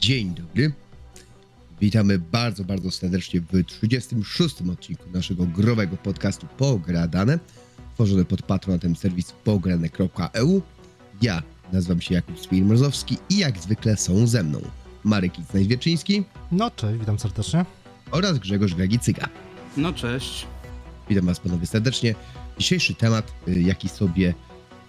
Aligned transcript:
Dzień 0.00 0.34
dobry. 0.34 0.72
Witamy 1.80 2.18
bardzo, 2.18 2.64
bardzo 2.64 2.90
serdecznie 2.90 3.40
w 3.40 3.64
36. 3.66 4.54
odcinku 4.72 5.10
naszego 5.12 5.46
growego 5.46 5.96
podcastu 5.96 6.46
Pogradane, 6.58 7.38
tworzony 7.94 8.24
pod 8.24 8.42
patronatem 8.42 8.96
serwisu 8.96 9.32
pograne.eu. 9.44 10.62
Ja 11.22 11.42
nazywam 11.72 12.00
się 12.00 12.14
Jakub 12.14 12.40
Swirmozowski 12.40 13.16
i 13.30 13.38
jak 13.38 13.58
zwykle 13.58 13.96
są 13.96 14.26
ze 14.26 14.42
mną 14.42 14.60
Marek 15.04 15.38
Icnajwieczyński 15.38 16.24
No 16.52 16.70
cześć, 16.70 16.98
witam 17.00 17.18
serdecznie. 17.18 17.64
oraz 18.10 18.38
Grzegorz 18.38 18.74
Gagicyga. 18.74 19.28
No 19.76 19.92
cześć. 19.92 20.46
Witam 21.08 21.26
Was 21.26 21.40
panowie 21.40 21.66
serdecznie. 21.66 22.14
Dzisiejszy 22.58 22.94
temat, 22.94 23.32
y, 23.48 23.60
jaki 23.62 23.88
sobie, 23.88 24.34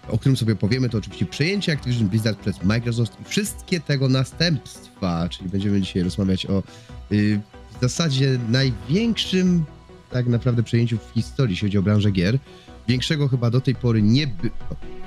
o 0.07 0.17
którym 0.17 0.37
sobie 0.37 0.55
powiemy, 0.55 0.89
to 0.89 0.97
oczywiście 0.97 1.25
przejęcie 1.25 1.71
Activision 1.71 2.07
Blizzard 2.07 2.39
przez 2.39 2.63
Microsoft 2.63 3.21
i 3.21 3.23
wszystkie 3.23 3.79
tego 3.79 4.09
następstwa, 4.09 5.29
czyli 5.29 5.49
będziemy 5.49 5.81
dzisiaj 5.81 6.03
rozmawiać 6.03 6.45
o 6.45 6.63
y, 7.11 7.39
w 7.77 7.81
zasadzie 7.81 8.39
największym 8.49 9.65
tak 10.11 10.27
naprawdę 10.27 10.63
przejęciu 10.63 10.97
w 10.97 11.13
historii, 11.13 11.53
jeśli 11.53 11.67
chodzi 11.67 11.77
o 11.77 11.81
branżę 11.81 12.11
gier. 12.11 12.39
Większego 12.87 13.27
chyba 13.27 13.49
do 13.49 13.61
tej 13.61 13.75
pory 13.75 14.01
nie, 14.01 14.27
by, 14.27 14.49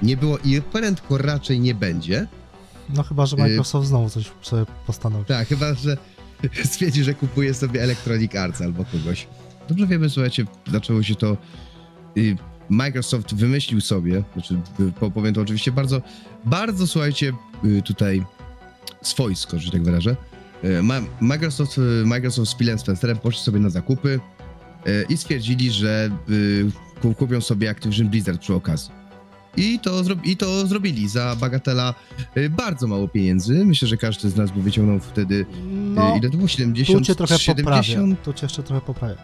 nie 0.03 0.17
było 0.17 0.39
i 0.39 0.62
prędko 0.73 1.19
raczej 1.19 1.61
nie 1.61 1.75
będzie. 1.75 2.27
No 2.95 3.03
chyba, 3.03 3.27
że 3.27 3.37
Y- 3.37 3.41
Microsoft 3.41 3.89
znowu 3.89 4.11
coś 4.11 4.31
sobie 4.42 4.67
postanowi. 4.87 5.25
Tak, 5.25 5.48
chyba, 5.48 5.75
że 5.75 5.97
stwierdzi, 6.65 7.05
że 7.05 7.15
kupuje 7.15 7.55
sobie 7.55 7.83
Electronic 7.83 8.34
Arts 8.34 8.61
albo 8.62 8.84
kogoś. 8.84 9.27
Dobrze 9.69 9.87
wiemy, 9.87 10.11
słuchajcie, 10.11 10.45
zaczęło 10.73 11.03
się 11.03 11.15
to... 11.15 11.37
Microsoft 12.68 13.34
wymyślił 13.34 13.80
sobie, 13.80 14.23
znaczy 14.34 14.59
po- 15.00 15.10
powiem 15.10 15.34
to 15.34 15.41
oczywiście 15.41 15.72
bardzo, 15.72 16.02
bardzo 16.44 16.86
słuchajcie, 16.86 17.33
y, 17.64 17.83
tutaj 17.83 18.22
swojsko, 19.02 19.58
że 19.58 19.70
tak 19.70 19.83
wyrażę. 19.83 20.16
Y, 20.64 20.83
Microsoft, 21.20 21.78
y, 21.78 21.80
Microsoft 22.06 22.50
z 22.50 22.55
Philem 22.56 22.78
Spencerem 22.78 23.16
poszli 23.19 23.41
sobie 23.42 23.61
na 23.61 23.70
zakupy 23.70 24.20
i 25.08 25.16
stwierdzili, 25.16 25.70
że 25.70 26.11
ku- 27.02 27.14
kupią 27.14 27.41
sobie 27.41 27.70
Activision 27.70 28.08
Blizzard 28.08 28.41
przy 28.41 28.55
okazji. 28.55 28.91
I 29.56 29.78
to, 29.78 30.02
I 30.24 30.36
to 30.36 30.67
zrobili 30.67 31.08
za 31.08 31.36
bagatela 31.41 31.94
bardzo 32.50 32.86
mało 32.86 33.08
pieniędzy. 33.08 33.64
Myślę, 33.67 33.89
że 33.89 33.96
każdy 33.96 34.30
z 34.30 34.36
nas 34.36 34.50
by 34.50 34.62
wyciągnął 34.62 35.00
wtedy. 35.00 35.46
No, 35.72 36.17
ile 36.19 36.30
to 36.30 36.36
było? 36.36 36.48
70? 36.48 36.98
tu 36.98 37.05
cię 37.05 37.14
trochę 37.14 37.39
70? 37.39 37.96
poprawię. 37.98 38.17
Tu 38.24 38.33
cię 38.33 38.44
jeszcze 38.46 38.62
trochę 38.62 38.80
poprawię. 38.86 39.17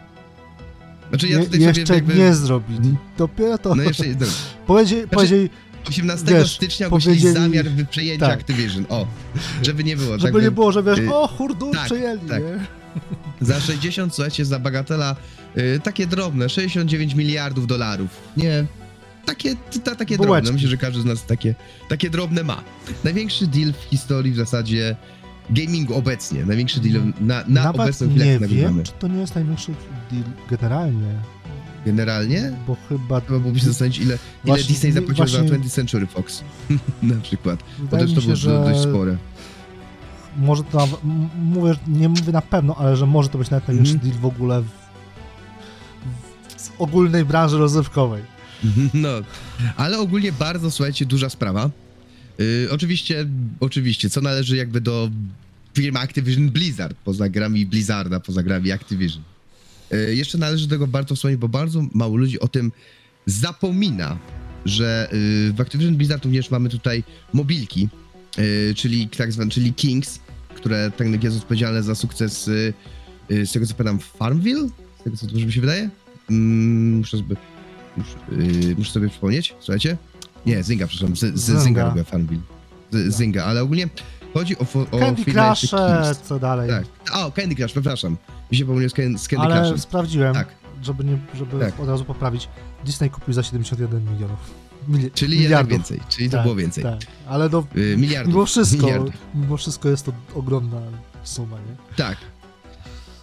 Znaczy 1.11 1.27
ja 1.27 1.39
Nie, 1.39 1.45
tutaj 1.45 1.59
jeszcze 1.59 1.93
jakby... 1.93 2.15
nie 2.15 2.33
zrobili. 2.33 2.95
Dopiero 3.17 3.57
to... 3.57 3.75
No 3.75 3.83
jeszcze 3.83 4.05
dobra. 4.05 4.27
Powiedzieli, 4.67 5.07
powiedzieli 5.07 5.49
18 5.89 6.25
Wiesz, 6.25 6.55
stycznia 6.55 6.87
ogłosili 6.87 7.33
zamiar 7.33 7.65
przejęcia 7.89 8.27
tak. 8.27 8.39
Activision. 8.39 8.85
O, 8.89 9.07
żeby 9.63 9.83
nie 9.83 9.97
było. 9.97 10.19
żeby 10.19 10.33
tak, 10.33 10.43
nie 10.43 10.51
było, 10.51 10.71
że 10.71 10.83
wiesz, 10.83 10.99
y, 10.99 11.13
o 11.13 11.27
hurdu, 11.27 11.71
tak, 11.71 11.85
przejęli, 11.85 12.19
tak. 12.19 12.43
nie? 12.43 12.59
Za 13.47 13.59
60, 13.59 14.15
słuchajcie, 14.15 14.45
za 14.45 14.59
bagatela 14.59 15.15
y, 15.57 15.79
takie 15.83 16.07
drobne, 16.07 16.49
69 16.49 17.13
miliardów 17.13 17.67
dolarów. 17.67 18.09
Nie, 18.37 18.65
takie, 19.25 19.55
ta, 19.83 19.95
takie 19.95 20.17
Bułeczki. 20.17 20.33
drobne. 20.33 20.51
Myślę, 20.51 20.69
że 20.69 20.77
każdy 20.77 21.01
z 21.01 21.05
nas 21.05 21.25
takie, 21.25 21.55
takie 21.89 22.09
drobne 22.09 22.43
ma. 22.43 22.63
Największy 23.03 23.47
deal 23.47 23.73
w 23.73 23.89
historii 23.89 24.31
w 24.31 24.35
zasadzie 24.35 24.95
gamingu 25.51 25.95
obecnie. 25.95 26.45
Największy 26.45 26.79
deal 26.79 27.01
na, 27.21 27.43
na 27.47 27.63
Nawet 27.63 27.81
obecną 27.81 28.09
chwilę, 28.09 28.25
nie 28.25 28.31
wiem, 28.31 28.41
nagrywamy. 28.41 28.83
czy 28.83 28.91
to 28.99 29.07
nie 29.07 29.19
jest 29.19 29.35
największy 29.35 29.71
deal 30.11 30.23
generalnie, 30.49 31.13
Generalnie 31.85 32.51
bo 32.67 32.77
chyba... 32.89 33.21
Trzeba 33.21 33.39
byłoby 33.39 33.59
się 33.59 33.65
zastanowić, 33.65 33.97
ile, 33.97 34.05
ile 34.05 34.17
Właśnie- 34.45 34.67
Disney 34.67 34.91
zapłacił 34.91 35.27
za 35.27 35.37
właśnie- 35.39 35.57
20th 35.59 35.69
Century 35.69 36.07
Fox. 36.07 36.43
na 37.03 37.15
przykład. 37.21 37.59
Bo 37.79 37.83
Wydaje 37.83 38.01
też 38.03 38.09
mi 38.09 38.15
to 38.15 38.21
było 38.21 38.35
że 38.35 38.49
dość 38.49 38.79
spore. 38.79 39.17
może 40.37 40.63
to 40.63 40.77
nawet, 40.77 40.99
mówię, 41.43 41.73
nie 41.87 42.09
mówię 42.09 42.31
na 42.31 42.41
pewno, 42.41 42.75
ale 42.75 42.97
że 42.97 43.05
może 43.05 43.29
to 43.29 43.37
być 43.37 43.49
nawet 43.49 43.67
największy 43.67 43.93
Mhm. 43.93 44.09
deal 44.11 44.21
w 44.21 44.25
ogóle 44.25 44.61
w, 44.61 44.65
w, 46.57 46.67
w 46.67 46.81
ogólnej 46.81 47.25
branży 47.25 47.57
rozrywkowej. 47.57 48.23
No, 48.93 49.09
ale 49.77 49.99
ogólnie 49.99 50.31
bardzo, 50.31 50.71
słuchajcie, 50.71 51.05
duża 51.05 51.29
sprawa. 51.29 51.69
Yy, 52.41 52.71
oczywiście, 52.71 53.25
oczywiście, 53.59 54.09
co 54.09 54.21
należy 54.21 54.57
jakby 54.57 54.81
do 54.81 55.11
firmy 55.73 55.99
Activision 55.99 56.49
Blizzard, 56.49 56.97
poza 57.03 57.29
grami 57.29 57.65
Blizzarda, 57.65 58.19
poza 58.19 58.43
grami 58.43 58.71
Activision. 58.71 59.23
Yy, 59.91 60.15
jeszcze 60.15 60.37
należy 60.37 60.67
do 60.67 60.75
tego 60.75 60.87
bardzo 60.87 61.15
wspomnieć, 61.15 61.39
bo 61.39 61.49
bardzo 61.49 61.85
mało 61.93 62.17
ludzi 62.17 62.39
o 62.39 62.47
tym 62.47 62.71
zapomina, 63.25 64.17
że 64.65 65.07
yy, 65.11 65.53
w 65.53 65.61
Activision 65.61 65.95
Blizzard 65.95 66.25
również 66.25 66.51
mamy 66.51 66.69
tutaj 66.69 67.03
mobilki, 67.33 67.89
yy, 68.37 68.73
czyli 68.75 69.09
tak 69.09 69.31
zwane, 69.31 69.51
czyli 69.51 69.73
Kings, 69.73 70.19
które 70.55 70.91
tak 70.97 71.23
jest 71.23 71.37
odpowiedzialne 71.37 71.83
za 71.83 71.95
sukces, 71.95 72.47
yy, 73.29 73.45
z 73.45 73.51
tego 73.51 73.65
co 73.65 73.73
pamiętam, 73.73 73.99
Farmville? 73.99 74.69
Z 74.99 75.03
tego 75.03 75.17
co 75.17 75.27
dobrze 75.27 75.45
mi 75.45 75.53
się 75.53 75.61
wydaje? 75.61 75.89
Mm, 76.29 76.97
muszę 76.97 77.17
sobie... 77.17 77.35
Muszę, 77.97 78.17
yy, 78.67 78.75
muszę 78.75 78.91
sobie 78.91 79.09
przypomnieć, 79.09 79.55
słuchajcie. 79.59 79.97
Nie, 80.45 80.63
Zynga, 80.63 80.87
przepraszam, 80.87 81.15
z, 81.15 81.19
z 81.19 81.39
Zynga. 81.41 81.59
Zynga 81.61 81.83
robię 81.85 82.03
Farmville. 82.03 82.41
Z, 82.91 83.15
Zynga, 83.15 83.43
ale 83.45 83.61
ogólnie 83.61 83.89
chodzi 84.33 84.57
o, 84.57 84.65
o 84.91 84.99
Candy 84.99 85.25
Crush, 85.25 85.69
co 86.23 86.39
dalej. 86.39 86.69
Tak. 86.69 86.85
O, 87.13 87.31
Candy 87.31 87.55
Crush, 87.55 87.71
przepraszam. 87.71 88.17
Mi 88.51 88.57
się 88.57 88.65
pomyliło 88.65 88.89
z, 88.89 88.93
Can- 88.93 89.17
z 89.17 89.27
Candy 89.27 89.45
Ale 89.45 89.61
Crushem. 89.61 89.79
sprawdziłem, 89.79 90.33
Tak. 90.33 90.47
żeby, 90.83 91.03
nie, 91.03 91.17
żeby 91.35 91.59
Tak. 91.65 91.79
od 91.79 91.87
razu 91.89 92.05
poprawić. 92.05 92.47
Disney 92.85 93.09
kupił 93.09 93.33
za 93.33 93.43
71 93.43 94.13
milionów. 94.13 94.39
Mili 94.87 95.11
Czyli 95.11 95.31
jednak 95.41 95.43
miliardów. 95.43 95.71
więcej, 95.71 95.99
czyli 96.09 96.29
to 96.29 96.37
Tak, 96.37 96.43
było 96.43 96.55
więcej. 96.55 96.83
Tak. 96.83 96.99
Ale 97.27 97.49
no, 97.49 97.63
Yy, 97.75 97.97
miliardów. 97.97 98.33
mimo 98.33 98.45
wszystko, 98.45 98.77
Miliardów. 98.85 99.13
mimo 99.35 99.57
wszystko 99.57 99.89
jest 99.89 100.05
to 100.05 100.11
ogromna 100.35 100.81
suma, 101.23 101.57
nie? 101.57 101.95
Tak. 101.95 102.17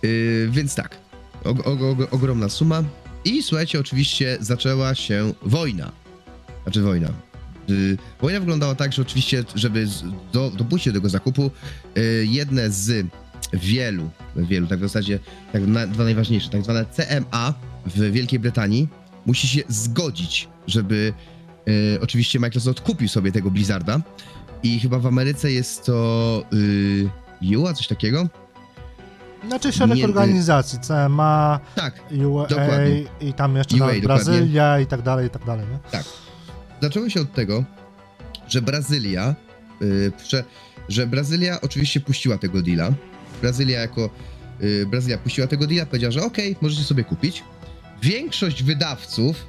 Yy, 0.02 0.48
więc 0.50 0.74
tak. 0.74 0.96
O, 1.44 1.50
o, 1.50 1.72
o, 1.72 1.96
ogromna 2.10 2.48
suma. 2.48 2.82
I 3.24 3.42
słuchajcie, 3.42 3.80
oczywiście 3.80 4.38
zaczęła 4.40 4.94
się 4.94 5.32
wojna. 5.42 5.92
Znaczy 6.68 6.82
wojna. 6.82 7.08
Yy, 7.68 7.96
wojna 8.20 8.40
wyglądała 8.40 8.74
tak, 8.74 8.92
że 8.92 9.02
oczywiście, 9.02 9.44
żeby 9.54 9.86
do, 10.32 10.50
dopuścić 10.50 10.92
do 10.92 10.98
tego 10.98 11.08
zakupu, 11.08 11.50
yy, 11.94 12.26
jedne 12.26 12.70
z 12.70 13.06
wielu, 13.52 14.10
wielu, 14.36 14.66
tak 14.66 14.78
w 14.78 14.82
zasadzie, 14.82 15.18
tak 15.52 15.66
na, 15.66 15.86
dwa 15.86 16.04
najważniejsze, 16.04 16.50
tak 16.50 16.62
zwane 16.64 16.84
CMA 16.84 17.54
w 17.86 18.10
Wielkiej 18.12 18.38
Brytanii 18.38 18.88
musi 19.26 19.48
się 19.48 19.62
zgodzić, 19.68 20.48
żeby 20.66 21.12
yy, 21.66 21.98
oczywiście 22.02 22.40
Microsoft 22.40 22.80
kupił 22.80 23.08
sobie 23.08 23.32
tego 23.32 23.50
Blizzarda. 23.50 24.00
I 24.62 24.80
chyba 24.80 24.98
w 24.98 25.06
Ameryce 25.06 25.52
jest 25.52 25.84
to 25.84 26.44
yy, 27.40 27.58
UA, 27.58 27.74
coś 27.74 27.86
takiego. 27.88 28.28
Znaczy 29.46 29.72
szereg 29.72 29.96
Nie, 29.96 30.02
y- 30.02 30.06
organizacji, 30.08 30.78
CMA, 30.78 31.60
Tak, 31.74 31.94
UA 32.26 32.46
Dokładnie. 32.46 33.04
i 33.20 33.32
tam 33.32 33.56
jeszcze 33.56 33.76
UA, 33.76 33.86
nawet 33.86 34.02
dokładnie. 34.02 34.24
Brazylia 34.24 34.80
i 34.80 34.86
tak 34.86 35.02
dalej, 35.02 35.26
i 35.26 35.30
tak 35.30 35.44
dalej, 35.44 35.66
nie? 35.72 35.98
Zaczęło 36.82 37.10
się 37.10 37.20
od 37.20 37.34
tego, 37.34 37.64
że 38.48 38.62
Brazylia, 38.62 39.34
yy, 39.80 40.12
prze, 40.24 40.44
że 40.88 41.06
Brazylia 41.06 41.60
oczywiście 41.60 42.00
puściła 42.00 42.38
tego 42.38 42.62
deala. 42.62 42.92
Brazylia 43.40 43.80
jako, 43.80 44.10
yy, 44.60 44.86
Brazylia 44.86 45.18
puściła 45.18 45.46
tego 45.46 45.66
deala, 45.66 45.86
powiedziała, 45.86 46.12
że 46.12 46.22
okej, 46.22 46.56
możecie 46.60 46.84
sobie 46.84 47.04
kupić. 47.04 47.44
Większość 48.02 48.62
wydawców, 48.62 49.46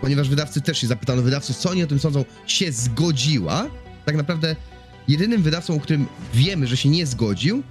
ponieważ 0.00 0.28
wydawcy 0.28 0.60
też 0.60 0.78
się 0.78 0.86
zapytano 0.86 1.22
wydawców, 1.22 1.56
co 1.56 1.70
oni 1.70 1.82
o 1.82 1.86
tym 1.86 1.98
sądzą, 1.98 2.24
się 2.46 2.72
zgodziła. 2.72 3.66
Tak 4.04 4.16
naprawdę 4.16 4.56
jedynym 5.08 5.42
wydawcą, 5.42 5.76
o 5.76 5.80
którym 5.80 6.06
wiemy, 6.34 6.66
że 6.66 6.76
się 6.76 6.88
nie 6.88 7.06
zgodził, 7.06 7.62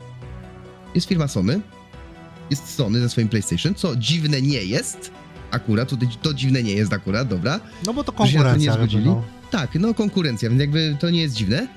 jest 0.96 1.08
firma 1.08 1.28
Sony. 1.28 1.62
Jest 2.50 2.76
Sony 2.76 3.00
ze 3.00 3.10
swoim 3.10 3.30
PlayStation, 3.30 3.76
co 3.76 3.96
dziwne 3.96 4.42
nie 4.42 4.64
jest. 4.64 5.12
Akurat, 5.54 5.90
to, 5.90 5.98
to 6.22 6.34
dziwne 6.34 6.64
nie 6.64 6.74
jest 6.74 6.94
akurat, 6.94 7.28
dobra. 7.28 7.60
No 7.86 7.94
bo 7.94 8.04
to 8.04 8.26
Że 8.26 8.32
się 8.32 8.38
na 8.38 8.44
to 8.44 8.50
nie 8.58 8.66
konkurencja. 8.68 8.74
zgodzili? 8.74 9.06
no. 9.06 9.24
Tak, 9.52 9.76
no 9.76 9.94
konkurencja, 9.94 10.50
więc 10.50 10.60
jakby 10.62 10.98
to 11.00 11.10
nie 11.10 11.22
jest 11.22 11.36
dziwne. 11.36 11.68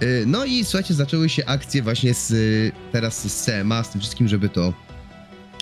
Yy, 0.00 0.24
No 0.26 0.44
i 0.44 0.64
słuchajcie, 0.64 0.94
zaczęły 0.94 1.28
się 1.28 1.46
akcje 1.46 1.82
właśnie 1.82 2.14
z, 2.14 2.30
y, 2.30 2.72
teraz 2.92 3.32
z 3.32 3.44
CMA, 3.44 3.82
z 3.82 3.90
tym 3.90 4.00
wszystkim, 4.00 4.28
żeby 4.28 4.48
to, 4.48 4.72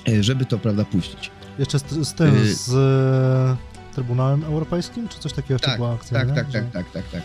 y, 0.09 0.23
żeby 0.23 0.45
to, 0.45 0.59
prawda, 0.59 0.85
puścić. 0.85 1.31
Jeszcze 1.59 1.79
z, 1.79 1.85
z 2.09 2.15
tym, 2.15 2.35
Y- 2.37 2.55
z 2.55 2.69
e, 2.75 3.57
Trybunałem 3.95 4.45
Europejskim, 4.45 5.09
czy 5.09 5.19
coś 5.19 5.33
takiego 5.33 5.61
Tak, 5.61 5.77
była 5.77 5.95
akcja, 5.95 6.19
Tak, 6.19 6.35
tak, 6.35 6.47
Że- 6.47 6.53
tak, 6.53 6.71
tak, 6.73 6.91
tak, 6.93 7.05
tak. 7.13 7.23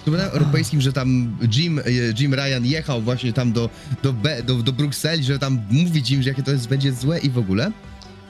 W 0.00 0.04
Trybunale 0.04 0.30
Europejskim, 0.30 0.80
że 0.80 0.92
tam 0.92 1.36
Jim, 1.56 1.78
y, 1.78 2.14
Jim 2.18 2.34
Ryan 2.34 2.64
jechał 2.64 3.02
właśnie 3.02 3.32
tam 3.32 3.52
do, 3.52 3.70
do, 4.02 4.12
Be, 4.12 4.42
do, 4.42 4.54
do 4.56 4.72
Brukseli, 4.72 5.24
że 5.24 5.38
tam 5.38 5.60
mówić 5.70 6.10
im, 6.10 6.22
że 6.22 6.28
jakie 6.28 6.42
to 6.42 6.50
jest, 6.50 6.68
będzie 6.68 6.92
złe 6.92 7.18
i 7.18 7.30
w 7.30 7.38
ogóle. 7.38 7.72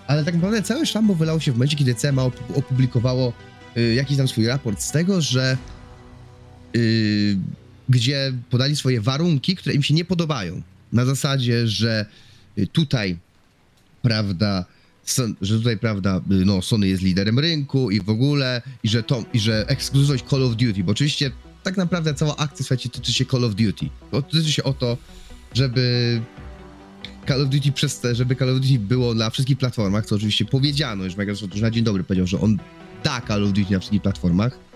Ale 0.06 0.24
tak 0.24 0.34
naprawdę 0.34 0.62
całe 0.62 0.86
szambo 0.86 1.14
wylało 1.14 1.40
się 1.40 1.52
w 1.52 1.54
momencie, 1.54 1.76
kiedy 1.76 1.94
CMA 1.94 2.22
op- 2.22 2.56
opublikowało 2.58 3.32
y, 3.76 3.94
jakiś 3.94 4.16
tam 4.16 4.28
swój 4.28 4.46
raport 4.46 4.82
z 4.82 4.90
tego, 4.92 5.20
że 5.20 5.56
y, 6.76 7.38
gdzie 7.88 8.32
podali 8.50 8.76
swoje 8.76 9.00
warunki, 9.00 9.56
które 9.56 9.74
im 9.74 9.82
się 9.82 9.94
nie 9.94 10.04
podobają. 10.04 10.62
Na 10.92 11.04
zasadzie, 11.04 11.68
że 11.68 12.06
y, 12.58 12.66
tutaj, 12.66 13.18
prawda, 14.02 14.64
że 15.40 15.58
tutaj, 15.58 15.78
prawda, 15.78 16.16
y, 16.16 16.44
no, 16.44 16.62
Sony 16.62 16.88
jest 16.88 17.02
liderem 17.02 17.38
rynku 17.38 17.90
i 17.90 18.00
w 18.00 18.08
ogóle, 18.10 18.62
i 18.82 18.88
że 18.88 19.02
to, 19.02 19.24
i 19.32 19.40
że 19.40 19.68
ekskluzywność 19.68 20.24
Call 20.24 20.44
of 20.44 20.56
Duty, 20.56 20.84
bo 20.84 20.92
oczywiście 20.92 21.30
tak 21.62 21.76
naprawdę 21.76 22.14
cała 22.14 22.36
akcja, 22.36 22.58
słuchajcie, 22.58 22.88
tyczy 22.88 23.12
się 23.12 23.24
Call 23.24 23.44
of 23.44 23.54
Duty. 23.54 23.88
Tyczy 24.30 24.52
się 24.52 24.64
o 24.64 24.72
to, 24.72 24.96
żeby 25.54 26.20
Call 27.28 27.42
of 27.42 27.48
Duty 27.48 27.72
przez 27.72 28.00
te, 28.00 28.14
żeby 28.14 28.36
Call 28.36 28.50
of 28.50 28.60
Duty 28.60 28.78
było 28.78 29.14
na 29.14 29.30
wszystkich 29.30 29.58
platformach, 29.58 30.06
co 30.06 30.16
oczywiście 30.16 30.44
powiedziano, 30.44 31.04
już 31.04 31.16
Microsoft 31.16 31.52
już 31.52 31.62
na 31.62 31.70
dzień 31.70 31.84
dobry 31.84 32.04
powiedział, 32.04 32.26
że 32.26 32.40
on 32.40 32.58
da 33.04 33.20
Call 33.20 33.44
of 33.44 33.52
Duty 33.52 33.72
na 33.72 33.78
wszystkich 33.78 34.02
platformach. 34.02 34.71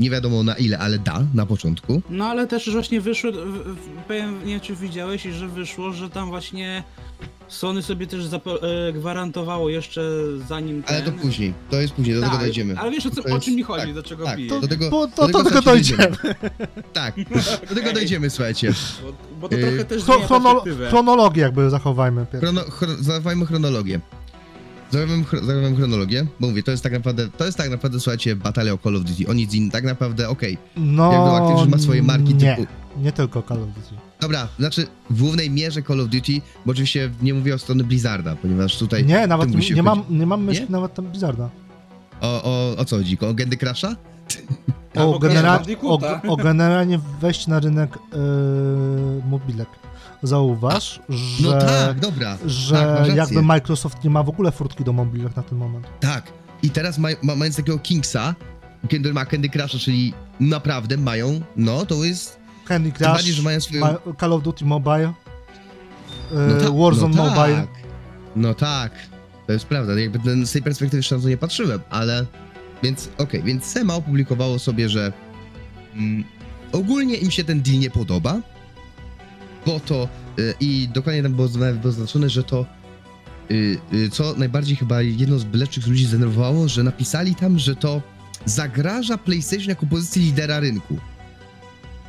Nie 0.00 0.10
wiadomo 0.10 0.42
na 0.42 0.54
ile, 0.54 0.78
ale 0.78 0.98
da 0.98 1.20
na 1.34 1.46
początku. 1.46 2.02
No 2.10 2.26
ale 2.26 2.46
też 2.46 2.70
właśnie 2.70 3.00
wyszło, 3.00 3.32
w- 3.32 3.36
w- 3.36 3.76
powiem, 4.08 4.38
nie 4.38 4.52
wiem 4.52 4.60
czy 4.60 4.76
widziałeś, 4.76 5.22
że 5.22 5.48
wyszło, 5.48 5.92
że 5.92 6.10
tam 6.10 6.28
właśnie 6.28 6.82
Sony 7.48 7.82
sobie 7.82 8.06
też 8.06 8.24
e, 8.24 8.92
gwarantowało 8.92 9.68
jeszcze 9.70 10.02
zanim 10.48 10.82
Ale 10.86 10.98
to 11.02 11.10
ten... 11.10 11.18
później, 11.20 11.54
to 11.70 11.80
jest 11.80 11.94
później, 11.94 12.14
do 12.16 12.20
Tak, 12.20 12.30
tego 12.30 12.42
dojdziemy. 12.42 12.78
Ale 12.78 12.90
wiesz 12.90 13.06
o, 13.06 13.10
co, 13.10 13.22
To 13.22 13.28
o 13.28 13.34
jest- 13.34 13.44
czym 13.44 13.54
mi 13.54 13.62
chodzi, 13.62 13.84
tak, 13.86 13.94
do 13.94 14.02
czego 14.02 14.24
tak, 14.24 14.36
biję. 14.38 14.48
to- 14.50 14.60
do 14.60 14.68
tego- 14.68 14.90
Bo 14.90 15.06
do 15.06 15.12
to, 15.16 15.26
tego 15.26 15.42
to 15.42 15.50
słuchajcie, 15.62 15.96
dojdziemy. 15.96 16.16
Tak, 16.92 17.14
do 17.68 17.74
tego 17.74 17.92
dojdziemy, 17.92 18.30
słuchajcie. 18.30 18.72
Bo, 19.02 19.12
bo 19.40 19.48
to 19.48 19.56
trochę 19.56 19.84
też 19.84 20.02
Chro, 20.02 20.14
zmienia 20.14 20.26
chrono, 20.28 20.62
chronologię 20.90 21.42
jakby 21.42 21.70
zachowajmy. 21.70 22.26
Chrono, 22.40 22.60
chro, 22.60 22.88
zachowajmy 23.00 23.46
chronologię. 23.46 24.00
Chro- 24.98 25.44
zachowajmy 25.44 25.76
chronologię, 25.76 26.26
bo 26.40 26.46
mówię, 26.46 26.62
to 26.62 26.70
jest 26.70 26.82
tak 26.82 26.92
naprawdę, 26.92 27.28
to 27.36 27.44
jest 27.46 27.58
tak 27.58 27.70
naprawdę, 27.70 28.00
słuchajcie, 28.00 28.36
batalia 28.36 28.72
o 28.72 28.78
Call 28.78 28.96
of 28.96 29.02
Duty. 29.04 29.28
O 29.28 29.32
nic 29.32 29.54
innego, 29.54 29.72
tak 29.72 29.84
naprawdę, 29.84 30.28
okej. 30.28 30.58
No, 30.76 31.12
Jakby 31.12 31.30
Activision 31.30 31.68
ma 31.70 31.78
swoje 31.78 32.02
marki 32.02 32.34
nie, 32.34 32.56
typu- 32.56 32.66
nie 32.96 33.12
tylko 33.12 33.42
Call 33.42 33.62
of 33.62 33.68
Duty. 33.68 33.94
Dobra, 34.20 34.48
znaczy 34.58 34.86
w 35.10 35.20
głównej 35.22 35.50
mierze 35.50 35.82
Call 35.82 36.00
of 36.00 36.08
Duty, 36.08 36.32
bo 36.66 36.72
oczywiście 36.72 37.10
nie 37.22 37.34
mówię 37.34 37.54
o 37.54 37.58
strony 37.58 37.84
Blizzarda, 37.84 38.36
ponieważ 38.36 38.78
tutaj 38.78 39.04
Nie, 39.04 39.26
nawet 39.26 39.54
musi 39.54 39.74
nie 39.74 39.82
mam, 39.82 40.02
nie 40.10 40.26
mam 40.26 40.44
myśli 40.44 40.64
Nie? 40.64 40.70
nawet 40.70 40.94
tam 40.94 41.04
Blizzarda. 41.06 41.50
o, 42.20 42.42
o, 42.42 42.76
o 42.76 42.84
co 42.84 42.96
chodzi? 42.96 43.18
O 43.20 43.34
Gendy 43.34 43.56
Crasha? 43.56 43.96
O, 44.96 45.18
genera- 45.18 45.60
o, 45.82 45.98
o 46.32 46.36
generalnie 46.36 47.00
wejść 47.20 47.46
na 47.46 47.60
rynek 47.60 47.98
yy, 48.12 48.18
mobilek. 49.30 49.68
Zauważ, 50.24 51.00
że, 51.08 51.48
No 51.48 51.60
tak, 51.60 52.00
dobra. 52.00 52.38
że 52.46 52.74
tak, 52.74 53.16
jakby 53.16 53.42
Microsoft 53.42 54.04
nie 54.04 54.10
ma 54.10 54.22
w 54.22 54.28
ogóle 54.28 54.52
furtki 54.52 54.84
do 54.84 54.92
mobilek 54.92 55.36
na 55.36 55.42
ten 55.42 55.58
moment. 55.58 55.86
Tak. 56.00 56.32
I 56.62 56.70
teraz 56.70 56.98
maj, 56.98 57.16
ma, 57.22 57.36
mając 57.36 57.56
takiego 57.56 57.78
Kingsa, 57.78 58.34
kiedy 58.88 59.12
ma 59.12 59.24
Candy 59.26 59.48
Crusha, 59.48 59.78
czyli 59.78 60.14
naprawdę 60.40 60.96
mają, 60.96 61.40
no 61.56 61.86
to 61.86 62.04
jest, 62.04 62.38
Candy 62.64 62.92
tym 62.92 63.06
bardziej, 63.06 63.24
Crush, 63.24 63.36
że 63.36 63.42
mają 63.42 63.60
swoją... 63.60 63.80
ma, 63.80 63.94
Call 64.20 64.32
of 64.32 64.42
Duty 64.42 64.64
Mobile, 64.64 65.12
no 66.32 66.60
ta- 66.60 66.70
Warzone 66.70 67.16
no 67.16 67.24
Mobile. 67.24 67.56
Tak. 67.56 67.68
No 68.36 68.54
tak, 68.54 68.92
to 69.46 69.52
jest 69.52 69.66
prawda. 69.66 70.00
Jakby 70.00 70.18
ten, 70.18 70.46
z 70.46 70.52
tej 70.52 70.62
perspektywy 70.62 70.98
jeszcze 70.98 71.16
na 71.16 71.22
to 71.22 71.28
nie 71.28 71.36
patrzyłem, 71.36 71.80
ale... 71.90 72.26
Więc 72.82 73.08
okej, 73.18 73.42
więc 73.42 73.64
SEMA 73.64 73.94
opublikowało 73.94 74.58
sobie, 74.58 74.88
że 74.88 75.12
mm, 75.94 76.24
ogólnie 76.72 77.14
im 77.16 77.30
się 77.30 77.44
ten 77.44 77.62
deal 77.62 77.78
nie 77.78 77.90
podoba, 77.90 78.40
bo 79.66 79.80
to 79.80 80.08
y, 80.38 80.54
i 80.60 80.88
dokładnie 80.94 81.22
tam 81.22 81.32
było, 81.34 81.48
zna- 81.48 81.72
było 81.72 81.92
zaznaczone, 81.92 82.30
że 82.30 82.44
to 82.44 82.66
y, 83.50 83.78
y, 83.92 84.10
co 84.10 84.34
najbardziej 84.36 84.76
chyba 84.76 85.02
jedno 85.02 85.38
z 85.38 85.46
lepszych 85.52 85.86
ludzi 85.86 86.06
zdenerwowało, 86.06 86.68
że 86.68 86.82
napisali 86.82 87.34
tam, 87.34 87.58
że 87.58 87.76
to 87.76 88.02
zagraża 88.44 89.18
PlayStation 89.18 89.68
jako 89.68 89.86
pozycji 89.86 90.22
lidera 90.22 90.60
rynku. 90.60 90.96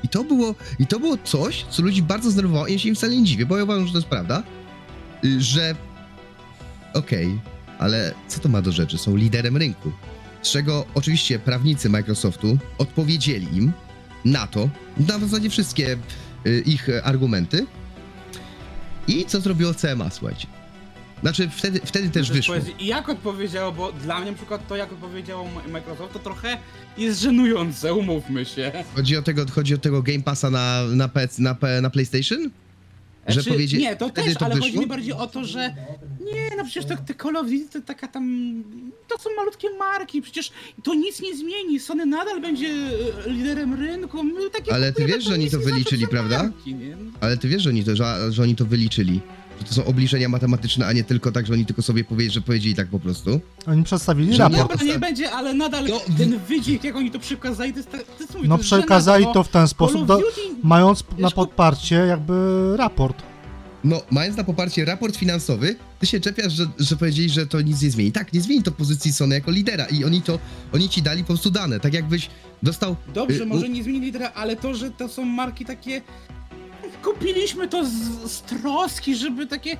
I 0.03 0.09
to 0.09 0.23
było, 0.23 0.55
i 0.79 0.87
to 0.87 0.99
było 0.99 1.17
coś, 1.23 1.65
co 1.69 1.81
ludzi 1.83 2.01
bardzo 2.01 2.31
zdenerwowało 2.31 2.67
i 2.67 2.73
ja 2.73 2.79
się 2.79 2.89
im 2.89 2.95
wcale 2.95 3.15
nie 3.15 3.23
dziwię, 3.23 3.45
bo 3.45 3.57
ja 3.57 3.63
uważam, 3.63 3.85
że 3.87 3.91
to 3.91 3.97
jest 3.97 4.09
prawda, 4.09 4.43
y, 5.25 5.41
że 5.41 5.75
okej, 6.93 7.39
ale 7.79 8.13
co 8.27 8.39
to 8.39 8.49
ma 8.49 8.61
do 8.61 8.71
rzeczy? 8.71 8.97
Są 8.97 9.15
liderem 9.15 9.57
rynku. 9.57 9.91
Z 10.41 10.51
czego 10.51 10.85
oczywiście 10.93 11.39
prawnicy 11.39 11.89
Microsoftu 11.89 12.57
odpowiedzieli 12.77 13.57
im 13.57 13.71
na 14.25 14.47
to, 14.47 14.69
na 14.97 15.19
zasadzie 15.19 15.49
wszystkie 15.49 15.97
ich 16.65 16.89
e, 16.89 17.03
argumenty. 17.03 17.65
I 19.07 19.25
co 19.25 19.41
zrobiło 19.41 19.73
CMA, 19.73 20.09
słuchajcie. 20.09 20.47
Znaczy, 21.21 21.49
wtedy, 21.49 21.79
wtedy 21.85 22.09
też 22.09 22.31
wyszło. 22.31 22.55
I 22.79 22.85
jak 22.85 23.09
odpowiedziało, 23.09 23.71
bo 23.71 23.91
dla 23.91 24.19
mnie 24.19 24.31
na 24.31 24.37
przykład 24.37 24.67
to 24.67 24.75
jak 24.75 24.91
odpowiedziało 24.93 25.49
Microsoft 25.67 26.13
to 26.13 26.19
trochę 26.19 26.57
jest 26.97 27.21
żenujące, 27.21 27.93
umówmy 27.93 28.45
się. 28.45 28.71
Chodzi 28.95 29.17
o 29.17 29.21
tego, 29.21 29.45
chodzi 29.51 29.75
o 29.75 29.77
tego 29.77 30.01
Game 30.01 30.21
Passa 30.21 30.49
na, 30.49 30.83
na, 30.83 31.07
PC, 31.07 31.41
na, 31.41 31.55
na 31.81 31.89
PlayStation? 31.89 32.49
Że 33.27 33.33
Znaczy, 33.33 33.49
powiedzie- 33.49 33.77
Nie, 33.77 33.95
to 33.95 34.09
też, 34.09 34.33
to 34.33 34.45
ale 34.45 34.55
chodzi 34.55 34.67
wyszło? 34.67 34.81
mi 34.81 34.87
bardziej 34.87 35.13
o 35.13 35.27
to, 35.27 35.45
że 35.45 35.75
nie, 36.33 36.51
no 36.57 36.63
przecież 36.63 36.85
to, 36.85 36.95
te 36.97 37.13
Call 37.23 37.35
of 37.37 37.47
Duty 37.49 37.69
to 37.73 37.81
taka 37.81 38.07
tam, 38.07 38.63
to 39.07 39.17
są 39.19 39.29
malutkie 39.37 39.67
marki, 39.79 40.21
przecież 40.21 40.51
to 40.83 40.93
nic 40.93 41.21
nie 41.21 41.35
zmieni, 41.35 41.79
Sony 41.79 42.05
nadal 42.05 42.41
będzie 42.41 42.67
e, 42.67 43.29
liderem 43.29 43.73
rynku, 43.73 44.17
Ale 44.71 44.93
ty 44.93 45.05
wiesz, 45.05 45.23
że 45.23 45.33
oni 45.33 45.45
to 45.45 45.49
znaczy 45.57 45.65
wyliczyli, 45.71 46.07
prawda? 46.07 46.43
marki? 46.43 46.75
Ale 47.21 47.37
ty 47.37 47.47
wiesz, 47.47 47.61
że 47.63 47.69
oni 47.69 47.83
to, 47.83 47.95
że, 47.95 48.31
że 48.31 48.43
oni 48.43 48.55
to 48.55 48.65
wyliczyli. 48.65 49.19
Że 49.59 49.65
to 49.65 49.73
są 49.73 49.85
obliczenia 49.85 50.29
matematyczne, 50.29 50.85
a 50.85 50.93
nie 50.93 51.03
tylko 51.03 51.31
tak, 51.31 51.45
że 51.45 51.53
oni 51.53 51.65
tylko 51.65 51.81
sobie 51.81 52.03
powie, 52.03 52.31
że 52.31 52.41
powiedzieli 52.41 52.75
tak 52.75 52.87
po 52.87 52.99
prostu. 52.99 53.39
Oni 53.67 53.83
przedstawili 53.83 54.33
Że 54.33 54.43
raport. 54.43 54.69
Dobra, 54.69 54.85
nie 54.85 54.99
będzie, 54.99 55.31
ale 55.31 55.53
nadal 55.53 55.85
No, 55.89 56.01
ten 56.17 56.39
wydźwięk, 56.39 56.83
jak 56.83 56.95
oni 56.95 57.11
to 57.11 57.19
przekazali, 57.19 57.73
to 57.73 57.79
jest, 57.79 57.91
to 57.91 57.97
jest 58.19 58.35
mój, 58.35 58.47
No 58.47 58.57
to 58.57 58.63
przekazali 58.63 59.25
to 59.33 59.43
w 59.43 59.47
ten 59.47 59.67
sposób, 59.67 60.05
do, 60.05 60.21
mając 60.63 61.03
na 61.17 61.31
podparcie 61.31 61.95
jakby 61.95 62.33
raport. 62.77 63.23
No, 63.85 64.01
mając 64.11 64.37
na 64.37 64.43
poparcie 64.43 64.85
raport 64.85 65.15
finansowy, 65.15 65.75
ty 65.99 66.07
się 66.07 66.19
czepiasz, 66.19 66.53
że, 66.53 66.65
że 66.79 66.95
powiedzieli, 66.97 67.29
że 67.29 67.47
to 67.47 67.61
nic 67.61 67.81
nie 67.81 67.91
zmieni. 67.91 68.11
Tak, 68.11 68.33
nie 68.33 68.41
zmieni 68.41 68.63
to 68.63 68.71
pozycji 68.71 69.13
Sony 69.13 69.35
jako 69.35 69.51
lidera 69.51 69.85
i 69.85 70.05
oni 70.05 70.21
to, 70.21 70.39
oni 70.73 70.89
ci 70.89 71.01
dali 71.01 71.21
po 71.21 71.27
prostu 71.27 71.51
dane, 71.51 71.79
tak 71.79 71.93
jakbyś 71.93 72.29
dostał... 72.63 72.95
Dobrze, 73.13 73.43
y, 73.43 73.45
może 73.45 73.69
nie 73.69 73.83
zmienili 73.83 74.05
lidera, 74.05 74.31
ale 74.35 74.55
to, 74.55 74.73
że 74.73 74.91
to 74.91 75.09
są 75.09 75.25
marki 75.25 75.65
takie. 75.65 76.01
Kupiliśmy 77.05 77.67
to 77.67 77.85
z, 77.85 77.91
z 78.31 78.41
troski, 78.41 79.15
żeby 79.15 79.47
takie. 79.47 79.77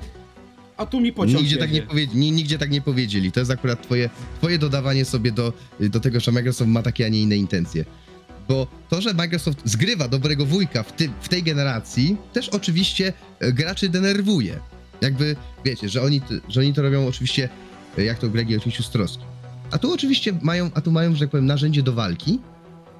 A 0.76 0.86
tu 0.86 1.00
mi 1.00 1.12
pociąg 1.12 1.40
Nigdzie 1.42 1.56
tak, 1.56 1.70
nie 1.70 1.76
jedzie. 1.76 1.88
powie, 1.88 2.06
ni- 2.14 2.32
nigdzie 2.32 2.58
tak 2.58 2.70
nie 2.70 2.80
powiedzieli. 2.80 3.32
To 3.32 3.40
jest 3.40 3.52
akurat 3.52 3.82
twoje, 3.82 4.10
twoje 4.38 4.58
dodawanie 4.58 5.04
sobie 5.04 5.32
do, 5.32 5.52
do 5.80 6.00
tego, 6.00 6.20
że 6.20 6.32
Microsoft 6.32 6.70
ma 6.70 6.82
takie, 6.82 7.06
a 7.06 7.08
nie 7.08 7.20
inne 7.20 7.36
intencje. 7.36 7.84
Bo 8.48 8.66
to, 8.88 9.00
że 9.00 9.14
Microsoft 9.14 9.58
zgrywa 9.64 10.08
dobrego 10.08 10.46
wujka 10.46 10.82
w, 10.82 10.92
ty, 10.92 11.10
w 11.20 11.28
tej 11.28 11.42
generacji, 11.42 12.16
też 12.32 12.48
oczywiście 12.48 13.12
e, 13.40 13.52
graczy 13.52 13.88
denerwuje. 13.88 14.58
Jakby, 15.00 15.36
wiecie, 15.64 15.88
że 15.88 16.02
oni, 16.02 16.20
t- 16.20 16.40
że 16.48 16.60
oni 16.60 16.74
to 16.74 16.82
robią 16.82 17.06
oczywiście, 17.06 17.48
e, 17.98 18.04
jak 18.04 18.18
to 18.18 18.28
Gregi 18.28 18.56
oczywiście 18.56 18.82
z 18.82 18.90
troski. 18.90 19.24
A 19.70 19.78
tu 19.78 19.92
oczywiście 19.92 20.32
mają, 20.42 20.70
a 20.74 20.80
tu 20.80 20.90
mają, 20.92 21.14
że 21.14 21.20
tak 21.20 21.30
powiem, 21.30 21.46
narzędzie 21.46 21.82
do 21.82 21.92
walki. 21.92 22.38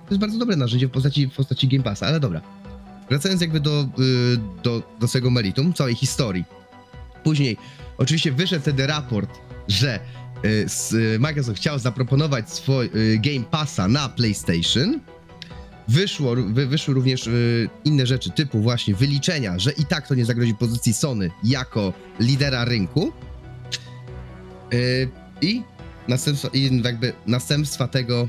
To 0.07 0.11
jest 0.11 0.21
bardzo 0.21 0.39
dobre 0.39 0.57
narzędzie 0.57 0.87
w 0.89 0.91
postaci, 0.91 1.27
w 1.27 1.33
postaci 1.35 1.69
Game 1.69 1.83
Passa, 1.85 2.07
ale 2.07 2.21
dobra. 2.21 2.41
Wracając 3.11 3.41
jakby 3.41 3.61
do, 3.61 3.81
y, 3.81 3.87
do, 4.63 4.83
do 5.01 5.09
swojego 5.09 5.31
meritum, 5.31 5.73
całej 5.73 5.95
historii. 5.95 6.45
Później 7.25 7.57
oczywiście 7.99 8.33
wyszedł 8.33 8.63
wtedy 8.63 8.87
raport, 8.87 9.31
że 9.69 10.01
y, 10.45 10.67
y, 11.15 11.19
Microsoft 11.19 11.59
chciał 11.59 11.79
zaproponować 11.79 12.51
swój 12.51 12.91
Game 13.19 13.45
Passa 13.51 13.89
na 13.89 14.09
PlayStation. 14.09 15.01
Wyszło, 15.89 16.35
wy, 16.37 16.67
wyszły 16.67 16.95
również 16.95 17.29
inne 17.85 18.07
rzeczy, 18.07 18.31
typu 18.31 18.61
właśnie 18.61 18.95
wyliczenia, 18.95 19.59
że 19.59 19.73
i 19.73 19.85
tak 19.85 20.09
to 20.09 20.15
nie 20.15 20.25
zagrozi 20.25 20.55
pozycji 20.55 20.95
Sony 20.95 21.31
jako 21.45 21.93
lidera 22.21 22.65
rynku. 22.65 23.13
I 25.41 25.63
następstwa, 26.09 26.49
jakby 26.85 27.13
następstwa 27.27 27.89
tego 27.89 28.29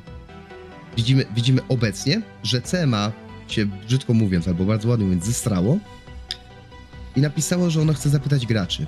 widzimy, 0.97 1.25
widzimy 1.35 1.61
obecnie, 1.69 2.21
że 2.43 2.61
CMA 2.61 3.11
się 3.51 3.65
brzydko 3.65 4.13
mówiąc, 4.13 4.47
albo 4.47 4.65
bardzo 4.65 4.89
ładnie 4.89 5.05
mówiąc, 5.05 5.25
zestrało 5.25 5.79
i 7.15 7.21
napisało, 7.21 7.69
że 7.69 7.81
ono 7.81 7.93
chce 7.93 8.09
zapytać 8.09 8.45
graczy. 8.45 8.87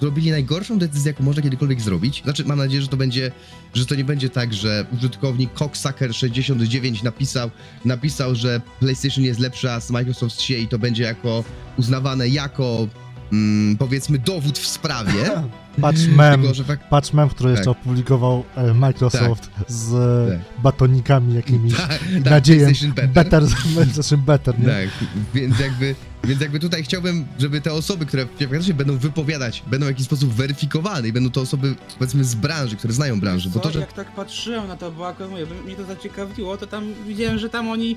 Zrobili 0.00 0.30
najgorszą 0.30 0.78
decyzję, 0.78 1.10
jaką 1.12 1.24
można 1.24 1.42
kiedykolwiek 1.42 1.80
zrobić. 1.80 2.22
Znaczy, 2.24 2.44
mam 2.44 2.58
nadzieję, 2.58 2.82
że 2.82 2.88
to 2.88 2.96
będzie, 2.96 3.32
że 3.74 3.86
to 3.86 3.94
nie 3.94 4.04
będzie 4.04 4.28
tak, 4.28 4.54
że 4.54 4.86
użytkownik 4.98 5.54
Cocksucker69 5.54 7.04
napisał, 7.04 7.50
napisał, 7.84 8.34
że 8.34 8.60
PlayStation 8.80 9.24
jest 9.24 9.40
lepsza 9.40 9.80
z 9.80 9.90
Microsoft 9.90 10.40
się 10.40 10.56
i 10.56 10.68
to 10.68 10.78
będzie 10.78 11.02
jako 11.02 11.44
uznawane 11.78 12.28
jako 12.28 12.88
mm, 13.32 13.76
powiedzmy 13.76 14.18
dowód 14.18 14.58
w 14.58 14.66
sprawie. 14.66 15.30
Patrz 15.80 16.06
mem, 16.06 16.42
fak- 16.42 16.88
patrz 16.90 17.12
mem, 17.12 17.28
który 17.28 17.50
jeszcze 17.50 17.64
Tak. 17.64 17.76
opublikował 17.82 18.44
e, 18.56 18.74
Microsoft 18.74 19.50
z 19.68 19.90
Tak. 20.30 20.62
batonikami 20.62 21.34
jakimiś. 21.34 21.74
tak, 21.88 21.88
tak. 22.24 22.44
PlayStation 22.44 22.92
better. 22.92 23.08
Better, 23.10 23.42
PlayStation 23.74 24.20
better, 24.20 24.58
nie? 24.58 24.66
Tak, 24.66 24.88
więc 25.34 25.58
jakby, 25.58 25.94
więc 26.24 26.40
jakby 26.40 26.60
tutaj 26.60 26.82
chciałbym, 26.82 27.24
żeby 27.38 27.60
te 27.60 27.72
osoby, 27.72 28.06
które 28.06 28.26
w 28.26 28.64
się 28.64 28.74
będą 28.74 28.98
wypowiadać, 28.98 29.62
będą 29.66 29.86
w 29.86 29.88
jakiś 29.88 30.06
sposób 30.06 30.32
weryfikowane 30.34 31.08
i 31.08 31.12
będą 31.12 31.30
to 31.30 31.40
osoby, 31.40 31.74
powiedzmy, 31.98 32.24
z 32.24 32.34
branży, 32.34 32.76
które 32.76 32.92
znają 32.92 33.20
branżę, 33.20 33.50
bo 33.54 33.60
to, 33.60 33.70
że... 33.72 33.80
Jak 33.80 33.92
tak 33.92 34.14
patrzyłem 34.14 34.68
na 34.68 34.76
to, 34.76 34.90
bo 34.92 35.08
akurat 35.08 35.30
mówię, 35.30 35.46
by- 35.46 35.54
mnie 35.64 35.76
to 35.76 35.84
zaciekawiło, 35.84 36.56
to 36.56 36.66
tam 36.66 36.84
widziałem, 37.06 37.38
że 37.38 37.48
tam 37.48 37.68
oni 37.68 37.96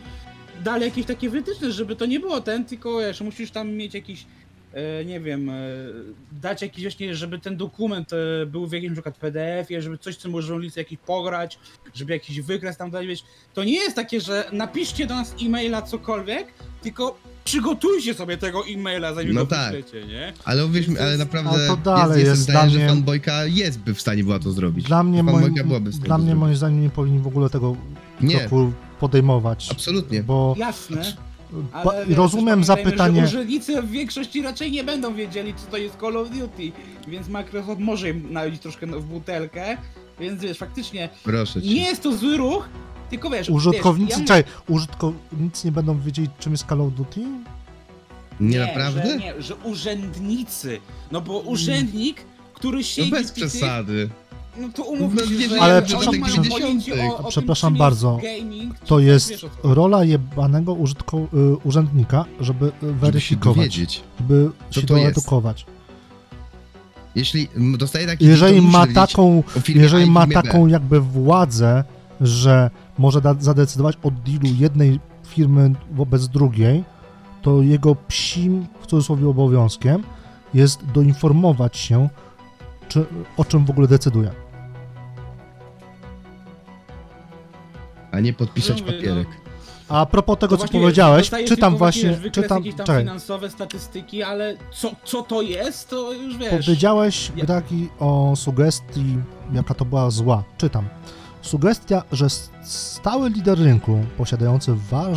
dali 0.64 0.84
jakieś 0.84 1.06
takie 1.06 1.30
wytyczne, 1.30 1.72
żeby 1.72 1.96
to 1.96 2.06
nie 2.06 2.20
było 2.20 2.42
ten, 2.42 2.66
tylko 2.66 3.00
wiesz, 3.00 3.22
musisz 3.22 3.52
tam 3.52 3.72
mieć 3.72 3.94
jakiś 3.94 4.22
e, 4.22 4.26
nie 5.06 5.20
wiem, 5.20 5.50
e, 5.50 5.54
dać 6.32 6.62
jakiś 6.62 6.84
właśnie, 6.84 7.16
żeby 7.16 7.40
ten 7.40 7.58
dokument 7.58 8.14
e, 8.14 8.46
był 8.46 8.68
w 8.68 8.72
jakimś 8.72 8.90
na 8.90 8.96
przykład 8.96 9.18
PDF-ie, 9.18 9.82
żeby 9.82 9.98
coś, 9.98 10.16
co 10.16 10.30
może 10.30 10.56
ulicy 10.56 10.80
jakiś 10.80 10.98
pograć, 11.06 11.60
żeby 11.94 12.14
jakiś 12.14 12.42
wykres 12.42 12.78
tam 12.78 12.92
dać, 12.92 13.08
wiesz, 13.08 13.24
to 13.54 13.64
nie 13.64 13.74
jest 13.74 13.96
takie, 13.96 14.22
że 14.22 14.50
napiszcie 14.52 15.08
do 15.08 15.16
nas 15.16 15.36
e-maila 15.42 15.82
cokolwiek, 15.82 16.48
tylko 16.84 17.18
przygotujcie 17.46 18.14
sobie 18.14 18.38
tego 18.38 18.64
e-maila, 18.68 19.14
zanim 19.14 19.34
No 19.34 19.42
go 19.42 19.48
tak. 19.48 19.72
wyślecie, 19.76 20.08
nie? 20.08 20.34
Ale 20.46 20.66
uwierz 20.66 20.88
mi, 20.88 20.96
To 20.96 21.04
ale 21.04 21.18
naprawdę 21.18 21.74
Ale 21.86 22.14
to 22.14 22.16
jest, 22.20 22.30
jest 22.30 22.42
zdania, 22.42 22.60
dla 22.62 22.70
że 22.70 22.78
mnie- 22.80 22.88
fanboyka 22.90 23.46
jest 23.46 23.80
by 23.80 23.94
w 23.94 24.02
stanie 24.02 24.24
była 24.24 24.40
to 24.40 24.52
zrobić. 24.52 24.86
Dla 24.86 25.04
mnie, 25.04 25.24
moim, 25.24 25.38
fanboyka 25.42 25.64
byłaby 25.68 25.90
w 25.90 25.94
stanie 25.94 26.06
dla 26.08 26.18
mnie 26.18 26.36
moim 26.36 26.56
zdaniem 26.56 26.82
nie 26.82 26.90
powinni 26.90 27.20
w 27.20 27.28
ogóle 27.28 27.50
tego 27.50 27.76
Nie, 28.22 28.40
kroku 28.40 28.72
podejmować. 29.00 29.68
absolutnie. 29.72 30.24
Bo 30.24 30.56
Jasne. 30.58 31.04
Ba, 31.52 31.82
Ale 31.92 32.06
rozumiem 32.06 32.64
zapytanie. 32.64 33.28
Że 33.28 33.38
urzędnicy 33.38 33.82
w 33.82 33.90
większości 33.92 34.42
raczej 34.42 34.72
nie 34.72 34.84
będą 34.84 35.14
wiedzieli, 35.14 35.54
co 35.54 35.72
to 35.72 35.78
jest 35.78 35.96
Call 36.00 36.18
of 36.18 36.30
Duty, 36.30 36.72
więc 37.08 37.28
Microsoft 37.28 37.80
może 37.82 38.10
im 38.10 38.34
nalić 38.34 38.62
troszkę 38.62 38.88
w 38.88 39.04
butelkę, 39.06 39.78
więc 40.20 40.42
wiesz, 40.42 40.58
faktycznie 40.58 41.10
nie 41.64 41.84
jest 41.84 42.02
to 42.04 42.18
zły 42.18 42.38
ruch, 42.38 42.70
tylko 43.10 43.30
wiesz... 43.30 43.50
Użytkownicy, 43.50 44.20
wiesz, 44.20 44.28
czekaj, 44.28 44.44
użytkownicy 44.70 45.68
nie 45.68 45.72
będą 45.72 46.00
wiedzieli, 46.00 46.30
czym 46.40 46.52
jest 46.52 46.66
Call 46.70 46.82
of 46.82 46.94
Duty? 46.94 47.22
Nie, 48.40 48.60
Że, 48.60 48.66
naprawdę? 48.68 49.18
nie, 49.18 49.42
że 49.42 49.56
urzędnicy, 49.56 50.80
no 51.12 51.22
bo 51.22 51.40
urzędnik, 51.40 52.22
który 52.54 52.78
No 52.78 52.84
siedzi 52.84 53.12
bez 53.12 53.32
w 53.32 53.34
tych- 53.34 53.48
przesady. 53.48 54.10
No 54.60 54.70
to 54.76 54.84
umówmy 54.84 55.22
się, 55.28 55.50
że 55.50 55.62
Ale 55.62 55.78
oni 55.78 55.86
przepraszam- 55.86 56.20
mają 56.20 56.34
przepraszam- 56.34 56.60
pojęcie 56.62 56.94
o, 56.94 57.14
o 57.18 57.18
tym, 57.22 57.26
Przepraszam 57.30 57.74
czym 57.74 57.80
bardzo, 57.80 58.20
jest 58.24 58.44
gaming, 58.44 58.80
To 58.80 58.98
czy 59.00 59.04
jest 59.04 59.30
wiesz, 59.30 59.44
o 59.44 59.50
co 59.50 59.56
chodzi. 59.62 59.76
rola 59.76 60.04
jebanego 60.04 60.74
użytko, 60.74 61.18
y, 61.18 61.28
urzędnika, 61.64 62.26
żeby 62.40 62.66
y, 62.66 62.72
Żeby 62.82 62.94
się 62.94 63.00
weryfikować, 63.00 63.56
dowiedzieć. 63.58 64.04
żeby 64.20 64.50
Co 64.72 64.82
się 64.82 64.88
to 64.88 64.98
jest. 64.98 65.06
doedukować. 65.16 65.66
Jeśli 67.16 67.48
dostaje 67.78 68.08
taki 68.08 68.26
Jeżeli 68.26 68.56
to 68.58 68.64
ma 68.68 68.88
taką, 68.88 69.44
o 69.58 69.60
firmie 69.60 69.82
A 69.82 69.84
jeżeli 69.84 70.06
i 70.08 70.12
ma 70.12 70.22
firmie 70.22 70.36
B. 70.36 70.42
taką 70.44 70.68
jakby 70.68 71.00
władzę, 71.00 71.84
że 72.22 72.70
może 72.98 73.22
da, 73.22 73.34
zadecydować 73.40 73.96
o 74.04 74.12
dealu 74.12 74.56
jednej 74.60 75.00
firmy 75.28 75.72
wobec 75.92 76.28
drugiej, 76.28 76.84
to 77.42 77.62
jego 77.62 77.96
psim, 78.08 78.66
w 78.82 78.88
cudzysłowie, 78.88 79.28
obowiązkiem 79.28 80.04
jest 80.54 80.86
doinformować 80.94 81.78
się, 81.78 82.10
czy, 82.88 83.06
o 83.38 83.46
czym 83.46 83.66
w 83.66 83.70
ogóle 83.70 83.88
decyduje. 83.88 84.32
A 88.16 88.20
nie 88.20 88.34
podpisać 88.34 88.82
No 88.82 88.86
mówię, 88.86 88.98
papierek. 88.98 89.28
A 89.90 90.06
propos 90.06 90.38
tego, 90.40 90.58
co 90.58 90.68
powiedziałeś, 90.68 91.30
czytam 91.30 91.48
tylko 91.48 91.78
właśnie, 91.78 92.18
czytam, 92.32 92.58
jakieś 92.58 92.76
tam 92.76 92.86
czekaj, 92.86 93.02
finansowe 93.04 93.50
statystyki, 93.50 94.24
ale 94.24 94.58
co, 94.74 94.92
co 95.04 95.22
to 95.22 95.42
jest, 95.42 95.90
to 95.90 96.14
już 96.14 96.38
wiesz. 96.38 96.50
Powiedziałeś, 96.50 97.32
Ja- 97.36 97.46
Gragi, 97.46 97.90
o 98.00 98.34
sugestii, 98.36 99.18
jaka 99.54 99.74
to 99.74 99.86
była 99.86 100.10
zła. 100.10 100.44
Czytam. 100.58 100.86
Sugestia, 101.42 102.04
że 102.12 102.28
stały 102.64 103.30
lider 103.30 103.60
rynku, 103.60 104.00
posiadający 104.18 104.76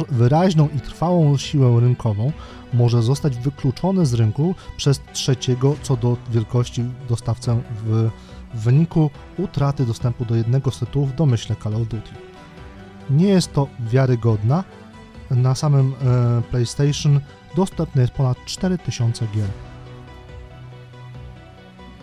wyraźną 0.09 0.69
i 0.76 0.81
trwałą 0.81 1.37
siłę 1.37 1.81
rynkową, 1.81 2.33
może 2.73 3.02
zostać 3.02 3.37
wykluczony 3.37 4.07
z 4.07 4.14
rynku 4.14 4.55
przez 4.76 5.00
trzeciego 5.12 5.76
co 5.83 5.97
do 5.97 6.17
wielkości 6.31 6.85
dostawcę 7.09 7.61
w, 7.85 8.11
w 8.55 8.61
wyniku 8.61 9.11
utraty 9.38 9.87
dostępu 9.87 10.25
do 10.25 10.35
jednego 10.37 10.71
z 10.71 10.78
tytułów 10.78 11.12
w 11.12 11.14
domyśle 11.14 11.57
Call 11.64 11.75
of 11.75 11.83
Duty. 11.83 12.11
Nie 13.11 13.29
jest 13.29 13.53
to 13.53 13.69
wiarygodna. 13.81 14.65
Na 15.31 15.55
samym 15.55 15.93
e, 16.03 16.43
PlayStation 16.50 17.21
dostępne 17.57 18.03
jest 18.03 18.15
ponad 18.15 18.38
4000 18.47 19.27
gier. 19.35 19.49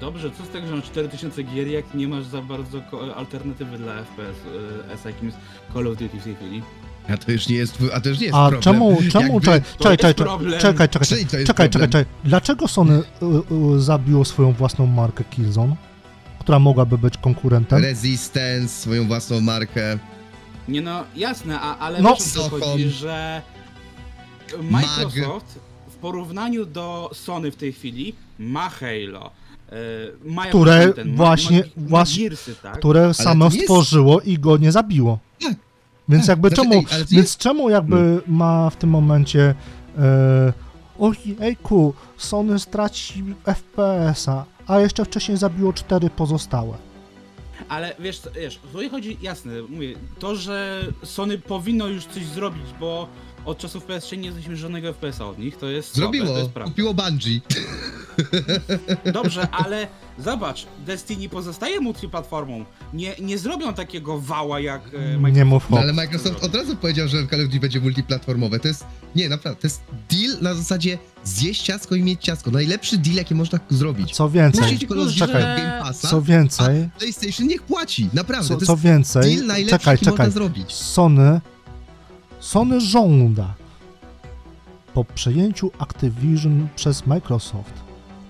Dobrze, 0.01 0.31
co 0.31 0.45
z 0.45 0.50
tego, 0.50 0.67
że 0.67 0.75
masz 0.75 0.85
4000 0.85 1.43
gier, 1.43 1.67
jak 1.67 1.93
nie 1.93 2.07
masz 2.07 2.25
za 2.25 2.41
bardzo 2.41 2.81
alternatywy 3.15 3.77
dla 3.77 3.93
FPS, 4.03 4.38
S 4.93 5.05
jakim 5.05 5.25
jest 5.25 5.38
Call 5.74 5.88
of 5.88 5.97
Duty 5.97 6.19
w 6.19 6.24
tej 6.24 6.35
chwili? 6.35 6.62
A 7.09 7.17
to 7.17 7.31
już 7.31 7.47
nie 7.47 7.55
jest, 7.55 7.77
a 7.93 8.01
to 8.01 8.09
już 8.09 8.19
nie 8.19 8.25
jest 8.25 8.35
A 8.38 8.50
problem. 8.50 8.62
czemu, 8.62 8.97
czemu, 9.12 9.33
Jakby- 9.33 9.41
czekaj, 9.45 9.62
to 9.62 9.77
czekaj, 9.77 9.91
jest 9.91 10.01
czekaj, 10.01 10.13
problem. 10.15 10.59
czekaj, 10.62 10.89
czekaj, 10.89 11.07
czekaj, 11.07 11.39
jest 11.39 11.47
czekaj, 11.47 11.69
czekaj. 11.69 12.05
Dlaczego 12.24 12.67
Sony 12.67 12.93
y, 12.93 13.75
y, 13.75 13.81
zabiło 13.81 14.25
swoją 14.25 14.51
własną 14.51 14.85
markę 14.85 15.24
Killzone, 15.24 15.75
która 16.39 16.59
mogłaby 16.59 16.97
być 16.97 17.17
konkurentem? 17.17 17.81
Resistance, 17.81 18.67
swoją 18.67 19.07
własną 19.07 19.41
markę. 19.41 19.97
Nie 20.67 20.81
no, 20.81 21.03
jasne, 21.15 21.60
a, 21.60 21.77
ale 21.77 22.01
No. 22.01 22.10
wiesz 22.15 22.38
o 22.38 22.50
co 22.50 22.50
chodzi, 22.60 22.89
że 22.89 23.41
Microsoft 24.62 25.60
w 25.89 25.95
porównaniu 25.95 26.65
do 26.65 27.10
Sony 27.13 27.51
w 27.51 27.55
tej 27.55 27.74
chwili 27.74 28.15
ma 28.39 28.69
Halo. 28.69 29.31
mają 30.25 30.50
Które 30.50 30.86
content, 30.88 31.15
właśnie- 31.15 31.60
ma, 31.60 31.65
ma, 31.75 31.81
ma 31.84 31.88
właśnie- 31.89 32.24
Gearsy, 32.29 32.55
tak? 32.63 32.77
które 32.77 33.13
samo 33.13 33.45
jest- 33.45 33.60
stworzyło 33.62 34.22
i 34.22 34.39
go 34.39 34.57
nie 34.57 34.72
zabiło. 34.72 35.19
Tak, 35.41 35.53
Więc 36.10 36.24
tak. 36.24 36.29
jakby 36.29 36.50
Znaczy, 36.50 36.62
czemu, 36.62 36.74
ej, 36.79 36.86
więc 36.98 37.12
jest- 37.12 37.38
czemu 37.38 37.69
jakby 37.69 38.22
ma 38.27 38.69
w 38.69 38.75
tym 38.75 38.89
momencie 38.89 39.55
e, 39.98 40.53
ojejku, 41.00 41.93
Sony 42.17 42.60
straci 42.60 43.24
FPS-a, 43.45 44.45
a 44.67 44.79
jeszcze 44.79 45.05
wcześniej 45.05 45.38
zabiło 45.38 45.74
cztery 45.74 46.10
pozostałe. 46.10 46.77
Ale 47.69 47.95
wiesz, 48.00 48.22
wiesz, 48.36 48.57
tutaj 48.72 48.89
chodzi, 48.89 49.17
jasne, 49.22 49.62
mówię, 49.62 49.95
to, 50.19 50.36
że 50.36 50.86
Sony 51.03 51.38
powinno 51.38 51.88
już 51.88 52.05
coś 52.05 52.25
zrobić, 52.25 52.65
bo 52.79 53.07
od 53.45 53.57
czasów 53.57 53.87
PS3 53.87 54.17
nie 54.17 54.31
znaliśmy 54.31 54.55
żadnego 54.57 54.93
FPS-a 54.93 55.25
od 55.25 55.39
nich, 55.39 55.57
to 55.57 55.65
jest 55.65 55.87
słabe, 55.87 56.01
to 56.11 56.11
Zrobiło, 56.17 56.37
jest 56.37 56.49
prawda. 56.49 56.71
kupiło 56.71 56.93
Bungie. 56.93 57.41
Dobrze, 59.13 59.47
ale 59.51 59.87
zobacz, 60.19 60.67
Destiny 60.85 61.29
pozostaje 61.29 61.79
multiplatformą. 61.79 62.65
Nie, 62.93 63.15
nie 63.21 63.37
zrobią 63.37 63.73
takiego 63.73 64.19
wała 64.21 64.59
jak 64.59 64.81
e, 64.81 64.87
Microsoft. 65.17 65.35
Nie 65.35 65.45
mów 65.45 65.69
No, 65.69 65.77
ale 65.79 65.93
Microsoft 65.93 66.43
od 66.43 66.55
razu 66.55 66.75
powiedział, 66.75 67.07
że 67.07 67.27
Call 67.27 67.41
of 67.41 67.45
Duty 67.45 67.59
będzie 67.59 67.79
multiplatformowe. 67.79 68.59
To 68.59 68.67
jest, 68.67 68.85
nie, 69.15 69.29
naprawdę, 69.29 69.61
to 69.61 69.67
jest 69.67 69.81
deal 70.11 70.41
na 70.41 70.53
zasadzie 70.53 70.97
zjeść 71.23 71.61
ciasko 71.61 71.95
i 71.95 72.03
mieć 72.03 72.21
ciasko. 72.23 72.51
Najlepszy 72.51 72.97
deal, 72.97 73.15
jaki 73.15 73.35
można 73.35 73.59
zrobić. 73.69 74.15
Co 74.15 74.29
więcej, 74.29 74.61
Puścić 74.61 74.89
Call 74.89 74.99
of 74.99 75.05
Duty 75.07 75.19
czekaj, 75.19 75.41
Game 75.41 75.79
Passa, 75.83 76.07
co 76.07 76.21
więcej, 76.21 76.89
a 76.95 76.99
PlayStation 76.99 77.47
niech 77.47 77.61
płaci. 77.63 78.09
Naprawdę, 78.13 78.47
co, 78.47 78.55
to 78.59 78.65
co 78.65 78.71
jest 78.73 78.83
więcej, 78.83 79.35
deal 79.35 79.47
najlepszy, 79.47 79.79
czekaj, 79.79 79.93
jaki 79.93 80.05
czekaj, 80.05 80.17
można 80.25 80.33
zrobić. 80.33 80.73
Sony, 80.73 81.41
Sony 82.45 82.81
żąda 82.81 83.53
po 84.93 85.03
przejęciu 85.03 85.71
Activision 85.79 86.67
przez 86.75 87.07
Microsoft 87.07 87.73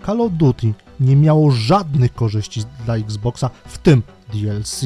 Call 0.05 0.21
of 0.21 0.31
Duty 0.31 0.73
nie 0.99 1.15
miało 1.15 1.51
żadnych 1.51 2.13
korzyści 2.13 2.61
dla 2.85 2.95
Xboxa, 2.95 3.49
w 3.65 3.77
tym 3.77 4.03
DLC, 4.33 4.81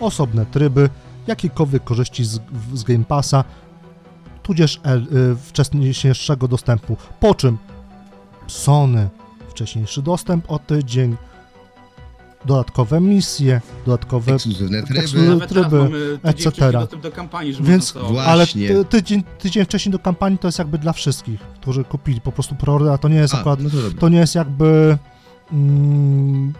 osobne 0.00 0.46
tryby, 0.46 0.90
jakiekolwiek 1.26 1.84
korzyści 1.84 2.24
z, 2.24 2.40
z 2.74 2.84
Game 2.84 3.04
Passa, 3.04 3.44
tudzież 4.42 4.80
el, 4.82 5.06
y, 5.32 5.36
wcześniejszego 5.36 6.48
dostępu. 6.48 6.96
Po 7.20 7.34
czym 7.34 7.58
Sony 8.46 9.08
wcześniejszy 9.48 10.02
dostęp 10.02 10.50
o 10.50 10.58
tydzień, 10.58 11.16
dodatkowe 12.44 13.00
misje, 13.00 13.60
dodatkowe 13.86 14.34
Ekskluzywne 14.34 14.82
tryby. 14.82 15.00
Ekskluzywne 15.00 15.46
tryby, 15.46 16.18
etc. 16.22 16.72
do 17.02 17.12
kampanii, 17.12 17.54
żeby 17.54 17.68
Więc-. 17.68 17.94
Ale 18.26 18.46
ty, 18.46 18.84
tydzień, 18.84 19.22
tydzień 19.38 19.64
wcześniej 19.64 19.92
do 19.92 19.98
kampanii 19.98 20.38
to 20.38 20.48
jest 20.48 20.58
jakby 20.58 20.78
dla 20.78 20.92
wszystkich, 20.92 21.40
którzy 21.40 21.84
kupili 21.84 22.20
po 22.20 22.32
prostu 22.32 22.54
preorder, 22.54 22.92
a 22.92 22.98
to 22.98 23.08
nie 23.08 23.16
jest 23.16 23.34
A, 23.34 23.40
akurat, 23.40 23.60
no 23.60 23.70
to 23.70 23.76
to 24.00 24.08
nie 24.08 24.18
jest 24.18 24.34
jakby 24.34 24.98
mm, 25.52 26.52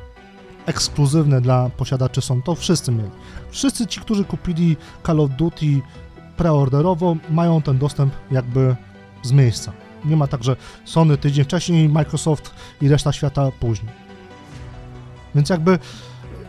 ekskluzywne 0.66 1.40
dla 1.40 1.70
posiadaczy 1.70 2.20
są, 2.20 2.42
to 2.42 2.54
wszyscy 2.54 2.92
mieli. 2.92 3.10
Wszyscy 3.50 3.86
ci, 3.86 4.00
którzy 4.00 4.24
kupili 4.24 4.76
Call 5.06 5.20
of 5.20 5.30
Duty 5.30 5.80
preorderowo, 6.36 7.16
mają 7.30 7.62
ten 7.62 7.78
dostęp 7.78 8.14
jakby 8.30 8.76
z 9.22 9.32
miejsca. 9.32 9.72
Nie 10.04 10.16
ma 10.16 10.26
tak, 10.26 10.44
że 10.44 10.56
Sony 10.84 11.18
tydzień 11.18 11.44
wcześniej, 11.44 11.88
Microsoft 11.88 12.50
i 12.82 12.88
reszta 12.88 13.12
świata 13.12 13.52
później. 13.60 14.05
Więc 15.36 15.48
jakby 15.48 15.78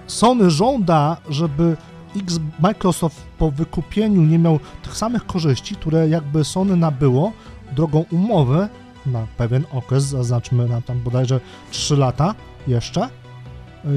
Sony 0.08 0.52
żąda, 0.52 1.18
żeby 1.30 1.78
X 2.16 2.40
Microsoft 2.60 3.24
po 3.38 3.52
wykupieniu 3.52 4.22
nie 4.22 4.40
miał 4.40 4.60
tych 4.84 4.98
samych 4.98 5.26
korzyści, 5.26 5.76
które 5.76 6.10
jakby 6.10 6.44
Sony 6.44 6.76
nabyło 6.76 7.32
drogą 7.76 8.06
umowy 8.12 8.68
na 9.06 9.28
pewien 9.38 9.66
okres, 9.72 10.04
zaznaczmy 10.04 10.68
na 10.68 10.82
tam 10.82 11.00
bodajże 11.00 11.40
3 11.72 11.96
lata 11.98 12.36
jeszcze, 12.68 13.10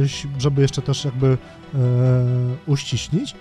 ś- 0.05 0.27
żeby 0.39 0.63
jeszcze 0.63 0.83
też 0.83 1.05
jakby 1.05 1.27
e, 1.75 1.79
uściślić. 2.67 3.35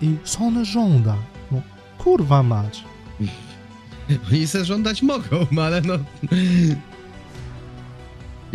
I 0.00 0.16
Sony 0.24 0.64
żąda. 0.64 1.14
No 1.52 1.60
kurwa 1.98 2.42
mać. 2.42 2.84
Oni 4.32 4.46
se 4.46 4.64
żądać 4.64 5.02
mogą, 5.02 5.46
ale 5.62 5.80
no... 5.80 5.94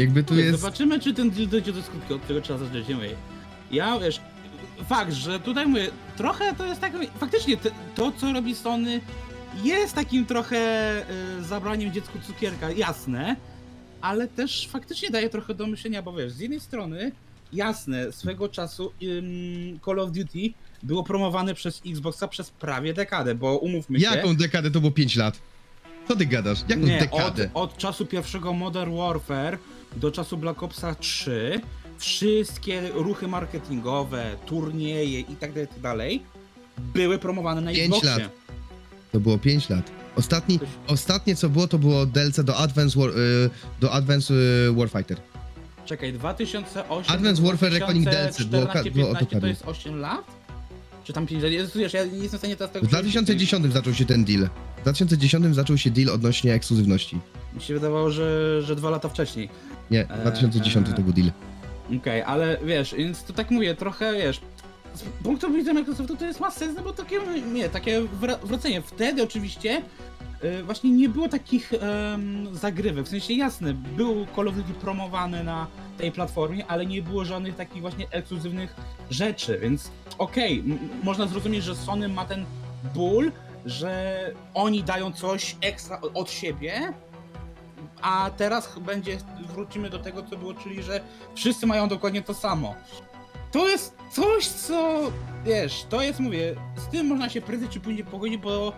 Jakby 0.02 0.24
tu 0.24 0.36
jest... 0.36 0.60
Zobaczymy, 0.60 1.00
czy 1.00 1.14
ten 1.14 1.30
deal 1.32 1.48
dojdzie 1.48 1.74
do 1.74 1.84
skutku, 1.84 2.14
od 2.14 2.28
tego 2.28 2.42
trzeba 2.42 2.60
zacząć. 2.60 2.88
Nie 2.88 2.96
mówię. 2.96 3.16
Ja 3.72 4.00
wiesz, 4.00 4.22
fakt, 4.90 5.14
że 5.14 5.40
tutaj 5.40 5.68
mówię, 5.68 5.88
trochę 6.18 6.56
to 6.56 6.66
jest 6.66 6.82
tak, 6.82 6.94
faktycznie 7.20 7.58
te, 7.58 7.72
to, 7.96 8.12
co 8.12 8.34
robi 8.34 8.56
Sony, 8.56 9.02
jest 9.64 9.96
takim 9.96 10.26
trochę 10.26 10.58
y, 11.40 11.44
zabraniem 11.44 11.94
dziecku 11.94 12.20
cukierka, 12.28 12.72
jasne, 12.72 13.36
ale 14.02 14.28
też 14.28 14.68
faktycznie 14.68 15.10
daje 15.10 15.30
trochę 15.30 15.56
do 15.56 15.68
myślenia, 15.68 16.02
bo 16.02 16.14
wiesz, 16.14 16.32
z 16.32 16.40
jednej 16.40 16.60
strony, 16.60 17.12
jasne, 17.54 18.12
swego 18.12 18.50
czasu 18.50 18.92
ym, 19.04 19.80
Call 19.86 20.00
of 20.00 20.12
Duty 20.12 20.54
było 20.84 21.04
promowane 21.04 21.54
przez 21.54 21.82
Xboxa 21.86 22.28
przez 22.28 22.50
prawie 22.50 22.94
dekadę, 22.94 23.36
bo 23.36 23.58
umówmy 23.58 24.00
się... 24.00 24.06
Jaką 24.16 24.36
dekadę 24.36 24.72
to 24.72 24.80
było 24.80 24.92
5 24.92 25.16
lat? 25.16 25.40
Co 26.08 26.16
ty 26.16 26.26
gadasz? 26.26 26.60
Jaką 26.70 26.82
Nie, 26.82 26.96
od, 26.96 27.00
dekadę? 27.00 27.50
od 27.54 27.78
czasu 27.78 28.06
pierwszego 28.06 28.54
Modern 28.54 28.98
Warfare 28.98 29.58
do 29.96 30.12
czasu 30.12 30.38
Black 30.38 30.64
Opsa 30.64 30.96
3 30.96 31.62
wszystkie 31.98 32.90
ruchy 32.94 33.28
marketingowe, 33.28 34.36
turnieje 34.46 35.20
i 35.20 35.36
tak 35.36 35.52
dalej, 35.54 35.68
tak 35.68 35.80
dalej 35.80 36.22
były 36.94 37.20
promowane 37.20 37.62
na 37.62 37.72
Pięć 37.72 37.86
Xboxie. 37.96 38.10
lat. 38.24 38.32
To 39.12 39.20
było 39.20 39.38
5 39.38 39.70
lat. 39.70 39.92
Ostatni, 40.16 40.60
Coś- 40.60 40.68
ostatnie 40.88 41.36
co 41.36 41.50
było, 41.50 41.68
to 41.68 41.78
było 41.78 42.06
DLC 42.06 42.44
do 42.44 42.58
Advance, 42.58 43.00
War, 43.00 43.10
y, 43.10 43.50
do 43.82 43.92
Advance 43.92 44.34
y, 44.34 44.74
Warfighter. 44.74 45.18
Czekaj, 45.86 46.14
2008 46.14 47.16
Advanced 47.16 47.46
Warfare 47.46 47.72
Reckoning 47.74 48.06
DLC, 48.06 48.44
było 48.44 48.62
ka- 48.68 48.74
2014, 48.84 48.92
było 48.92 49.14
to 49.14 49.20
15 49.20 49.42
to 49.42 49.48
jest 49.48 49.64
8 49.66 50.00
lat? 50.00 50.22
Czy 51.04 51.14
tam 51.14 51.28
5 51.28 51.44
lat? 51.44 51.52
Jezu, 51.52 51.80
Wiesz, 51.80 51.94
ja 51.94 52.06
nie 52.06 52.18
jestem 52.18 52.38
w 52.38 52.42
stanie 52.42 52.56
teraz 52.56 52.72
tego 52.74 52.86
W 52.86 52.90
2010 52.90 53.74
zaczął 53.74 53.94
się 53.94 54.06
ten 54.06 54.26
deal. 54.26 54.50
W 54.78 54.82
2010 54.82 55.56
zaczął 55.56 55.78
się 55.78 55.90
deal 55.92 56.10
odnośnie 56.10 56.54
ekskluzywności. 56.54 57.20
Mi 57.54 57.62
się 57.62 57.74
wydawało, 57.74 58.12
że, 58.12 58.62
że 58.62 58.76
dwa 58.76 58.90
lata 58.90 59.10
wcześniej. 59.10 59.50
Nie, 59.92 60.00
Eee, 60.00 60.22
2010 60.22 60.88
to 60.96 61.02
był 61.02 61.14
deal. 61.14 61.32
Okej, 62.02 62.22
ale 62.22 62.58
wiesz, 62.66 62.96
więc 62.96 63.24
to 63.24 63.34
tak 63.34 63.52
mówię, 63.52 63.76
trochę 63.76 64.14
wiesz. 64.14 64.42
Z 64.94 65.04
punktu 65.24 65.52
widzenia 65.54 65.80
Microsoftu 65.80 66.18
to 66.18 66.26
jest 66.26 66.40
ma 66.40 66.52
sens, 66.52 66.76
no 66.78 66.84
bo 66.84 66.94
takie, 66.94 67.20
nie, 67.54 67.70
takie 67.70 68.02
wra- 68.02 68.40
wrócenie. 68.44 68.82
Wtedy 68.82 69.24
oczywiście 69.24 69.82
y, 70.44 70.64
właśnie 70.64 70.92
nie 70.92 71.10
było 71.10 71.28
takich 71.28 71.74
em, 71.74 72.56
zagrywek. 72.56 73.06
W 73.06 73.10
sensie 73.10 73.34
jasne, 73.34 73.74
był 73.74 74.26
Call 74.36 74.48
of 74.48 74.56
Duty 74.56 74.74
promowany 74.74 75.44
na 75.44 75.68
tej 75.98 76.12
platformie, 76.12 76.66
ale 76.68 76.86
nie 76.86 77.02
było 77.02 77.26
żadnych 77.26 77.56
takich 77.56 77.82
właśnie 77.82 78.06
ekskluzywnych 78.12 78.76
rzeczy, 79.10 79.60
więc 79.62 79.92
okej, 80.18 80.60
m- 80.60 80.80
można 81.04 81.28
zrozumieć, 81.28 81.64
że 81.64 81.76
Sony 81.76 82.08
ma 82.10 82.26
ten 82.26 82.46
ból, 82.96 83.32
że 83.66 84.18
oni 84.54 84.84
dają 84.84 85.12
coś 85.12 85.56
ekstra 85.62 86.02
od 86.14 86.32
siebie, 86.32 86.94
a 88.02 88.32
teraz 88.38 88.80
będzie, 88.80 89.18
wrócimy 89.54 89.90
do 89.90 90.00
tego, 90.00 90.24
co 90.24 90.38
było, 90.38 90.54
czyli 90.54 90.84
że 90.84 91.02
wszyscy 91.36 91.68
mają 91.68 91.88
dokładnie 91.88 92.22
to 92.22 92.34
samo. 92.34 92.76
To 93.52 93.70
jest 93.70 93.96
coś, 94.12 94.48
co 94.48 95.00
wiesz, 95.46 95.86
to 95.90 96.02
jest, 96.02 96.20
mówię, 96.20 96.56
z 96.76 96.88
tym 96.88 97.08
można 97.08 97.30
się 97.30 97.42
prędzej 97.42 97.70
czy 97.70 97.80
później 97.80 98.06
pogodzić, 98.06 98.38
bo 98.38 98.74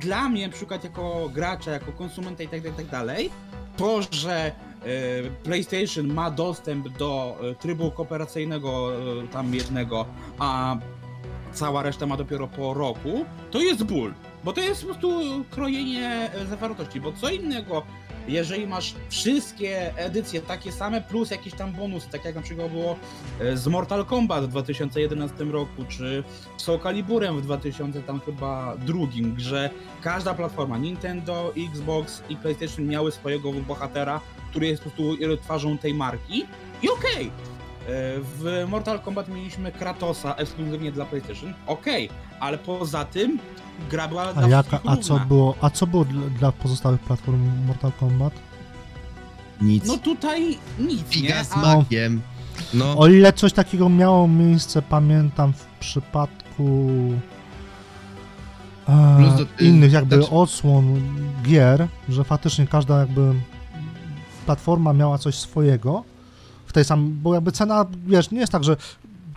dla 0.00 0.28
mnie, 0.28 0.46
na 0.46 0.52
przykład 0.52 0.84
jako 0.84 1.30
gracza, 1.34 1.70
jako 1.70 1.92
konsumenta 1.92 2.42
i 2.42 2.48
tak 2.48 2.60
dalej, 2.60 2.74
i 2.74 2.76
tak 2.76 2.86
dalej, 2.86 3.30
to, 3.76 4.00
że 4.10 4.32
e, 4.34 4.52
PlayStation 5.44 6.06
ma 6.06 6.30
dostęp 6.30 6.88
do 6.88 7.38
e, 7.50 7.54
trybu 7.54 7.90
kooperacyjnego 7.90 8.92
e, 9.22 9.28
tam 9.28 9.54
jednego, 9.54 10.06
a 10.38 10.76
cała 11.52 11.82
reszta 11.82 12.06
ma 12.06 12.16
dopiero 12.16 12.48
po 12.48 12.74
roku, 12.74 13.24
to 13.50 13.60
jest 13.60 13.84
ból. 13.84 14.14
Bo 14.44 14.52
to 14.52 14.60
jest 14.60 14.80
po 14.80 14.86
prostu 14.86 15.20
krojenie 15.50 16.30
zawartości, 16.48 17.00
bo 17.00 17.12
co 17.12 17.28
innego, 17.28 17.82
jeżeli 18.28 18.66
masz 18.66 18.94
wszystkie 19.08 19.96
edycje 19.96 20.40
takie 20.40 20.72
same, 20.72 21.00
plus 21.00 21.30
jakieś 21.30 21.54
tam 21.54 21.72
bonusy, 21.72 22.08
tak 22.10 22.24
jak 22.24 22.34
na 22.34 22.42
przykład 22.42 22.72
było 22.72 22.96
e, 23.40 23.56
z 23.56 23.66
Mortal 23.66 24.04
Kombat 24.04 24.44
w 24.44 24.48
2011 24.48 25.44
roku, 25.44 25.84
czy 25.88 26.24
z 26.56 26.62
Soul 26.62 26.80
Caliburem 26.80 27.40
w 27.40 27.42
2000 27.42 28.02
tam 28.02 28.20
chyba 28.20 28.76
drugim, 28.76 29.40
że 29.40 29.70
każda 30.02 30.34
platforma, 30.34 30.78
Nintendo, 30.78 31.52
Xbox 31.72 32.22
i 32.28 32.36
PlayStation 32.36 32.86
miały 32.86 33.12
swojego 33.12 33.52
bohatera, 33.52 34.20
który 34.50 34.66
jest 34.66 34.82
po 34.82 34.90
prostu 34.90 35.16
twarzą 35.42 35.78
tej 35.78 35.94
marki. 35.94 36.46
I 36.82 36.88
okej, 36.88 37.30
E, 37.30 37.55
W 37.88 38.64
Mortal 38.68 39.00
Kombat 39.00 39.28
mieliśmy 39.28 39.72
Kratosa 39.72 40.34
ekskluzywnie 40.34 40.92
dla 40.92 41.04
PlayStation. 41.04 41.54
Okej, 41.66 42.08
ale 42.40 42.58
poza 42.58 43.04
tym 43.04 43.38
gra 43.90 44.08
była 44.08 44.32
dla 44.34 44.42
A, 44.42 44.48
jaka, 44.48 44.68
wszystkich 44.68 44.90
a 44.92 44.96
co 44.96 45.12
równa. 45.12 45.26
było, 45.26 45.54
a 45.60 45.70
co 45.70 45.86
było 45.86 46.04
dla, 46.04 46.28
dla 46.30 46.52
pozostałych 46.52 47.00
platform 47.00 47.66
Mortal 47.66 47.92
Kombat? 48.00 48.32
Nic. 49.60 49.84
No 49.86 49.96
tutaj 49.98 50.58
nic, 50.78 51.02
Figa 51.08 51.38
nie? 51.38 51.44
z 51.44 51.52
A, 51.52 51.56
makiem. 51.76 52.20
No, 52.74 52.98
O 52.98 53.06
ile 53.08 53.32
coś 53.32 53.52
takiego 53.52 53.88
miało 53.88 54.28
miejsce, 54.28 54.82
pamiętam 54.82 55.52
w 55.52 55.64
przypadku 55.80 56.88
e, 58.88 59.16
Plus 59.18 59.34
do- 59.34 59.42
y, 59.64 59.68
innych 59.68 59.92
jakby 59.92 60.16
znaczy- 60.16 60.30
odsłon 60.34 61.00
gier, 61.42 61.86
że 62.08 62.24
faktycznie 62.24 62.66
każda 62.66 62.98
jakby 63.00 63.34
platforma 64.46 64.92
miała 64.92 65.18
coś 65.18 65.34
swojego 65.34 66.04
tej 66.76 66.84
samej, 66.84 67.10
bo 67.10 67.34
jakby 67.34 67.52
cena, 67.52 67.86
wiesz, 68.06 68.30
nie 68.30 68.40
jest 68.40 68.52
tak, 68.52 68.64
że 68.64 68.76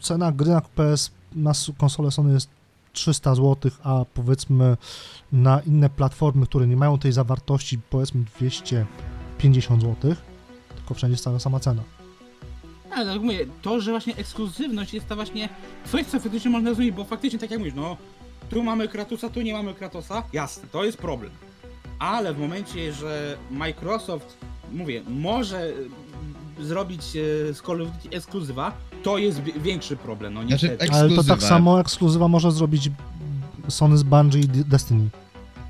cena 0.02 0.32
gry 0.32 0.52
na 0.52 0.62
PS 0.62 1.12
na 1.36 1.52
konsolę 1.78 2.12
Sony 2.12 2.34
jest 2.34 2.50
300 2.94 3.36
zł, 3.36 3.72
a 3.84 4.06
powiedzmy 4.14 4.78
na 5.32 5.62
inne 5.62 5.90
platformy, 5.90 6.46
które 6.46 6.68
nie 6.68 6.78
mają 6.78 7.00
tej 7.00 7.12
zawartości, 7.12 7.80
powiedzmy 7.90 8.24
250 8.38 9.82
zł, 9.82 10.16
tylko 10.76 10.94
wszędzie 10.94 11.14
jest 11.14 11.24
cała 11.24 11.40
sama 11.40 11.60
cena. 11.60 11.84
ale 12.92 13.06
tak 13.06 13.14
jak 13.14 13.24
mówię, 13.24 13.46
to, 13.62 13.82
że 13.82 13.92
właśnie 13.92 14.16
ekskluzywność 14.16 14.94
jest 14.94 15.08
ta 15.08 15.16
właśnie 15.16 15.50
coś, 15.92 16.06
co 16.06 16.20
faktycznie 16.20 16.52
można 16.52 16.74
zrobić, 16.74 16.92
bo 16.92 17.04
faktycznie 17.04 17.40
tak 17.40 17.52
jak 17.52 17.60
mówisz, 17.60 17.76
no 17.76 17.98
tu 18.50 18.64
mamy 18.64 18.88
Kratosa, 18.88 19.30
tu 19.30 19.42
nie 19.42 19.54
mamy 19.54 19.74
Kratosa, 19.74 20.24
jasne, 20.34 20.68
to 20.72 20.86
jest 20.86 20.98
problem. 20.98 21.32
Ale 22.00 22.34
w 22.34 22.40
momencie, 22.40 22.94
że 22.94 23.38
Microsoft, 23.52 24.38
mówię, 24.72 25.04
może 25.08 25.74
zrobić 26.62 27.16
y, 27.16 27.54
z 27.54 27.62
Call 27.62 27.82
of 27.82 27.88
Duty 27.92 28.16
ekskluzywa, 28.18 28.72
to 29.04 29.18
jest 29.18 29.44
wi- 29.44 29.60
większy 29.60 29.98
problem, 29.98 30.34
no 30.34 30.44
Znaczy, 30.48 30.78
Ale 30.92 31.10
to 31.10 31.24
tak 31.24 31.44
samo 31.44 31.80
ekskluzywa 31.80 32.28
może 32.28 32.52
zrobić 32.52 32.92
Sony 33.68 33.98
z 33.98 34.04
Bungie 34.04 34.40
i 34.40 34.48
Destiny. 34.48 35.10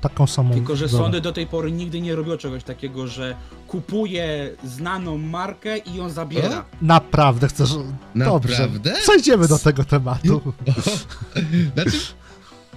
Taką 0.00 0.26
samą. 0.26 0.54
Tylko, 0.54 0.76
że. 0.76 0.88
Sony 0.88 1.20
do 1.20 1.32
tej 1.32 1.46
pory 1.46 1.72
nigdy 1.72 2.00
nie 2.00 2.16
robiło 2.16 2.36
czegoś 2.36 2.64
takiego, 2.64 3.06
że 3.06 3.36
kupuje 3.68 4.50
znaną 4.64 5.18
markę 5.18 5.78
i 5.78 5.94
ją 5.94 6.10
zabiera. 6.10 6.64
Naprawdę 6.82 7.48
chcesz. 7.48 7.70
Dobrze. 8.14 8.52
naprawdę? 8.52 8.92
Przejdziemy 9.02 9.48
do 9.48 9.58
tego 9.58 9.84
tematu. 9.84 10.40
Znaczy, 11.74 11.98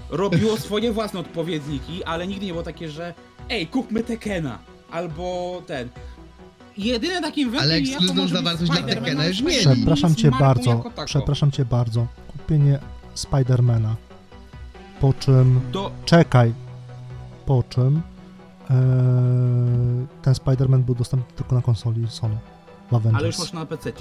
Robiło 0.09 0.57
swoje 0.57 0.91
własne 0.91 1.19
odpowiedniki, 1.19 2.03
ale 2.03 2.27
nigdy 2.27 2.45
nie 2.45 2.51
było 2.51 2.63
takie, 2.63 2.89
że 2.89 3.13
ej, 3.49 3.67
kupmy 3.67 4.03
Tekena, 4.03 4.59
albo 4.91 5.61
ten. 5.67 5.89
Jedyne 6.77 7.21
takim 7.21 7.51
wyjątkiem 7.51 7.71
Ale 7.71 7.79
ekskluzywną 7.79 8.27
zawartość 8.27 8.71
dla 8.71 8.81
ale 9.11 9.27
już 9.27 9.41
mieli. 9.41 9.59
Przepraszam 9.59 10.15
cię 10.15 10.31
bardzo. 10.31 10.83
Przepraszam 11.05 11.51
cię 11.51 11.65
bardzo. 11.65 12.07
Kupienie 12.27 12.79
Spidermana. 13.13 13.95
Po 15.01 15.13
czym. 15.13 15.61
Do, 15.71 15.91
Czekaj. 16.05 16.53
Po 17.45 17.63
czym. 17.69 18.01
e, 18.69 18.73
ten 20.21 20.33
Spider-Man 20.33 20.79
był 20.83 20.95
dostępny 20.95 21.35
tylko 21.35 21.55
na 21.55 21.61
konsoli 21.61 22.07
Sony. 22.09 22.37
W 22.99 23.07
ale 23.07 23.11
już 23.11 23.15
Avengers. 23.15 23.39
można 23.39 23.59
na 23.59 23.65
PC. 23.65 23.91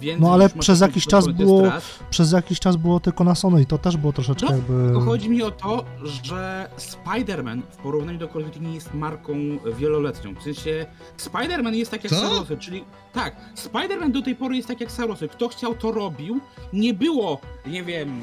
Więc 0.00 0.20
No 0.20 0.32
ale 0.32 0.44
masz 0.44 0.52
przez 0.52 0.80
jakiś 0.80 1.06
czas 1.06 1.28
było- 1.28 1.66
strat. 1.66 1.84
Przez 2.10 2.32
jakiś 2.32 2.60
czas 2.60 2.76
było 2.76 3.00
tylko 3.00 3.24
na 3.24 3.34
Sony 3.34 3.62
i 3.62 3.66
to 3.66 3.78
też 3.78 3.96
było 3.96 4.12
troszeczkę 4.12 4.46
No, 4.46 4.52
jakby. 4.56 4.84
Tylko 4.84 5.00
chodzi 5.00 5.30
mi 5.30 5.42
o 5.42 5.50
to, 5.50 5.84
że 6.24 6.70
Spider-Man 6.78 7.62
w 7.70 7.76
porównaniu 7.76 8.18
do 8.18 8.28
Call 8.28 8.42
of 8.42 8.48
Duty 8.48 8.60
nie 8.60 8.74
jest 8.74 8.94
marką 8.94 9.32
wieloletnią. 9.78 10.34
W 10.34 10.42
sensie 10.42 10.86
Spider-Man 11.18 11.74
jest 11.74 11.90
tak 11.90 12.04
jak? 12.04 12.12
Sarosy, 12.12 12.56
czyli 12.58 12.84
tak, 13.12 13.36
Spider-Man 13.56 14.10
do 14.12 14.22
tej 14.22 14.34
pory 14.36 14.56
jest 14.56 14.68
tak 14.68 14.80
jak 14.80 14.92
Sarosy. 14.92 15.28
Kto 15.28 15.48
chciał, 15.48 15.74
to 15.74 15.92
robił. 15.92 16.40
Nie 16.72 16.94
było, 16.94 17.40
nie 17.66 17.84
wiem, 17.84 18.20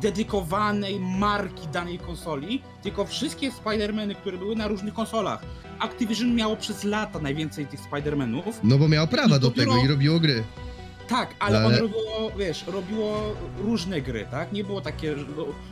dedykowanej 0.00 1.00
marki 1.00 1.68
danej 1.68 1.98
konsoli, 1.98 2.62
tylko 2.82 3.04
wszystkie 3.04 3.50
Spider-Many, 3.50 4.14
które 4.14 4.38
były 4.38 4.56
na 4.56 4.68
różnych 4.68 4.94
konsolach. 4.94 5.42
Activision 5.78 6.34
miało 6.34 6.56
przez 6.56 6.84
lata 6.84 7.18
najwięcej 7.18 7.66
tych 7.66 7.80
Spider-Manów. 7.90 8.52
no 8.62 8.78
bo 8.78 8.88
miało 8.88 9.06
prawa 9.06 9.38
do 9.38 9.48
dopiero- 9.50 9.72
tego 9.72 9.84
i 9.84 9.88
robiło 9.88 10.20
gry. 10.20 10.44
Tak, 11.08 11.34
ale, 11.40 11.58
Ale- 11.58 11.66
on 11.66 11.74
robiło, 11.74 12.30
wiesz, 12.38 12.64
robiło 12.66 13.34
różne 13.58 14.00
gry, 14.00 14.26
tak? 14.30 14.52
Nie 14.52 14.64
było 14.64 14.80
takie, 14.80 15.14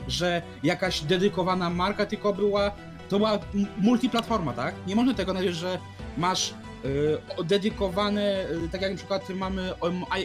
że- 0.09 0.43
jakaś 0.63 1.01
dedykowana 1.01 1.71
marka, 1.71 2.07
tylko 2.07 2.33
była, 2.35 2.71
to 3.09 3.19
była 3.19 3.39
multiplatforma, 3.79 4.53
tak? 4.53 4.75
Nie 4.87 4.97
można 4.97 5.15
tego 5.15 5.33
nazwać, 5.33 5.55
że 5.55 5.79
masz 6.19 6.55
dedykowane, 7.45 8.47
y, 8.65 8.69
tak 8.73 8.83
jak 8.83 8.91
na 8.91 8.97
przykład 8.97 9.29
mamy, 9.29 9.73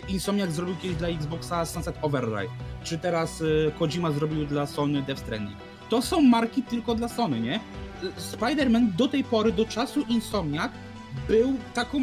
Insomniac 0.07 0.51
zrobił 0.51 0.75
kiedyś 0.75 0.97
dla 0.97 1.07
Xboxa 1.07 1.65
Sunset 1.65 1.95
Overdrive, 2.01 2.51
czy 2.83 2.97
teraz 2.97 3.41
y, 3.41 3.71
Kojima 3.79 4.11
zrobił 4.11 4.45
dla 4.45 4.65
Sony 4.65 5.01
Death 5.01 5.21
Stranding. 5.21 5.57
To 5.89 6.01
są 6.01 6.21
marki 6.21 6.63
tylko 6.63 6.95
dla 6.95 7.07
Sony, 7.07 7.39
nie? 7.39 7.55
Y, 7.55 8.11
Spider-Man 8.37 8.91
do 8.95 9.07
tej 9.07 9.23
pory, 9.23 9.51
do 9.51 9.65
czasu 9.65 10.01
Insomniac, 10.01 10.71
był 11.27 11.53
taką 11.73 11.99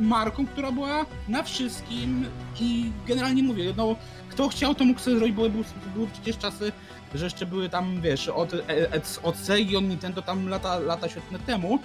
marką, 0.00 0.46
która 0.46 0.72
była 0.72 1.06
na 1.28 1.42
wszystkim 1.42 2.26
i 2.60 2.90
generalnie 3.06 3.42
mówię, 3.42 3.74
no 3.76 3.96
kto 4.28 4.48
chciał, 4.48 4.74
to 4.74 4.84
mógł 4.84 5.00
sobie 5.00 5.16
zrobić, 5.16 5.36
bo 5.36 5.50
były, 5.50 5.64
były 5.94 6.06
przecież 6.06 6.38
czasy, 6.38 6.72
że 7.14 7.24
jeszcze 7.24 7.46
były 7.46 7.68
tam, 7.68 8.00
wiesz, 8.00 8.28
od, 8.28 8.54
e- 8.54 8.68
e- 8.68 9.00
od 9.22 9.36
Segi, 9.36 9.76
od 9.76 9.84
Nintendo 9.84 10.22
tam 10.22 10.48
lata, 10.48 10.78
lata 10.78 11.08
świetne 11.08 11.38
temu 11.38 11.78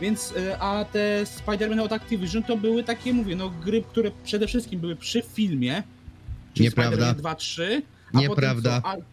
Więc, 0.00 0.32
y, 0.32 0.56
a 0.60 0.84
te 0.84 1.24
Spider-Man 1.24 1.80
od 1.80 1.92
Activision 1.92 2.42
to 2.42 2.56
były 2.56 2.84
takie, 2.84 3.12
mówię, 3.12 3.36
no 3.36 3.50
gry, 3.64 3.82
które 3.82 4.10
przede 4.24 4.46
wszystkim 4.46 4.80
były 4.80 4.96
przy 4.96 5.22
filmie, 5.34 5.82
czyli 6.54 6.64
Nieprawda. 6.64 7.12
Spider-Man 7.12 7.16
2, 7.16 7.34
3, 7.34 7.82
a 8.14 8.18
Nieprawda. 8.20 8.80
Potem 8.80 9.00
co? 9.00 9.04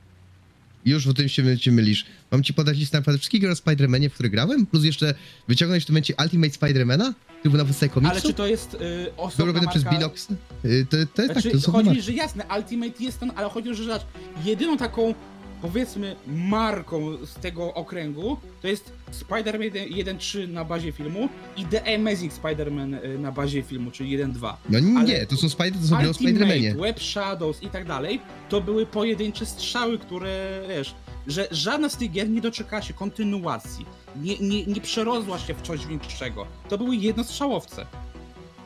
Już 0.85 1.07
w 1.07 1.13
tym 1.13 1.29
się 1.29 1.71
mylisz. 1.71 2.05
Mam 2.31 2.43
ci 2.43 2.53
podać 2.53 2.77
listę 2.77 2.97
naprawdę 2.97 3.19
wszystkich 3.19 3.41
gier 3.41 3.51
o 3.51 3.53
Spider-Manie, 3.53 4.09
w 4.09 4.13
których 4.13 4.31
grałem, 4.31 4.65
plus 4.65 4.83
jeszcze 4.83 5.13
wyciągnąć 5.47 5.83
w 5.83 5.85
tym 5.85 5.93
momencie 5.93 6.13
Ultimate 6.23 6.49
Spider-Mana, 6.53 7.13
który 7.39 7.49
był 7.51 7.57
na 7.57 7.65
podstawie 7.65 7.91
A, 7.91 7.93
komiksu. 7.93 8.11
ale 8.13 8.21
czy 8.21 8.33
to 8.33 8.47
jest 8.47 8.73
y, 8.73 8.77
osobna 9.17 9.45
robiony 9.45 9.67
przez 9.67 9.83
marka... 9.83 9.99
Binox. 9.99 10.27
Y, 10.65 10.85
To, 10.89 10.97
to, 10.97 11.05
tak, 11.15 11.25
Znaczy, 11.31 11.51
to 11.51 11.61
są 11.61 11.71
chodzi 11.71 11.85
marki. 11.85 11.97
mi, 11.99 12.05
że 12.05 12.11
jasne, 12.13 12.45
Ultimate 12.57 13.03
jest 13.03 13.19
ten, 13.19 13.31
ale 13.35 13.49
chodzi 13.49 13.69
o, 13.69 13.73
że 13.73 13.83
zobacz, 13.83 14.01
jedyną 14.45 14.77
taką, 14.77 15.13
powiedzmy, 15.61 16.15
marką 16.27 17.01
z 17.25 17.33
tego 17.33 17.73
okręgu, 17.73 18.37
to 18.61 18.67
jest 18.67 18.91
Spider-Man 19.29 19.71
1.3 19.71 20.47
na 20.49 20.65
bazie 20.65 20.91
filmu 20.91 21.29
i 21.57 21.65
The 21.65 21.95
Amazing 21.95 22.33
Spider-Man 22.33 23.05
y, 23.05 23.19
na 23.19 23.31
bazie 23.31 23.61
filmu, 23.63 23.91
czyli 23.91 24.17
1.2. 24.17 24.53
No 24.69 24.79
nie, 24.79 24.99
ale- 24.99 25.25
to 25.25 25.35
są 25.37 25.49
Spider, 25.49 25.81
to 25.81 25.87
są 25.87 25.95
Spider-Manie. 25.95 26.75
Web 26.81 26.99
Shadows 27.03 27.63
i 27.63 27.67
tak 27.69 27.87
dalej, 27.87 28.19
to 28.49 28.61
były 28.61 28.85
pojedyncze 28.85 29.45
strzały, 29.45 29.99
które, 29.99 30.61
wiesz, 30.69 30.95
że 31.27 31.47
żadna 31.51 31.89
z 31.89 31.97
tych 31.97 32.11
gier 32.11 32.29
nie 32.29 32.41
doczekała 32.41 32.81
się 32.81 32.93
kontynuacji, 32.93 33.85
nie, 34.21 34.37
nie, 34.39 34.65
nie 34.65 34.81
przerosła 34.81 35.39
się 35.39 35.53
w 35.53 35.61
coś 35.61 35.85
większego. 35.87 36.47
To 36.69 36.77
były 36.77 36.95
jednostrzałowce. 36.95 37.85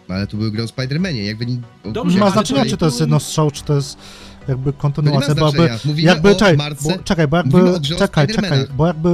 No, 0.09 0.15
Ale 0.15 0.27
tu 0.27 0.37
były 0.37 0.51
gry 0.51 0.63
o 0.63 0.65
Spider-Manie, 0.65 1.23
jakby... 1.25 1.45
nie- 1.45 1.61
Dobrze, 1.85 2.13
Nie 2.13 2.19
ma 2.19 2.31
to- 2.31 2.43
czy 2.43 2.77
to 2.77 2.85
jest 2.85 2.99
jednostrzał, 2.99 3.51
czy 3.51 3.63
to 3.63 3.75
jest 3.75 3.97
jakby 4.47 4.73
kontynuacja, 4.73 5.19
ma 5.35 5.41
jakby, 5.41 5.57
znaczenia. 5.57 5.79
Mówimy 5.85 6.07
jakby 6.07 6.31
o 6.31 6.35
czekaj, 6.35 6.57
marce- 6.57 6.97
bo, 6.97 7.03
czekaj, 7.03 7.27
bo 7.27 7.37
jakby, 7.37 7.79
czekaj, 7.97 8.27
czekaj, 8.27 8.59
bo 8.77 8.87
jakby 8.87 9.09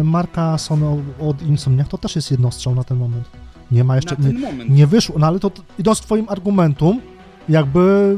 y, 0.00 0.04
marka 0.04 0.58
Sony 0.58 1.02
od 1.20 1.42
Insomniac 1.42 1.88
to 1.88 1.98
też 1.98 2.16
jest 2.16 2.30
jednostrzał 2.30 2.74
na 2.74 2.84
ten 2.84 2.98
moment. 2.98 3.24
Nie 3.70 3.84
ma 3.84 3.96
jeszcze, 3.96 4.16
na 4.18 4.28
nie, 4.28 4.38
moment. 4.38 4.70
nie 4.70 4.86
wyszło, 4.86 5.18
no 5.18 5.26
ale 5.26 5.38
to 5.40 5.50
idąc 5.78 6.00
twoim 6.00 6.26
argumentum, 6.28 7.00
jakby 7.48 8.16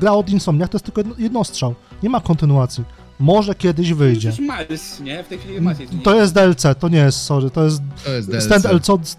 gra 0.00 0.12
od 0.12 0.28
Insomniac 0.30 0.70
to 0.70 0.76
jest 0.76 0.84
tylko 0.84 1.00
jedno- 1.00 1.14
jednostrzał, 1.18 1.74
nie 2.02 2.10
ma 2.10 2.20
kontynuacji. 2.20 2.84
Może 3.18 3.54
kiedyś 3.54 3.92
wyjdzie. 3.92 4.32
Przecież 4.32 4.48
Miles, 4.58 5.00
nie? 5.00 5.24
W 5.24 5.28
tej 5.28 5.38
chwili 5.38 5.60
Miles 5.60 5.78
jest 5.80 5.92
To 6.04 6.14
jest 6.14 6.34
DLC, 6.34 6.62
to 6.78 6.88
nie 6.88 6.98
jest, 6.98 7.18
sorry, 7.22 7.50
to 7.50 7.64
jest 7.64 7.80
To 8.04 8.10
jest 8.12 8.28
DLC. 8.30 8.44
stand 8.44 8.64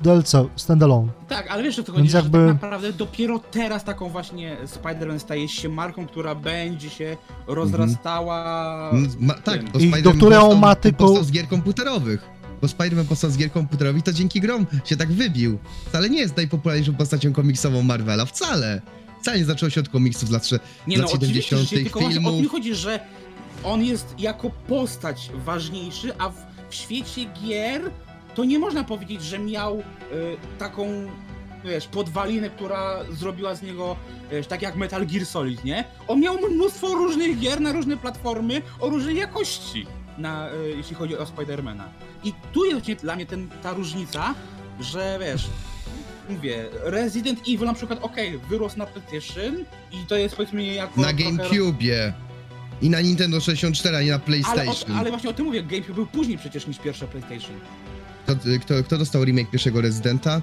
DLC, 0.02 0.32
standalone. 0.56 1.08
Tak, 1.28 1.48
ale 1.52 1.64
wiesz 1.64 1.80
o 1.80 1.84
co 1.84 1.92
Więc 1.94 1.98
chodzi, 2.02 2.12
że 2.12 2.18
jakby- 2.18 2.38
tak 2.48 2.62
naprawdę 2.62 2.94
dopiero 2.94 3.40
teraz 3.40 3.84
taką 3.84 4.10
właśnie 4.10 4.58
Spider-Man 4.66 5.20
staje 5.20 5.48
się 5.50 5.70
marką, 5.70 6.08
która 6.08 6.36
będzie 6.36 6.90
się 6.90 7.18
rozrastała. 7.48 8.90
Mm, 8.94 9.10
Ma, 9.20 9.34
tak, 9.34 9.64
bo 9.72 9.80
I 9.80 9.90
do 9.92 9.98
Spider-Man 9.98 10.18
którego 10.18 10.42
powstał, 10.42 10.58
ma 10.58 10.76
tylko- 10.76 11.24
z 11.24 11.32
gier 11.32 11.48
komputerowych. 11.48 12.22
Bo 12.62 12.68
Spider-Man 12.68 13.06
powstał 13.06 13.30
z 13.32 13.38
gier 13.38 13.52
komputerowych, 13.52 14.04
to 14.04 14.14
dzięki 14.14 14.42
grom 14.42 14.66
się 14.86 14.98
tak 14.98 15.12
wybił. 15.12 15.58
Wcale 15.90 16.10
nie 16.10 16.20
jest 16.20 16.38
najpopularniejszą 16.38 16.96
postacią 16.96 17.34
komiksową 17.34 17.84
Marvela, 17.84 18.26
wcale. 18.26 18.82
Wcale 19.22 19.40
nie 19.40 19.46
zaczęło 19.46 19.70
się 19.70 19.82
od 19.82 19.90
komiksów 19.90 20.30
z 20.30 20.32
lat, 20.32 20.44
trze- 20.44 20.60
Nie 20.88 20.98
lat 20.98 21.06
no, 21.08 21.12
oczywiście, 21.14 21.42
70., 21.50 21.70
że 21.70 21.84
tylko 21.84 22.00
właśnie 22.00 22.28
o 22.28 22.32
tym 22.32 22.50
chodzi, 22.50 22.76
że 22.76 23.00
on 23.68 23.84
jest 23.84 24.16
jako 24.20 24.50
postać 24.50 25.30
ważniejszy, 25.34 26.14
a 26.18 26.30
w, 26.30 26.36
w 26.70 26.76
świecie 26.76 27.26
gier 27.26 27.82
to 28.36 28.46
nie 28.46 28.60
można 28.60 28.84
powiedzieć, 28.84 29.22
że 29.24 29.40
miał 29.40 29.78
y, 29.80 29.84
taką, 30.60 30.88
wiesz, 31.66 31.88
podwalinę, 31.88 32.50
która 32.50 33.00
zrobiła 33.12 33.56
z 33.56 33.62
niego, 33.62 33.96
wiesz, 34.32 34.48
tak 34.48 34.62
jak 34.62 34.76
Metal 34.76 35.06
Gear 35.08 35.26
Solid, 35.26 35.64
nie? 35.64 35.84
On 36.08 36.20
miał 36.20 36.38
mnóstwo 36.52 36.88
różnych 36.88 37.40
gier 37.40 37.62
na 37.62 37.72
różne 37.72 37.98
platformy 37.98 38.62
o 38.80 38.90
różnej 38.90 39.16
jakości, 39.18 39.86
na, 40.18 40.50
y, 40.54 40.74
jeśli 40.78 40.96
chodzi 40.96 41.18
o 41.18 41.26
Spidermana. 41.26 41.90
I 42.24 42.34
tu 42.54 42.66
jest 42.66 42.78
właśnie 42.78 42.96
dla 42.96 43.16
mnie 43.16 43.26
ten, 43.26 43.50
ta 43.64 43.74
różnica, 43.74 44.36
że 44.80 45.20
wiesz, 45.22 45.48
mówię, 46.30 46.66
Resident 46.84 47.40
Evil 47.40 47.66
na 47.66 47.74
przykład, 47.74 48.00
okej, 48.02 48.40
wyrósł 48.50 48.78
na 48.78 48.86
PlayStation 48.86 49.56
i 49.92 50.06
to 50.08 50.16
jest 50.16 50.36
powiedzmy 50.36 50.64
jako... 50.64 51.02
Na 51.02 51.08
trochę- 51.14 51.24
GameCube 51.24 52.14
i 52.82 52.90
na 52.90 53.02
Nintendo 53.02 53.42
64, 53.42 53.98
a 53.98 54.02
nie 54.02 54.08
na 54.08 54.16
Ale, 54.16 54.24
PlayStation. 54.24 54.96
o, 54.96 55.00
ale 55.00 55.10
właśnie 55.10 55.30
o 55.30 55.34
tym 55.34 55.46
mówię, 55.46 55.64
GameCube 55.64 55.94
był 55.94 56.06
później 56.06 56.38
przecież 56.38 56.68
niż 56.68 56.80
pierwsze 56.80 57.08
PlayStation. 57.08 57.56
Kto, 58.24 58.36
kto, 58.62 58.84
kto 58.84 58.98
dostał 58.98 59.26
remake 59.26 59.52
pierwszego 59.52 59.82
Residenta? 59.82 60.42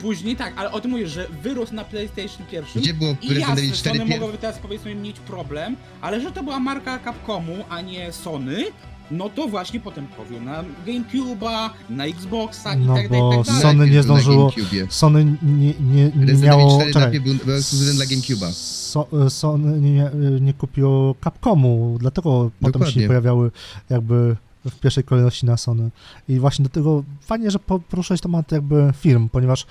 Później 0.00 0.36
tak, 0.36 0.52
ale 0.56 0.70
o 0.72 0.80
tym 0.80 0.90
mówię, 0.90 1.08
że 1.08 1.26
wyrósł 1.42 1.74
na 1.74 1.84
PlayStation 1.84 2.46
pierwszym. 2.50 2.82
Gdzie 2.82 2.94
było 2.94 3.16
I 3.22 3.28
Resident 3.28 3.58
Evil 3.58 3.70
jasne, 3.70 3.90
4 3.90 3.98
Sony 3.98 4.10
mogłoby 4.10 4.38
teraz 4.38 4.58
powiedzmy 4.58 4.94
mieć 4.94 5.20
problem, 5.20 5.76
ale 6.00 6.20
że 6.20 6.32
to 6.32 6.42
była 6.42 6.60
marka 6.60 6.98
Capcomu, 6.98 7.64
a 7.68 7.80
nie 7.80 8.12
Sony, 8.12 8.64
no 9.10 9.28
to 9.28 9.48
właśnie 9.48 9.80
potem 9.80 10.06
powiół 10.06 10.40
na 10.40 10.64
GameCube'a, 10.86 11.70
na 11.90 12.04
Xboxa 12.04 12.74
i 12.74 12.80
No 12.80 12.94
tak 12.94 13.08
dalej, 13.08 13.20
bo 13.22 13.32
i 13.34 13.36
tak 13.36 13.46
dalej. 13.46 13.62
Sony 13.62 13.90
nie 13.90 14.02
zdążyło-. 14.02 14.50
Sony 14.88 15.24
nie, 15.42 15.74
nie, 15.80 16.04
nie 16.04 16.26
Resident 16.26 16.42
miało... 16.42 16.62
Evil 16.62 16.74
4 16.76 16.92
czekaj. 16.92 17.02
najpierw 17.02 17.24
był, 17.24 17.46
był 17.46 17.56
ekskluzywem 17.56 17.96
dla 17.96 18.04
GameCube'a. 18.04 18.52
So, 18.52 19.06
Sony 19.30 19.80
nie, 19.80 20.10
nie 20.40 20.52
kupiło 20.52 21.14
Capcomu, 21.24 21.96
dlatego 22.00 22.50
potem 22.60 22.72
się 22.72 22.78
Dokładnie. 22.78 23.02
nie 23.02 23.08
pojawiały 23.08 23.50
jakby 23.90 24.36
w 24.70 24.80
pierwszej 24.80 25.04
kolejności 25.04 25.46
na 25.46 25.56
Sony. 25.56 25.90
I 26.28 26.38
właśnie 26.40 26.62
do 26.62 26.68
tego 26.68 27.04
fajnie, 27.20 27.50
że 27.50 27.58
po- 27.58 27.78
poruszyłeś 27.80 28.20
temat 28.20 28.52
jakby 28.52 28.92
firm, 29.00 29.28
ponieważ 29.28 29.66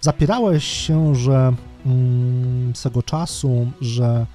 zapierałeś 0.00 0.64
się, 0.64 1.14
że 1.14 1.52
mm, 1.86 2.72
swego 2.76 3.02
czasu, 3.02 3.70
że 3.80 4.04
e, 4.04 4.26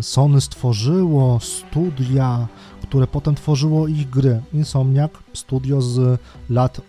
Sony 0.00 0.40
stworzyło 0.40 1.40
studia, 1.40 2.46
które 2.82 3.06
potem 3.06 3.34
tworzyło 3.34 3.88
ich 3.88 4.10
gry. 4.10 4.40
Insomniac, 4.52 5.12
studio 5.32 5.82
z 5.82 6.20
lat 6.50 6.80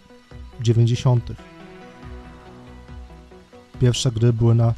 90. 0.62 1.32
Pierwsze 3.80 4.12
gry 4.12 4.34
były 4.34 4.56
na 4.56 4.74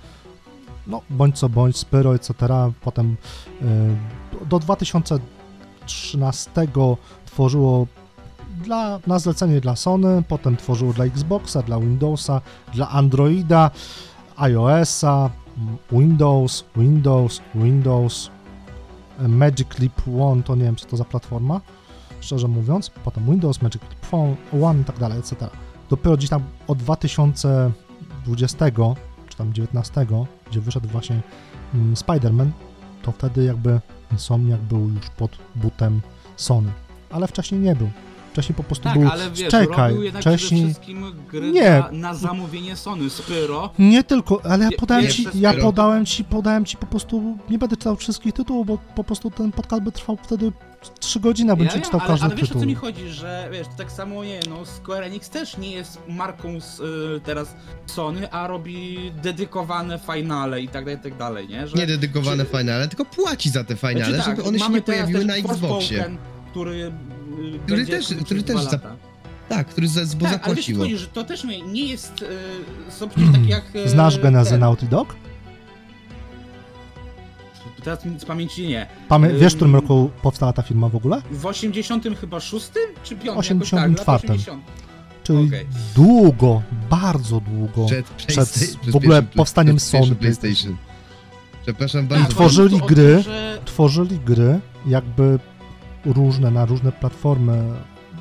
no, 0.87 1.01
bądź 1.09 1.37
co 1.39 1.49
bądź, 1.49 1.77
Spyro, 1.77 2.15
etc. 2.15 2.33
Potem 2.81 3.17
y, 3.61 4.45
do 4.45 4.59
2013 4.59 6.51
tworzyło 7.25 7.87
dla, 8.63 8.99
na 9.07 9.19
zlecenie 9.19 9.61
dla 9.61 9.75
Sony, 9.75 10.23
potem 10.27 10.57
tworzyło 10.57 10.93
dla 10.93 11.05
Xboxa, 11.05 11.61
dla 11.61 11.79
Windowsa, 11.79 12.41
dla 12.73 12.89
Androida, 12.89 13.71
iOS-a, 14.37 15.29
Windows, 15.91 16.65
Windows, 16.75 17.41
Windows, 17.55 18.29
Magic 19.27 19.79
Leap 19.79 20.01
One, 20.21 20.43
to 20.43 20.55
nie 20.55 20.63
wiem, 20.63 20.75
co 20.75 20.87
to 20.87 20.97
za 20.97 21.05
platforma, 21.05 21.61
szczerze 22.19 22.47
mówiąc, 22.47 22.89
potem 23.03 23.25
Windows, 23.25 23.61
Magic 23.61 23.81
Leap 23.81 24.13
One 24.63 24.81
i 24.81 24.83
tak 24.83 24.99
dalej, 24.99 25.19
etc. 25.19 25.49
Dopiero 25.89 26.17
gdzieś 26.17 26.29
tam 26.29 26.43
od 26.67 26.77
2020 26.77 28.65
czy 29.29 29.37
tam 29.37 29.53
19, 29.53 30.05
gdzie 30.49 30.61
wyszedł 30.61 30.87
właśnie 30.87 31.21
mm, 31.73 31.93
Spider-Man, 31.93 32.49
to 33.01 33.11
wtedy 33.11 33.43
jakby 33.43 33.79
Insomniac 34.11 34.61
był 34.61 34.89
już 34.89 35.09
pod 35.09 35.37
butem 35.55 36.01
Sony, 36.35 36.71
ale 37.09 37.27
wcześniej 37.27 37.61
nie 37.61 37.75
był. 37.75 37.89
Wcześniej 38.31 38.55
po 38.55 38.63
prostu 38.63 38.83
Tak, 38.83 38.99
był... 38.99 39.09
ale 39.09 39.31
wiesz, 39.31 39.49
czekaj, 39.49 39.89
robił 39.89 40.03
jednak 40.03 40.21
wcześniej- 40.21 40.61
przede 40.61 40.73
wszystkim 40.73 41.05
gry 41.31 41.51
Nie. 41.51 41.69
na, 41.69 41.89
na 41.91 42.13
zamówienie 42.15 42.75
Sony, 42.75 43.09
Spyro. 43.09 43.69
Nie 43.79 44.03
tylko, 44.03 44.41
ale 44.45 44.65
ja 44.65 44.71
podałem 44.79 45.03
pierwsze 45.03 45.31
ci, 45.31 45.39
ja 45.39 45.53
podałem 45.53 46.05
ci, 46.05 46.23
podałem 46.23 46.65
ci 46.65 46.77
po 46.77 46.85
prostu, 46.85 47.37
nie 47.49 47.57
będę 47.57 47.77
czytał 47.77 47.95
wszystkich 47.95 48.33
tytułów, 48.33 48.67
bo 48.67 48.77
po 48.95 49.03
prostu 49.03 49.31
ten 49.31 49.51
podcast 49.51 49.83
by 49.83 49.91
trwał 49.91 50.17
wtedy 50.23 50.51
3 50.99 51.19
godziny, 51.19 51.55
bym 51.55 51.65
Ja 51.65 51.71
ci 51.71 51.75
wiem, 51.75 51.85
czytał 51.85 51.99
ale, 51.99 52.09
każdy 52.09 52.25
ale 52.25 52.35
wiesz 52.35 52.51
o 52.51 52.59
co 52.59 52.65
mi 52.65 52.75
chodzi, 52.75 53.09
że 53.09 53.49
wiesz, 53.51 53.67
to 53.67 53.73
tak 53.77 53.91
samo 53.91 54.23
nie, 54.23 54.39
no 54.49 54.65
Square 54.65 55.03
Enix 55.03 55.29
też 55.29 55.57
nie 55.57 55.71
jest 55.71 55.99
marką 56.09 56.59
z, 56.61 56.79
y, 56.79 57.21
teraz 57.25 57.55
Sony, 57.85 58.31
a 58.31 58.47
robi 58.47 59.11
dedykowane 59.23 59.99
finale 60.13 60.61
i 60.61 60.67
tak 60.67 60.85
dalej, 60.85 60.97
i 60.99 61.03
tak 61.03 61.17
dalej, 61.17 61.47
nie? 61.49 61.67
Że, 61.67 61.77
Nie 61.77 61.87
dedykowane 61.87 62.45
czy- 62.45 62.57
finale, 62.57 62.87
tylko 62.87 63.05
płaci 63.05 63.49
za 63.49 63.63
te 63.63 63.75
finale, 63.75 64.05
Znaczy 64.05 64.17
tak, 64.17 64.25
żeby 64.37 64.43
one 64.43 64.59
się 64.59 64.69
nie 64.69 64.81
pojawiły 64.81 65.25
na 65.25 65.35
Xboxie. 65.35 65.57
Forspoken, 65.97 66.17
który, 66.51 66.91
Który 67.65 67.77
będzie 67.85 67.97
też- 67.97 68.23
który 68.25 68.43
też 68.43 68.63
za-. 68.63 68.79
Tak, 69.49 69.67
który 69.67 69.87
za, 69.87 70.01
bo 70.17 70.25
Tak, 70.25 70.47
ale 70.47 70.55
wiesz 70.55 71.09
to 71.13 71.23
też 71.23 71.43
nie, 71.43 71.85
jest, 71.85 72.21
y, 72.21 72.25
przecież 73.09 73.31
takie 73.31 73.49
jak... 73.49 73.75
y, 73.75 73.89
Znasz 73.89 74.19
genezę 74.19 74.49
ten- 74.51 74.59
Naughty 74.59 74.85
Dog? 74.85 75.15
Teraz 77.83 77.99
z 78.17 78.25
pamięci 78.25 78.67
nie. 78.67 78.87
Pamię- 79.09 79.37
wiesz, 79.39 79.53
w 79.53 79.55
którym 79.55 79.75
Ym. 79.75 79.81
roku 79.81 80.09
powstała 80.21 80.53
ta 80.53 80.61
firma 80.61 80.89
w 80.89 80.95
ogóle? 80.95 81.21
W 81.31 81.45
80 81.45 82.03
chyba 82.21 82.39
6 82.39 82.71
czy 83.03 83.15
5? 83.15 83.37
84. 83.37 84.21
Tak, 84.21 84.29
80. 84.31 84.63
Czyli 85.23 85.47
Okej. 85.47 85.65
długo, 85.95 86.61
bardzo 86.89 87.41
długo. 87.41 87.85
Przed, 87.85 88.05
przed 88.09 88.49
przed 88.49 88.89
w 88.91 88.95
ogóle 88.95 89.23
powstaniem 89.23 89.75
przed 89.75 89.89
Sony 89.89 90.15
PlayStation. 90.15 90.77
Przepraszam 91.63 92.05
I 92.05 92.07
bardzo. 92.07 92.25
Tak, 92.25 92.33
tworzyli 92.33 92.75
o 92.81 92.85
gry. 92.85 93.15
To, 93.17 93.23
że 93.23 93.59
Tworzyli 93.65 94.19
gry 94.19 94.59
jakby 94.87 95.39
różne, 96.05 96.51
na 96.51 96.65
różne 96.65 96.91
platformy, 96.91 97.63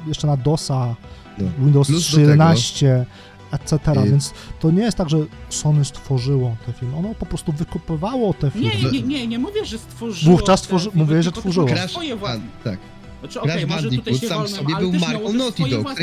jeszcze 0.07 0.27
na 0.27 0.37
DOSa, 0.37 0.95
No. 1.39 1.49
Windows 1.59 1.89
Plus 1.89 2.11
do 2.13 2.19
3.11, 2.19 3.05
etc. 3.53 3.93
Y- 3.93 4.11
Więc 4.11 4.33
to 4.61 4.71
nie 4.71 4.83
jest 4.83 4.97
tak, 4.99 5.11
że 5.11 5.19
Sony 5.49 5.85
stworzyło 5.85 6.57
te 6.67 6.73
filmy, 6.73 6.97
ono 6.97 7.15
po 7.15 7.27
prostu 7.27 7.53
wykupywało 7.53 8.35
te 8.35 8.51
filmy. 8.51 8.71
Nie, 8.75 8.91
nie, 8.93 9.03
nie, 9.03 9.27
nie 9.27 9.39
mówię, 9.39 9.65
że 9.65 9.79
stworzyło. 9.79 10.37
Wówczas 10.37 10.63
tworzy- 10.63 10.91
filmy, 10.91 11.05
mówię, 11.07 11.23
że 11.23 11.33
tworzyło. 11.33 11.67
Crash, 11.67 11.91
Swoje 11.91 12.13
a, 12.13 12.17
własne. 12.17 12.43
tak. 12.65 12.79
Znaczy, 13.21 13.41
okej, 13.41 13.67
Crash 13.67 13.71
może 13.71 13.91
tutaj 13.91 14.15
się 14.15 14.29
sam 14.29 14.39
wolnym, 14.39 14.57
sobie 14.57 14.75
ale 14.77 14.89
był 14.91 15.01
marką 15.01 15.33
Naughty 15.33 15.63
Dog? 15.71 15.95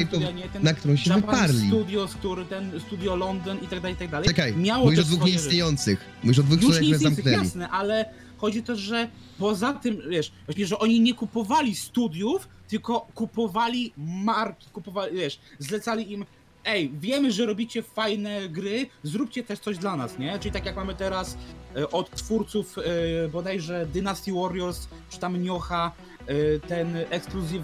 Ten 0.53 0.63
na 0.63 0.73
którą 0.73 0.95
się 0.95 1.09
Japan 1.09 1.21
wyparli. 1.35 1.67
Studios, 1.67 2.13
który 2.13 2.45
ten 2.45 2.71
Studio 2.87 3.15
London 3.15 3.57
i 3.57 3.67
tak 3.67 3.79
dalej, 3.79 3.93
i 3.93 3.97
tak 3.97 4.09
dalej. 4.09 4.27
Czekaj, 4.27 4.55
miało 4.57 4.83
mówisz 4.83 4.99
o 4.99 5.03
dwóch 5.03 5.25
nieistniejących. 5.25 5.99
Mówisz 6.23 6.39
o 6.39 6.43
dwóch, 6.43 6.59
które 6.59 6.97
zamknęli. 6.99 7.37
jasne, 7.37 7.69
ale 7.69 8.05
chodzi 8.37 8.63
też, 8.63 8.79
że 8.79 9.09
poza 9.39 9.73
tym, 9.73 10.01
wiesz, 10.09 10.31
właśnie, 10.45 10.65
że 10.65 10.79
oni 10.79 10.99
nie 10.99 11.13
kupowali 11.13 11.75
studiów, 11.75 12.47
tylko 12.67 13.07
kupowali 13.15 13.93
marki, 13.97 14.67
kupowali, 14.73 15.15
wiesz, 15.15 15.39
zlecali 15.59 16.11
im 16.11 16.25
ej, 16.65 16.91
wiemy, 16.99 17.31
że 17.31 17.45
robicie 17.45 17.83
fajne 17.83 18.49
gry, 18.49 18.87
zróbcie 19.03 19.43
też 19.43 19.59
coś 19.59 19.77
dla 19.77 19.95
nas, 19.95 20.19
nie? 20.19 20.39
Czyli 20.39 20.51
tak 20.51 20.65
jak 20.65 20.75
mamy 20.75 20.95
teraz 20.95 21.37
e, 21.75 21.89
od 21.89 22.11
twórców 22.11 22.77
e, 22.77 22.81
bodajże 23.27 23.85
Dynasty 23.85 24.33
Warriors, 24.33 24.87
czy 25.09 25.19
tam 25.19 25.43
Nioha, 25.43 25.91
e, 26.27 26.59
ten 26.59 26.97
ekskluzyw 27.09 27.61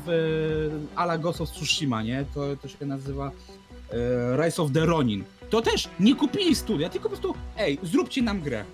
ala 0.96 1.18
Ghost 1.18 1.42
of 1.42 1.52
Tsushima, 1.52 2.04
nie? 2.04 2.26
To, 2.34 2.56
to 2.62 2.68
się 2.68 2.86
nazywa 2.86 3.32
Rise 4.44 4.62
of 4.62 4.72
the 4.72 4.86
Ronin. 4.86 5.24
To 5.50 5.62
też 5.62 5.90
nie 6.00 6.16
kupili 6.16 6.56
studia, 6.56 6.90
tylko 6.90 7.10
po 7.10 7.16
prostu, 7.16 7.36
ej, 7.58 7.80
zróbcie 7.84 8.22
nam 8.22 8.42
grę. 8.42 8.66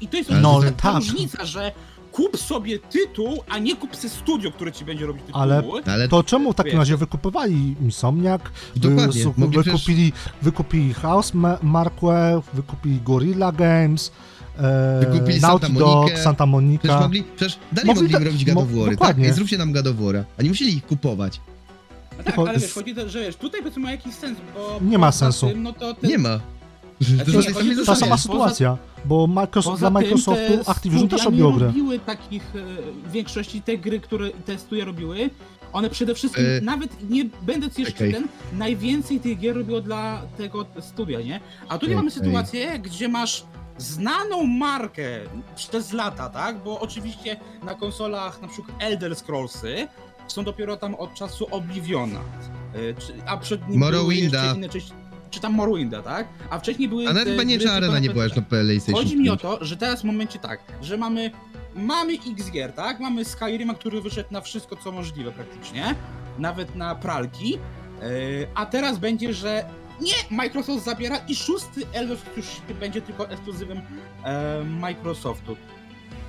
I 0.00 0.08
to 0.08 0.16
jest 0.16 0.30
No, 0.30 0.60
ta, 0.62 0.70
tak. 0.72 0.94
różnica, 0.94 1.44
że 1.44 1.72
kup 2.12 2.36
sobie 2.38 2.78
tytuł, 2.78 3.42
a 3.48 3.58
nie 3.58 3.76
kup 3.76 3.96
sobie 3.96 4.08
studio, 4.08 4.50
które 4.52 4.72
ci 4.72 4.84
będzie 4.84 5.06
robić 5.06 5.22
tytuły. 5.26 5.42
Ale 5.42 5.62
Ale 5.86 6.08
To 6.08 6.22
czemu 6.22 6.52
w 6.52 6.56
takim 6.56 6.78
razie 6.78 6.96
wykupywali 6.96 7.76
Insomniac? 7.82 8.42
Dokładnie, 8.76 9.24
Wy- 9.24 9.32
mogli 9.36 9.62
wykupili, 9.62 10.12
wykupili 10.42 10.94
House 10.94 11.34
Ma- 11.34 11.58
Marque, 11.62 12.40
wykupili 12.54 13.00
Gorilla 13.04 13.52
Games, 13.52 14.12
e, 14.58 15.00
Wykupili 15.00 15.40
Naughty 15.40 15.66
Santa 15.66 15.80
Dog. 15.80 16.10
Santa 16.10 16.44
Przecież 16.44 16.50
Monica. 16.52 17.00
mogli, 17.00 17.24
przecież 17.36 17.58
dalej 17.72 17.86
Mogli 17.86 18.02
mogli, 18.02 18.16
im 18.16 18.24
robić 18.24 18.44
God 18.44 18.54
mo- 18.54 18.60
of 18.60 18.68
War, 18.72 18.84
tak? 18.84 18.90
dokładnie. 18.94 19.26
Ej, 19.26 19.32
zróbcie 19.32 19.58
nam 19.58 19.72
God 19.72 19.86
of 19.86 19.96
War'a. 19.96 20.22
A 20.38 20.42
nie 20.42 20.48
musieli 20.48 20.76
ich 20.76 20.86
kupować. 20.86 21.40
No 22.18 22.24
tak, 22.24 22.38
ale 22.38 22.58
wiesz, 22.58 22.72
chodzi 22.72 22.94
to, 22.94 23.08
że 23.08 23.20
wiesz, 23.20 23.36
tutaj 23.36 23.60
powiedzmy 23.60 23.82
ma 23.82 23.90
jakiś 23.90 24.14
sens, 24.14 24.38
bo 24.54 24.78
Nie 24.82 24.98
ma 24.98 25.12
sensu. 25.12 25.48
Tym, 25.48 25.62
no 25.62 25.72
to 25.72 25.94
ten, 25.94 26.10
Nie 26.10 26.18
ma. 26.18 26.40
To 26.98 27.32
nie, 27.32 27.42
samej 27.42 27.76
tu- 27.76 27.84
Ta 27.84 27.94
sama 27.94 28.10
Poza- 28.16 28.22
sytuacja, 28.22 28.76
bo 29.04 29.26
Microsoft, 29.26 29.78
dla 29.80 29.90
Microsoftu 29.90 30.58
te 30.64 30.70
Activision 30.70 31.08
też 31.08 31.24
robiło 31.24 31.50
nie 31.50 31.56
grę. 31.58 31.66
robiły 31.66 31.98
takich, 31.98 32.42
e, 32.56 33.08
w 33.08 33.12
większości 33.12 33.62
te 33.62 33.78
gry, 33.78 34.00
które 34.00 34.30
te 34.30 34.58
studia 34.58 34.84
robiły, 34.84 35.30
one 35.72 35.90
przede 35.90 36.14
wszystkim, 36.14 36.44
E, 36.46 36.60
nawet 36.60 37.10
nie 37.10 37.24
będąc 37.42 37.78
jeszcze 37.78 37.92
czekaj. 37.92 38.12
ten, 38.12 38.28
najwięcej 38.58 39.20
tych 39.20 39.38
gier 39.38 39.56
robiło 39.56 39.80
dla 39.80 40.22
tego 40.36 40.66
studia, 40.80 41.20
nie? 41.20 41.40
A 41.68 41.78
tutaj 41.78 41.96
mamy 41.96 42.10
Czekaj. 42.10 42.26
sytuację, 42.26 42.78
gdzie 42.78 43.08
masz 43.08 43.44
znaną 43.78 44.44
markę 44.44 45.20
przez 45.56 45.92
lata, 45.92 46.28
tak? 46.28 46.62
Bo 46.64 46.80
oczywiście 46.80 47.36
na 47.62 47.74
konsolach 47.74 48.42
na 48.42 48.48
przykład 48.48 48.76
Elder 48.82 49.16
Scrollsy 49.16 49.88
są 50.28 50.44
dopiero 50.44 50.76
tam 50.76 50.94
od 50.94 51.14
czasu 51.14 51.46
Obliviona, 51.50 52.20
e, 52.74 52.94
czy, 52.94 53.12
a 53.26 53.36
przed 53.36 53.60
nim 53.68 53.80
były 53.80 53.92
Morrowinda. 53.92 54.42
jeszcze 54.42 54.56
inne 54.56 54.68
części, 54.68 54.92
czy 55.30 55.40
tam 55.40 55.54
Morrowinda, 55.54 56.02
tak? 56.02 56.28
A 56.50 56.58
wcześniej 56.58 56.88
były 56.88 57.08
A 57.08 57.12
nawet 57.12 57.28
chyba 57.28 57.42
nie 57.42 57.58
czy 57.58 57.70
Arena 57.70 57.92
na 57.92 57.98
nie 57.98 58.10
była 58.10 58.24
już 58.24 58.36
na 58.36 58.42
PlayStation 58.42 58.94
Chodzi 58.94 59.16
mi 59.16 59.30
o 59.30 59.36
5. 59.36 59.42
to, 59.42 59.64
że 59.64 59.76
teraz 59.76 60.00
w 60.00 60.04
momencie 60.04 60.38
tak, 60.38 60.60
że 60.82 60.96
mamy 60.96 61.30
mamy 61.74 62.12
X 62.12 62.50
gier, 62.50 62.72
tak? 62.72 63.00
Mamy 63.00 63.24
Skyrima, 63.24 63.74
który 63.74 64.00
wyszedł 64.00 64.28
na 64.32 64.40
wszystko 64.40 64.76
co 64.76 64.92
możliwe 64.92 65.32
praktycznie, 65.32 65.94
nawet 66.38 66.76
na 66.76 66.94
pralki. 66.94 67.50
Yy, 67.52 67.58
a 68.54 68.66
teraz 68.66 68.98
będzie, 68.98 69.34
że 69.34 69.64
nie, 70.00 70.36
Microsoft 70.36 70.84
zabiera 70.84 71.16
i 71.16 71.34
szósty 71.34 71.86
Elder 71.92 72.18
już 72.36 72.46
będzie 72.80 73.02
tylko 73.02 73.30
ekskluzywem 73.30 73.80
e, 74.24 74.64
Microsoftu. 74.64 75.56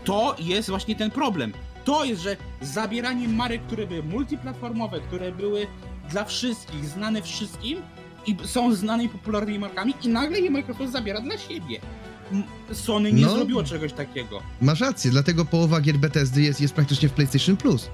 To 0.03 0.35
jest 0.39 0.69
właśnie 0.69 0.95
ten 0.95 1.11
problem. 1.11 1.53
To 1.85 2.03
jest, 2.03 2.21
że 2.21 2.37
zabieranie 2.61 3.27
marek, 3.27 3.61
które 3.61 3.87
były 3.87 4.03
multiplatformowe, 4.03 4.99
które 4.99 5.31
były 5.31 5.67
dla 6.09 6.25
wszystkich, 6.25 6.85
znane 6.85 7.21
wszystkim 7.21 7.81
i 8.29 8.37
są 8.47 8.75
znanymi 8.75 9.09
popularnymi 9.09 9.59
markami 9.59 9.93
i 10.03 10.09
nagle 10.09 10.39
je 10.39 10.49
Microsoft 10.51 10.91
zabiera 10.91 11.21
dla 11.21 11.37
siebie. 11.37 11.79
Sony 12.73 13.13
nie 13.13 13.25
No. 13.25 13.35
zrobiło 13.35 13.63
czegoś 13.63 13.93
takiego. 13.93 14.41
Masz 14.61 14.79
rację, 14.79 15.11
dlatego 15.11 15.45
połowa 15.45 15.81
gier 15.81 15.97
Bethesdy 15.97 16.41
jest, 16.41 16.61
jest 16.61 16.73
praktycznie 16.73 17.09
w 17.09 17.13
PlayStation 17.13 17.57
Plus. 17.57 17.89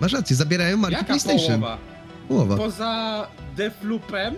Masz 0.00 0.12
rację, 0.12 0.36
zabierają 0.36 0.76
marki 0.76 0.94
Jaka 0.94 1.06
PlayStation. 1.06 1.60
połowa? 1.60 1.78
Połowa. 2.28 2.56
Poza 2.56 3.26
Deathloopem, 3.56 4.34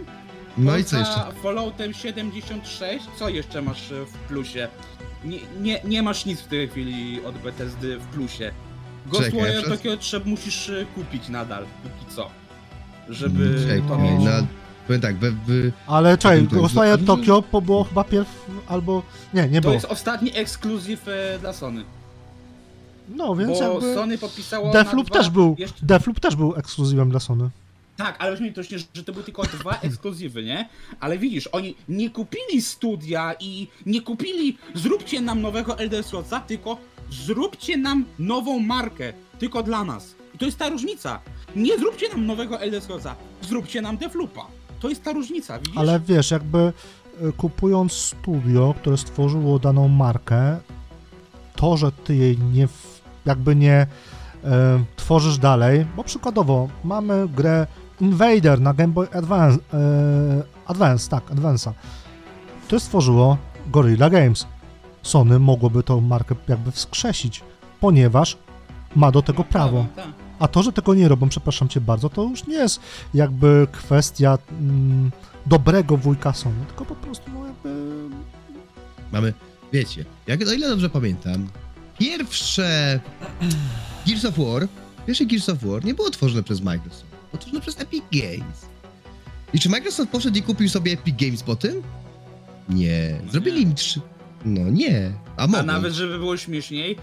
No 0.59 0.65
poza 0.67 0.79
i 0.79 0.85
co 0.85 0.99
jeszcze? 0.99 1.27
Falloutem 1.43 1.93
76, 1.95 3.05
co 3.19 3.29
jeszcze 3.29 3.63
masz 3.63 3.93
e, 3.93 4.05
w 4.05 4.13
plusie? 4.13 4.69
Nie, 5.25 5.39
nie, 5.61 5.81
nie 5.85 6.03
masz 6.03 6.25
nic 6.27 6.41
w 6.41 6.47
tej 6.47 6.69
chwili 6.69 7.25
od 7.25 7.39
Bethesdy 7.39 7.99
w 7.99 8.05
plusie. 8.07 8.51
Ghostwire 9.07 9.63
przez- 9.63 9.99
trzeba 10.01 10.27
musisz 10.31 10.71
e, 10.71 10.87
kupić 10.95 11.29
nadal, 11.29 11.65
póki 11.83 12.15
co. 12.15 12.31
Żeby 13.09 13.61
Czekaj, 13.63 13.83
to 13.89 13.99
mieć. 13.99 14.25
no, 14.25 14.47
powiem 14.89 15.03
tak, 15.03 15.17
we, 15.17 15.31
w, 15.31 15.73
Ale 15.87 16.19
czekaj, 16.19 16.39
to 16.39 16.43
jest- 16.45 16.55
Ghostwire 16.55 16.99
to- 16.99 17.05
Tokyo 17.17 17.43
po- 17.43 17.61
było 17.63 17.85
chyba 17.85 18.05
pierw, 18.05 18.29
albo... 18.69 19.03
Nie, 19.35 19.49
nie 19.49 19.57
To 19.57 19.61
było. 19.63 19.75
jest 19.75 19.87
ostatni 19.87 20.37
ekskluzyw 20.37 21.09
e, 21.09 21.39
dla 21.41 21.53
Sony. 21.53 21.85
No, 23.09 23.37
więc 23.37 23.59
Bo 23.59 23.65
jakby... 23.73 23.95
Sony 23.95 24.19
podpisało. 24.19 24.73
Deathloop 24.73 25.07
dwa, 25.07 25.19
też 25.19 25.31
był, 25.31 25.57
Jeszcze, 25.59 25.87
Deathloop 25.87 26.21
też 26.21 26.37
był 26.37 26.55
ekskluzywem 26.55 27.11
dla 27.11 27.21
Sony. 27.21 27.51
tak, 27.97 28.17
ale 28.19 28.31
weźmy 28.31 28.53
to 28.53 28.61
nie, 28.73 28.79
że 28.95 29.05
to 29.05 29.13
były 29.13 29.25
tylko 29.25 29.43
dwa 29.43 29.79
ekskluzywy, 29.83 30.43
nie? 30.45 30.69
Ale 31.01 31.19
widzisz, 31.19 31.47
oni 31.53 31.75
nie 31.89 32.11
kupili 32.11 32.63
studia 32.63 33.35
i 33.41 33.69
nie 33.87 34.01
kupili, 34.03 34.59
zróbcie 34.75 35.21
nam 35.21 35.41
nowego 35.43 35.79
Elder 35.79 36.05
Scrollsa, 36.05 36.41
tylko 36.41 36.77
zróbcie 37.11 37.77
nam 37.77 38.05
nową 38.19 38.59
markę, 38.59 39.13
tylko 39.39 39.63
dla 39.63 39.85
nas. 39.85 40.15
I 40.35 40.39
to 40.39 40.47
jest 40.47 40.59
ta 40.59 40.69
różnica. 40.69 41.21
Nie 41.57 41.79
zróbcie 41.79 42.09
nam 42.09 42.27
nowego 42.27 42.61
Elder 42.61 42.83
Scrollsa, 42.83 43.15
zróbcie 43.43 43.83
nam 43.83 43.97
Deathloopa. 43.97 44.47
To 44.81 44.89
jest 44.89 45.05
ta 45.05 45.13
różnica, 45.13 45.59
widzisz? 45.59 45.77
Ale 45.77 46.01
wiesz, 46.01 46.31
jakby 46.31 46.59
e, 46.59 47.33
kupując 47.33 47.93
studio, 47.93 48.75
które 48.81 48.97
stworzyło 48.97 49.59
daną 49.59 49.89
markę, 49.89 50.59
to, 51.57 51.77
że 51.77 51.93
ty 51.93 52.17
jej 52.17 52.39
nie, 52.39 52.69
jakby 53.27 53.57
nie 53.57 53.87
e, 54.45 54.85
tworzysz 54.97 55.39
dalej, 55.39 55.87
bo 55.97 56.05
przykładowo 56.05 56.69
mamy 56.85 57.29
grę 57.29 57.67
Invader 58.01 58.61
na 58.61 58.75
Game 58.75 58.93
Boy 58.93 59.09
Advance, 59.13 59.59
e, 59.75 60.43
Advance 60.67 61.11
tak, 61.11 61.31
Advance'a. 61.31 61.73
To 62.69 62.81
stworzyło 62.81 63.37
Gorilla 63.67 64.11
Games. 64.11 64.47
Sony 65.03 65.39
mogłoby 65.39 65.83
tą 65.83 66.01
markę 66.01 66.35
jakby 66.49 66.71
wskrzesić, 66.71 67.43
ponieważ 67.81 68.37
ma 68.97 69.11
do 69.11 69.23
tego 69.23 69.45
prawo. 69.45 69.87
Tak, 69.97 70.05
tak. 70.05 70.28
A 70.39 70.49
to, 70.49 70.63
że 70.63 70.73
tego 70.73 70.95
nie 70.95 71.09
robią, 71.09 71.29
przepraszam 71.29 71.69
cię 71.69 71.81
bardzo, 71.81 72.11
to 72.11 72.23
już 72.23 72.47
nie 72.47 72.55
jest 72.55 72.81
jakby 73.15 73.67
kwestia 73.73 74.39
mm, 74.61 75.11
dobrego 75.47 75.97
wujka 75.97 76.33
Sony, 76.33 76.67
tylko 76.67 76.85
po 76.85 76.95
prostu 76.95 77.31
no 77.35 77.47
jakby... 77.47 77.71
mamy, 79.13 79.33
wiecie, 79.73 80.05
jak, 80.27 80.43
o 80.49 80.53
ile 80.53 80.69
dobrze 80.69 80.91
pamiętam, 80.91 81.49
pierwsze 81.99 83.01
Gears 84.07 84.25
of 84.25 84.39
War, 84.39 84.69
pierwsze 85.07 85.27
Gears 85.27 85.49
of 85.49 85.59
War 85.65 85.85
nie 85.85 85.95
było 85.95 86.11
tworzone 86.11 86.43
przez 86.43 86.61
Microsoft, 86.61 87.07
było 87.31 87.41
tworzone 87.41 87.61
przez 87.61 87.81
Epic 87.81 88.05
Games. 88.13 88.67
I 89.53 89.61
czy 89.61 89.69
Microsoft 89.69 90.11
poszedł 90.11 90.39
i 90.39 90.43
kupił 90.43 90.69
sobie 90.69 90.93
Epic 90.93 91.17
Games 91.21 91.43
po 91.43 91.57
tym? 91.57 91.83
Nie. 92.69 93.21
Zrobili 93.31 93.57
nie. 93.57 93.63
im 93.63 93.75
trzy... 93.75 94.01
No 94.45 94.71
nie. 94.71 95.13
A 95.37 95.43
A 95.43 95.47
mogą. 95.47 95.63
nawet, 95.63 95.93
żeby 95.93 96.19
było 96.19 96.37
śmieszniej, 96.37 96.97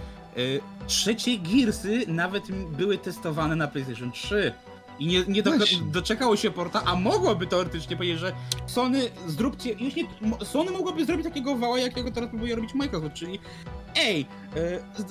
trzecie 0.88 1.38
Gearsy 1.38 2.04
nawet 2.08 2.52
były 2.52 2.98
testowane 2.98 3.56
na 3.56 3.68
PlayStation 3.68 4.12
3. 4.12 4.54
I 5.00 5.08
nie, 5.08 5.24
nie 5.28 5.44
do, 5.44 5.52
doczekało 5.92 6.36
się 6.36 6.52
porta, 6.52 6.82
a 6.86 6.96
mogłoby 6.96 7.48
teoretycznie 7.48 7.96
powiedzieć, 7.96 8.20
że 8.20 8.34
Sony 8.68 9.02
zróbcie, 9.28 9.74
już 9.74 9.96
nie, 9.96 10.04
Sony 10.44 10.72
mogłoby 10.72 11.06
zrobić 11.06 11.26
takiego 11.26 11.56
wała, 11.56 11.80
jakiego 11.80 12.12
teraz 12.12 12.30
próbuje 12.30 12.56
robić 12.56 12.74
Microsoft, 12.74 13.14
czyli 13.14 13.40
ej, 13.96 14.26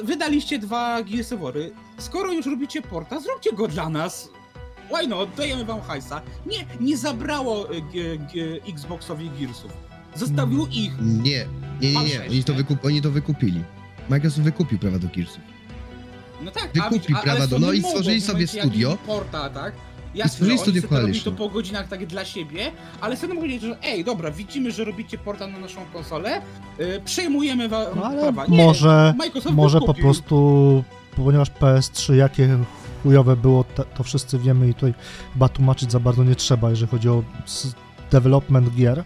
y, 0.00 0.04
wydaliście 0.04 0.58
dwa 0.58 1.02
Gears 1.02 1.32
of 1.32 1.40
War'y, 1.40 1.70
skoro 1.98 2.32
już 2.32 2.46
robicie 2.46 2.82
porta, 2.82 3.20
zróbcie 3.20 3.52
go 3.52 3.68
dla 3.68 3.88
nas. 3.88 4.30
Why 4.90 5.08
not? 5.08 5.34
Dajemy 5.36 5.64
wam 5.64 5.80
hajsa. 5.80 6.20
Nie, 6.46 6.66
nie 6.80 6.96
zabrało 6.96 7.74
y, 7.74 7.80
g, 7.80 8.18
g, 8.18 8.60
Xboxowi 8.68 9.30
Gearsów. 9.40 9.72
Zostawiło 10.14 10.66
ich. 10.70 10.92
Nie, 11.00 11.46
nie, 11.80 11.92
nie, 11.92 12.04
nie. 12.04 12.20
Oni 12.30 12.44
to, 12.44 12.54
wykup, 12.54 12.84
oni 12.84 13.02
to 13.02 13.10
wykupili. 13.10 13.64
Microsoft 14.10 14.42
wykupił 14.42 14.78
prawa 14.78 14.98
do 14.98 15.08
Gearsów. 15.16 15.40
No 16.44 16.50
tak, 16.50 16.70
Wykupił 16.74 17.16
a, 17.16 17.20
prawa 17.22 17.38
ale 17.38 17.48
do- 17.48 17.58
no 17.58 17.72
i 17.72 17.82
stworzyli 17.82 18.20
sobie 18.20 18.46
studio. 18.46 18.98
Porta, 19.06 19.50
tak? 19.50 19.74
I 20.14 20.18
Jasne, 20.18 20.32
stworzyli 20.32 20.56
że 20.58 20.62
studio 20.62 20.82
robili 20.82 20.98
to 20.98 21.02
Coalition. 21.02 21.36
po 21.36 21.48
godzinach 21.48 21.88
tak 21.88 22.06
dla 22.06 22.24
siebie, 22.24 22.70
ale 23.00 23.16
Sony 23.16 23.34
powiedzieć, 23.34 23.62
że 23.62 23.76
ej, 23.82 24.04
dobra, 24.04 24.30
widzimy, 24.30 24.72
że 24.72 24.84
robicie 24.84 25.18
porta 25.18 25.46
na 25.46 25.58
naszą 25.58 25.80
konsolę, 25.92 26.42
yy, 26.78 27.00
przejmujemy 27.04 27.68
wa- 27.68 27.86
No 27.96 28.04
ale 28.04 28.22
prawa. 28.22 28.46
Nie, 28.46 28.56
może, 28.64 29.14
Microsoft 29.18 29.54
może 29.56 29.80
po 29.80 29.94
prostu, 29.94 30.84
ponieważ 31.16 31.50
PS3 31.50 32.14
jakie 32.14 32.58
chujowe 33.02 33.36
było, 33.36 33.64
to, 33.64 33.84
to 33.84 34.02
wszyscy 34.02 34.38
wiemy 34.38 34.68
i 34.68 34.74
tutaj 34.74 34.94
chyba 35.32 35.48
tłumaczyć 35.48 35.92
za 35.92 36.00
bardzo 36.00 36.24
nie 36.24 36.34
trzeba, 36.34 36.70
jeżeli 36.70 36.90
chodzi 36.90 37.08
o 37.08 37.22
development 38.10 38.74
gier, 38.74 39.04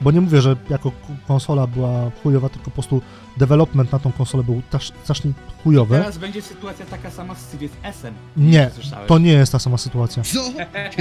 Bo 0.00 0.10
nie 0.10 0.20
mówię, 0.20 0.40
że 0.40 0.56
jako 0.70 0.92
konsola 1.26 1.66
była 1.66 2.10
chujowa, 2.22 2.48
tylko 2.48 2.64
po 2.64 2.70
prostu 2.70 3.02
development 3.36 3.92
na 3.92 3.98
tą 3.98 4.12
konsolę 4.12 4.44
był 4.44 4.62
strasznie 5.04 5.32
chujowy. 5.64 5.98
Teraz 5.98 6.18
będzie 6.18 6.42
sytuacja 6.42 6.86
taka 6.86 7.10
sama 7.10 7.34
z 7.34 7.50
Series 7.50 7.72
S-em. 7.82 8.14
Nie, 8.36 8.70
to 9.06 9.18
nie 9.18 9.32
jest 9.32 9.52
ta 9.52 9.58
sama 9.58 9.78
sytuacja. 9.78 10.22
Co? 10.22 10.52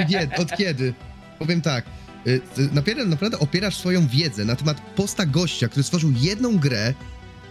Nie, 0.10 0.30
od 0.38 0.58
kiedy? 0.58 0.94
Powiem 1.40 1.62
tak. 1.62 1.86
y, 2.28 2.42
ty 2.56 2.70
Naprawdę, 2.74 3.06
naprawdę 3.06 3.40
opierasz 3.40 3.76
swoją 3.76 4.08
wiedzę 4.08 4.46
na 4.46 4.56
temat 4.56 4.82
posta 4.96 5.26
gościa, 5.26 5.68
który 5.68 5.84
stworzył 5.84 6.12
jedną 6.20 6.58
grę, 6.58 6.94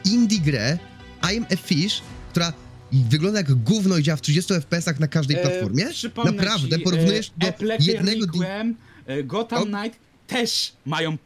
indie 0.04 0.40
grę, 0.40 0.78
I 1.33 1.37
am 1.38 1.46
a 1.52 1.57
Fish, 1.57 2.02
która 2.30 2.52
wygląda 2.92 3.38
jak 3.38 3.54
gówno 3.54 3.98
i 3.98 4.02
działa 4.02 4.16
w 4.16 4.20
30 4.20 4.54
FPS-ach 4.54 5.00
na 5.00 5.09
każdej 5.09 5.37
platformie? 5.37 5.87
E, 5.87 5.90
przypomnę 5.90 6.33
Naprawdę? 6.33 6.78
ci, 6.78 6.85
Porównujesz 6.85 7.28
e, 7.28 7.33
do 7.37 7.46
Epilepsy 7.46 7.90
jednego... 7.90 8.26
e, 9.07 9.22
Gotham 9.24 9.62
O. 9.62 9.66
Knight 9.66 9.98
też 10.26 10.72
mają 10.87 11.16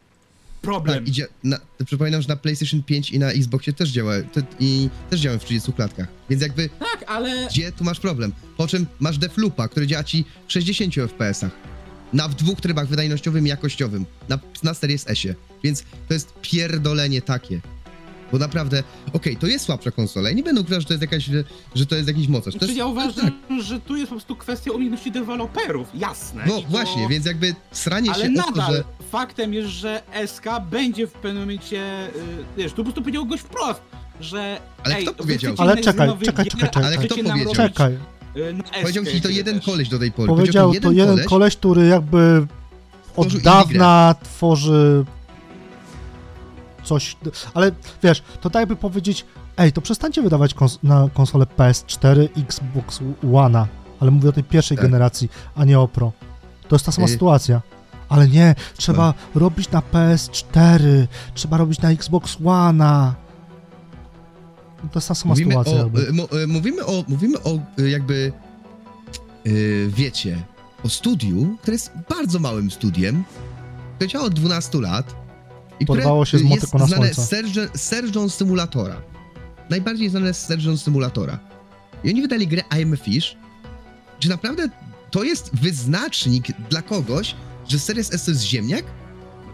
problem. 0.63 0.99
Tak, 0.99 1.09
idzie 1.09 1.27
na, 1.45 1.59
przypominam, 1.85 2.23
że 2.23 2.29
na 2.29 2.37
PlayStation 2.37 2.83
5 2.83 3.11
i 3.11 3.19
na 3.19 3.31
Xboxie 3.31 3.73
też 3.73 3.89
działa, 3.91 4.15
te, 4.33 4.43
i 4.61 4.89
też 5.11 5.21
działają 5.21 5.39
w 5.39 5.45
30 5.45 5.73
klatkach. 5.73 6.09
Więc 6.31 6.43
jakby, 6.43 6.69
Tak, 6.79 7.05
ale 7.07 7.47
gdzie 7.51 7.73
tu 7.73 7.85
masz 7.85 8.01
problem? 8.01 8.33
Po 8.57 8.67
czym 8.67 8.87
masz 9.01 9.19
Defloopa, 9.19 9.69
który 9.69 9.87
działa 9.87 10.05
ci 10.05 10.25
w 10.47 10.53
60 10.53 10.95
FPS-ach. 10.95 11.51
Na 12.13 12.29
w 12.29 12.35
dwóch 12.35 12.61
trybach, 12.61 12.89
wydajnościowym 12.89 13.47
i 13.47 13.49
jakościowym. 13.49 14.05
Na, 14.29 14.39
na 14.63 14.75
Series 14.75 15.05
S-ie. 15.09 15.35
Więc 15.65 15.85
to 16.09 16.15
jest 16.15 16.35
pierdolenie 16.43 17.23
takie. 17.23 17.61
Bo 18.33 18.39
naprawdę, 18.39 18.83
okej, 19.13 19.37
to 19.37 19.47
jest 19.47 19.65
słabsza 19.65 19.91
konsola. 19.91 20.29
Ja 20.29 20.35
nie 20.35 20.43
będę 20.43 20.61
ukrywał, 20.61 20.81
że 20.81 20.87
to 20.87 20.93
jest 20.93 21.03
jakaś, 21.03 21.25
że, 21.25 21.45
że 21.75 21.87
to 21.87 21.97
jest 21.97 22.09
jakiś 22.09 22.29
mocarz. 22.29 22.45
To 22.55 22.59
Znaczy 22.59 22.67
jest, 22.67 22.79
ja 22.79 22.85
tak. 22.85 22.93
uważam, 22.93 23.63
że 23.63 23.81
tu 23.81 23.97
jest 23.97 24.09
po 24.09 24.15
prostu 24.15 24.37
kwestia 24.37 24.73
umiejętności 24.73 25.11
deweloperów, 25.13 25.89
jasne. 25.95 26.45
No 26.47 26.59
I 26.59 26.63
to- 26.63 26.69
właśnie, 26.69 27.09
więc 27.09 27.27
jakby 27.27 27.55
sranie 27.73 28.11
Ale 28.13 28.25
się 28.25 28.29
o 28.31 28.33
nadal 28.33 28.67
to, 28.67 28.73
że... 28.73 28.85
faktem 29.11 29.55
jest, 29.55 29.69
że 29.69 30.03
SK 30.27 30.45
będzie 30.71 31.07
w 31.07 31.13
pewnym 31.13 31.43
momencie, 31.43 32.07
y, 32.09 32.11
wiesz, 32.57 32.73
tu 32.73 32.77
po 32.77 32.83
prostu 32.85 33.03
powiedział 33.03 33.27
gość 33.27 33.43
wprost, 33.43 33.81
że 34.21 34.61
Ale 34.85 34.97
ej, 34.97 35.03
kto 35.03 35.13
wy 35.13 35.19
powiedział? 35.19 35.53
chcecie 35.53 35.63
Ale 35.63 35.73
innych 35.73 35.85
czekaj, 35.85 36.07
nowych 36.09 36.29
czekaj, 36.29 36.45
gier, 36.45 36.53
czekaj, 36.53 36.69
czekaj. 36.71 36.85
Ale 36.85 36.97
kto 36.97 37.07
chcecie 37.07 37.23
nam 37.23 37.33
powiedział? 37.39 37.55
robić, 37.65 37.77
Czekaj, 37.77 37.99
y, 38.37 38.53
na 38.55 38.63
Powiedział 38.83 39.05
ci 39.05 39.21
to 39.21 39.29
jeden 39.29 39.55
wiesz. 39.55 39.65
koleś 39.67 39.89
do 39.89 39.99
tej 39.99 40.13
pory. 40.13 40.29
powiedział 40.29 40.75
to 40.83 40.93
jeden 40.93 41.25
koleś, 41.25 41.57
który 41.57 41.87
jakby 41.87 42.47
od 43.17 43.29
Tworzył 43.29 43.41
dawna 43.41 44.15
tworzy 44.23 45.05
coś, 46.89 47.17
ale 47.55 47.73
wiesz, 48.03 48.23
to 48.41 48.51
tak 48.51 48.61
jakby 48.61 48.77
powiedzieć, 48.77 49.27
ej, 49.57 49.73
to 49.73 49.81
przestańcie 49.81 50.23
wydawać 50.23 50.55
kons- 50.55 50.79
na 50.83 51.09
konsolę 51.15 51.47
PS4, 51.57 52.29
Xbox 52.43 53.01
One'a, 53.25 53.65
ale 54.01 54.11
mówię 54.11 54.29
o 54.29 54.33
tej 54.33 54.45
pierwszej 54.45 54.77
Tak. 54.77 54.87
generacji, 54.87 55.29
a 55.55 55.65
nie 55.65 55.81
o 55.81 55.89
Pro. 55.89 56.13
To 56.69 56.75
jest 56.75 56.87
ta 56.87 56.93
sama 56.93 57.07
Y- 57.07 57.11
sytuacja. 57.11 57.63
Ale 58.09 58.29
nie, 58.29 58.55
trzeba 58.77 59.15
robić 59.35 59.71
na 59.71 59.81
PS4, 59.93 61.07
trzeba 61.35 61.57
robić 61.57 61.81
na 61.81 61.91
Xbox 61.91 62.37
One'a. 62.41 63.13
To 64.93 64.99
jest 64.99 65.09
ta 65.09 65.15
sama 65.15 65.33
Mówimy 65.35 65.51
sytuacja 65.51 65.81
o, 65.85 65.91
mo, 66.13 66.29
y, 66.43 66.47
mówimy 66.47 66.87
o, 66.87 67.05
mówimy 67.09 67.43
o 67.43 67.59
y, 67.79 67.91
jakby, 67.91 68.33
y, 69.47 69.91
wiecie, 69.97 70.43
o 70.85 70.89
studiu, 70.89 71.57
które 71.63 71.75
jest 71.75 71.91
bardzo 72.11 72.39
małym 72.39 72.71
studiem, 72.71 73.25
które 73.97 74.09
działa 74.09 74.25
od 74.25 74.35
12 74.35 74.81
lat 74.81 75.15
i 75.81 75.87
Porwało 75.87 76.25
się 76.25 76.39
z 76.39 76.41
jest 76.41 76.51
motyku 76.51 76.79
na 76.79 76.87
znane 76.87 77.15
słońce. 77.15 77.37
Simulatora. 78.33 79.03
Najbardziej 79.71 80.09
znane 80.09 80.35
z 80.35 80.47
Sergeant 80.47 80.81
Simulatora. 80.81 81.39
I 82.05 82.11
oni 82.11 82.23
wydali 82.23 82.47
grę 82.47 82.63
I 82.79 82.83
am 82.83 82.93
a 82.93 82.97
Fish. 82.97 83.37
Czy 84.19 84.29
naprawdę 84.29 84.69
to 85.11 85.25
jest 85.25 85.51
wyznacznik 85.57 86.47
dla 86.71 86.83
kogoś, 86.83 87.35
że 87.69 87.79
Series 87.79 88.15
S 88.15 88.25
to 88.25 88.31
jest 88.31 88.43
ziemniak? 88.43 88.85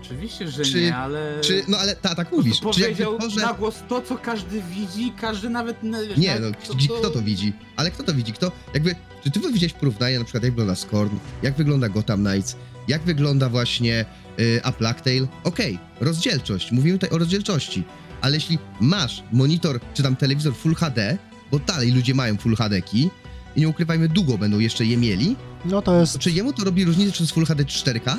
Oczywiście, 0.02 0.48
że 0.48 0.64
Czy- 0.64 0.82
nie, 0.82 0.96
ale... 0.96 1.40
Czy, 1.40 1.62
no 1.68 1.78
ale 1.78 1.96
ta, 1.96 2.14
tak 2.14 2.32
mówisz. 2.32 2.60
Czy 2.60 2.80
jakby 2.80 3.04
powiedział 3.04 3.18
to, 3.18 3.30
że... 3.30 3.40
na 3.40 3.52
głos 3.52 3.74
to, 3.88 4.02
co 4.02 4.18
każdy 4.18 4.62
widzi, 4.62 5.12
każdy 5.20 5.50
nawet... 5.50 5.76
Wiesz, 6.08 6.18
Nie, 6.18 6.34
no, 6.34 6.40
nawet 6.40 6.74
gdzie- 6.74 6.88
kto 6.88 7.10
to 7.10 7.22
widzi? 7.22 7.52
Ale 7.76 7.90
kto 7.90 8.02
to 8.02 8.14
widzi? 8.14 8.32
Kto, 8.32 8.52
jakby, 8.74 8.94
czy 9.24 9.30
ty 9.30 9.40
widziałeś 9.52 9.72
porównanie 9.72 10.18
na 10.18 10.24
przykład 10.24 10.42
jak 10.44 10.52
wygląda 10.52 10.74
Scorn, 10.74 11.16
jak 11.42 11.54
wygląda 11.54 11.88
Gotham 11.88 12.24
Knights, 12.24 12.56
jak 12.88 13.02
wygląda 13.02 13.48
właśnie 13.48 14.04
y, 14.40 14.60
A 14.64 14.72
Plague 14.72 15.00
Tale? 15.00 15.26
Okej, 15.44 15.78
rozdzielczość, 16.00 16.72
mówimy 16.72 16.98
tutaj 16.98 17.16
o 17.16 17.18
rozdzielczości, 17.18 17.82
ale 18.20 18.34
jeśli 18.34 18.58
masz 18.80 19.22
monitor, 19.32 19.80
czy 19.94 20.02
tam 20.02 20.16
telewizor 20.16 20.54
Full 20.54 20.74
HD, 20.74 21.18
bo 21.50 21.58
dalej 21.58 21.92
ludzie 21.92 22.14
mają 22.14 22.36
Full 22.36 22.56
HD-ki 22.56 23.10
i 23.56 23.60
nie 23.60 23.68
ukrywajmy, 23.68 24.08
długo 24.08 24.38
będą 24.38 24.58
jeszcze 24.58 24.84
je 24.84 24.96
mieli, 24.96 25.36
No 25.64 25.82
to 25.82 26.00
jest 26.00 26.12
to 26.12 26.18
czy 26.18 26.30
jemu 26.30 26.52
to 26.52 26.64
robi 26.64 26.84
różnicę, 26.84 27.12
czy 27.12 27.18
to 27.18 27.24
jest 27.24 27.34
Full 27.34 27.46
HD 27.46 27.64
czy 27.64 27.84
4K? 27.84 28.16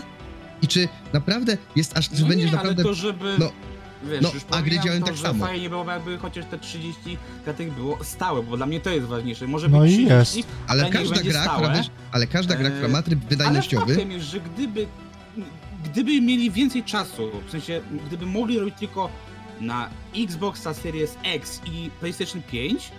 I 0.62 0.68
czy 0.68 0.88
naprawdę 1.14 1.58
jest 1.76 1.98
aż, 1.98 2.10
że 2.14 2.22
No 2.22 2.28
będziesz 2.28 2.52
nie, 2.52 2.56
naprawdę... 2.58 2.84
ale 2.84 2.90
to 2.90 2.96
żeby... 2.96 3.36
no, 3.40 3.52
Wiesz, 4.10 4.22
no, 4.22 4.32
już 4.34 4.44
a 4.52 4.62
gry 4.62 4.80
działają 4.80 5.00
to, 5.02 5.08
tak 5.08 5.18
samo. 5.18 5.46
fajnie 5.46 5.70
było, 5.70 5.86
jakby 5.92 6.18
chociaż 6.18 6.46
te 6.46 6.60
30 6.60 7.18
klatek 7.44 7.72
było 7.72 7.98
stałe, 8.04 8.44
bo 8.44 8.58
dla 8.58 8.66
mnie 8.66 8.80
to 8.80 8.90
jest 8.90 9.08
ważniejsze. 9.08 9.48
Może 9.48 9.70
No 9.70 9.80
być 9.82 9.92
i 9.92 9.96
30, 9.96 10.38
jest. 10.40 10.50
ale 10.68 10.84
ale 10.84 10.92
każda 10.92 11.16
gra, 11.16 11.24
która, 11.24 11.44
stałe. 11.44 11.74
wiesz, 11.78 11.88
ale 12.12 12.28
każda 12.28 12.56
gra, 12.56 12.70
która 12.70 12.86
Eee, 12.86 12.92
ma 12.92 13.02
tryb 13.02 13.20
Ale 13.20 13.30
wydajnościowy, 13.30 13.94
faktem 13.96 14.12
jest, 14.12 14.26
że 14.26 14.40
gdyby, 14.40 14.88
gdyby 15.86 16.22
mieli 16.22 16.52
więcej 16.52 16.84
czasu, 16.84 17.32
w 17.48 17.52
sensie 17.52 17.82
gdyby 18.08 18.26
mogli 18.26 18.60
robić 18.60 18.76
tylko 18.80 19.10
na 19.62 19.90
Xboxa 20.16 20.74
Series 20.74 21.18
X 21.24 21.62
i 21.74 21.90
PlayStation 22.00 22.42
5, 22.52 22.92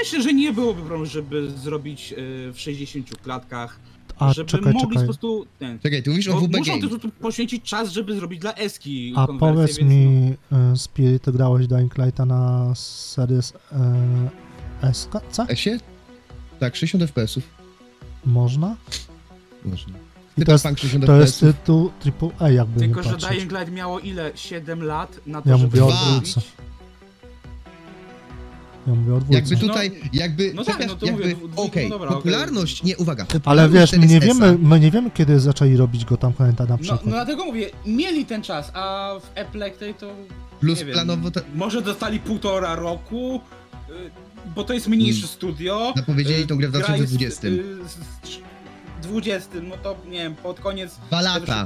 myślę, 0.00 0.22
że 0.22 0.34
nie 0.34 0.52
byłoby 0.52 0.80
problemu, 0.80 1.06
żeby 1.06 1.50
zrobić 1.50 2.12
e, 2.12 2.16
w 2.52 2.60
60 2.60 3.16
klatkach, 3.22 3.80
A 4.18 4.32
żeby 4.32 4.50
czekaj, 4.50 4.72
mogli 4.72 4.88
czekaj. 4.88 4.96
po 4.96 5.04
prostu... 5.04 5.46
Ten, 5.58 5.78
Czekaj, 5.78 6.02
ty 6.02 6.10
mówisz 6.10 6.28
o 6.28 6.40
WB 6.40 6.56
muszą 6.56 6.80
po 6.80 6.88
prostu 6.88 7.10
poświęcić 7.10 7.64
czas, 7.64 7.90
żeby 7.92 8.14
zrobić 8.16 8.40
dla 8.40 8.54
Eski 8.54 9.12
A 9.16 9.26
konwersję, 9.26 9.54
powiedz 9.54 9.78
więc 9.78 9.90
no. 9.90 9.96
mi, 10.60 10.72
y, 10.72 10.76
Spirit, 10.76 11.22
ty 11.22 11.32
grałeś 11.32 11.66
Dying 11.66 11.98
Lighta 11.98 12.24
na 12.26 12.72
Series 12.74 13.52
e, 14.82 14.94
SK? 14.94 15.10
C? 15.30 15.42
Esie? 15.48 15.70
Tak, 16.60 16.76
60 16.76 17.04
FPS-ów. 17.10 17.44
Można? 18.26 18.76
Można. 19.64 19.94
Ty 20.38 20.44
to 20.44 20.52
jest, 20.52 20.64
Punk 20.64 20.78
60 20.78 21.06
to 21.06 21.20
jest 21.20 21.40
tytuł 21.40 21.90
AAA 22.40 22.50
jakby 22.50 22.80
Tylko, 22.80 23.00
nie 23.00 23.04
że 23.04 23.10
patrzeć. 23.10 23.30
Dying 23.30 23.52
Light 23.52 23.72
miało 23.72 24.00
ile? 24.00 24.30
7 24.34 24.82
lat 24.82 25.20
na 25.26 25.42
to, 25.42 25.50
Ja 25.50 25.56
żeby 25.56 25.80
mówię 25.80 25.84
o 25.84 25.96
dwójce. 25.96 26.32
zrobić? 26.32 26.56
Ja 28.86 28.94
mówię 28.94 29.14
o 29.14 29.20
dwójce. 29.20 29.40
Jakby 29.40 29.56
tutaj, 29.68 30.00
jakby, 30.12 30.52
no 30.54 30.64
tak, 30.64 30.74
czekasz, 30.76 30.90
no 30.92 30.96
to 30.96 31.06
jakby, 31.06 31.22
mówię, 31.22 31.34
dwójka, 31.36 31.62
okej, 31.62 31.84
no 31.88 31.90
dobra, 31.90 32.08
okej. 32.08 32.22
popularność, 32.22 32.82
nie, 32.82 32.96
uwaga. 32.96 33.22
Ale 33.28 33.40
popularność 33.40 33.92
wiesz, 33.92 34.00
my 34.00 34.06
nie, 34.06 34.20
wiemy, 34.20 34.58
my 34.58 34.80
nie 34.80 34.90
wiemy, 34.90 35.10
kiedy 35.10 35.40
zaczęli 35.40 35.76
robić 35.76 36.04
go 36.04 36.16
tam 36.16 36.32
Knighta 36.32 36.64
na 36.64 36.70
No, 36.70 36.78
przykład. 36.78 37.04
no 37.04 37.10
dlatego 37.10 37.44
mówię, 37.44 37.70
mieli 37.86 38.26
ten 38.26 38.42
czas, 38.42 38.70
a 38.74 39.14
w 39.20 39.30
Epilepsy 39.38 39.94
to 40.00 40.10
Plus 40.60 40.78
nie 40.78 40.84
wiem, 40.84 40.94
planowo, 40.94 41.30
to, 41.30 41.40
może 41.54 41.82
dostali 41.82 42.20
półtora 42.20 42.74
roku, 42.74 43.40
y, 43.90 43.92
bo 44.54 44.64
to 44.64 44.72
jest 44.74 44.88
mniejsze 44.88 45.18
Mm. 45.18 45.28
studio. 45.28 45.92
Zapowiedzieli 45.96 46.42
y, 46.42 46.46
tą 46.46 46.56
grę 46.56 46.68
w 46.68 46.70
gra 46.70 46.80
jest, 46.96 47.14
2020. 47.16 47.48
y, 47.48 47.62
z- 47.88 48.28
z- 48.30 48.46
20, 49.02 49.48
no 49.68 49.76
to 49.82 49.96
nie 50.08 50.18
wiem, 50.18 50.34
pod 50.34 50.60
koniec... 50.60 50.96
dwa 51.08 51.20
lata. 51.20 51.64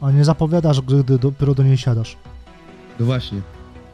A 0.00 0.10
nie 0.10 0.24
zapowiadasz 0.24 0.80
gdy 0.80 1.18
dopiero 1.18 1.54
do 1.54 1.62
niej 1.62 1.76
siadasz. 1.78 2.16
No 3.00 3.06
właśnie. 3.06 3.40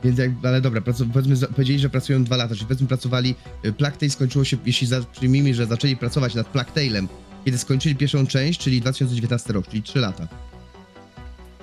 Więc 0.04 0.18
jak, 0.18 0.30
ale 0.44 0.60
dobra, 0.60 0.80
pracu, 0.80 1.06
powiedzmy, 1.12 1.36
za- 1.36 1.46
powiedzieli, 1.46 1.78
że 1.78 1.90
pracują 1.90 2.24
dwa 2.24 2.36
lata, 2.36 2.54
czyli 2.54 2.66
powiedzmy 2.66 2.86
pracowali, 2.86 3.34
y, 3.64 3.72
Plague 3.72 4.10
skończyło 4.10 4.44
się, 4.44 4.56
jeśli 4.66 4.86
za, 4.86 5.00
przyjmijmy, 5.12 5.54
że 5.54 5.66
zaczęli 5.66 5.96
pracować 5.96 6.34
nad 6.34 6.46
Plague 6.46 6.70
Tale'em, 6.74 7.06
kiedy 7.44 7.58
skończyli 7.58 7.96
pierwszą 7.96 8.26
część, 8.26 8.60
czyli 8.60 8.80
2019 8.80 9.52
rok, 9.52 9.66
czyli 9.68 9.82
3 9.82 9.98
lata. 9.98 10.28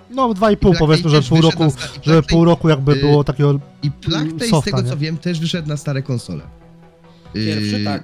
No 0.10 0.34
dwa 0.34 0.52
i 0.52 0.58
pół 0.58 0.72
Plague 0.72 0.80
powiedzmy, 0.88 1.10
że 1.10 1.18
też 1.18 1.30
pół 1.30 1.38
wyszedł 1.38 1.52
roku, 1.52 1.64
na 1.64 1.70
sta- 1.70 2.00
i 2.06 2.10
że 2.10 2.24
pół 2.24 2.46
roku 2.46 2.70
jakby 2.70 2.92
y, 2.92 2.96
było 2.96 3.24
takiego... 3.24 3.60
I 3.84 3.92
Plague 3.92 4.32
Tale, 4.32 4.48
z 4.48 4.50
softa, 4.50 4.72
tego 4.72 4.84
nie? 4.84 4.90
co 4.90 4.98
wiem, 4.98 5.18
też 5.18 5.40
wyszedł 5.40 5.68
na 5.70 5.78
stare 5.78 6.02
konsole. 6.04 6.44
Pierwszy 7.34 7.76
Y, 7.76 7.84
tak. 7.86 8.04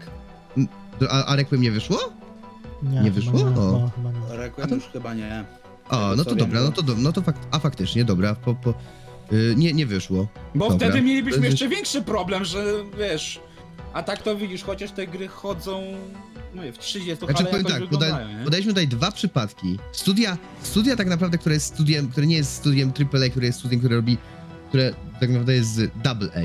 A, 1.10 1.26
a 1.26 1.36
Requiem 1.36 1.62
nie 1.62 1.72
wyszło? 1.72 1.98
Nie 2.92 2.98
chyba 3.02 3.16
wyszło? 3.16 3.34
Nie, 3.34 3.46
O. 3.46 3.92
chyba, 3.96 4.12
chyba 4.12 4.12
nie. 4.30 4.38
Requiem 4.38 4.70
już 4.70 4.84
chyba 4.94 5.14
nie. 5.14 5.46
A, 5.90 6.14
no 6.18 6.26
to 6.26 6.36
dobra, 6.36 6.60
to- 6.60 6.66
no 6.66 6.72
to, 6.72 6.82
do, 6.84 6.96
no 6.96 7.12
to 7.12 7.22
fakt, 7.22 7.48
a 7.52 7.60
faktycznie, 7.60 8.06
dobra, 8.06 8.36
po, 8.36 8.56
po, 8.56 8.74
y, 9.34 9.54
nie, 9.58 9.74
nie 9.74 9.86
wyszło. 9.86 10.28
Bo 10.56 10.70
Dobra. 10.70 10.88
wtedy 10.88 11.02
mielibyśmy 11.02 11.40
To 11.40 11.46
jest- 11.46 11.52
jeszcze 11.62 11.76
większy 11.76 12.02
problem, 12.02 12.46
że 12.46 12.64
wiesz... 13.00 13.40
A 13.94 14.04
tak 14.04 14.22
to 14.24 14.36
widzisz, 14.36 14.64
chociaż 14.64 14.92
te 14.92 15.08
gry 15.08 15.28
chodzą 15.28 15.84
no, 16.56 16.62
w 16.74 16.78
30, 16.78 17.16
Znaczy 17.26 17.34
ale 17.38 17.46
powiem 17.46 17.66
jakoś 17.66 17.80
tak, 17.82 17.90
poda, 17.90 18.28
nie? 18.28 18.44
podaliśmy 18.44 18.72
tutaj 18.72 18.88
dwa 18.88 19.12
przypadki. 19.12 19.80
Studia, 19.92 20.38
studia 20.62 20.96
tak 20.96 21.08
naprawdę, 21.08 21.38
które 21.38 21.56
jest 21.56 21.66
studiem, 21.68 22.08
które 22.08 22.28
nie 22.28 22.36
jest 22.36 22.54
studiem 22.54 22.92
AAA, 23.14 23.30
które 23.30 23.46
jest 23.46 23.60
studiem, 23.60 23.80
które 23.80 23.96
robi, 23.96 24.18
które 24.70 24.94
tak 25.20 25.30
naprawdę 25.30 25.54
jest 25.54 25.70
z 25.76 25.92
AA, 26.08 26.42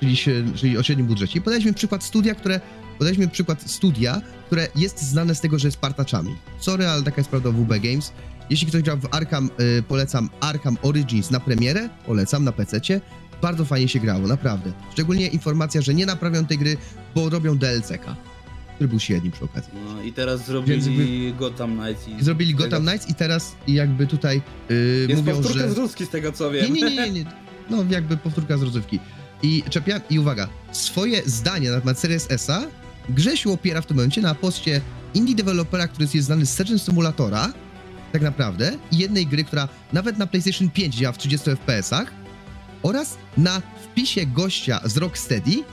czyli, 0.00 0.16
się, 0.16 0.44
czyli 0.54 0.78
o 0.78 0.82
średnim 0.82 1.06
budżecie. 1.06 1.38
I 1.38 1.42
podaliśmy 1.42 1.72
przykład 1.74 2.04
studia, 2.04 2.34
które, 2.34 2.60
podaliśmy 2.98 3.28
przykład 3.28 3.62
studia, 3.70 4.20
które 4.50 4.68
jest 4.76 5.02
znane 5.02 5.34
z 5.34 5.40
tego, 5.40 5.58
że 5.58 5.68
jest 5.68 5.76
partaczami. 5.80 6.36
Sorry, 6.60 6.86
ale 6.86 7.02
taka 7.02 7.20
jest 7.20 7.30
prawda 7.30 7.48
o 7.48 7.52
WB 7.52 7.68
Games. 7.80 8.12
Jeśli 8.50 8.66
ktoś 8.68 8.82
grał 8.82 8.96
w 8.98 9.08
Arkham, 9.14 9.50
y, 9.78 9.82
polecam 9.82 10.30
Arkham 10.40 10.78
Origins 10.82 11.30
na 11.30 11.40
premierę, 11.40 11.88
polecam 12.06 12.44
na 12.44 12.52
PC-cie. 12.52 13.00
Bardzo 13.42 13.64
fajnie 13.64 13.88
się 13.88 14.00
grało, 14.00 14.26
naprawdę. 14.28 14.72
Szczególnie 14.92 15.26
informacja, 15.26 15.80
że 15.80 15.94
nie 15.94 16.06
naprawią 16.06 16.46
tej 16.46 16.58
gry, 16.58 16.76
bo 17.14 17.28
robią 17.30 17.58
DLC-ka. 17.58 18.16
który 18.74 18.88
był 18.88 19.00
średni 19.00 19.30
przy 19.30 19.44
okazji. 19.44 19.72
No 19.84 20.02
i 20.02 20.12
teraz 20.12 20.46
zrobili 20.46 20.80
Więc 21.26 21.38
Gotham 21.38 21.78
Knights 21.78 22.08
i... 22.08 22.24
Zrobili 22.24 22.52
tego- 22.54 22.64
Gotham 22.64 22.86
Knights 22.86 23.08
i 23.08 23.14
teraz 23.14 23.56
jakby 23.68 24.06
tutaj 24.06 24.42
yy, 24.70 25.06
Jest 25.08 25.20
mówią, 25.22 25.34
powtórka 25.36 25.58
że... 25.68 25.74
z 25.74 25.78
ruski 25.78 26.06
z 26.06 26.08
tego 26.08 26.32
co 26.32 26.52
Nie, 26.52 26.60
wiem. 26.60 26.72
nie, 26.74 26.82
nie, 26.82 26.96
nie, 26.96 27.10
nie. 27.10 27.24
No 27.70 27.84
jakby 27.90 28.16
powtórka 28.16 28.58
z 28.58 28.62
rozrywki. 28.62 28.98
I 29.42 29.62
czepiam, 29.70 30.00
i 30.10 30.18
uwaga, 30.18 30.48
swoje 30.72 31.22
zdanie 31.26 31.70
na 31.70 31.80
temat 31.80 31.98
Series 31.98 32.26
S-a 32.30 32.62
Grzesiu 33.10 33.52
opiera 33.52 33.82
w 33.82 33.86
tym 33.86 33.96
momencie 33.96 34.20
na 34.20 34.34
poście 34.34 34.80
indie 35.14 35.34
dewelopera, 35.34 35.88
który 35.88 36.08
jest 36.14 36.26
znany 36.26 36.46
z 36.46 36.54
Surgeon 36.54 36.78
Simulatora, 36.78 37.52
tak 38.12 38.22
naprawdę, 38.22 38.78
i 38.92 38.98
jednej 38.98 39.26
gry, 39.26 39.44
która 39.44 39.68
nawet 39.92 40.18
na 40.18 40.26
PlayStation 40.26 40.70
5 40.70 40.94
działa 40.94 41.12
w 41.12 41.18
30 41.18 41.50
FPS-ach, 41.50 42.12
oraz 42.82 43.18
na 43.36 43.62
wpisie 43.82 44.26
gościa 44.26 44.80
z 44.84 44.96
Rocksteady, 44.96 45.64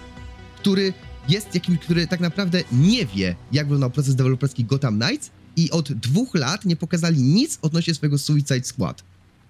który 0.56 0.94
jest 1.30 1.56
jakimś, 1.56 1.80
który 1.80 2.08
tak 2.08 2.20
naprawdę 2.20 2.64
nie 2.72 3.06
wie, 3.06 3.36
jak 3.52 3.66
wyglądał 3.66 3.90
proces 3.90 4.16
deweloperski 4.16 4.66
Gotham 4.66 5.00
Knights 5.00 5.32
i 5.56 5.72
od 5.72 5.94
dwóch 5.94 6.36
lat 6.36 6.66
nie 6.66 6.76
pokazali 6.76 7.24
nic 7.24 7.60
odnośnie 7.62 7.94
swojego 7.94 8.18
Suicide 8.18 8.64
Squad. 8.64 9.04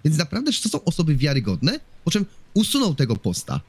Więc 0.04 0.18
naprawdę, 0.18 0.52
czy 0.52 0.62
to 0.62 0.68
są 0.68 0.84
osoby 0.84 1.16
wiarygodne? 1.16 1.80
Po 2.04 2.10
czym 2.10 2.26
usunął 2.54 2.94
tego 2.94 3.16
posta. 3.16 3.60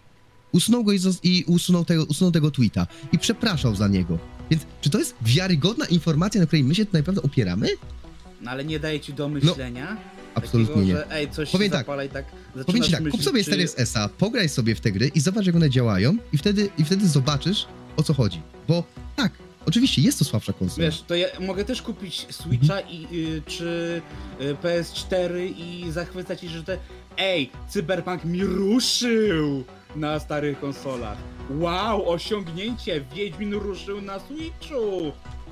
Usunął 0.51 0.83
go 0.83 0.91
i, 0.91 0.99
i 1.23 1.43
usunął, 1.47 1.85
tego, 1.85 2.05
usunął 2.05 2.31
tego 2.31 2.51
tweeta. 2.51 2.87
I 3.11 3.19
przepraszał 3.19 3.75
za 3.75 3.87
niego. 3.87 4.19
Więc 4.49 4.63
czy 4.81 4.89
to 4.89 4.99
jest 4.99 5.15
wiarygodna 5.21 5.85
informacja, 5.85 6.41
na 6.41 6.47
której 6.47 6.63
my 6.63 6.75
się 6.75 6.85
tu 6.85 6.97
naprawdę 6.97 7.21
opieramy? 7.21 7.67
No 8.41 8.51
ale 8.51 8.65
nie 8.65 8.79
daje 8.79 8.99
ci 8.99 9.13
do 9.13 9.29
myślenia? 9.29 9.97
Absolutnie 10.35 10.75
takiego, 10.75 10.87
nie. 10.87 10.95
Że, 10.95 11.11
ej, 11.11 11.31
coś 11.31 11.49
Powiem 11.49 11.67
się 11.67 11.71
tak, 11.71 11.81
zapala 11.81 12.03
i 12.03 12.09
tak 12.09 12.25
Powiem 12.65 12.83
ci 12.83 12.91
tak, 12.91 12.99
kup 12.99 13.05
myśleć, 13.05 13.23
sobie 13.23 13.43
czy... 13.43 13.49
Series 13.51 13.73
S-a, 13.77 14.09
pograj 14.09 14.49
sobie 14.49 14.75
w 14.75 14.81
te 14.81 14.91
gry 14.91 15.11
i 15.15 15.19
zobacz, 15.19 15.45
jak 15.45 15.55
one 15.55 15.69
działają 15.69 16.17
i 16.33 16.37
wtedy, 16.37 16.69
i 16.77 16.83
wtedy 16.83 17.07
zobaczysz, 17.07 17.65
o 17.97 18.03
co 18.03 18.13
chodzi. 18.13 18.41
Bo 18.67 18.83
tak, 19.15 19.31
oczywiście 19.65 20.01
jest 20.01 20.19
to 20.19 20.25
słabsza 20.25 20.53
konsola. 20.53 20.87
Wiesz, 20.87 21.01
to 21.01 21.15
ja 21.15 21.27
mogę 21.39 21.65
też 21.65 21.81
kupić 21.81 22.27
Switcha 22.29 22.79
i, 22.79 23.07
y, 23.13 23.41
czy 23.45 24.01
y, 24.41 24.55
PS4 24.55 25.53
i 25.57 25.91
zachwycać 25.91 26.41
się, 26.41 26.49
że 26.49 26.63
te 26.63 26.77
ej, 27.17 27.49
Cyberpunk 27.69 28.25
mi 28.25 28.43
ruszył 28.43 29.63
na 29.95 30.19
starych 30.19 30.59
konsolach. 30.59 31.17
Wow, 31.49 32.09
osiągnięcie, 32.09 33.01
Wiedźmin 33.15 33.53
ruszył 33.53 34.01
na 34.01 34.19
Switchu. 34.19 35.11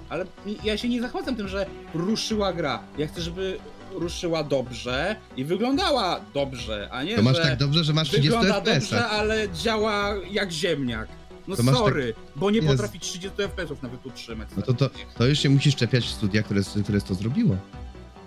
Ale 0.09 0.25
ja 0.63 0.77
się 0.77 0.89
nie 0.89 1.01
zachwycam 1.01 1.35
tym, 1.35 1.47
że 1.47 1.65
ruszyła 1.93 2.53
gra. 2.53 2.79
Ja 2.97 3.07
chcę, 3.07 3.21
żeby 3.21 3.57
ruszyła 3.91 4.43
dobrze 4.43 5.15
i 5.37 5.45
wyglądała 5.45 6.21
dobrze, 6.33 6.89
a 6.91 7.03
nie, 7.03 7.15
to 7.15 7.21
masz 7.21 7.37
że 7.37 7.43
tak 7.43 7.59
dobrze, 7.59 7.83
że 7.83 7.93
masz 7.93 8.07
30 8.09 8.29
wygląda 8.29 8.61
FPS. 8.61 8.73
dobrze, 8.89 9.07
ale 9.07 9.49
działa 9.49 10.13
jak 10.31 10.51
ziemniak. 10.51 11.07
No 11.47 11.55
To 11.55 11.63
masz 11.63 11.75
tak- 11.75 11.83
sorry, 11.83 12.13
bo 12.35 12.51
nie 12.51 12.57
Jezu. 12.57 12.67
potrafi 12.69 12.99
30 12.99 13.37
FPS-ów 13.37 13.83
nawet 13.83 14.05
utrzymać. 14.05 14.47
No 14.57 14.61
to, 14.63 14.73
to, 14.73 14.89
to 15.17 15.25
już 15.25 15.39
się 15.39 15.49
musisz 15.49 15.75
czepiać 15.75 16.05
studia, 16.05 16.43
które, 16.43 16.61
które 16.83 17.01
to 17.01 17.15
zrobiło. 17.15 17.57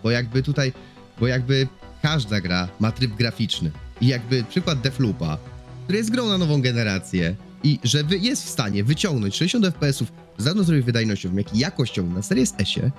Bo 0.02 0.10
jakby 0.10 0.42
tutaj, 0.42 0.72
bo 1.20 1.26
jakby 1.26 1.68
każda 2.02 2.40
gra 2.40 2.68
ma 2.80 2.92
tryb 2.92 3.10
graficzny. 3.14 3.70
I 4.00 4.06
jakby 4.06 4.44
przykład 4.44 4.80
Defloopa, 4.80 5.38
który 5.90 5.98
jest 5.98 6.10
grą 6.10 6.28
na 6.28 6.38
nową 6.38 6.62
generację 6.62 7.36
i 7.62 7.78
że 7.84 8.04
wy, 8.04 8.18
jest 8.18 8.44
w 8.44 8.48
stanie 8.48 8.84
wyciągnąć 8.84 9.36
60 9.36 9.64
FPS-ów 9.66 10.12
zarówno 10.38 10.64
sobie 10.64 10.82
wydajnościowym, 10.82 11.38
jak 11.38 11.54
i 11.54 11.58
jakością 11.58 12.06
na 12.06 12.22
Series 12.22 12.54
S-ie, 12.58 12.90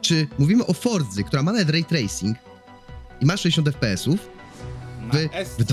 czy 0.00 0.26
mówimy 0.38 0.66
o 0.66 0.72
Fordzy, 0.72 1.24
która 1.24 1.42
ma 1.42 1.52
nawet 1.52 1.70
ray 1.70 1.84
tracing 1.84 2.38
i 3.20 3.26
ma 3.26 3.36
60 3.36 3.68
FPS-ów, 3.68 4.28
SC 5.44 5.56
wy- 5.58 5.64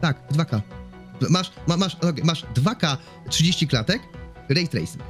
tak, 0.00 0.28
2K. 0.32 0.60
Masz, 1.30 1.52
ma, 1.66 1.76
masz, 1.76 1.94
okej, 1.94 2.24
masz 2.24 2.44
2K 2.54 2.96
30 3.30 3.66
klatek, 3.68 4.02
ray 4.48 4.68
tracing. 4.68 5.02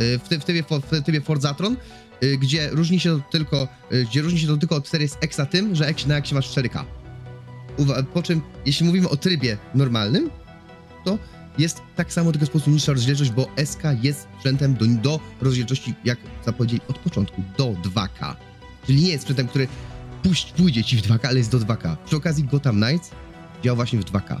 Y, 0.00 0.18
W, 0.18 0.28
ty- 0.28 0.38
w, 0.38 0.44
trybie, 0.44 0.62
w 0.92 1.02
trybie 1.04 1.20
Forzatron, 1.20 1.76
y, 2.22 2.38
gdzie 2.38 2.70
różni 2.70 3.00
się 3.00 3.18
to 3.20 3.24
tylko, 3.30 3.68
y, 3.92 4.04
gdzie 4.10 4.22
różni 4.22 4.38
się 4.40 4.46
to 4.46 4.56
tylko 4.56 4.76
od 4.76 4.88
Series 4.88 5.16
X 5.20 5.36
tym, 5.50 5.74
że 5.74 5.94
na 6.06 6.16
X 6.16 6.32
masz 6.32 6.48
4K. 6.56 6.84
Po 8.14 8.22
czym, 8.22 8.40
jeśli 8.66 8.86
mówimy 8.86 9.08
o 9.08 9.16
trybie 9.16 9.58
normalnym, 9.74 10.30
to 11.04 11.18
jest 11.58 11.82
tak 11.96 12.12
samo, 12.12 12.32
tylko 12.32 12.46
sposób 12.46 12.72
niższa 12.72 12.92
rozdzielczość, 12.92 13.30
bo 13.30 13.48
SK 13.64 13.82
jest 14.02 14.28
sprzętem 14.38 14.74
do, 14.74 14.86
do 14.86 15.20
rozdzielczości, 15.40 15.94
jak 16.04 16.18
zapowiedzieli 16.44 16.80
od 16.88 16.98
początku, 16.98 17.42
do 17.58 17.64
2K. 17.64 18.34
Czyli 18.86 19.02
nie 19.02 19.08
jest 19.08 19.22
sprzętem, 19.22 19.48
który 19.48 19.68
puść, 20.22 20.52
pójdzie 20.52 20.84
ci 20.84 20.96
w 20.96 21.02
2K, 21.02 21.26
ale 21.26 21.38
jest 21.38 21.50
do 21.50 21.58
2K. 21.58 21.96
Przy 22.06 22.16
okazji 22.16 22.44
Gotham 22.44 22.76
Knights 22.82 23.10
działa 23.64 23.76
właśnie 23.76 23.98
w 23.98 24.04
2K. 24.04 24.40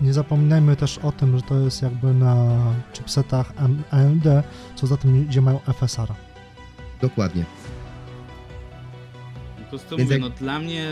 Nie 0.00 0.12
zapominajmy 0.12 0.76
też 0.76 0.98
o 0.98 1.12
tym, 1.12 1.36
że 1.36 1.42
to 1.42 1.58
jest 1.58 1.82
jakby 1.82 2.14
na 2.14 2.56
chipsetach 2.92 3.52
AMD, 3.90 4.24
co 4.76 4.86
za 4.86 4.96
tym 4.96 5.28
idzie 5.28 5.40
mają 5.40 5.60
FSR. 5.60 6.14
Dokładnie. 7.00 7.44
Po 9.70 9.70
prostu 9.70 9.96
Więc 9.96 10.10
mówię, 10.10 10.22
jak- 10.22 10.30
no 10.32 10.38
dla 10.38 10.58
mnie, 10.58 10.88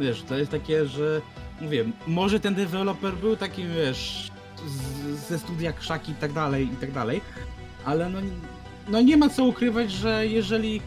wiesz, 0.00 0.22
to 0.22 0.38
jest 0.38 0.50
takie, 0.50 0.86
że 0.86 1.20
mówię, 1.60 1.84
może 2.06 2.40
ten 2.40 2.54
deweloper 2.54 3.14
był 3.14 3.36
takim, 3.36 3.68
wiesz, 3.74 4.30
z, 4.66 5.28
ze 5.28 5.38
studia 5.38 5.72
krzaki 5.72 6.12
i 6.12 6.14
tak 6.14 6.32
dalej, 6.32 6.64
i 6.72 6.76
tak 6.76 6.92
dalej, 6.92 7.20
ale 7.84 8.10
no, 8.10 8.18
no 8.88 9.00
nie 9.00 9.16
ma 9.16 9.28
co 9.28 9.44
ukrywać, 9.44 9.92
że 9.92 10.26
jeżeli 10.26 10.80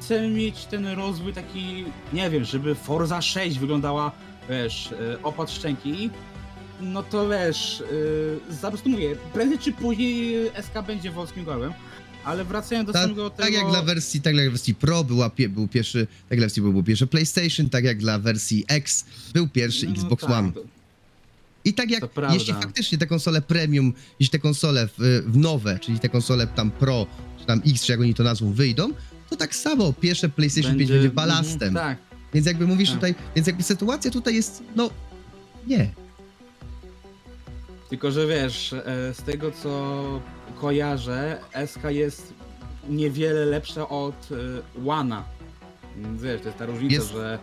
chcemy 0.00 0.28
mieć 0.28 0.64
ten 0.64 0.86
rozwój 0.86 1.32
taki, 1.32 1.84
nie 2.12 2.30
wiem, 2.30 2.44
żeby 2.44 2.74
Forza 2.74 3.22
6 3.22 3.58
wyglądała, 3.58 4.12
wiesz, 4.48 4.92
e, 4.92 5.22
opad 5.22 5.50
szczęki, 5.50 6.10
no 6.80 7.02
to 7.02 7.28
wiesz, 7.28 7.82
yy, 7.90 8.56
po 8.62 8.68
prostu 8.68 8.88
mówię, 8.88 9.16
prędzej 9.32 9.58
czy 9.58 9.72
później 9.72 10.50
SK 10.62 10.82
będzie 10.86 11.10
wąskim 11.10 11.44
gołem, 11.44 11.72
ale 12.26 12.44
wracając 12.44 12.86
do 12.86 12.92
Ta, 12.92 13.02
samego 13.02 13.30
tego... 13.30 13.42
tak 13.42 13.52
jak 13.52 13.70
dla 13.70 13.82
wersji, 13.82 14.20
tak 14.20 14.34
jak 14.34 14.50
wersji 14.50 14.74
Pro 14.74 15.04
była, 15.04 15.30
pie, 15.30 15.48
był 15.48 15.68
pierwszy, 15.68 16.06
tak 16.06 16.30
jak 16.30 16.38
dla 16.38 16.44
wersji 16.46 16.62
Pro 16.62 16.72
był 16.72 16.82
pierwszy 16.82 17.06
PlayStation, 17.06 17.70
tak 17.70 17.84
jak 17.84 17.98
dla 17.98 18.18
wersji 18.18 18.64
X 18.68 19.04
był 19.34 19.48
pierwszy 19.48 19.86
No 19.86 19.92
Xbox 19.92 20.20
tak, 20.22 20.30
One. 20.30 20.52
I 21.64 21.74
tak 21.74 21.90
jak, 21.90 22.00
To 22.00 22.08
prawda. 22.08 22.34
jeśli 22.34 22.54
faktycznie 22.54 22.98
te 22.98 23.06
konsole 23.06 23.42
premium, 23.42 23.92
jeśli 24.20 24.30
te 24.32 24.38
konsole 24.38 24.88
w, 24.98 25.22
w 25.26 25.36
nowe, 25.36 25.78
czyli 25.78 25.98
te 25.98 26.08
konsole 26.08 26.46
tam 26.46 26.70
Pro, 26.70 27.06
czy 27.40 27.46
tam 27.46 27.62
X, 27.66 27.84
czy 27.84 27.92
jak 27.92 28.00
oni 28.00 28.14
to 28.14 28.22
nazwą, 28.22 28.52
wyjdą, 28.52 28.90
to 29.30 29.36
tak 29.36 29.54
samo 29.56 29.92
pierwsze 29.92 30.28
PlayStation 30.28 30.76
5 30.78 30.90
będzie 30.90 31.10
balastem. 31.10 31.68
Mhm, 31.68 31.74
tak. 31.96 31.98
Więc 32.34 32.46
jakby 32.46 32.66
mówisz 32.66 32.88
Tak. 32.88 32.96
tutaj, 32.96 33.14
więc 33.36 33.46
jakby 33.46 33.62
sytuacja 33.62 34.10
tutaj 34.10 34.34
jest, 34.34 34.62
no, 34.76 34.90
nie. 35.66 35.90
Tylko, 37.90 38.10
że 38.12 38.26
wiesz, 38.26 38.72
e, 38.72 39.14
z 39.14 39.22
tego 39.22 39.52
co 39.62 40.22
kojarzę, 40.60 41.38
SK 41.66 41.84
jest 41.88 42.32
niewiele 42.88 43.44
lepsza 43.44 43.88
od 43.88 44.28
e, 44.32 44.34
Łana. 44.84 45.22
Więc 45.96 46.22
Wiesz, 46.22 46.40
to 46.40 46.46
jest 46.46 46.58
ta 46.58 46.66
różnica, 46.66 46.94
Jest- 46.94 47.12
że... 47.12 47.38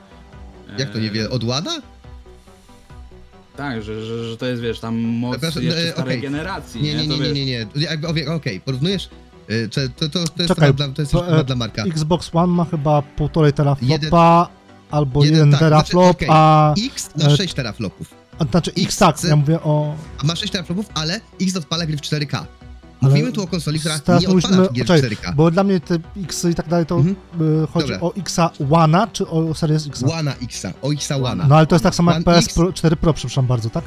e, 0.70 0.80
Jak 0.82 0.89
to 0.93 0.99
nie 0.99 1.12
wie, 1.12 1.30
od 1.30 1.43
Łada? 1.43 1.72
Tak, 3.58 3.84
że, 3.84 4.06
że, 4.06 4.30
że 4.30 4.38
to 4.38 4.45
jest, 4.45 4.62
wiesz, 4.62 4.80
tam 4.80 4.95
moc 4.99 5.32
Przepraszam, 5.32 5.64
jeszcze 5.64 5.80
e, 5.82 5.91
starej 5.91 6.10
okej. 6.18 6.22
generacji, 6.22 6.82
Nie, 6.82 6.95
nie, 6.95 7.08
To 7.08 7.24
nie, 7.24 7.32
nie, 7.32 7.34
nie, 7.34 7.45
nie. 7.45 7.68
Jakby, 7.76 8.08
okej, 8.08 8.28
okej, 8.28 8.60
porównujesz, 8.60 9.10
czy 9.70 9.89
to, 9.89 10.10
to, 10.10 10.24
to 10.24 10.43
jest 10.43 10.47
Czekaj, 10.56 10.74
dla, 10.74 10.88
to 10.88 11.01
jest 11.01 11.12
to, 11.12 11.43
dla 11.43 11.56
Marka. 11.56 11.84
Xbox 11.84 12.30
One 12.34 12.54
ma 12.54 12.66
chyba 12.66 13.01
półtorej 13.01 13.54
teraflopa 13.54 13.93
Jeden- 13.93 14.58
albo 14.91 15.24
jeden, 15.24 15.38
jeden, 15.38 15.51
tak, 15.51 15.60
teraflop, 15.60 16.04
znaczy, 16.04 16.10
okej. 16.18 16.28
a, 16.32 16.74
X 16.93 17.10
ma 17.18 17.26
e, 17.30 17.38
6 17.38 17.54
teraflopów. 17.54 18.14
a 18.39 18.45
znaczy 18.45 18.72
X 18.72 18.82
X, 18.84 18.97
tak, 18.97 19.24
ja 19.24 19.36
mówię 19.36 19.60
o... 19.62 19.95
A 20.18 20.24
ma 20.26 20.36
6 20.36 20.51
teraflopów, 20.51 20.86
ale 20.93 21.22
X 21.41 21.56
odpala 21.56 21.86
gry 21.86 21.97
w 21.97 22.01
4K. 22.01 22.43
Mówimy 23.10 23.32
tu 23.32 23.43
o 23.43 23.47
konsoli, 23.47 23.80
która 23.80 23.99
teraz 23.99 24.22
nie 24.22 24.28
odpala 24.30 24.68
gier 24.74 24.86
w 24.86 24.88
czekaj, 24.88 25.01
4K. 25.12 25.36
Bo 25.36 25.51
dla 25.51 25.64
mnie 25.64 25.80
te 25.80 25.97
X 26.24 26.45
i 26.45 26.56
tak 26.56 26.68
dalej 26.68 26.86
to 26.86 26.95
Mhm. 26.95 27.16
y, 27.64 27.68
chodzi 27.68 27.88
Dobra. 27.91 28.01
o 28.08 28.14
Xa 28.16 28.49
One'a 28.60 29.08
czy 29.12 29.28
o 29.28 29.54
Series 29.54 29.88
X? 29.88 30.01
Łana 30.01 30.34
Xa, 30.43 30.74
o 30.82 30.91
Xa 30.93 31.18
Łana. 31.18 31.45
No 31.47 31.56
ale 31.56 31.68
to 31.68 31.76
jest 31.76 31.84
tak 31.84 31.95
samo 31.95 32.12
jak 32.12 32.28
One 32.28 32.36
PS 32.38 32.45
X. 32.45 32.56
Pro, 32.56 32.74
4 32.74 32.95
Pro, 32.95 33.14
przepraszam 33.14 33.45
bardzo, 33.47 33.70
tak? 33.70 33.84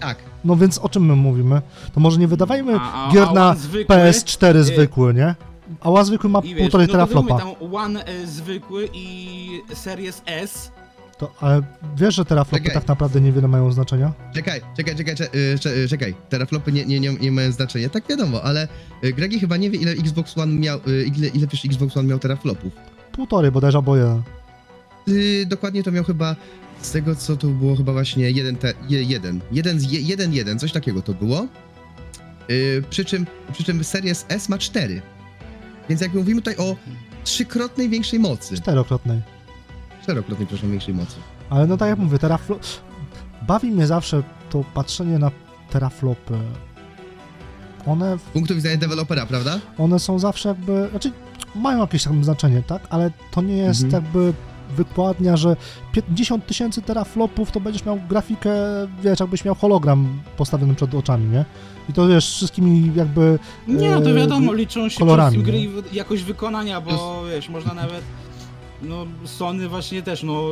Tak. 0.00 0.16
No 0.44 0.56
więc 0.56 0.78
o 0.78 0.88
czym 0.88 1.06
my 1.06 1.16
mówimy? 1.16 1.62
To 1.94 2.00
może 2.00 2.18
nie 2.18 2.28
wydawajmy 2.28 2.76
A- 2.80 3.08
a- 3.08 3.12
gier 3.12 3.28
a 3.28 3.32
na 3.32 3.50
One 3.50 3.60
zwykły, 3.60 3.96
PS4 3.96 4.56
y, 4.56 4.64
zwykły, 4.64 5.14
nie? 5.14 5.34
A 5.80 5.90
One 5.90 6.04
zwykły 6.04 6.30
ma 6.30 6.42
wiesz, 6.42 6.58
półtorej 6.58 6.86
no 6.86 6.92
teraflopa. 6.92 7.38
tam 7.38 7.48
One 7.74 8.04
e, 8.04 8.26
zwykły 8.26 8.88
i 8.92 9.48
Series 9.74 10.22
S 10.26 10.70
To, 11.18 11.34
ale 11.40 11.62
wiesz, 11.96 12.14
że 12.14 12.24
teraflopy 12.24 12.64
Czekaj. 12.64 12.80
tak 12.80 12.88
naprawdę 12.88 13.20
niewiele 13.20 13.48
mają 13.48 13.72
znaczenia? 13.72 14.12
Czekaj, 14.34 14.60
czekaj, 14.76 14.96
czekaj, 14.96 15.16
czekaj, 15.16 15.40
y, 15.40 15.84
y, 15.84 15.88
czekaj. 15.88 16.14
Teraflopy 16.28 16.72
nie, 16.72 16.86
nie, 16.86 17.00
nie, 17.00 17.12
nie 17.14 17.32
mają 17.32 17.52
znaczenia. 17.52 17.88
Tak 17.88 18.08
wiadomo, 18.08 18.42
ale 18.42 18.68
y, 19.04 19.12
Gregi 19.12 19.40
chyba 19.40 19.56
nie 19.56 19.70
wie, 19.70 19.78
ile 19.78 19.92
Xbox 19.92 20.38
One 20.38 20.54
miał, 20.54 20.80
ile, 21.16 21.28
ile 21.28 21.46
pierwszy 21.46 21.68
Xbox 21.68 21.96
One 21.96 22.08
miał 22.08 22.18
teraflopów. 22.18 22.72
Półtorej 23.12 23.50
bodajże, 23.50 23.78
albo 23.78 23.96
jeden. 23.96 24.22
Y, 25.08 25.46
dokładnie 25.46 25.82
to 25.82 25.92
miał 25.92 26.04
chyba, 26.04 26.36
z 26.82 26.90
tego 26.90 27.16
co 27.16 27.36
to 27.36 27.46
było 27.46 27.76
chyba 27.76 27.92
właśnie 27.92 28.30
jeden, 28.30 28.56
te, 28.56 28.72
je, 28.88 29.02
jeden, 29.02 29.40
jeden, 29.52 29.78
jeden, 29.90 30.32
jeden, 30.32 30.58
coś 30.58 30.72
takiego 30.72 31.02
to 31.02 31.14
było. 31.14 31.46
Y, 32.50 32.82
przy, 32.90 33.04
czym, 33.04 33.26
przy 33.52 33.64
czym 33.64 33.84
Series 33.84 34.26
S 34.28 34.48
ma 34.48 34.58
4. 34.58 35.02
Więc 35.88 36.00
jakby 36.00 36.18
mówimy 36.18 36.40
tutaj 36.42 36.56
o 36.56 36.76
trzykrotnej 37.24 37.88
większej 37.88 38.18
mocy. 38.18 38.56
Czterokrotnej. 38.56 39.20
Czterokrotnej, 40.08 40.46
przepraszam, 40.46 40.70
większej 40.70 40.94
mocy. 40.94 41.16
Ale 41.50 41.66
no 41.66 41.76
tak 41.76 41.88
jak 41.88 41.98
mówię, 41.98 42.18
teraflop... 42.18 42.60
Bawi 43.46 43.70
mnie 43.70 43.86
zawsze 43.86 44.22
to 44.50 44.64
patrzenie 44.74 45.18
na 45.18 45.30
teraflopy. 45.70 46.34
one, 47.86 48.18
Z 48.18 48.22
punktu 48.22 48.54
widzenia 48.54 48.76
dewelopera, 48.76 49.26
prawda? 49.26 49.58
one 49.78 49.98
są 49.98 50.18
zawsze 50.18 50.48
jakby, 50.48 50.88
znaczy 50.90 51.12
mają 51.54 51.78
jakieś 51.80 52.04
tam 52.04 52.24
znaczenie, 52.24 52.62
tak? 52.62 52.82
Ale 52.90 53.10
to 53.30 53.42
nie 53.42 53.56
jest 53.56 53.84
Mhm. 53.84 54.04
jakby 54.04 54.32
wykładnia, 54.76 55.36
że 55.36 55.56
50 55.92 56.46
tysięcy 56.46 56.82
teraflopów 56.82 57.50
to 57.52 57.60
będziesz 57.60 57.84
miał 57.84 57.98
grafikę, 58.08 58.50
wiesz, 59.02 59.20
jakbyś 59.20 59.44
miał 59.44 59.54
hologram 59.54 60.20
postawiony 60.36 60.74
przed 60.74 60.94
oczami, 60.94 61.26
nie? 61.28 61.44
I 61.88 61.92
to 61.92 62.08
wiesz, 62.08 62.26
wszystkimi 62.34 62.92
jakby 62.94 63.38
Nie, 63.68 63.90
no 63.90 64.00
to 64.00 64.10
e, 64.10 64.14
wiadomo, 64.14 64.52
liczą 64.52 64.88
się 64.88 64.98
kolorami, 64.98 65.38
gry 65.38 65.58
i 65.60 65.70
jakość 65.92 66.22
wykonania, 66.22 66.80
bo 66.80 67.22
wiesz, 67.30 67.48
można 67.48 67.74
nawet, 67.74 68.02
no 68.82 69.06
Sony 69.24 69.68
właśnie 69.68 70.02
też, 70.02 70.22
no 70.22 70.42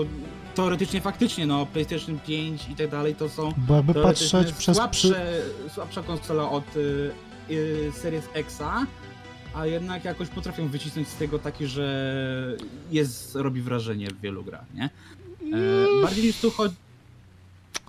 teoretycznie, 0.54 1.00
faktycznie, 1.00 1.46
no 1.46 1.66
PlayStation 1.66 2.18
5 2.18 2.68
i 2.68 2.74
tak 2.74 2.90
dalej 2.90 3.14
to 3.14 3.28
są 3.28 3.52
Bo 3.56 3.74
jakby 3.74 3.94
patrzeć 3.94 4.52
przez 4.52 4.54
przy... 4.54 4.74
słabsze, 4.74 5.42
słabsza 5.74 6.02
konsola 6.02 6.50
od 6.50 6.76
y, 6.76 7.10
y, 7.50 7.92
Series 7.92 8.24
Xa, 8.34 8.86
a 9.54 9.66
jednak 9.66 10.04
jakoś 10.04 10.28
potrafią 10.28 10.68
wycisnąć 10.68 11.08
z 11.08 11.16
tego 11.16 11.38
taki, 11.38 11.66
że 11.66 12.56
jest, 12.90 13.34
robi 13.34 13.62
wrażenie 13.62 14.08
w 14.10 14.20
wielu 14.20 14.44
grach, 14.44 14.64
nie? 14.74 14.84
E, 14.84 16.02
bardziej 16.02 16.24
niż 16.24 16.40
tu 16.40 16.50
chodzi... 16.50 16.74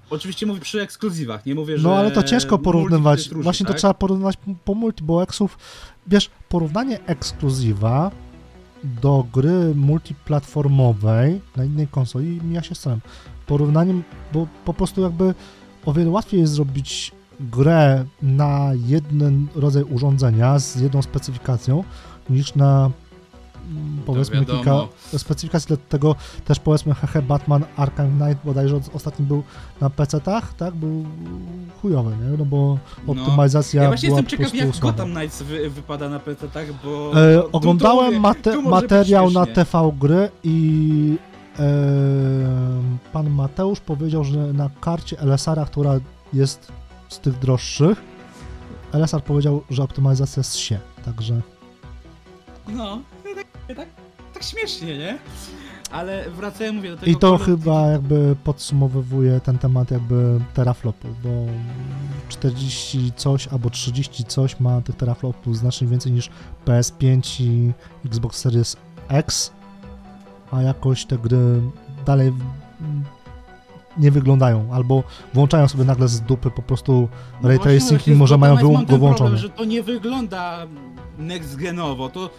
Oczywiście 0.10 0.46
mówię 0.46 0.62
przy 0.62 0.82
ekskluzywach, 0.82 1.46
nie 1.46 1.56
mówię, 1.56 1.78
że... 1.78 1.88
No 1.88 1.96
ale 1.96 2.12
to 2.12 2.24
ciężko 2.24 2.58
to 2.58 2.64
porównywać. 2.64 3.30
Właśnie 3.30 3.66
to 3.66 3.72
tak? 3.72 3.80
trzeba 3.80 3.94
porównywać 3.94 4.38
po 4.66 4.74
multi, 4.74 5.04
bo 5.04 5.24
eksów, 5.24 5.58
wiesz, 6.08 6.30
porównanie 6.50 7.06
ekskluzywa 7.06 8.12
do 9.02 9.26
gry 9.34 9.76
multiplatformowej 9.76 11.42
na 11.56 11.64
innej 11.64 11.88
konsoli 11.88 12.42
mija 12.44 12.64
się 12.64 12.76
z. 12.76 13.00
Porównaniem, 13.46 14.04
bo 14.34 14.48
po 14.66 14.74
prostu 14.74 15.02
jakby 15.02 15.34
o 15.86 15.94
wiele 15.94 16.10
łatwiej 16.10 16.40
jest 16.40 16.54
zrobić 16.54 17.12
grę 17.40 18.06
na 18.22 18.72
jeden 18.88 19.48
rodzaj 19.56 19.84
urządzenia 19.84 20.60
z 20.60 20.76
jedną 20.76 21.02
specyfikacją 21.02 21.84
niż 22.30 22.56
na 22.56 22.92
powiedzmy 24.06 24.46
kilka 24.46 24.76
specyfikacji, 25.18 25.68
dlatego 25.68 26.16
też 26.46 26.60
powiedzmy 26.60 26.94
hehe 26.96 27.22
Batman 27.22 27.64
Arkham 27.78 28.20
Knight 28.20 28.46
bodajże 28.46 28.76
od- 28.76 28.96
ostatni 28.96 29.26
był 29.26 29.44
na 29.82 29.90
PC-tach, 29.90 30.54
tak? 30.54 30.76
Był 30.76 31.06
chujowy, 31.82 32.12
nie? 32.12 32.38
No 32.38 32.46
bo 32.46 32.78
No. 33.08 33.14
optymalizacja 33.14 33.82
Ja 33.84 33.88
właśnie 33.88 34.10
była 34.10 34.20
jestem 34.22 34.40
ciekaw, 34.40 34.56
jak 34.56 34.76
słaba. 34.76 34.92
Gotham 34.92 35.12
Knights 35.16 35.42
wy, 35.42 35.70
wypada 35.70 36.10
na 36.10 36.20
PC, 36.20 36.48
tak? 36.50 36.66
Bo. 36.84 37.12
E, 37.30 37.36
tu- 37.36 37.50
tu 37.50 37.58
oglądałem 37.58 38.06
mówię, 38.06 38.20
mate, 38.20 38.54
tu 38.54 38.62
materiał 38.62 39.32
na. 39.32 39.46
TV 39.46 39.92
gry 40.00 40.30
i 40.44 41.18
e, 41.60 41.64
pan 43.14 43.30
Mateusz 43.30 43.80
powiedział, 43.80 44.24
że 44.24 44.38
na 44.54 44.70
karcie 44.82 45.20
LSR-a, 45.20 45.66
która 45.66 46.00
jest 46.34 46.72
z 47.10 47.20
tych 47.20 47.40
droższych, 47.40 48.02
LSR 48.94 49.24
powiedział, 49.24 49.64
że 49.70 49.84
optymalizacja 49.84 50.40
jest 50.40 50.56
sie, 50.56 50.80
także 51.06 51.42
No, 52.68 53.00
tak, 53.76 53.88
tak, 54.34 54.44
śmiesznie, 54.44 54.98
nie? 54.98 55.18
Ale 55.92 56.30
wracając, 56.30 56.76
mówię 56.76 56.90
do 56.90 56.98
tego. 56.98 57.12
i 57.12 57.16
to 57.16 57.32
Duty- 57.38 57.46
chyba 57.46 57.88
jakby 57.88 58.36
podsumowuje 58.44 59.40
ten 59.40 59.58
temat 59.58 59.92
jakby 59.92 60.40
teraflopów, 60.54 61.22
bo 61.24 61.30
40 62.30 63.12
coś 63.16 63.48
albo 63.48 63.70
30 63.70 64.24
coś 64.24 64.60
ma 64.60 64.82
tych 64.82 64.96
teraflopów 64.96 65.58
znacznie 65.58 65.88
więcej 65.88 66.12
niż 66.12 66.30
PS5 66.66 67.44
i 67.44 67.72
Xbox 68.06 68.38
Series 68.40 68.78
X, 69.10 69.52
a 70.52 70.62
jakoś 70.62 71.06
te 71.06 71.18
gry 71.18 71.62
dalej 72.06 72.34
nie 73.98 74.12
wyglądają, 74.12 74.74
albo 74.74 75.04
włączają 75.34 75.68
sobie 75.68 75.84
nagle 75.84 76.08
z 76.08 76.22
dupy 76.22 76.52
po 76.52 76.62
prostu 76.62 77.10
No 77.42 77.48
ray 77.50 77.58
właśnie, 77.58 77.80
tracing, 77.80 78.08
mimo 78.08 78.28
że 78.28 78.38
mają 78.38 78.56
go 78.56 78.62
ten 78.62 78.72
problem, 78.78 79.00
włączony. 79.00 79.38
że 79.38 79.50
to 79.50 79.66
nie 79.66 79.84
wygląda 79.84 80.68
next 81.18 81.56
genowo, 81.56 82.10
to 82.10 82.30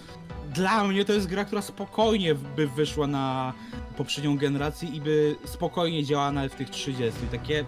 dla 0.54 0.84
mnie 0.84 1.04
to 1.04 1.12
jest 1.12 1.26
gra, 1.26 1.44
która 1.44 1.62
spokojnie 1.62 2.34
by 2.34 2.66
wyszła 2.66 3.06
na 3.06 3.52
poprzednią 3.96 4.36
generację 4.36 4.88
i 4.88 5.00
by 5.00 5.36
spokojnie 5.44 6.04
działała 6.04 6.32
nawet 6.32 6.52
w 6.52 6.56
tych 6.56 6.70
30. 6.70 7.12
I 7.24 7.38
takie... 7.38 7.64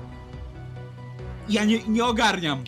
Ja 1.49 1.65
nie, 1.65 1.79
nie 1.89 2.05
ogarniam. 2.05 2.65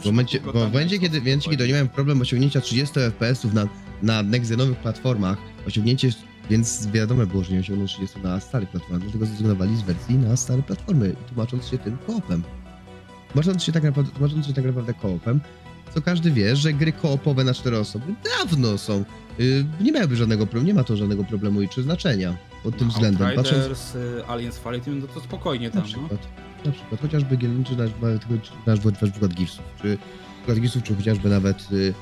W 0.00 0.04
momencie, 0.04 0.40
bo 0.40 0.52
w 0.52 0.54
momencie, 0.54 0.98
kiedy, 0.98 1.18
momencie, 1.18 1.50
kiedy 1.50 1.64
oni 1.64 1.72
mają 1.72 1.88
problem 1.88 2.20
osiągnięcia 2.20 2.60
30 2.60 2.94
FPS-ów 3.00 3.54
na, 3.54 3.68
na 4.02 4.22
next-genowych 4.22 4.76
platformach, 4.76 5.38
osiągnięcie, 5.66 6.10
więc 6.50 6.86
wiadomo 6.86 7.26
było, 7.26 7.44
że 7.44 7.52
nie 7.52 7.60
osiągną 7.60 7.86
30 7.86 8.20
na 8.20 8.40
starych 8.40 8.68
platformach, 8.68 9.02
dlatego 9.02 9.26
zrezygnowali 9.26 9.76
z 9.76 9.82
wersji 9.82 10.14
na 10.14 10.36
stare 10.36 10.62
platformy, 10.62 11.16
tłumacząc 11.28 11.68
się 11.68 11.78
tym 11.78 11.98
koopem. 12.06 12.42
Tłumacząc 13.32 13.64
się 13.64 13.72
tak 13.72 13.82
naprawdę, 13.82 14.12
tłumacząc 14.12 14.46
się 14.46 14.54
tak 14.54 14.64
naprawdę 14.64 14.94
koopem, 14.94 15.40
co 15.94 16.02
każdy 16.02 16.30
wie, 16.30 16.56
że 16.56 16.72
gry 16.72 16.92
koopowe 16.92 17.44
na 17.44 17.54
cztery 17.54 17.78
osoby 17.78 18.14
dawno 18.38 18.78
są, 18.78 19.04
nie 19.80 19.92
miałyby 19.92 20.16
żadnego 20.16 20.46
problemu, 20.46 20.66
nie 20.66 20.74
ma 20.74 20.84
to 20.84 20.96
żadnego 20.96 21.24
problemu 21.24 21.62
i 21.62 21.68
czy 21.68 21.82
znaczenia 21.82 22.36
pod 22.62 22.76
tym 22.76 22.88
względem. 22.88 23.36
Patrząc, 23.36 23.94
y, 23.94 24.26
Aliens 24.28 24.60
Team, 24.84 24.98
no 24.98 25.06
to 25.06 25.20
spokojnie 25.20 25.66
na 25.66 25.72
tam, 25.72 25.82
no. 25.82 25.88
przykład, 25.88 26.28
na 26.64 26.72
przykład, 26.72 27.00
chociażby 27.00 27.36
Giel- 27.36 27.64
czy 27.64 27.76
nasz, 27.76 27.90
na 28.66 28.74
przykład 28.74 29.34
Gearsów, 29.34 29.64
czy 29.82 29.98
przykład 30.38 30.58
Gearsów, 30.58 30.82
czy 30.82 30.94
chociażby 30.94 31.28
nawet 31.28 31.72
y, 31.72 31.94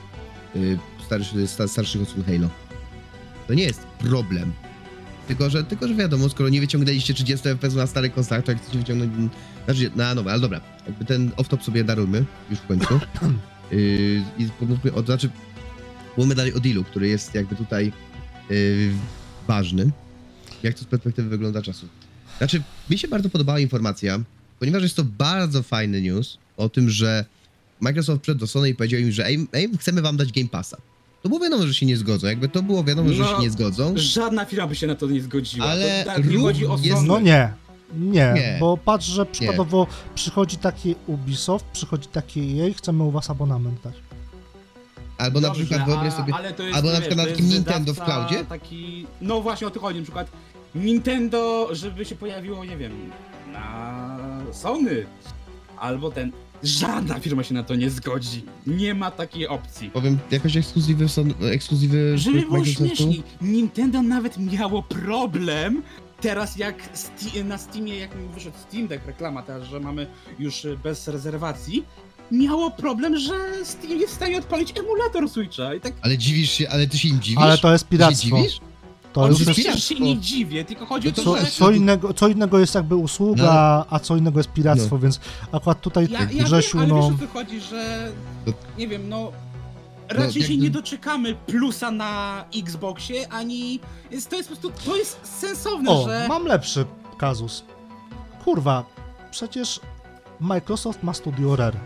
y, 0.56 0.78
starszy, 1.06 1.46
sta, 1.46 1.68
starszych 1.68 2.02
odsłon 2.02 2.24
Halo. 2.24 2.48
To 3.48 3.54
nie 3.54 3.62
jest 3.62 3.86
problem. 3.86 4.52
Tylko 5.28 5.50
że, 5.50 5.64
tylko, 5.64 5.88
że 5.88 5.94
wiadomo, 5.94 6.28
skoro 6.28 6.48
nie 6.48 6.60
wyciągnęliście 6.60 7.14
30 7.14 7.48
FPS 7.48 7.74
na 7.74 7.86
starych 7.86 8.14
konsolach, 8.14 8.44
to 8.44 8.52
jak 8.52 8.60
chcecie 8.60 8.78
wyciągnąć, 8.78 9.12
znaczy 9.64 9.90
na 9.96 10.14
nowe, 10.14 10.30
ale 10.30 10.40
dobra, 10.40 10.60
jakby 10.86 11.04
ten 11.04 11.30
off-top 11.30 11.62
sobie 11.62 11.84
darujmy 11.84 12.24
już 12.50 12.58
w 12.58 12.66
końcu. 12.66 13.00
Yy, 13.70 14.22
I 14.38 14.48
pomówmy, 14.58 14.92
od, 14.92 15.06
znaczy, 15.06 15.30
mówmy 16.16 16.34
dalej 16.34 16.54
o 16.54 16.60
dealu, 16.60 16.84
który 16.84 17.08
jest 17.08 17.34
jakby 17.34 17.56
tutaj 17.56 17.92
yy, 18.50 18.90
ważny. 19.48 19.90
Jak 20.62 20.74
to 20.74 20.80
z 20.80 20.84
perspektywy 20.84 21.28
wygląda 21.28 21.62
czasu. 21.62 21.86
Znaczy, 22.38 22.62
mi 22.90 22.98
się 22.98 23.08
bardzo 23.08 23.30
podobała 23.30 23.60
informacja, 23.60 24.20
ponieważ 24.58 24.82
jest 24.82 24.96
to 24.96 25.04
bardzo 25.04 25.62
fajny 25.62 26.02
news 26.02 26.38
o 26.56 26.68
tym, 26.68 26.90
że 26.90 27.24
Microsoft 27.80 28.22
przed 28.22 28.38
do 28.38 28.46
Sony 28.46 28.68
i 28.68 28.74
powiedział 28.74 29.00
im, 29.00 29.12
że 29.12 29.26
ej, 29.26 29.46
ej, 29.52 29.68
chcemy 29.78 30.02
wam 30.02 30.16
dać 30.16 30.32
Game 30.32 30.48
Passa. 30.48 30.76
To 31.22 31.28
było 31.28 31.40
wiadomo, 31.40 31.66
że 31.66 31.74
się 31.74 31.86
nie 31.86 31.96
zgodzą. 31.96 32.26
Jakby 32.26 32.48
to 32.48 32.62
było 32.62 32.84
wiadomo, 32.84 33.12
że 33.12 33.22
No, 33.22 33.36
się 33.36 33.42
nie 33.42 33.50
zgodzą. 33.50 33.92
Żadna 33.96 34.44
firma 34.44 34.66
by 34.66 34.74
się 34.76 34.86
na 34.86 34.94
to 34.94 35.06
nie 35.06 35.22
zgodziła. 35.22 35.66
Ale 35.66 36.04
to, 36.04 36.10
tak, 36.10 36.30
nie 36.30 36.38
chodzi 36.38 36.66
o 36.66 36.78
jest- 36.82 36.88
Sony. 36.96 37.08
No 37.08 37.20
nie, 37.20 37.52
nie, 37.96 38.10
Nie. 38.34 38.56
bo 38.60 38.76
patrz, 38.76 39.06
że 39.06 39.26
przykładowo 39.26 39.86
przychodzi 40.14 40.56
taki 40.56 40.94
Ubisoft, 41.06 41.64
przychodzi 41.72 42.08
taki 42.08 42.60
EA, 42.60 42.74
chcemy 42.74 43.02
u 43.02 43.10
was 43.10 43.30
abonament 43.30 43.82
dać. 43.84 43.94
Albo 45.18 45.40
na 45.40 45.48
Dobrze, 45.48 45.64
przykład 45.64 45.86
wyobraź 45.88 46.12
a- 46.12 46.16
sobie. 46.16 46.34
ale 46.34 46.52
to 46.52 46.62
jest, 46.62 46.76
albo 46.76 46.88
na 46.88 46.94
wiesz, 46.94 47.00
przykład 47.08 47.18
na 47.18 47.24
to 47.24 47.30
takim 47.30 47.44
jest 47.46 47.56
Nintendo 47.56 47.92
w 47.92 47.96
wydawca 47.96 48.14
cloudzie. 48.26 48.44
Taki, 48.44 49.06
no 49.20 49.40
właśnie 49.40 49.66
o 49.66 49.70
to 49.70 49.80
chodzi, 49.80 49.98
na 49.98 50.02
przykład 50.04 50.30
Nintendo, 50.74 51.68
żeby 51.72 52.04
się 52.04 52.14
pojawiło, 52.16 52.64
nie 52.64 52.76
wiem, 52.76 52.92
na 53.52 54.18
Sony. 54.52 55.06
Albo 55.78 56.10
ten. 56.10 56.32
Żadna 56.62 57.18
firma 57.20 57.42
się 57.42 57.54
na 57.54 57.62
to 57.62 57.74
nie 57.74 57.90
zgodzi. 57.90 58.44
Nie 58.66 58.94
ma 58.94 59.10
takiej 59.10 59.48
opcji. 59.48 59.90
Powiem, 59.90 60.18
jakoś 60.30 60.56
ekskluzywy 60.56 61.08
są. 61.08 61.24
Ekskluzywy 61.52 62.18
Żeby 62.18 62.40
było 62.40 62.58
Microsoftu. 62.58 62.86
śmieszniej, 62.86 63.22
Nintendo 63.40 64.02
nawet 64.02 64.38
miało 64.38 64.82
problem. 64.82 65.82
Teraz 66.20 66.56
jak 66.56 66.92
Sti- 66.94 67.44
na 67.44 67.58
Steamie, 67.58 67.96
jak 67.98 68.10
wyszedł 68.34 68.56
Steam 68.68 68.86
Deck 68.88 69.06
reklama 69.06 69.42
teraz, 69.42 69.62
że 69.68 69.80
mamy 69.80 70.06
już 70.38 70.64
y, 70.64 70.78
bez 70.82 71.08
rezerwacji, 71.08 71.84
miało 72.30 72.70
problem, 72.70 73.18
że 73.18 73.34
Steam 73.64 73.98
jest 74.00 74.12
w 74.12 74.16
stanie 74.16 74.38
odpalić 74.38 74.78
emulator 74.78 75.28
Switcha 75.28 75.74
i 75.74 75.80
tak 75.80 75.92
Ale 76.02 76.18
dziwisz 76.18 76.50
się, 76.50 76.68
ale 76.70 76.86
ty 76.86 76.98
się 76.98 77.08
im 77.08 77.20
dziwisz? 77.20 77.42
Ale 77.42 77.58
to 77.58 77.72
jest 77.72 77.84
Ty 77.84 77.94
się 77.94 77.98
piractwo. 77.98 78.36
dziwisz? 78.36 78.60
To 79.12 79.28
już 79.28 79.58
jest... 79.58 79.80
się 79.88 79.94
nie 80.00 80.18
dziwię, 80.18 80.64
tylko 80.64 80.86
chodzi 80.86 81.08
o 81.08 81.10
No 81.10 81.16
to, 81.16 81.22
to 81.24 81.34
Co, 81.36 81.44
że... 81.44 81.50
co, 81.50 81.70
innego, 81.70 82.14
co 82.14 82.28
innego 82.28 82.58
jest 82.58 82.74
jakby 82.74 82.96
usługa, 82.96 83.42
No 83.88 83.96
a 83.96 83.98
co 83.98 84.16
innego 84.16 84.38
jest 84.40 84.52
piractwo, 84.52 84.98
więc 84.98 85.20
akurat 85.52 85.80
tutaj 85.80 86.08
Ja, 86.10 86.20
ja 86.32 86.44
Grzesiu, 86.44 86.78
wiem, 86.78 86.92
ale 86.92 87.00
no... 87.00 87.10
wiesz 87.10 87.20
o 87.22 87.26
co 87.26 87.32
chodzi, 87.32 87.60
że... 87.60 88.12
To- 88.46 88.52
Nie 88.78 88.88
wiem, 88.88 89.08
no... 89.08 89.32
Raczej 90.08 90.42
się 90.42 90.56
nie 90.56 90.70
doczekamy 90.70 91.34
plusa 91.34 91.90
na 91.90 92.44
Xboxie, 92.56 93.28
ani... 93.32 93.80
Jest, 94.10 94.30
to 94.30 94.36
jest 94.36 94.48
po 94.48 94.56
prostu... 94.56 94.90
To 94.90 94.96
jest 94.96 95.20
sensowne, 95.40 95.90
O, 95.90 96.06
że... 96.08 96.26
mam 96.28 96.46
lepszy 96.46 96.84
kazus. 97.18 97.64
Kurwa, 98.44 98.84
przecież 99.30 99.80
Microsoft 100.40 101.02
ma 101.02 101.14
studio 101.14 101.56
Rare. 101.56 101.76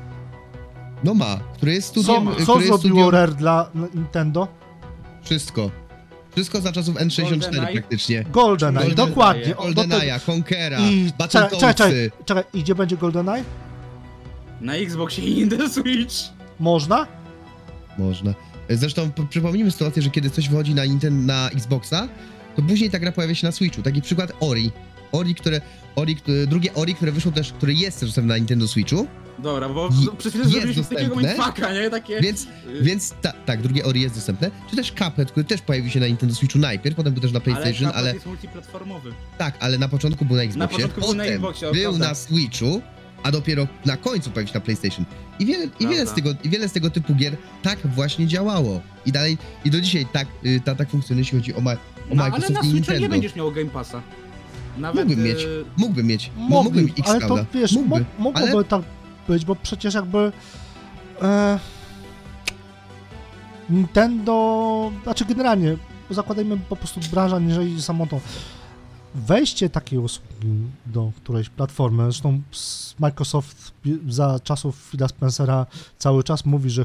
No 1.05 1.15
ma, 1.15 1.41
który 1.57 1.73
jest 1.73 1.95
Co, 1.95 2.03
studiem. 2.03 2.27
co 2.27 2.31
który 2.33 2.45
jest 2.45 2.47
zrobiło 2.67 2.79
studio... 2.79 3.11
Rare 3.11 3.35
dla 3.35 3.71
Nintendo? 3.95 4.49
Wszystko. 5.23 5.71
Wszystko 6.33 6.61
za 6.61 6.73
czasów 6.73 6.97
N64 6.97 7.31
GoldenEye? 7.41 7.73
praktycznie. 7.73 8.25
GoldenEye, 8.33 8.85
Golden- 8.87 8.95
dokładnie. 9.09 9.55
do 9.55 9.55
GoldenEye'a, 9.55 10.21
Conquera, 10.31 10.79
I 10.81 11.13
czekaj, 11.29 11.51
czekaj, 11.51 11.75
czekaj, 11.75 12.11
czekaj, 12.25 12.45
i 12.55 12.63
gdzie 12.63 12.75
będzie 12.75 12.97
GoldenEye? 12.97 13.45
Na 14.61 14.75
Xboxie 14.75 15.25
i 15.25 15.35
Nintendo 15.35 15.69
Switch. 15.69 16.15
Można? 16.61 17.07
Można. 17.99 18.35
Zresztą 18.71 19.11
przypomnijmy 19.31 19.71
sytuację, 19.71 20.03
że 20.03 20.11
kiedy 20.11 20.31
coś 20.31 20.49
wychodzi 20.49 20.75
na 20.75 20.85
Nintendo, 20.85 21.33
na 21.33 21.51
Xboxa, 21.51 22.09
to 22.57 22.63
później 22.63 22.91
ta 22.91 22.99
gra 22.99 23.13
pojawia 23.13 23.35
się 23.35 23.47
na 23.47 23.53
Switchu. 23.53 23.83
Taki 23.83 24.03
przykład 24.03 24.33
Ori. 24.41 24.71
Ori, 25.13 25.35
które, 25.35 25.61
Ori, 25.97 26.17
które, 26.17 26.47
drugie 26.47 26.75
Ori, 26.75 26.95
które 26.95 27.13
wyszło 27.13 27.33
też, 27.33 27.53
które 27.53 27.73
jest 27.73 28.01
czasem 28.01 28.27
na 28.27 28.37
Nintendo 28.37 28.69
Switchu, 28.69 29.07
Dobra, 29.43 29.69
bo 29.69 29.89
Je- 30.03 30.17
przez 30.19 30.33
chwilę 30.33 30.45
jest 30.45 30.53
zrobiliśmy 30.53 30.85
z 30.85 30.89
takiego 30.89 31.17
mindfucka, 31.17 31.73
nie? 31.73 31.91
Takie... 31.91 32.21
Więc, 32.21 32.47
więc 32.83 33.15
ta, 33.23 33.33
tak, 33.33 33.63
drugie 33.63 33.85
Ori 33.85 34.01
jest 34.01 34.15
dostępne. 34.15 34.51
Czy 34.71 34.77
też 34.77 34.93
Cuphead, 34.93 35.31
który 35.31 35.45
też 35.45 35.61
pojawił 35.61 35.91
się 35.91 36.01
na 36.01 36.07
Nintendo 36.07 36.35
Switchu 36.35 36.59
najpierw, 36.59 36.97
potem 36.97 37.13
był 37.13 37.23
też 37.23 37.33
na 37.33 37.41
PlayStation, 37.41 37.87
ale... 37.87 37.95
ale, 37.97 38.01
Ale 38.09 38.15
jest 38.15 38.27
multiplatformowy. 38.27 39.13
tak, 39.39 39.55
ale 39.61 39.79
na 39.79 39.89
początku 39.89 40.25
był 40.25 40.37
na 40.37 40.43
Xboxie, 40.43 40.77
początku 40.77 41.01
był 41.01 41.15
na 41.15 41.25
Xboxie, 41.25 41.73
był 41.73 41.83
prawda. 41.83 42.09
na 42.09 42.15
Switchu, 42.15 42.83
a 43.23 43.31
dopiero 43.33 43.67
na 43.85 43.97
końcu 43.97 44.31
pojawił 44.31 44.49
się 44.53 44.59
na 44.59 44.65
PlayStation. 44.65 45.05
I 45.39 45.47
wiele, 45.47 45.65
i 45.81 45.87
wiele, 45.89 46.07
z, 46.07 46.13
tego, 46.13 46.31
I 46.45 46.49
wiele 46.49 46.69
z 46.69 46.73
tego 46.73 46.91
typu 46.91 47.15
gier 47.15 47.37
tak 47.63 47.79
właśnie 47.87 48.27
działało. 48.27 48.81
I 49.07 49.13
dalej, 49.13 49.39
i 49.65 49.71
do 49.71 49.81
dzisiaj 49.81 50.07
tak, 50.13 50.27
y, 50.47 50.61
ta, 50.65 50.75
tak 50.75 50.91
funkcjonuje, 50.91 51.21
jeśli 51.23 51.39
chodzi 51.39 51.55
o, 51.55 51.61
ma, 51.61 51.73
o 51.73 51.77
No, 52.15 52.23
ale 52.23 52.31
Microsoft 52.31 52.51
na 52.51 52.61
i 52.61 52.63
Switchu 52.63 52.75
Nintendo. 52.75 53.01
nie 53.01 53.09
będziesz 53.09 53.35
miał 53.37 53.53
Game 53.53 53.71
Passa. 53.71 54.03
Nawet, 54.79 55.05
Mógłbym 55.09 55.25
mieć. 55.25 55.39
y, 55.45 55.65
Mógłbym 55.77 56.07
mieć, 56.07 56.31
mógłbym 56.37 56.89
X, 56.99 57.11
ale 57.11 57.21
to 57.21 57.47
wiesz, 57.55 57.73
Mógłby, 57.73 58.05
mogłoby 58.19 58.51
ale- 58.53 58.65
tak 58.65 58.83
być, 59.29 59.45
bo 59.45 59.57
przecież 59.57 59.95
jakby 59.95 60.33
e, 61.23 61.59
Nintendo, 63.71 64.93
znaczy 65.03 65.25
generalnie, 65.25 65.77
zakładajmy 66.11 66.57
po 66.57 66.77
prostu 66.77 67.01
branża 67.11 67.39
niżej 67.39 67.83
samo 67.83 68.07
to. 68.07 68.21
Wejście 69.15 69.71
takiej 69.71 69.99
usługi 69.99 70.49
do 70.87 71.13
którejś 71.17 71.49
platformy, 71.49 72.03
zresztą 72.03 72.41
Microsoft 72.99 73.73
za 74.09 74.41
czasów 74.45 74.91
Phila 74.91 75.09
Spencera 75.09 75.67
cały 75.99 76.25
czas 76.25 76.45
mówi, 76.45 76.71
że 76.71 76.85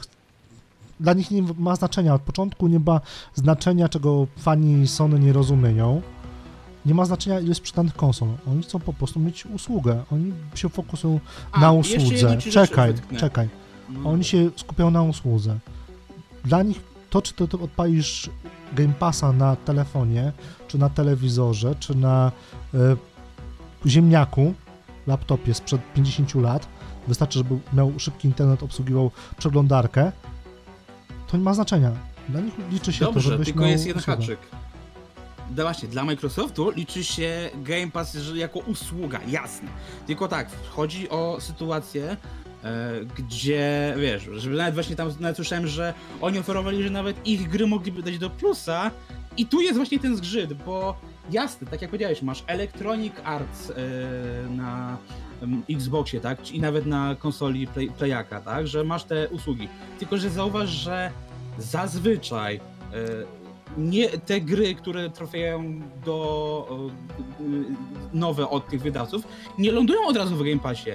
dla 1.00 1.14
nich 1.14 1.32
nie 1.32 1.42
ma 1.58 1.76
znaczenia, 1.76 2.14
od 2.14 2.22
początku 2.22 2.68
nie 2.68 2.80
ma 2.80 3.02
znaczenia, 3.36 3.90
czego 3.90 4.28
fani 4.38 4.88
Sony 4.88 5.20
nie 5.20 5.34
rozumieją. 5.34 6.02
Nie 6.86 6.94
ma 6.94 7.06
znaczenia, 7.06 7.40
ile 7.40 7.56
sprzedanych 7.56 7.94
konsol. 7.96 8.28
Oni 8.48 8.64
chcą 8.64 8.80
po 8.80 8.94
prostu 8.94 9.20
mieć 9.20 9.46
usługę. 9.46 10.04
Oni 10.12 10.34
się 10.56 10.70
fokusują 10.70 11.20
a, 11.52 11.60
na 11.60 11.72
usłudze. 11.72 12.38
Czekaj, 12.38 12.94
czekaj. 13.18 13.50
No. 13.90 14.10
Oni 14.10 14.24
się 14.24 14.50
skupiają 14.56 14.92
na 14.92 15.02
usłudze. 15.04 15.58
Dla 16.46 16.64
nich 16.64 16.82
to, 17.10 17.22
czy 17.22 17.34
ty, 17.34 17.48
ty 17.48 17.60
odpalisz 17.60 18.30
Game 18.74 18.94
Passa 18.94 19.32
na 19.32 19.56
telefonie, 19.56 20.32
czy 20.68 20.78
na 20.78 20.90
telewizorze, 20.90 21.76
czy 21.80 21.96
na 21.96 22.32
e, 22.74 22.78
ziemniaku, 23.86 24.54
laptopie 25.08 25.54
sprzed 25.54 25.82
50 25.94 26.36
lat, 26.36 26.68
wystarczy, 27.08 27.40
żeby 27.40 27.58
miał 27.74 28.00
szybki 28.00 28.28
internet, 28.28 28.64
obsługiwał 28.64 29.12
przeglądarkę, 29.38 30.12
to 31.28 31.38
nie 31.38 31.44
ma 31.44 31.54
znaczenia. 31.54 31.92
Dla 32.30 32.42
nich 32.42 32.54
liczy 32.72 32.94
się 32.94 33.06
to, 33.06 33.12
Dobrze, 33.12 33.30
żebyś 33.30 33.46
tylko 33.46 33.62
miał 33.62 33.70
jest 33.70 33.86
jeden 33.86 34.00
usługę. 34.00 34.18
haczyk. 34.22 34.40
Da 35.50 35.64
właśnie, 35.64 35.90
dla 35.90 36.04
Microsoftu 36.04 36.70
liczy 36.70 37.04
się 37.04 37.50
Game 37.56 37.92
Pass 37.92 38.18
jako 38.36 38.60
usługa, 38.60 39.20
jasne. 39.28 39.70
Tylko 40.08 40.28
tak, 40.28 40.50
chodzi 40.70 41.10
o 41.10 41.38
sytuację, 41.40 42.18
e, 42.64 42.92
gdzie, 43.18 43.96
wiesz, 43.98 44.30
żeby 44.36 44.56
nawet 44.56 44.74
właśnie 44.74 44.96
tam, 44.96 45.10
nawet 45.20 45.36
słyszałem, 45.36 45.68
że 45.68 45.94
oni 46.22 46.40
oferowali, 46.40 46.84
że 46.84 46.90
nawet 46.90 47.28
ich 47.28 47.50
gry 47.50 47.68
mogliby 47.68 48.04
dać 48.04 48.18
do 48.18 48.30
plusa 48.30 48.92
i 49.38 49.46
tu 49.46 49.62
jest 49.62 49.78
właśnie 49.78 50.00
ten 50.00 50.18
zgrzyt, 50.18 50.54
bo 50.54 50.96
jasne, 51.32 51.68
tak 51.68 51.82
jak 51.82 51.92
powiedziałeś, 51.92 52.22
masz 52.22 52.44
Electronic 52.48 53.14
Arts 53.24 53.70
e, 53.70 53.74
na 54.50 54.98
Xboxie, 55.70 56.22
tak, 56.22 56.52
i 56.52 56.60
nawet 56.60 56.86
na 56.86 57.16
konsoli 57.20 57.68
play, 57.68 57.92
Playaka, 57.98 58.42
tak, 58.42 58.68
że 58.68 58.84
masz 58.84 59.04
te 59.04 59.30
usługi. 59.30 59.70
Tylko, 60.00 60.18
że 60.18 60.30
zauważ, 60.30 60.70
że 60.70 61.12
zazwyczaj 61.58 62.56
e, 62.56 63.45
nie 63.78 64.10
te 64.10 64.42
gry, 64.42 64.76
które 64.76 65.10
trafiają 65.10 65.82
do 66.06 66.68
e, 67.40 67.44
nowe 68.14 68.50
od 68.50 68.68
tych 68.68 68.82
wydawców, 68.82 69.28
nie 69.58 69.72
lądują 69.72 70.00
od 70.08 70.18
razu 70.18 70.36
w 70.36 70.44
Game 70.44 70.60
Passie. 70.60 70.90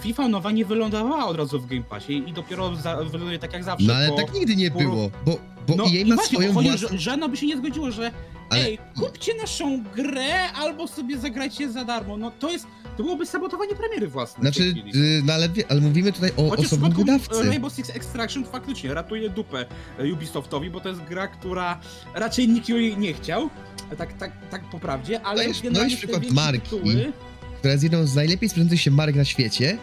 FIFA 0.00 0.28
nowa 0.28 0.50
nie 0.50 0.64
wylądowała 0.64 1.26
od 1.26 1.36
razu 1.36 1.60
w 1.60 1.66
Game 1.66 1.82
Passie 1.82 2.12
i 2.26 2.32
dopiero 2.32 2.76
za, 2.76 2.96
wyląduje 2.96 3.38
tak 3.38 3.52
jak 3.52 3.64
zawsze. 3.64 3.86
No 3.86 3.94
ale 3.94 4.08
po, 4.08 4.16
tak 4.16 4.34
nigdy 4.34 4.56
nie 4.56 4.70
po- 4.70 4.78
było, 4.78 5.10
bo, 5.26 5.38
bo 5.68 5.74
no 5.76 5.84
i 5.84 6.04
ma 6.04 6.14
właśnie, 6.14 6.38
swoją 6.38 6.54
chodzi, 6.54 6.68
własną... 6.68 6.98
żadna 6.98 7.28
by 7.28 7.36
się 7.36 7.46
nie 7.46 7.56
zgodziło, 7.56 7.90
że 7.90 8.10
Ale- 8.50 8.64
ej, 8.64 8.78
kupcie 8.96 9.34
naszą 9.34 9.82
grę 9.96 10.52
albo 10.52 10.88
sobie 10.88 11.18
zagrajcie 11.18 11.70
za 11.72 11.84
darmo. 11.84 12.16
No 12.16 12.30
to 12.30 12.50
jest, 12.50 12.66
to 12.96 13.02
byłoby 13.02 13.26
sabotowanie 13.26 13.74
premiery 13.74 14.08
własnej. 14.08 14.42
Znaczy, 14.42 14.70
chwili. 14.70 14.92
y, 15.18 15.22
no 15.24 15.32
ale, 15.32 15.48
ale 15.68 15.80
mówimy 15.80 16.12
tutaj 16.12 16.30
o 16.36 16.50
Chociaż 16.50 16.66
osobnym 16.66 16.92
wydawcy. 16.92 17.42
Rainbow 17.42 17.72
Six 17.72 17.90
Extraction 17.90 18.44
faktycznie 18.44 18.94
ratuje 18.94 19.30
dupę 19.30 19.66
e, 19.98 20.12
Ubisoftowi, 20.12 20.70
bo 20.70 20.80
to 20.80 20.88
jest 20.88 21.00
gra, 21.00 21.28
która 21.28 21.80
raczej 22.14 22.48
nikt 22.48 22.68
jej 22.68 22.96
nie 22.98 23.14
chciał, 23.14 23.50
tak, 23.98 24.12
tak, 24.12 24.32
tak 24.50 24.64
po 24.70 24.78
prawdzie, 24.80 25.20
ale 25.22 25.42
No 25.42 25.48
jest- 25.48 25.64
no 25.72 25.82
jest 25.84 25.96
przykład 25.96 26.30
marki. 26.30 26.60
tytuły, 26.60 27.12
która 27.58 27.72
jest 27.72 27.82
jedną 27.84 28.06
z 28.06 28.14
najlepiej 28.14 28.48
sprzedających 28.48 28.80
się 28.80 28.90
marek 28.90 29.16
na 29.16 29.24
świecie 29.24 29.78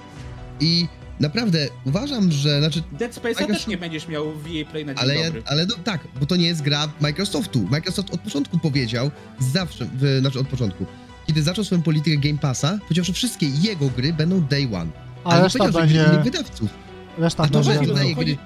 i 0.60 0.88
naprawdę 1.20 1.68
uważam, 1.86 2.32
że, 2.32 2.60
znaczy, 2.60 2.84
Dead 2.92 3.12
Space'a 3.12 3.24
Microsoft- 3.24 3.48
też 3.48 3.68
nie 3.68 3.78
będziesz 3.78 4.08
miał 4.08 4.32
w 4.32 4.46
EA 4.48 4.66
Play 4.72 4.86
na 4.86 4.94
dzień 4.94 5.04
ale, 5.04 5.16
ja, 5.16 5.26
dobry. 5.26 5.44
ale 5.46 5.66
no, 5.66 5.76
tak, 5.84 6.08
bo 6.20 6.26
to 6.26 6.36
nie 6.36 6.48
jest 6.48 6.62
gra 6.62 6.90
Microsoftu. 7.02 7.68
Microsoft 7.72 8.14
od 8.14 8.22
początku 8.22 8.60
powiedział, 8.60 9.12
zawsze, 9.40 9.86
w, 10.00 10.18
znaczy 10.20 10.40
od 10.40 10.48
początku, 10.48 10.86
kiedy 11.28 11.44
zaczął 11.44 11.64
swoją 11.64 11.82
politykę 11.82 12.18
Game 12.18 12.40
Passa, 12.40 12.78
powiedział, 12.82 13.06
że 13.06 13.14
wszystkie 13.14 13.48
jego 13.62 13.90
gry 13.90 14.14
będą 14.14 14.42
day 14.42 14.68
one. 14.74 14.92
Ale 15.24 15.38
nie 15.38 15.44
reszta 15.44 15.60
powiedział, 15.60 15.82
że 15.82 15.88
gry 15.88 15.98
będzie, 15.98 16.14
innych 16.14 16.24
wydawców. 16.24 16.70
reszta 17.18 17.44
A 17.44 17.48
to, 17.48 17.64
że 17.64 17.80
daje 17.94 18.16
gry, 18.16 18.38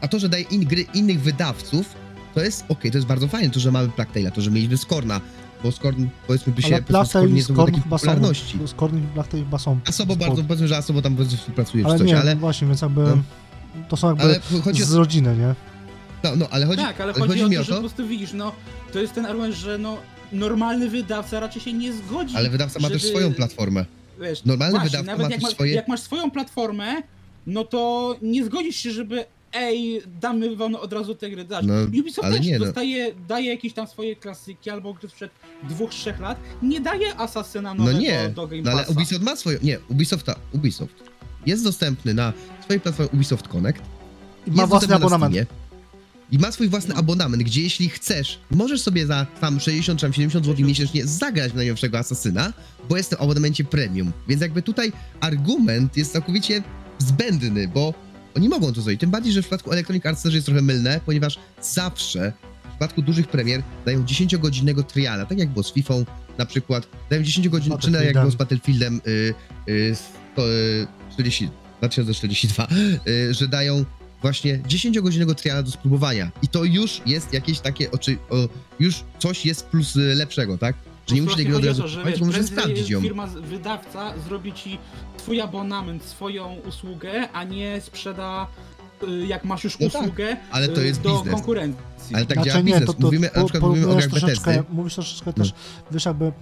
a 0.00 0.08
to, 0.08 0.18
że 0.18 0.28
daje 0.28 0.44
in, 0.44 0.64
gry 0.64 0.86
innych 0.94 1.20
wydawców, 1.20 1.94
to 2.34 2.40
jest 2.40 2.64
okej, 2.68 2.90
to 2.90 2.98
jest 2.98 3.08
bardzo 3.08 3.28
fajne, 3.28 3.50
to, 3.50 3.60
że 3.60 3.72
mamy 3.72 3.88
Blacktaila, 3.88 4.30
to, 4.30 4.40
że 4.40 4.50
mieliśmy 4.50 4.76
Skorna, 4.78 5.20
bo 5.62 5.72
Skorn, 5.72 6.06
powiedzmy, 6.26 6.52
by 6.52 6.62
się, 6.62 6.74
Ale 6.74 6.82
powiedzmy, 6.82 7.06
Skorn 7.06 7.34
nie 7.34 7.42
zdobył 7.42 7.66
takiej 7.66 7.82
są. 8.60 8.66
Scorn 8.66 8.98
i 8.98 9.00
Blacktail 9.00 9.44
chyba 9.44 9.58
są. 9.58 9.78
Asobo 9.88 10.14
spod- 10.14 10.18
bardzo, 10.18 10.42
powiedzmy, 10.44 10.68
że 10.68 10.76
Asobo 10.76 11.02
tam 11.02 11.14
bardzo 11.16 11.36
współpracuje 11.36 11.84
Ale 11.84 11.94
czy 11.94 11.98
coś, 11.98 12.08
nie, 12.08 12.20
ale, 12.20 12.36
właśnie, 12.36 12.66
więc 12.68 12.80
jakby 12.82 13.02
No. 13.02 13.18
to 13.88 13.96
są 13.96 14.08
jakby 14.08 14.22
ale 14.22 14.40
chodzi 14.64 14.82
o, 14.82 14.86
z 14.86 14.94
rodziny, 14.94 15.36
nie? 15.36 15.54
no, 16.24 16.36
no, 16.36 16.46
ale 16.50 16.66
chodzi, 16.66 16.82
tak, 16.82 17.00
ale 17.00 17.12
ale 17.12 17.26
chodzi, 17.28 17.44
o 17.44 17.48
mi 17.48 17.56
to, 17.56 17.62
że 17.62 17.68
po 17.68 17.74
to, 17.74 17.80
prostu 17.80 18.06
widzisz, 18.08 18.32
no 18.32 18.52
to 18.92 18.98
jest 18.98 19.14
ten 19.14 19.26
argument, 19.26 19.54
że 19.54 19.78
no 19.78 19.96
normalny 20.32 20.88
wydawca 20.88 21.40
raczej 21.40 21.62
się 21.62 21.72
nie 21.72 21.92
zgodzi. 21.92 22.36
ale 22.36 22.50
wydawca 22.50 22.80
ma 22.80 22.88
też 22.88 23.02
żeby- 23.02 23.12
swoją 23.14 23.34
platformę. 23.34 23.84
Wiesz, 24.20 24.44
Normalny 24.44 24.78
właśnie, 24.78 24.90
wydawca 24.90 25.12
nawet 25.12 25.42
ma 25.42 25.48
jak, 25.48 25.54
swoje- 25.54 25.74
jak 25.74 25.88
masz 25.88 26.00
swoją 26.00 26.30
platformę, 26.30 27.02
no 27.46 27.64
to 27.64 28.14
nie 28.22 28.44
zgodzisz 28.44 28.76
się, 28.76 28.90
żeby 28.90 29.24
ej, 29.52 30.02
damy 30.20 30.56
wam 30.56 30.74
od 30.74 30.92
razu 30.92 31.14
te 31.14 31.30
gry 31.30 31.44
dać. 31.44 31.66
No, 31.66 31.74
Ubisoft 32.00 32.26
ale 32.26 32.36
też 32.36 32.46
nie, 32.46 32.58
no. 32.58 32.64
dostaje, 32.64 33.14
daje 33.28 33.50
jakieś 33.50 33.72
tam 33.72 33.86
swoje 33.86 34.16
klasyki 34.16 34.70
albo 34.70 34.94
gry 34.94 35.08
sprzed 35.08 35.30
dwóch, 35.68 35.90
trzech 35.90 36.20
lat, 36.20 36.38
nie 36.62 36.80
daje 36.80 37.16
Asasyna 37.16 37.74
No 37.74 37.84
nowego 37.84 37.98
nie, 37.98 38.28
do 38.34 38.46
Game 38.46 38.62
no 38.62 38.70
ale 38.70 38.80
Passa. 38.80 38.92
Ubisoft 38.92 39.22
ma 39.22 39.36
swoją, 39.36 39.58
nie, 39.62 39.78
Ubisofta, 39.88 40.34
Ubisoft 40.52 40.94
jest 41.46 41.64
dostępny 41.64 42.14
na 42.14 42.32
swojej 42.64 42.80
platformie 42.80 43.10
Ubisoft 43.12 43.48
Connect, 43.48 43.82
I 44.46 44.50
ma 44.50 44.66
własny 44.66 44.94
abonament. 44.94 45.34
Steamie 45.34 45.46
I 46.32 46.38
ma 46.38 46.52
swój 46.52 46.68
własny 46.68 46.94
No. 46.94 47.00
abonament, 47.00 47.42
gdzie 47.42 47.62
jeśli 47.62 47.88
chcesz, 47.88 48.38
możesz 48.50 48.80
sobie 48.80 49.06
za 49.06 49.26
tam 49.40 49.60
60 49.60 50.00
czy 50.00 50.06
tam 50.06 50.12
70 50.12 50.46
zł 50.46 50.66
miesięcznie 50.66 51.06
zagrać 51.06 51.52
w 51.52 51.54
najnowszego 51.54 51.98
Asasyna, 51.98 52.52
bo 52.88 52.96
jest 52.96 53.08
w 53.08 53.16
tym 53.16 53.24
abonamencie 53.24 53.64
premium. 53.64 54.12
Więc 54.28 54.42
jakby 54.42 54.62
tutaj 54.62 54.92
argument 55.20 55.96
jest 55.96 56.12
całkowicie 56.12 56.62
zbędny, 56.98 57.68
bo 57.68 57.94
oni 58.36 58.48
mogą 58.48 58.72
to 58.72 58.82
zrobić. 58.82 59.00
Tym 59.00 59.10
bardziej, 59.10 59.32
że 59.32 59.42
w 59.42 59.44
przypadku 59.44 59.72
Electronic 59.72 60.06
Arts 60.06 60.22
też 60.22 60.34
jest 60.34 60.46
trochę 60.46 60.62
mylne, 60.62 61.00
ponieważ 61.06 61.38
zawsze 61.62 62.32
w 62.64 62.68
przypadku 62.68 63.02
dużych 63.02 63.28
premier 63.28 63.62
dają 63.86 64.04
10-godzinnego 64.04 64.82
triala, 64.82 65.26
tak 65.26 65.38
jak 65.38 65.48
było 65.48 65.62
z 65.62 65.72
FIFA 65.72 65.94
na 66.38 66.46
przykład, 66.46 66.86
dają 67.10 67.22
10 67.22 67.48
godzin, 67.48 67.78
czy 67.78 67.90
na 67.90 68.02
jak 68.02 68.14
było 68.14 68.30
z 68.30 68.34
Battlefieldem 68.34 69.00
y, 69.06 69.34
y, 69.68 69.94
y, 70.38 70.86
40, 71.12 71.50
2042, 71.78 72.68
y, 73.06 73.34
że 73.34 73.48
dają 73.48 73.84
właśnie 74.22 74.58
10-godzinnego 74.58 75.34
triala 75.34 75.62
do 75.62 75.70
spróbowania. 75.70 76.30
I 76.42 76.48
to 76.48 76.64
już 76.64 77.02
jest 77.06 77.32
jakieś 77.32 77.60
takie 77.60 77.90
oczy, 77.90 78.18
o, 78.30 78.48
już 78.80 79.04
coś 79.18 79.46
jest 79.46 79.66
plus 79.66 79.96
y, 79.96 80.14
lepszego, 80.14 80.58
tak? 80.58 80.76
Że 81.06 81.14
nie 81.14 81.22
musisz 81.22 81.36
tego 81.36 81.56
od 81.56 81.64
razu 81.64 81.82
kupować, 81.82 82.20
możesz 82.20 82.34
prędzej 82.34 82.56
sprawdzić 82.56 82.90
ją. 82.90 83.00
firma, 83.00 83.26
wydawca 83.26 84.18
zrobi 84.28 84.52
ci 84.52 84.78
twój 85.16 85.40
abonament, 85.40 86.02
swoją 86.04 86.54
usługę, 86.68 87.28
a 87.32 87.44
nie 87.44 87.80
sprzeda, 87.80 88.46
y, 89.08 89.26
jak 89.26 89.44
masz 89.44 89.64
już 89.64 89.78
No 89.80 89.90
tak, 89.90 90.02
usługę, 90.02 90.36
Ale 90.50 90.68
to 90.68 90.80
y, 90.80 90.86
jest 90.86 91.00
do 91.02 91.10
biznes. 91.14 91.34
konkurencji. 91.34 92.14
Ale 92.16 92.26
tak 92.26 92.34
Znaczy 92.36 92.48
działa 92.50 92.60
nie, 92.60 92.64
biznes. 92.72 92.86
to, 92.86 92.92
to 92.92 92.98
mówimy, 93.00 93.30
na 93.34 93.40
po- 93.40 93.48
przykład 93.48 93.62
mówimy 93.70 93.86
o 93.88 93.94
grach 93.96 94.08
Bethesdy. 94.10 94.62
mówisz 94.70 94.94
troszeczkę 94.94 95.26
No. 95.36 95.42
też, 95.44 95.54
wiesz 95.90 96.04
jakby 96.04 96.32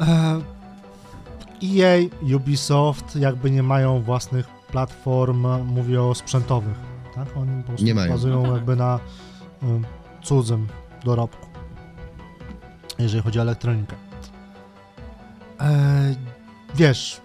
e, 0.00 0.40
EA, 1.62 2.08
Ubisoft 2.36 3.16
jakby 3.16 3.50
nie 3.50 3.62
mają 3.62 4.02
własnych 4.02 4.46
platform, 4.70 5.46
mówię 5.64 6.02
o 6.02 6.14
sprzętowych, 6.14 6.76
tak? 7.14 7.36
Oni 7.36 7.62
po 7.62 7.66
prostu 7.68 7.86
Nie 7.86 7.94
mają. 7.94 8.12
bazują 8.12 8.36
No 8.36 8.42
tak. 8.42 8.52
jakby 8.52 8.76
na 8.76 9.00
um, 9.62 9.84
cudzym 10.22 10.66
dorobku, 11.04 11.46
jeżeli 12.98 13.22
chodzi 13.22 13.38
o 13.38 13.42
elektronikę. 13.42 13.96
E, 15.60 16.14
wiesz, 16.74 17.20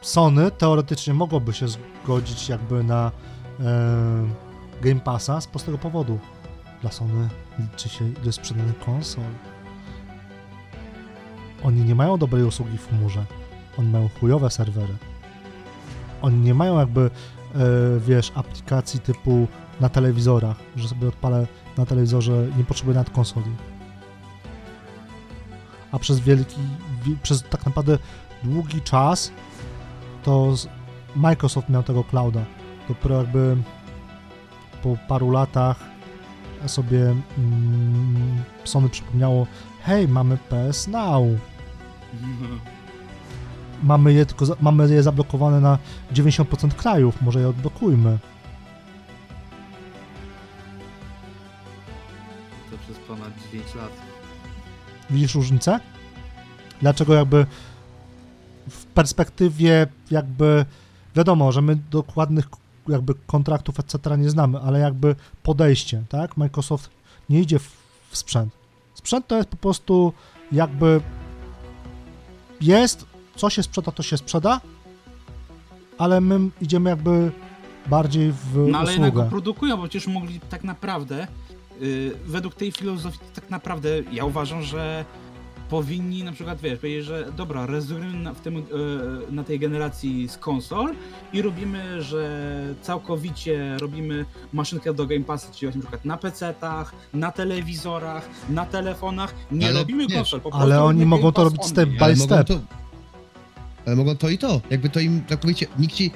Sony 0.00 0.50
teoretycznie 0.50 1.14
mogłoby 1.14 1.52
się 1.52 1.66
zgodzić 1.68 2.48
jakby 2.48 2.84
na 2.84 3.10
e, 3.60 3.62
Game 4.82 5.00
Passa 5.00 5.40
z 5.40 5.46
prostego 5.46 5.78
powodu. 5.78 6.18
Dla 6.80 6.90
Sony 6.90 7.28
liczy 7.58 7.88
się 7.88 8.04
ile 8.22 8.32
sprzedanych 8.32 8.78
konsol. 8.78 9.24
Oni 11.62 11.84
nie 11.84 11.94
mają 11.94 12.18
dobrej 12.18 12.44
usługi 12.44 12.78
w 12.78 12.88
chmurze. 12.88 13.24
Oni 13.78 13.88
mają 13.88 14.08
chujowe 14.20 14.50
serwery. 14.50 14.94
oni 16.22 16.36
nie 16.36 16.54
mają 16.54 16.78
jakby, 16.78 17.00
e, 17.00 17.10
wiesz, 18.00 18.32
aplikacji 18.34 19.00
typu 19.00 19.46
na 19.80 19.88
telewizorach, 19.88 20.56
że 20.76 20.88
sobie 20.88 21.08
odpalę 21.08 21.46
na 21.78 21.86
telewizorze, 21.86 22.46
nie 22.56 22.64
potrzebuję 22.64 22.96
nad 22.96 23.10
konsoli. 23.10 23.50
A 25.92 25.98
przez 25.98 26.20
wielki, 26.20 26.56
wi- 27.04 27.16
przez 27.22 27.42
tak 27.42 27.66
naprawdę 27.66 27.98
długi 28.44 28.80
czas 28.80 29.32
to 30.22 30.54
Microsoft 31.16 31.68
miał 31.68 31.82
tego 31.82 32.04
clouda. 32.04 32.44
Dopiero 32.88 33.16
jakby 33.18 33.56
po 34.82 34.96
paru 35.08 35.30
latach 35.30 35.76
sobie 36.66 37.14
mm, 37.38 38.42
Sony 38.64 38.88
przypomniało, 38.88 39.46
hej, 39.82 40.08
mamy 40.08 40.36
PS 40.36 40.88
Now. 40.88 41.24
Mamy 43.82 44.12
je, 44.12 44.26
tylko 44.26 44.44
mamy 44.60 44.88
je 44.94 45.02
zablokowane 45.02 45.60
na 45.60 45.78
90% 46.12 46.70
krajów, 46.70 47.22
może 47.22 47.40
je 47.40 47.48
odblokujmy. 47.48 48.18
To 52.70 52.78
przez 52.78 52.98
ponad 52.98 53.30
9 53.52 53.74
lat. 53.74 53.91
Widzisz 55.12 55.34
różnicę? 55.34 55.80
Dlaczego 56.80 57.14
jakby 57.14 57.46
w 58.70 58.84
perspektywie 58.86 59.86
jakby 60.10 60.64
wiadomo, 61.16 61.52
że 61.52 61.62
my 61.62 61.76
dokładnych 61.90 62.48
jakby 62.88 63.14
kontraktów 63.26 63.80
etc. 63.80 64.18
nie 64.18 64.30
znamy, 64.30 64.58
ale 64.60 64.78
jakby 64.78 65.16
podejście, 65.42 66.02
tak? 66.08 66.36
Microsoft 66.36 66.90
nie 67.30 67.40
idzie 67.40 67.58
w, 67.58 67.76
w 68.10 68.16
sprzęt. 68.16 68.52
Sprzęt 68.94 69.26
to 69.26 69.36
jest 69.36 69.48
po 69.48 69.56
prostu 69.56 70.12
jakby 70.52 71.00
jest, 72.60 73.06
co 73.36 73.50
się 73.50 73.62
sprzeda, 73.62 73.92
to 73.92 74.02
się 74.02 74.16
sprzeda, 74.16 74.60
ale 75.98 76.20
my 76.20 76.40
idziemy 76.60 76.90
jakby 76.90 77.32
bardziej 77.86 78.32
w 78.32 78.66
No 78.70 78.78
ale 78.78 78.92
jednak 78.92 79.12
go 79.12 79.20
usługę. 79.20 79.30
produkują, 79.30 79.76
bo 79.76 79.82
przecież 79.82 80.06
mogli 80.06 80.40
tak 80.40 80.64
naprawdę, 80.64 81.26
według 82.24 82.54
tej 82.54 82.72
filozofii, 82.72 83.18
tak 83.34 83.50
naprawdę 83.50 83.88
ja 84.12 84.24
uważam, 84.24 84.62
że 84.62 85.04
powinni 85.72 86.24
na 86.24 86.32
przykład, 86.32 86.60
wiesz, 86.60 86.78
powiedzieć, 86.78 87.04
że 87.04 87.32
dobra, 87.36 87.66
rezygnujemy 87.66 88.18
na, 88.18 88.34
w 88.34 88.40
tym, 88.40 88.56
y, 88.56 88.62
na 89.30 89.44
tej 89.44 89.58
generacji 89.58 90.28
z 90.28 90.36
konsol 90.36 90.94
i 91.32 91.42
robimy, 91.42 92.02
że 92.02 92.50
całkowicie 92.82 93.76
robimy 93.80 94.24
maszynkę 94.52 94.94
do 94.94 95.06
Game 95.06 95.24
Passa, 95.24 95.52
czyli 95.52 95.66
właśnie 95.66 95.78
na 95.78 95.82
przykład 95.82 96.04
na 96.04 96.16
PC-tach, 96.16 96.92
na 97.14 97.32
telewizorach, 97.32 98.28
na 98.48 98.66
telefonach, 98.66 99.34
nie 99.52 99.68
Ale 99.68 99.78
robimy 99.78 100.06
wiesz, 100.06 100.16
konsol, 100.16 100.40
po 100.40 100.54
ale 100.54 100.82
oni 100.82 101.06
mogą 101.06 101.32
to 101.32 101.44
robić 101.44 101.66
step 101.66 101.88
by 101.88 102.04
Ale 102.04 102.16
mogą 102.16 102.34
step. 102.34 102.46
to, 102.48 102.60
ale 103.86 103.96
mogą 103.96 104.16
to 104.16 104.28
i 104.28 104.38
to. 104.38 104.60
Jakby 104.70 104.88
to 104.88 105.00
im, 105.00 105.22
tak 105.28 105.40
powiecie, 105.40 105.66
nikt 105.78 105.94
ci... 105.94 106.10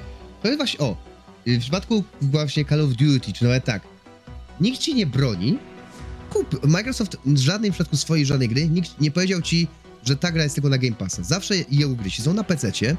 Właśnie, 0.57 0.79
o, 0.79 0.95
y, 1.47 1.57
w 1.57 1.61
przypadku 1.61 2.03
właśnie 2.21 2.65
Call 2.65 2.81
of 2.81 2.89
Duty, 2.89 3.33
czy 3.33 3.43
nawet 3.43 3.65
tak, 3.65 3.81
nikt 4.61 4.79
ci 4.79 4.95
nie 4.95 5.05
broni, 5.05 5.57
kup, 6.29 6.67
Microsoft 6.67 7.17
w 7.25 7.37
żadnym 7.37 7.71
przypadku 7.71 7.97
swojej 7.97 8.25
żadnej 8.25 8.49
gry, 8.49 8.69
nikt 8.69 9.01
nie 9.01 9.11
powiedział 9.11 9.41
ci, 9.41 9.67
że 10.05 10.15
ta 10.15 10.31
gra 10.31 10.43
jest 10.43 10.55
tylko 10.55 10.69
na 10.69 10.77
Game 10.77 10.95
Passa. 10.95 11.23
Zawsze 11.23 11.55
jego 11.71 11.95
gry 11.95 12.09
są 12.09 12.33
na 12.33 12.43
PC-cie, 12.43 12.97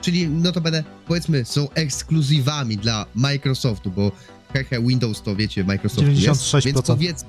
czyli 0.00 0.28
no 0.28 0.52
to 0.52 0.60
będę, 0.60 0.84
powiedzmy, 1.06 1.44
są 1.44 1.70
ekskluzywami 1.70 2.76
dla 2.76 3.06
Microsoftu, 3.14 3.90
bo 3.90 4.12
hehe, 4.52 4.82
Windows 4.82 5.22
to 5.22 5.36
wiecie, 5.36 5.64
Microsoft 5.64 6.08
jest, 6.08 6.42
96%. 6.42 6.64
więc 6.64 6.82
powiedz... 6.82 7.24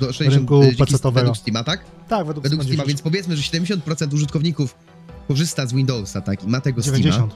Do 0.00 0.12
60, 0.12 0.34
Rynku 0.34 0.62
dzięki- 0.62 0.76
PC-towego. 0.76 1.12
według 1.12 1.36
Steama, 1.36 1.64
tak? 1.64 1.84
Tak, 2.08 2.26
według, 2.26 2.42
według 2.42 2.62
Steama 2.62 2.74
Steama, 2.74 2.88
więc 2.88 3.02
powiedzmy, 3.02 3.36
że 3.36 3.42
70% 3.42 4.14
użytkowników 4.14 4.74
korzysta 5.28 5.66
z 5.66 5.72
Windowsa, 5.72 6.20
tak, 6.20 6.44
i 6.44 6.46
ma 6.46 6.60
tego 6.60 6.82
Steama. 6.82 6.98
90. 6.98 7.34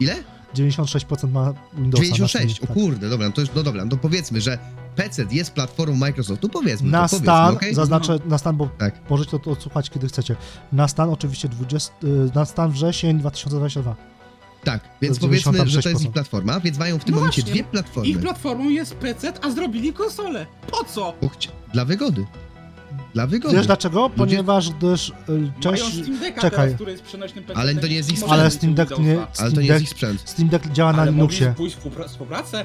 Ile? 0.00 0.33
96% 0.54 1.30
ma 1.30 1.54
Windowsa. 1.74 2.04
96, 2.04 2.60
na 2.60 2.68
o 2.68 2.72
Steamie, 2.72 2.82
kurde, 2.90 3.08
dobra, 3.08 3.26
no 3.26 3.32
to 3.32 3.40
już, 3.40 3.50
no 3.54 3.62
dobra, 3.62 3.84
no 3.84 3.90
to 3.90 3.96
powiedzmy, 3.96 4.40
że 4.40 4.58
PC 4.96 5.26
jest 5.30 5.50
platformą 5.52 5.96
Microsoftu, 5.96 6.48
powiedzmy 6.48 6.90
Na 6.90 7.02
to, 7.02 7.08
powiedzmy, 7.08 7.24
stan, 7.26 7.54
okej? 7.54 7.74
zaznaczę 7.74 8.18
na 8.26 8.38
stan, 8.38 8.56
bo 8.56 8.68
Tak. 8.78 9.10
możecie 9.10 9.38
to 9.38 9.50
odsłuchać 9.50 9.90
kiedy 9.90 10.08
chcecie. 10.08 10.36
Na 10.72 10.88
stan 10.88 11.10
oczywiście 11.10 11.48
20, 11.48 11.92
y, 12.04 12.30
na 12.34 12.44
stan 12.44 12.70
wrzesień 12.70 13.18
2022. 13.18 13.96
Tak, 14.64 14.80
więc 15.02 15.18
powiedzmy, 15.18 15.52
że 15.52 15.82
to 15.82 15.88
jest 15.88 15.98
96%. 16.00 16.02
ich 16.06 16.12
platforma, 16.12 16.60
więc 16.60 16.78
mają 16.78 16.98
w 16.98 17.04
tym 17.04 17.14
No 17.14 17.20
momencie 17.20 17.42
właśnie, 17.42 17.54
dwie 17.54 17.64
platformy. 17.64 18.08
Ich 18.08 18.18
platformą 18.18 18.68
jest 18.68 18.94
PC, 18.94 19.32
a 19.42 19.50
zrobili 19.50 19.92
konsolę. 19.92 20.46
Po 20.70 20.84
co? 20.84 21.14
Dla 21.72 21.84
wygody. 21.84 22.26
Dla 23.14 23.26
wygody. 23.26 23.56
Wiesz 23.56 23.66
dlaczego? 23.66 24.10
Ponieważ 24.10 24.70
gdyż 24.70 25.12
Mają 25.28 25.50
część... 25.60 25.84
Steam 26.02 26.18
Decka 26.18 26.40
czekaj. 26.40 26.50
teraz, 26.58 26.74
który 26.74 26.92
jest 26.92 27.02
przenośnym 27.04 27.44
PC. 27.44 27.60
Ale 27.60 27.74
to 27.74 27.86
nie 27.86 27.94
jest 27.96 28.12
ich 28.12 28.18
Ale 28.28 28.50
Steam 28.50 28.74
Deck 28.74 28.98
nie... 28.98 29.16
Ale 29.18 29.26
Steam 29.32 29.52
to 29.52 29.60
nie 29.60 29.66
jest 29.66 29.78
Deck, 29.78 29.82
ich 29.82 29.88
sprzęt. 29.88 30.22
Steam 30.24 30.48
Deck 30.48 30.68
działa 30.72 30.92
na 30.92 31.02
Ale 31.02 31.10
Linuxie. 31.10 31.54
pójść 31.56 31.76
w 31.76 32.08
współpracę? 32.08 32.64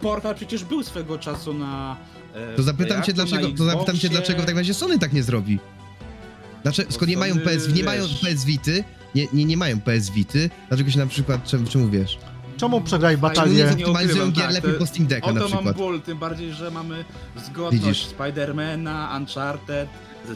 Portal 0.00 0.34
przecież 0.34 0.64
był 0.64 0.82
swego 0.82 1.18
czasu 1.18 1.54
na... 1.54 1.96
e, 2.34 2.56
To 2.56 2.62
zapytam 2.62 3.02
cię 3.02 3.12
dlaczego, 3.12 3.48
to 3.58 3.64
zapytam 3.64 3.98
cię 3.98 4.08
dlaczego 4.08 4.42
w 4.42 4.44
takim 4.44 4.58
razie 4.58 4.74
Sony 4.74 4.98
tak 4.98 5.12
nie 5.12 5.22
zrobi. 5.22 5.58
Dlaczego, 6.62 6.88
Bo 6.88 6.94
skoro 6.94 7.10
nie 7.10 7.16
mają 7.16 7.38
PS, 7.38 7.74
nie 7.74 7.84
mają 7.84 8.04
PS 8.22 8.44
Vity, 8.44 8.84
nie, 9.14 9.26
nie, 9.32 9.44
nie 9.44 9.56
mają 9.56 9.80
PS 9.80 10.10
Vity, 10.10 10.50
dlaczego 10.68 10.90
się 10.90 10.98
na 10.98 11.06
przykład, 11.06 11.44
czemu, 11.44 11.66
czemu 11.66 11.88
wiesz? 11.88 12.18
Czemu 12.56 12.82
nie 13.10 13.16
batalię? 13.16 13.54
nie 13.54 13.68
zoptymalizują 13.68 14.28
ukrywam, 14.28 14.32
gier 14.32 14.44
tak, 14.44 14.54
lepiej 14.54 14.72
to- 14.72 14.78
po 14.78 14.86
Steam 14.86 15.06
Decka 15.06 15.26
O 15.26 15.32
na 15.32 15.40
to 15.40 15.48
mam 15.48 15.54
przykład? 15.58 15.76
ból, 15.76 16.00
tym 16.00 16.18
bardziej, 16.18 16.52
że 16.52 16.70
mamy 16.70 17.04
zgodność 17.46 17.84
Widzisz. 17.84 18.06
Spidermana, 18.06 19.16
Uncharted, 19.20 19.88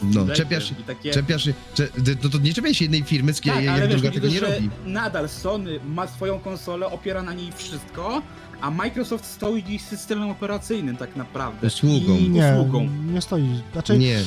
No, 0.03 0.25
czepiasz- 0.25 0.71
i 0.79 0.83
takie... 0.83 1.11
Czepiasz 1.11 1.49
cze, 1.73 1.87
no 2.23 2.29
to 2.29 2.37
nie 2.37 2.53
czepiaj 2.53 2.73
się 2.73 2.85
jednej 2.85 3.03
firmy, 3.03 3.33
z 3.33 3.41
Tak, 3.41 3.63
jak 3.63 3.67
ale 3.75 3.87
wiesz, 3.87 3.89
druga 4.01 4.07
chodzi 4.09 4.21
tego 4.21 4.33
nie 4.33 4.39
że 4.39 4.55
robi. 4.55 4.69
nadal 4.85 5.29
Sony 5.29 5.79
ma 5.85 6.07
swoją 6.07 6.39
konsolę, 6.39 6.85
opiera 6.87 7.23
na 7.23 7.33
niej 7.33 7.51
wszystko, 7.55 8.21
a 8.61 8.71
Microsoft 8.71 9.25
stoi 9.25 9.79
systemem 9.79 10.29
operacyjnym 10.29 10.97
tak 10.97 11.15
naprawdę. 11.15 11.67
Usługą. 11.67 12.17
I 12.17 12.29
Nie, 12.29 12.53
usługą. 12.59 12.87
nie 13.13 13.21
stoi. 13.21 13.43
Znaczy, 13.73 13.97
Nie, 13.97 14.19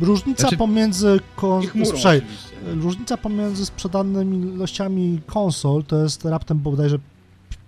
różnica 0.00 0.40
Znaczy- 0.40 0.56
pomiędzy... 0.56 1.20
Kon... 1.36 1.62
Różnica 2.66 3.16
pomiędzy 3.16 3.66
sprzedanymi 3.66 4.54
ilościami 4.54 5.20
konsol 5.26 5.84
to 5.84 6.02
jest 6.02 6.24
raptem 6.24 6.58
bodajże 6.58 6.98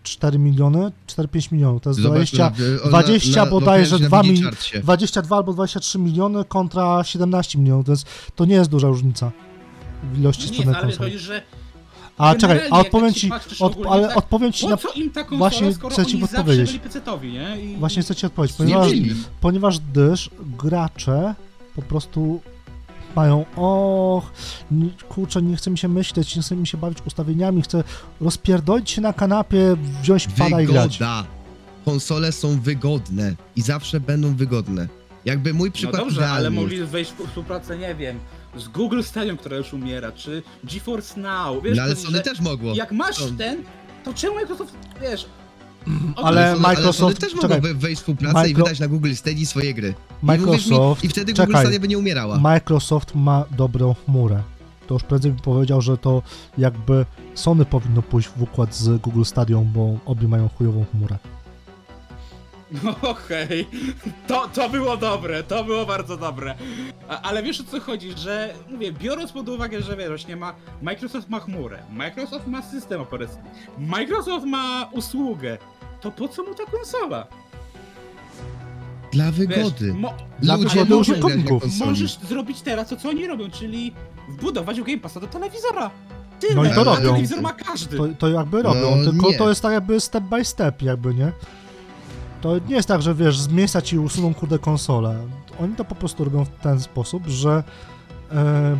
4 0.02 0.38
miliony, 0.38 0.92
4-5 1.06 1.52
milionów. 1.52 1.82
To 1.82 1.90
jest 1.90 2.00
zobacz 2.00 2.16
20, 2.16 2.38
na- 2.44 2.50
na- 2.84 2.88
20 2.88 3.40
na- 3.40 3.44
na- 3.44 3.50
bodajże 3.50 3.98
na 3.98 4.06
2 4.06 4.22
mil- 4.22 4.26
Winicharcie. 4.32 4.80
22 4.80 5.36
albo 5.36 5.52
23 5.52 5.98
miliony 5.98 6.44
kontra 6.44 7.04
17 7.04 7.58
milionów. 7.58 7.86
To, 7.86 7.92
jest, 7.92 8.06
to 8.36 8.44
nie 8.44 8.54
jest 8.54 8.70
duża 8.70 8.88
różnica 8.88 9.30
w 10.12 10.18
ilości 10.20 10.46
No 10.46 10.52
sprzedanych 10.52 10.80
konsol. 10.80 11.06
chodzi, 11.06 11.18
że 11.18 11.42
A 12.18 12.34
czekaj, 12.34 12.60
a 12.70 12.80
odpowiem 12.80 13.14
ci, 13.14 13.30
od, 13.60 13.76
ale 13.90 14.08
tak, 14.08 14.16
odpowiem 14.16 14.52
ci 14.52 14.66
na... 14.68 14.76
co 14.76 14.92
im 14.92 15.10
ta 15.10 15.24
konsola, 15.24 15.38
właśnie 15.38 15.72
chcę 15.90 16.06
ci 16.06 16.18
nie? 17.32 17.60
I... 17.62 17.76
Właśnie 17.76 18.02
chcę 18.02 18.14
ci 18.14 18.26
odpowiedzieć, 18.26 18.58
Nie 18.58 18.64
ponieważ, 18.64 18.92
ponieważ 19.40 19.78
gdyż 19.78 20.30
gracze 20.58 21.34
po 21.76 21.82
prostu 21.82 22.40
mają, 23.16 23.44
och, 23.56 24.32
nie- 24.70 24.90
kurczę, 25.08 25.42
nie 25.42 25.56
chce 25.56 25.70
mi 25.70 25.78
się 25.78 25.88
myśleć, 25.88 26.36
nie 26.36 26.42
chce 26.42 26.56
mi 26.56 26.66
się 26.66 26.78
bawić 26.78 26.98
ustawieniami, 27.06 27.62
chcę 27.62 27.84
rozpierdolić 28.20 28.90
się 28.90 29.00
na 29.00 29.12
kanapie, 29.12 29.76
wziąć 30.02 30.28
pada 30.28 30.60
i 30.60 30.66
grać. 30.66 30.98
Wygoda. 30.98 31.24
Konsole 31.84 32.32
są 32.32 32.60
wygodne 32.60 33.34
i 33.56 33.62
zawsze 33.62 34.00
będą 34.00 34.34
wygodne. 34.36 34.88
Jakby 35.24 35.54
mój 35.54 35.68
No 35.68 35.74
przykład 35.74 35.96
dobrze, 36.02 36.20
ale 36.30 36.40
idealny. 36.40 36.60
mogli 36.60 36.84
wejść 36.84 37.12
w 37.12 37.26
współpracę, 37.28 37.78
nie 37.78 37.94
wiem, 37.94 38.18
z 38.56 38.68
Google 38.68 39.02
Stadium, 39.02 39.36
które 39.36 39.56
już 39.56 39.72
umiera, 39.72 40.12
czy 40.12 40.42
GeForce 40.64 41.20
Now, 41.20 41.62
wiesz, 41.64 41.76
No 41.76 41.82
ale 41.82 41.94
to, 41.94 42.00
Sony 42.00 42.16
że 42.16 42.22
też 42.22 42.40
mogło. 42.40 42.74
jak 42.74 42.92
masz 42.92 43.16
To- 43.16 43.28
ten, 43.38 43.62
to 44.04 44.14
czemu 44.14 44.34
Microsoft, 44.34 44.74
wiesz... 45.02 45.26
o 46.16 46.24
Ale 46.24 46.40
to- 46.52 46.56
Sony, 46.56 46.66
ale 46.66 46.76
Microsoft- 46.76 46.92
Sony 46.98 47.14
też 47.14 47.32
czekaj. 47.34 47.50
mogłoby 47.50 47.74
wejść 47.74 47.96
w 47.96 48.02
współpracę 48.02 48.48
i 48.50 48.54
Micro- 48.54 48.56
wydać 48.56 48.80
na 48.80 48.88
Google 48.88 49.14
Stadia 49.14 49.46
swoje 49.46 49.74
gry. 49.74 49.94
I, 50.22 50.26
Microsoft, 50.26 51.02
mi, 51.02 51.06
I 51.06 51.10
wtedy 51.10 51.32
Google 51.32 51.46
czekaj. 51.46 51.62
Stadia 51.64 51.80
by 51.80 51.88
nie 51.88 51.98
umierała. 51.98 52.38
Microsoft 52.38 53.14
ma 53.14 53.44
dobrą 53.50 53.94
chmurę. 54.04 54.42
To 54.86 54.94
już 54.94 55.02
prędzej 55.02 55.30
bym 55.32 55.40
powiedział, 55.40 55.80
że 55.80 55.98
to 55.98 56.22
jakby 56.58 57.06
Sony 57.34 57.64
powinno 57.64 58.02
pójść 58.02 58.28
w 58.28 58.42
układ 58.42 58.74
z 58.74 59.00
Google 59.00 59.22
Stadium, 59.24 59.70
bo 59.72 59.96
obie 60.06 60.28
mają 60.28 60.48
chujową 60.48 60.84
chmurę. 60.92 61.18
Okej, 63.02 63.66
to, 64.26 64.48
to 64.54 64.68
było 64.68 64.96
dobre, 64.96 65.42
to 65.42 65.64
było 65.64 65.86
bardzo 65.86 66.16
dobre. 66.16 66.54
A, 67.08 67.20
ale 67.22 67.42
wiesz 67.42 67.60
o 67.60 67.64
co 67.64 67.80
chodzi, 67.80 68.12
że 68.16 68.54
mówię, 68.70 68.92
biorąc 68.92 69.32
pod 69.32 69.48
uwagę, 69.48 69.82
że 69.82 69.96
wiesz, 69.96 70.08
właśnie 70.08 70.36
ma, 70.36 70.54
Microsoft 70.82 71.28
ma 71.28 71.40
chmurę, 71.40 71.78
Microsoft 71.92 72.46
ma 72.46 72.62
system 72.62 73.00
operacyjny, 73.00 73.50
Microsoft 73.78 74.46
ma 74.46 74.88
usługę, 74.92 75.58
to 76.02 76.10
po 76.10 76.28
co 76.28 76.42
mu 76.42 76.54
ta 76.54 76.64
konsola? 76.72 77.26
Dla 79.12 79.32
Wiesz, 79.32 79.38
wygody. 79.48 79.94
mo- 79.94 80.14
Dla 80.40 80.56
Ludzie 80.56 80.68
wygody 80.68 80.94
muszą 80.94 81.00
użytkowników. 81.12 81.48
grać 81.62 81.62
na 81.62 81.68
konsoli. 81.78 81.90
możesz 81.90 82.18
zrobić 82.28 82.60
teraz 82.60 82.88
to, 82.88 82.96
co 82.96 83.08
oni 83.08 83.26
robią, 83.26 83.50
czyli 83.50 83.92
wbudować 84.28 84.80
Game 84.80 84.98
Passa 84.98 85.20
do 85.20 85.26
telewizora. 85.26 85.90
Tyle, 86.40 86.54
No 86.54 86.64
i 86.64 86.68
to 86.68 86.80
a 86.80 86.84
robią. 86.84 86.96
telewizor 86.96 87.42
ma 87.42 87.52
każdy. 87.52 87.96
To, 87.96 88.04
to 88.18 88.28
jakby 88.28 88.62
robią, 88.62 88.96
No, 88.96 89.04
tylko 89.10 89.30
nie. 89.30 89.38
to 89.38 89.48
jest 89.48 89.62
tak 89.62 89.72
jakby 89.72 90.00
step 90.00 90.24
by 90.24 90.44
step, 90.44 90.82
jakby, 90.82 91.14
nie? 91.14 91.32
To 92.40 92.58
nie 92.68 92.74
jest 92.76 92.88
tak, 92.88 93.02
że 93.02 93.14
wiesz, 93.14 93.38
z 93.40 93.48
miejsca 93.48 93.82
ci 93.82 93.98
usuną 93.98 94.34
kurde 94.34 94.58
konsolę. 94.58 95.16
Oni 95.60 95.74
to 95.76 95.84
po 95.84 95.94
prostu 95.94 96.24
robią 96.24 96.44
w 96.44 96.48
ten 96.48 96.80
sposób, 96.80 97.26
że 97.26 97.64
e, 98.32 98.78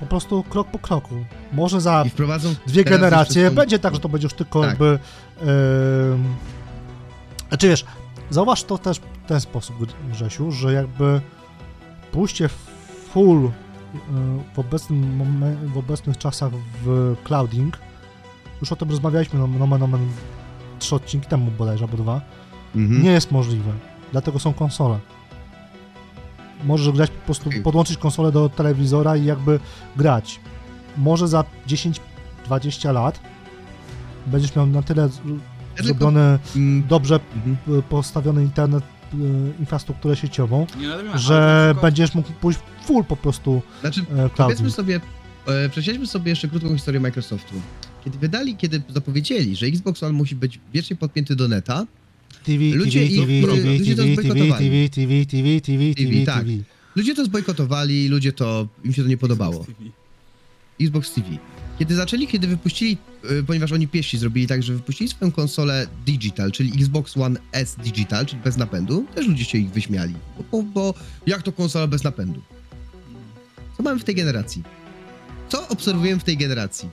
Po 0.00 0.06
prostu 0.06 0.42
krok 0.50 0.68
po 0.68 0.78
kroku. 0.78 1.14
Może 1.52 1.80
za 1.80 2.02
I 2.06 2.10
wprowadzą... 2.10 2.54
dwie 2.66 2.84
teraz 2.84 3.00
generacje 3.00 3.42
jeszcze 3.42 3.54
będzie 3.56 3.78
tak, 3.78 3.94
że 3.94 4.00
to 4.00 4.08
będzie 4.08 4.24
już 4.26 4.34
tylko 4.34 4.60
Tak. 4.60 4.68
jakby... 4.70 4.84
Yy... 5.40 5.46
Znaczy 7.48 7.68
wiesz, 7.68 7.84
zauważ 8.30 8.64
to 8.64 8.78
też 8.78 8.98
w 8.98 9.28
ten 9.28 9.40
sposób, 9.40 9.76
Grzesiu, 10.12 10.52
że 10.52 10.72
jakby 10.72 11.20
pójście 12.12 12.48
full 13.12 13.42
yy, 13.42 13.50
w, 14.54 14.58
obecnym 14.58 15.18
momen- 15.18 15.66
w 15.72 15.78
obecnych 15.78 16.18
czasach 16.18 16.52
w 16.84 17.16
clouding, 17.24 17.78
już 18.60 18.72
o 18.72 18.76
tym 18.76 18.90
rozmawialiśmy, 18.90 19.38
no, 19.38 19.46
nomen 19.46 19.82
omen 19.82 20.08
trzy 20.78 20.94
odcinki 20.94 21.26
temu 21.28 21.50
bodajże, 21.50 21.84
albo 21.84 21.96
dwa, 21.96 22.20
Mhm. 22.76 23.02
nie 23.02 23.10
jest 23.10 23.32
możliwe. 23.32 23.72
Dlatego 24.12 24.38
są 24.38 24.52
konsole. 24.54 24.98
Możesz 26.64 26.90
grać 26.94 27.10
po 27.10 27.24
prostu, 27.26 27.50
podłączyć 27.64 27.96
konsolę 27.98 28.32
do 28.32 28.48
telewizora 28.48 29.16
i 29.16 29.24
jakby 29.24 29.60
grać. 29.96 30.40
Może 30.96 31.28
za 31.28 31.44
10-20 32.48 32.92
lat 32.92 33.20
będziesz 34.26 34.56
miał 34.56 34.66
na 34.66 34.82
tyle 34.82 35.08
Ja 35.78 35.84
zrobiony, 35.84 36.38
Mm, 36.56 36.82
dobrze 36.88 37.20
mhm. 37.36 37.78
y, 37.78 37.82
postawiony 37.82 38.42
internet, 38.42 38.84
y, 39.14 39.16
infrastrukturę 39.60 40.16
sieciową, 40.16 40.66
no, 40.76 41.18
że 41.18 41.66
przykład- 41.68 41.82
będziesz 41.82 42.14
mógł 42.14 42.32
pójść 42.32 42.60
full 42.86 43.04
po 43.04 43.16
prostu 43.16 43.62
Znaczy, 43.80 44.00
e, 44.16 44.28
Powiedzmy 44.36 44.70
sobie, 44.70 45.00
e, 45.46 45.68
prześledźmy 45.68 46.06
sobie 46.06 46.30
jeszcze 46.30 46.48
krótką 46.48 46.74
historię 46.74 47.00
Microsoftu. 47.00 47.54
Kiedy 48.04 48.18
wydali, 48.18 48.56
kiedy 48.56 48.82
zapowiedzieli, 48.88 49.56
że 49.56 49.66
Xbox 49.66 50.02
One 50.02 50.12
musi 50.12 50.36
być 50.36 50.60
wiecznie 50.74 50.96
podpięty 50.96 51.36
do 51.36 51.48
neta, 51.48 51.86
TV, 52.44 52.64
ludzie 52.64 53.00
TV, 53.00 53.12
ich- 53.12 53.20
TV, 53.20 53.32
ludzie 53.46 53.62
TV, 53.62 53.78
to 53.78 53.84
TV, 53.84 53.94
TV, 53.94 54.12
zbojkotowali. 54.14 54.64
TV, 54.64 54.88
TV, 54.88 55.26
TV, 55.26 55.60
TV, 55.60 55.94
TV, 55.94 56.26
tak. 56.26 56.44
TV. 56.44 56.50
ludzie 56.96 57.14
to 57.14 57.24
zbojkotowali, 57.24 58.08
ludzie 58.08 58.32
to, 58.32 58.68
im 58.84 58.92
się 58.92 59.02
to 59.02 59.08
nie 59.08 59.16
podobało. 59.16 59.54
Xbox 59.60 59.78
TV. 59.78 59.90
Xbox 60.80 61.12
TV. 61.14 61.26
Kiedy 61.78 61.94
zaczęli, 61.94 62.26
kiedy 62.26 62.46
wypuścili, 62.46 62.98
e, 63.24 63.42
ponieważ 63.42 63.72
oni 63.72 63.88
piesi 63.88 64.18
zrobili 64.18 64.46
tak, 64.46 64.62
że 64.62 64.72
wypuścili 64.72 65.10
swoją 65.10 65.32
konsolę 65.32 65.86
digital, 66.06 66.52
czyli 66.52 66.72
Xbox 66.74 67.16
One 67.16 67.40
S 67.52 67.76
digital, 67.84 68.26
czyli 68.26 68.42
bez 68.42 68.56
napędu, 68.56 69.06
też 69.14 69.26
ludzie 69.26 69.44
się 69.44 69.58
ich 69.58 69.70
wyśmiali. 69.70 70.14
Bo, 70.52 70.62
bo, 70.62 70.94
jak 71.26 71.42
to 71.42 71.52
konsola 71.52 71.86
bez 71.86 72.04
napędu? 72.04 72.42
Co 73.76 73.82
mamy 73.82 74.00
w 74.00 74.04
tej 74.04 74.14
generacji? 74.14 74.62
Co 75.48 75.68
obserwujemy 75.68 76.20
w 76.20 76.24
tej 76.24 76.36
generacji? 76.36 76.88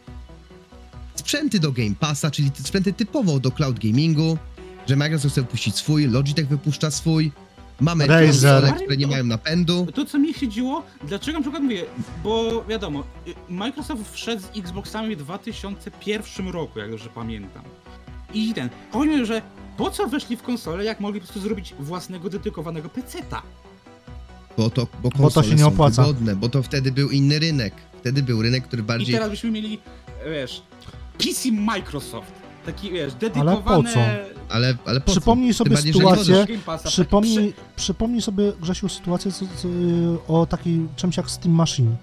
Sprzęty 1.15 1.59
do 1.59 1.71
Game 1.71 1.95
Passa, 1.99 2.31
czyli 2.31 2.51
sprzęty 2.53 2.93
typowo 2.93 3.39
do 3.39 3.51
cloud 3.51 3.79
gamingu, 3.79 4.37
że 4.87 4.95
Microsoft 4.95 5.33
chce 5.33 5.41
wypuścić 5.41 5.75
swój, 5.75 6.07
Logitech 6.07 6.47
wypuszcza 6.47 6.91
swój, 6.91 7.31
mamy 7.81 8.07
konsole, 8.07 8.73
które 8.73 8.97
nie 8.97 9.07
mają 9.07 9.23
napędu. 9.23 9.87
To, 9.93 10.05
co 10.05 10.19
mi 10.19 10.33
chodziło, 10.33 10.83
dlaczego 11.07 11.37
na 11.37 11.41
przykład 11.41 11.63
mówię, 11.63 11.85
bo 12.23 12.63
wiadomo, 12.69 13.03
Microsoft 13.49 14.11
wszedł 14.11 14.41
z 14.41 14.57
Xboxami 14.57 15.15
w 15.15 15.19
2001 15.19 16.49
roku, 16.49 16.79
jak 16.79 16.91
dobrze 16.91 17.09
pamiętam. 17.15 17.63
I 18.33 18.53
ten, 18.53 18.69
mi, 18.95 19.25
że 19.25 19.41
po 19.77 19.91
co 19.91 20.07
weszli 20.07 20.37
w 20.37 20.41
konsolę, 20.41 20.83
jak 20.83 20.99
mogli 20.99 21.19
po 21.21 21.27
prostu 21.27 21.41
zrobić 21.41 21.73
własnego 21.79 22.29
dedykowanego 22.29 22.89
PC-ta? 22.89 23.41
Bo 24.57 24.69
to, 24.69 24.87
bo 25.03 25.09
to 25.09 25.17
konsole 25.17 25.47
się 25.47 25.55
nie 25.55 25.61
są 25.61 25.67
opłaca. 25.67 26.01
wygodne, 26.01 26.35
bo 26.35 26.49
to 26.49 26.63
wtedy 26.63 26.91
był 26.91 27.09
inny 27.09 27.39
rynek. 27.39 27.73
Wtedy 27.99 28.23
był 28.23 28.41
rynek, 28.41 28.63
który 28.63 28.81
I 28.81 28.85
bardziej... 28.85 29.15
teraz 29.15 29.29
byśmy 29.29 29.51
mieli, 29.51 29.79
wiesz, 30.31 30.61
PC 31.17 31.51
Microsoft. 31.51 32.42
Taki, 32.65 32.91
wiesz, 32.91 33.13
po 33.13 33.19
dedykowane... 33.19 33.93
co? 33.93 33.99
Ale, 34.49 34.75
ale 34.85 35.01
po 35.01 35.05
co? 35.05 35.11
Przypomnij 35.11 35.47
Tym 35.47 35.53
sobie 35.57 35.77
sytuację, 35.77 36.45
tak 36.65 36.79
Przypomnij, 36.83 37.53
przypomnij 37.75 38.21
sobie, 38.21 38.53
Grzesiu, 38.61 38.89
sytuację 38.89 39.31
co, 39.31 39.45
co, 39.55 39.67
o 40.33 40.45
takiej 40.45 40.87
czymś 40.95 41.17
jak 41.17 41.29
Steam 41.31 41.55
Machine. 41.55 41.95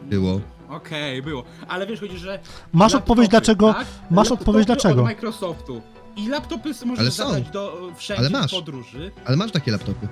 przy- 0.00 0.08
Było. 0.08 0.40
Okej, 0.68 1.22
było. 1.22 1.44
Ale 1.68 1.86
wiesz, 1.86 2.00
chodzi, 2.00 2.18
że... 2.18 2.38
Masz 2.72 2.92
laptopy, 2.92 3.12
odpowiedź 3.12 3.28
dlaczego, 3.30 3.74
tak? 3.74 3.86
masz 4.10 4.16
Laptopy 4.16 4.40
odpowiedź 4.40 4.66
dlaczego. 4.66 5.00
od 5.00 5.06
Microftu. 5.06 5.82
I 6.16 6.28
laptopy 6.28 6.70
możesz 6.84 6.98
Ale 7.00 7.10
są. 7.10 7.42
do 7.52 7.88
e, 7.92 7.94
wszędzie 7.94 8.20
Ale 8.20 8.30
masz. 8.30 8.50
podróży. 8.50 9.10
Ale 9.24 9.36
masz 9.36 9.52
takie 9.52 9.72
laptopy. 9.72 10.08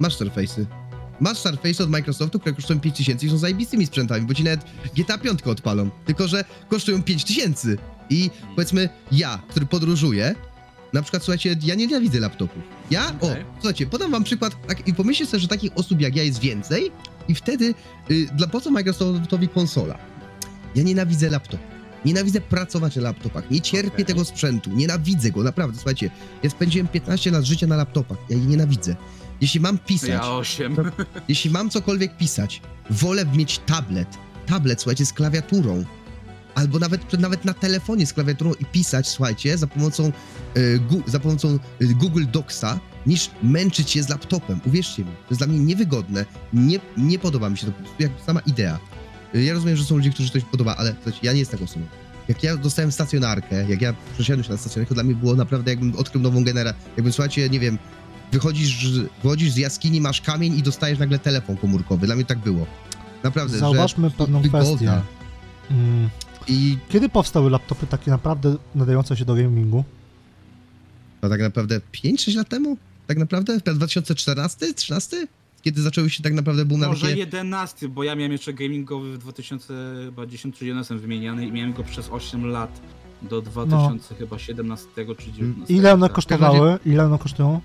Masz 0.00 0.16
Surface'y. 0.18 0.64
Masz 1.22 1.38
Surface 1.38 1.84
od 1.84 1.90
Microsoftu, 1.90 2.40
które 2.40 2.54
kosztują 2.54 2.80
5000 2.80 3.26
i 3.26 3.30
są 3.30 3.38
zajebistymi 3.38 3.86
sprzętami, 3.86 4.26
bo 4.26 4.34
ci 4.34 4.44
nawet 4.44 4.60
GTA 4.96 5.18
5 5.18 5.42
odpalą. 5.42 5.90
Tylko, 6.06 6.28
że 6.28 6.44
kosztują 6.68 7.02
5000. 7.02 7.76
I 8.10 8.30
powiedzmy, 8.54 8.88
ja, 9.12 9.42
który 9.48 9.66
podróżuję, 9.66 10.34
na 10.92 11.02
przykład, 11.02 11.22
słuchajcie, 11.22 11.56
ja 11.62 11.74
nie 11.74 11.86
nienawidzę 11.86 12.20
laptopów. 12.20 12.62
Ja, 12.90 13.06
o, 13.20 13.26
Okej. 13.26 13.44
słuchajcie, 13.54 13.86
podam 13.86 14.10
wam 14.10 14.24
przykład, 14.24 14.66
tak, 14.66 14.88
i 14.88 14.94
pomyślcie 14.94 15.26
sobie, 15.26 15.40
że 15.40 15.48
takich 15.48 15.72
osób 15.74 16.00
jak 16.00 16.16
ja 16.16 16.22
jest 16.22 16.40
więcej 16.40 16.90
i 17.28 17.34
wtedy, 17.34 17.74
y, 18.10 18.26
dla 18.36 18.46
po 18.46 18.60
co 18.60 18.70
Microsoftowi 18.70 19.48
konsola? 19.48 19.98
Ja 20.74 20.82
nienawidzę 20.82 21.30
laptopów. 21.30 21.66
Nienawidzę 22.04 22.40
pracować 22.40 22.96
na 22.96 23.02
laptopach. 23.02 23.50
Nie 23.50 23.60
cierpię 23.60 23.92
Okej. 23.92 24.04
tego 24.04 24.24
sprzętu. 24.24 24.70
Nienawidzę 24.70 25.30
go, 25.30 25.42
naprawdę. 25.42 25.76
Słuchajcie, 25.76 26.10
ja 26.42 26.50
spędziłem 26.50 26.88
15 26.88 27.30
lat 27.30 27.44
życia 27.44 27.66
na 27.66 27.76
laptopach. 27.76 28.18
Ja 28.28 28.36
je 28.36 28.46
nienawidzę. 28.46 28.96
Jeśli 29.42 29.60
mam 29.60 29.78
pisać, 29.78 30.08
Ja 30.10 30.28
8. 30.32 30.76
jeśli 31.28 31.50
mam 31.50 31.70
cokolwiek 31.70 32.16
pisać, 32.16 32.62
wolę 32.90 33.26
mieć 33.26 33.58
tablet. 33.58 34.08
Tablet, 34.46 34.80
słuchajcie, 34.80 35.06
z 35.06 35.12
klawiaturą. 35.12 35.84
Albo 36.54 36.78
nawet, 36.78 37.18
nawet 37.20 37.44
na 37.44 37.54
telefonie 37.54 38.06
z 38.06 38.12
klawiaturą 38.12 38.52
i 38.60 38.64
pisać, 38.64 39.08
słuchajcie, 39.08 39.58
za 39.58 39.66
pomocą, 39.66 40.12
e, 40.54 40.78
gu, 40.78 41.02
za 41.06 41.20
pomocą 41.20 41.58
e, 41.80 41.84
Google 41.86 42.24
Docsa, 42.32 42.80
niż 43.06 43.30
męczyć 43.42 43.90
się 43.90 44.02
z 44.02 44.08
laptopem. 44.08 44.60
Uwierzcie 44.66 45.04
mi, 45.04 45.10
to 45.10 45.26
jest 45.30 45.40
dla 45.40 45.46
mnie 45.46 45.58
niewygodne. 45.58 46.24
Nie, 46.52 46.78
nie 46.96 47.18
podoba 47.18 47.50
mi 47.50 47.58
się 47.58 47.66
to 47.66 47.72
jak 47.98 48.12
sama 48.26 48.40
idea. 48.40 48.78
E, 49.34 49.42
Ja 49.42 49.52
rozumiem, 49.54 49.76
że 49.76 49.84
są 49.84 49.96
ludzie, 49.96 50.10
którzy 50.10 50.30
to 50.30 50.40
się 50.40 50.46
podoba, 50.46 50.76
ale 50.76 50.94
słuchajcie, 50.94 51.18
ja 51.22 51.32
nie 51.32 51.38
jestem 51.38 51.58
taką 51.58 51.70
osobą. 51.70 51.86
Jak 52.28 52.42
ja 52.42 52.56
dostałem 52.56 52.92
stacjonarkę, 52.92 53.64
jak 53.70 53.80
ja 53.80 53.94
przesiadłem 54.14 54.44
się 54.44 54.50
na 54.50 54.56
stacjonarkę, 54.56 54.88
to 54.88 54.94
dla 54.94 55.04
mnie 55.04 55.14
było 55.14 55.34
naprawdę 55.36 55.70
jakbym 55.70 55.96
odkrył 55.96 56.22
nową 56.22 56.44
generację. 56.44 56.82
Jakbym, 56.96 57.12
słuchajcie, 57.12 57.48
nie 57.50 57.60
wiem, 57.60 57.78
wychodzisz, 58.32 58.90
wychodzisz 59.22 59.50
z 59.50 59.56
jaskini, 59.56 60.00
masz 60.00 60.20
kamień 60.20 60.58
i 60.58 60.62
dostajesz 60.62 60.98
nagle 60.98 61.18
telefon 61.18 61.56
komórkowy. 61.56 62.06
Dla 62.06 62.14
mnie 62.14 62.24
tak 62.24 62.38
było. 62.38 62.66
Naprawdę, 63.22 63.58
Zauważmy 63.58 64.08
że 64.10 64.14
pewną 64.16 64.40
wygoda. 64.42 64.64
kwestię. 64.64 65.00
Mm, 65.70 66.08
I 66.48 66.78
Kiedy 66.88 67.08
powstały 67.08 67.50
laptopy 67.50 67.86
takie 67.86 68.10
naprawdę 68.10 68.56
nadające 68.74 69.16
się 69.16 69.24
do 69.24 69.34
gamingu? 69.34 69.84
to 71.20 71.28
tak 71.28 71.40
naprawdę 71.40 71.80
5-6 71.92 72.36
lat 72.36 72.48
temu? 72.48 72.76
Tak 73.06 73.18
naprawdę? 73.18 73.58
W 73.60 73.62
2014? 73.62 74.74
13? 74.74 75.26
Kiedy 75.62 75.82
zaczęły 75.82 76.10
się 76.10 76.22
tak 76.22 76.32
naprawdę 76.32 76.64
boom 76.64 76.80
na 76.80 76.88
Może 76.88 77.06
takie... 77.06 77.18
11, 77.18 77.88
bo 77.88 78.04
ja 78.04 78.14
miałem 78.14 78.32
jeszcze 78.32 78.52
gamingowy 78.52 79.12
w 79.12 79.18
2010 79.18 80.56
czy 80.58 80.66
11 80.66 80.94
wymieniany 80.94 81.46
i 81.46 81.52
miałem 81.52 81.72
go 81.72 81.84
przez 81.84 82.08
8 82.10 82.46
lat. 82.46 82.80
Do 83.22 83.42
2017 83.42 84.86
czy 85.18 85.32
19. 85.32 85.74
Ile 85.74 85.92
one 85.92 86.08
kosztowały? 86.08 86.78
Ile 86.86 87.04
one 87.04 87.18
kosztują? 87.18 87.60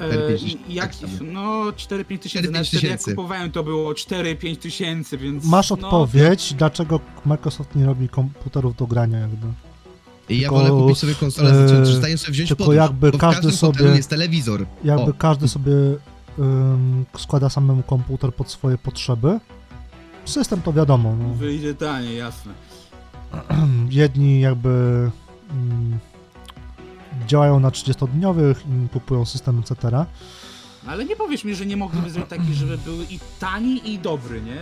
E, 0.00 0.36
4-5 0.36 0.56
i 0.68 0.74
jak, 0.74 0.96
tak 0.96 1.10
samo. 1.10 1.32
no 1.32 1.70
4-5 1.70 2.18
tysięcy, 2.18 2.48
4-5 2.48 2.52
nawet 2.52 2.68
wtedy 2.68 2.86
jak 2.86 2.98
tysięcy. 2.98 3.10
kupowałem 3.10 3.50
to 3.50 3.64
było 3.64 3.92
4-5 3.92 4.56
tysięcy, 4.56 5.18
więc... 5.18 5.44
Masz 5.44 5.70
no, 5.70 5.74
odpowiedź, 5.76 6.54
dlaczego 6.54 7.00
Microsoft 7.26 7.74
nie 7.74 7.86
robi 7.86 8.08
komputerów 8.08 8.76
do 8.76 8.86
grania 8.86 9.18
jakby. 9.18 9.46
I 10.28 10.40
ja 10.40 10.50
wolę 10.50 10.70
kupić 10.70 10.98
sobie 10.98 11.14
konsolę, 11.14 11.50
e, 11.50 11.80
e, 11.80 11.86
zostaję 11.86 12.18
sobie 12.18 12.32
wziąć 12.32 12.48
tylko 12.48 12.64
podróż, 12.64 12.76
jakby 12.76 13.10
bo 13.10 13.18
każdy 13.18 13.52
sobie- 13.52 13.84
jest 13.84 14.10
telewizor. 14.10 14.66
Jakby 14.84 15.10
O. 15.10 15.14
każdy 15.14 15.48
sobie 15.48 15.72
ym, 16.38 17.04
składa 17.18 17.48
samemu 17.48 17.82
komputer 17.82 18.34
pod 18.34 18.50
swoje 18.50 18.78
potrzeby. 18.78 19.40
System 20.24 20.62
to 20.62 20.72
wiadomo, 20.72 21.16
no. 21.16 21.34
Wyjdzie 21.34 21.74
taniej, 21.74 22.16
jasne. 22.18 22.52
jedni 23.90 24.40
jakby 24.40 25.10
ym, 25.50 25.98
działają 27.26 27.60
na 27.60 27.70
30-dniowych, 27.70 28.66
inni 28.66 28.88
kupują 28.88 29.24
system, 29.24 29.58
etc. 29.58 30.04
Ale 30.86 31.04
nie 31.04 31.16
powiesz 31.16 31.44
mi, 31.44 31.54
że 31.54 31.66
nie 31.66 31.76
mogliby 31.76 32.10
zrobić 32.10 32.30
taki, 32.30 32.54
żeby 32.54 32.78
był 32.78 33.02
i 33.02 33.20
tani 33.40 33.90
i 33.92 33.98
dobry, 33.98 34.42
nie? 34.42 34.58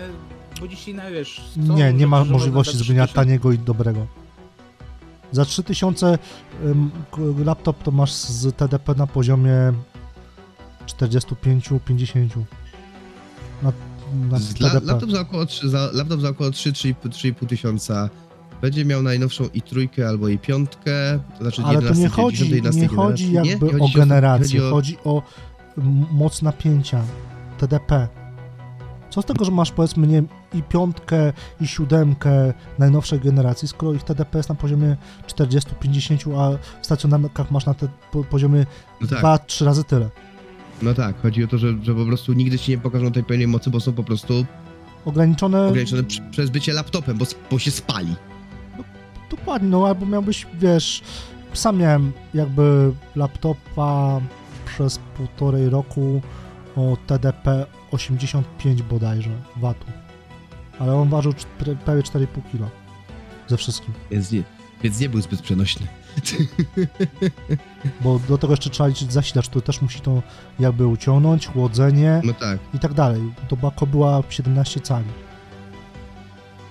Bo 0.60 0.68
dzisiaj, 0.68 0.94
no 0.94 1.02
wiesz... 1.12 1.40
co 1.66 1.72
Nie, 1.74 1.92
nie 1.92 2.06
ma 2.06 2.24
możliwości 2.24 2.76
zrobienia 2.76 3.06
3000 3.06 3.14
taniego 3.26 3.52
i 3.52 3.58
dobrego. 3.58 4.06
Za 5.32 5.44
3000 5.44 6.18
ym, 6.64 6.90
k- 7.10 7.18
laptop 7.44 7.82
to 7.82 7.90
masz 7.90 8.12
z 8.12 8.56
TDP 8.56 8.94
na 8.94 9.06
poziomie 9.06 9.72
45-50. 10.86 12.28
Na, 13.62 13.72
na 14.30 14.38
TDP. 14.38 14.86
laptop, 14.86 15.10
za 15.10 15.20
około, 15.20 15.44
trzy- 15.44 15.68
za, 15.68 15.90
laptop 15.92 16.20
za 16.20 16.28
około 16.28 16.50
3-3,5 16.50 17.46
tysiąca 17.46 18.10
będzie 18.62 18.84
miał 18.84 19.02
najnowszą 19.02 19.44
i 19.54 19.62
trójkę 19.62 20.08
albo 20.08 20.28
i 20.28 20.38
piątkę, 20.38 21.20
to 21.38 21.42
znaczy 21.42 21.62
Ale 21.64 21.74
to 21.78 21.80
11, 21.84 22.02
nie 22.02 22.08
chodzi, 22.08 22.36
10, 22.36 22.50
11 22.52 22.80
nie 22.80 22.88
chodzi 22.88 23.24
generacji. 23.26 23.50
jakby 23.50 23.66
nie 23.66 23.72
o 23.76 23.78
chodzi 23.78 23.94
generację, 23.94 24.60
chodzi 24.60 24.68
o- 24.68 24.70
chodzi 24.70 24.96
o 25.04 25.22
moc 26.12 26.42
napięcia, 26.42 27.02
TDP. 27.58 28.08
Co 29.10 29.22
z 29.22 29.24
tego, 29.24 29.44
że 29.44 29.50
masz 29.50 29.70
powiedzmy, 29.72 30.06
nie 30.06 30.22
i 30.54 30.62
piątkę, 30.62 31.32
i 31.60 31.66
siódemkę 31.66 32.30
najnowszej 32.78 33.20
generacji, 33.20 33.68
skoro 33.68 33.92
ich 33.92 34.02
TDP 34.02 34.38
jest 34.38 34.48
na 34.48 34.54
poziomie 34.54 34.96
40-50, 35.26 36.38
a 36.40 36.58
w 36.82 36.86
stacjonarkach 36.86 37.50
masz 37.50 37.66
na 37.66 37.74
te, 37.74 37.88
po, 38.12 38.24
poziomie 38.24 38.66
No 39.00 39.06
tak. 39.06 39.20
2-3 39.20 39.64
razy 39.64 39.84
tyle. 39.84 40.08
No 40.82 40.94
tak, 40.94 41.22
chodzi 41.22 41.44
o 41.44 41.46
to, 41.46 41.58
że, 41.58 41.74
że 41.82 41.94
po 41.94 42.04
prostu 42.06 42.32
nigdy 42.32 42.58
ci 42.58 42.70
nie 42.70 42.78
pokażą 42.78 43.12
tej 43.12 43.24
pełnej 43.24 43.46
mocy, 43.46 43.70
bo 43.70 43.80
są 43.80 43.92
po 43.92 44.04
prostu 44.04 44.46
Ograniczone, 45.04 45.66
ograniczone 45.68 46.02
przez 46.30 46.50
bycie 46.50 46.72
laptopem, 46.72 47.18
bo, 47.18 47.24
bo 47.50 47.58
się 47.58 47.70
spali. 47.70 48.14
Dokładnie, 49.30 49.68
no 49.68 49.86
albo 49.86 50.06
miałbyś, 50.06 50.46
wiesz, 50.54 51.02
sam 51.52 51.76
miałem 51.78 52.12
jakby 52.34 52.92
laptopa 53.16 54.20
przez 54.66 54.98
półtorej 55.16 55.68
roku 55.70 56.22
o 56.76 56.96
TDP 57.06 57.66
85 57.90 58.82
bodajże 58.82 59.30
watów, 59.56 59.90
ale 60.78 60.94
on 60.94 61.08
ważył 61.08 61.32
cztery- 61.32 61.76
prawie 61.76 62.02
4,5 62.02 62.26
kg 62.52 62.70
ze 63.48 63.56
wszystkim, 63.56 63.94
Więc 64.10 64.32
nie, 64.32 64.42
więc 64.82 65.00
nie 65.00 65.08
był 65.08 65.20
zbyt 65.20 65.42
przenośny. 65.42 65.86
bo 68.00 68.18
do 68.28 68.38
tego 68.38 68.52
jeszcze 68.52 68.70
trzeba 68.70 68.86
liczyć 68.88 69.12
zasilacz, 69.12 69.48
który 69.48 69.62
też 69.62 69.82
musi 69.82 70.00
to 70.00 70.22
jakby 70.60 70.86
uciągnąć, 70.86 71.46
chłodzenie 71.46 72.20
No 72.24 72.32
tak. 72.32 72.58
i 72.74 72.78
tak 72.78 72.94
dalej. 72.94 73.20
To 73.48 73.56
bako 73.56 73.86
była 73.86 74.22
17 74.28 74.80
cali. 74.80 75.04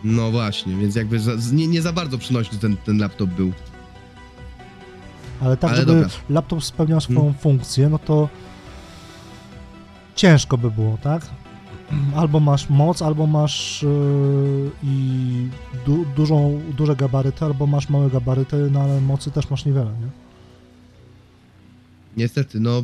No 0.03 0.31
właśnie, 0.31 0.75
więc 0.75 0.95
jakby 0.95 1.19
za, 1.19 1.31
nie, 1.53 1.67
nie 1.67 1.81
za 1.81 1.93
bardzo 1.93 2.17
przenośny 2.17 2.57
ten, 2.57 2.77
ten 2.77 2.97
laptop 2.97 3.29
był. 3.29 3.51
Ale 5.41 5.57
tak, 5.57 5.71
Ale 5.71 5.79
żeby 5.79 5.93
dobra. 5.93 6.09
laptop 6.29 6.63
spełniał 6.63 7.01
swoją 7.01 7.19
Hmm. 7.19 7.37
funkcję, 7.39 7.89
no 7.89 7.99
to 7.99 8.29
ciężko 10.15 10.57
by 10.57 10.71
było, 10.71 10.97
tak? 10.97 11.21
Albo 12.15 12.39
masz 12.39 12.69
moc, 12.69 13.01
albo 13.01 13.27
masz 13.27 13.83
yy, 13.83 14.71
i 14.83 15.47
du, 15.85 16.05
dużą, 16.15 16.61
duże 16.77 16.95
gabaryty, 16.95 17.45
albo 17.45 17.67
masz 17.67 17.89
małe 17.89 18.09
gabaryty, 18.09 18.69
no 18.71 18.81
ale 18.81 19.01
mocy 19.01 19.31
też 19.31 19.49
masz 19.49 19.65
niewiele, 19.65 19.91
nie? 19.91 20.07
Niestety, 22.17 22.59
no 22.59 22.83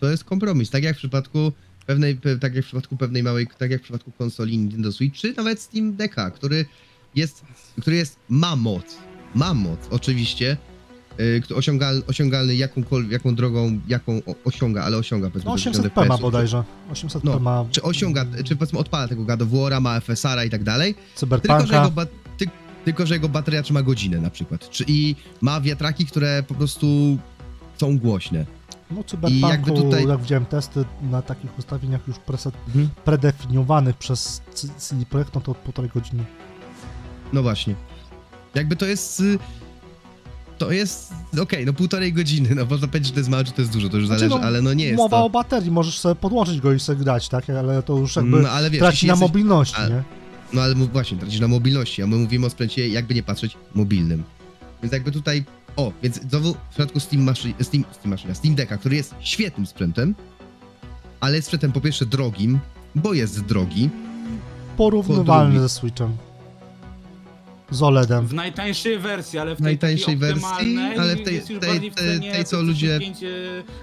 to 0.00 0.10
jest 0.10 0.24
kompromis. 0.24 0.70
Tak 0.70 0.82
jak 0.82 0.94
w 0.94 0.98
przypadku 0.98 1.52
pewnej, 1.86 2.16
pe, 2.16 2.36
tak 2.36 2.54
jak 2.54 2.64
w 2.64 2.66
przypadku 2.66 2.96
pewnej 2.96 3.22
małej, 3.22 3.46
tak 3.58 3.70
jak 3.70 3.80
w 3.80 3.84
przypadku 3.84 4.12
konsoli 4.12 4.58
Nintendo 4.58 4.92
Switch, 4.92 5.16
czy 5.16 5.34
nawet 5.36 5.60
Steam 5.60 5.96
Decka, 5.96 6.30
który 6.30 6.66
jest, 7.14 7.44
który 7.80 7.96
jest, 7.96 8.16
ma 8.28 8.56
moc. 8.56 8.84
Ma 9.34 9.54
moc, 9.54 9.78
oczywiście. 9.90 10.56
Yy, 11.18 11.56
osiągal, 11.56 12.02
osiągalny 12.06 12.56
jakąkolwiek, 12.56 13.12
jaką 13.12 13.34
drogą, 13.34 13.80
jaką 13.88 14.16
o, 14.26 14.34
osiąga, 14.44 14.84
ale 14.84 14.96
osiąga 14.96 15.30
powiedzmy 15.30 15.50
No 15.50 15.56
do 15.56 15.62
800p 15.62 15.72
60 15.72 16.08
ma 16.08 16.18
bodajże. 16.18 16.64
800p 16.92 17.20
No, 17.24 17.38
ma 17.38 17.64
Czy 17.70 17.82
osiąga, 17.82 18.26
czy 18.44 18.56
powiedzmy 18.56 18.78
odpala 18.78 19.08
tego 19.08 19.24
God 19.24 19.40
ma 19.80 20.00
FSR-a 20.00 20.44
i 20.44 20.50
tak 20.50 20.64
dalej, 20.64 20.94
Tylko 20.94 21.06
że, 21.06 21.16
cyberpunka. 21.16 21.84
jego 21.84 22.06
ty, 22.38 22.46
tylko, 22.84 23.06
że 23.06 23.14
jego 23.14 23.28
bateria 23.28 23.62
trzyma 23.62 23.82
godzinę 23.82 24.20
na 24.20 24.30
przykład. 24.30 24.70
Czy, 24.70 24.84
I 24.86 25.16
ma 25.40 25.60
wiatraki, 25.60 26.06
które 26.06 26.42
po 26.42 26.54
prostu 26.54 27.18
są 27.76 27.98
głośne. 27.98 28.46
No 28.94 29.00
I 29.00 29.04
cyberpunku, 29.04 29.48
jakby 29.48 29.72
tutaj- 29.72 30.08
jak 30.08 30.20
widziałem 30.20 30.46
testy 30.46 30.84
na 31.10 31.22
takich 31.22 31.58
ustawieniach 31.58 32.08
już 32.08 32.18
preset, 32.18 32.54
Mhm. 32.66 32.88
predefiniowanych 33.04 33.96
przez 33.96 34.42
CD 34.78 35.04
Projekt, 35.06 35.34
no 35.34 35.40
to 35.40 35.52
od 35.52 35.58
półtorej 35.58 35.90
godziny. 35.94 36.24
No 37.32 37.42
właśnie. 37.42 37.74
Jakby 38.54 38.76
to 38.76 38.86
jest... 38.86 39.20
y, 39.20 39.38
To 40.58 40.72
jest... 40.72 41.12
Okej, 41.42 41.66
no 41.66 41.72
półtorej 41.72 42.12
godziny, 42.12 42.54
no 42.54 42.64
można 42.66 42.86
powiedzieć, 42.88 43.06
że 43.06 43.12
to 43.14 43.20
jest 43.20 43.30
mało, 43.30 43.44
czy 43.44 43.52
to 43.52 43.62
jest 43.62 43.72
dużo, 43.72 43.88
to 43.88 43.96
już 43.96 44.06
Znaczy, 44.06 44.18
zależy, 44.20 44.40
no, 44.40 44.46
ale 44.46 44.62
no 44.62 44.74
nie 44.74 44.84
jest 44.84 44.96
Mowa 44.96 45.16
to... 45.18 45.24
o 45.24 45.30
baterii, 45.30 45.70
możesz 45.70 45.98
sobie 45.98 46.14
podłączyć 46.14 46.60
go 46.60 46.72
i 46.72 46.80
sobie 46.80 47.04
grać, 47.04 47.28
tak? 47.28 47.50
Ale 47.50 47.82
to 47.82 47.96
już 47.98 48.16
jakby 48.16 48.42
No 48.42 48.48
ale 48.50 48.70
wiesz, 48.70 48.80
traci 48.80 49.06
na 49.06 49.12
jesteś, 49.12 49.28
mobilności, 49.28 49.76
a- 49.80 49.88
nie? 49.88 50.02
No 50.52 50.62
ale 50.62 50.74
właśnie, 50.74 51.18
tracisz 51.18 51.40
na 51.40 51.48
mobilności, 51.48 52.02
a 52.02 52.06
my 52.06 52.16
mówimy 52.16 52.46
o 52.46 52.50
sprzęcie, 52.50 52.88
jakby 52.88 53.14
nie 53.14 53.22
patrzeć, 53.22 53.56
mobilnym. 53.74 54.22
Więc 54.82 54.92
jakby 54.92 55.12
tutaj... 55.12 55.44
O, 55.76 55.92
więc 56.02 56.20
znowu 56.22 56.54
w 56.54 56.68
przypadku 56.70 57.00
Steam, 57.00 57.22
maszy, 57.22 57.54
Steam, 57.62 57.84
Steam 57.92 58.10
Maszyna, 58.10 58.34
Steam 58.34 58.54
Decka, 58.54 58.76
który 58.76 58.96
jest 58.96 59.14
świetnym 59.20 59.66
sprzętem, 59.66 60.14
ale 61.20 61.36
jest 61.36 61.46
sprzętem 61.46 61.72
po 61.72 61.80
pierwsze 61.80 62.06
drogim, 62.06 62.58
bo 62.94 63.12
jest 63.14 63.44
drogi, 63.44 63.90
Porównywalny 64.76 65.50
drugi- 65.54 65.62
ze 65.62 65.68
Switchem. 65.68 66.16
Z 67.70 67.82
OLEDem. 67.82 68.26
W 68.26 68.34
najtańszej 68.34 68.98
wersji, 68.98 69.38
ale 69.38 69.54
w 69.54 69.58
tej 69.58 69.64
najtańszej 69.64 70.16
wersji, 70.16 70.78
ale 70.98 71.16
w 71.16 71.22
tej- 71.24 71.40
tej- 71.42 71.60
tej- 71.60 71.92
cenie 71.92 72.32
tej, 72.32 72.44
co 72.44 72.62
ludzie- 72.62 72.98
5 73.00 73.24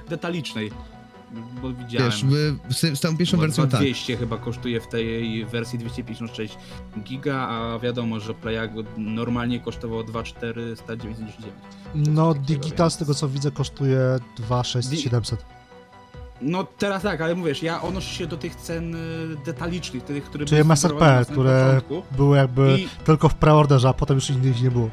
detalicznej. 0.10 0.72
Bo 1.62 1.74
widziałem. 1.74 2.12
wiesz, 2.12 2.26
w, 2.70 2.74
z, 2.74 2.98
z 2.98 3.02
tą 3.02 3.18
pierwszą 3.18 3.38
Chyba 3.38 3.48
wersją 3.48 3.68
tak. 3.68 3.82
200 3.82 4.18
chyba 4.18 4.38
kosztuje 4.38 4.82
w 4.82 4.88
tej 4.88 5.46
wersji 5.46 5.80
256 5.80 6.58
giga, 7.04 7.36
a 7.36 7.80
wiadomo, 7.80 8.20
że 8.20 8.34
Playag 8.34 8.72
normalnie 8.98 9.60
kosztował 9.60 10.04
2499. 10.04 11.54
No, 11.96 12.34
Digital 12.34 12.92
z 12.92 12.98
tego 12.98 13.14
co 13.14 13.30
widzę 13.30 13.52
kosztuje 13.52 14.00
26700. 14.38 15.46
No 16.42 16.64
teraz 16.78 17.04
tak, 17.04 17.22
ale 17.22 17.36
mówisz, 17.36 17.64
ja 17.64 17.82
odnoszę 17.82 18.16
się 18.16 18.28
do 18.28 18.38
tych 18.38 18.56
cen 18.56 18.96
y, 18.96 18.98
detalicznych, 19.46 20.04
tych, 20.04 20.24
które 20.24 20.46
Czyli 20.46 20.62
były 20.64 20.66
MSRP, 20.66 21.26
które 21.32 21.82
były 22.18 22.38
jakby 22.38 22.78
I 22.80 22.88
tylko 23.06 23.30
w 23.30 23.36
preorderze, 23.36 23.90
a 23.90 23.94
potem 23.94 24.16
już 24.16 24.30
innych 24.30 24.62
nie 24.62 24.72
było. 24.72 24.90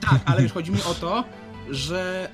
tak, 0.00 0.20
ale 0.24 0.42
już 0.44 0.52
chodzi 0.52 0.70
mi 0.70 0.82
o 0.82 0.94
to, 0.94 1.24
że 1.70 2.30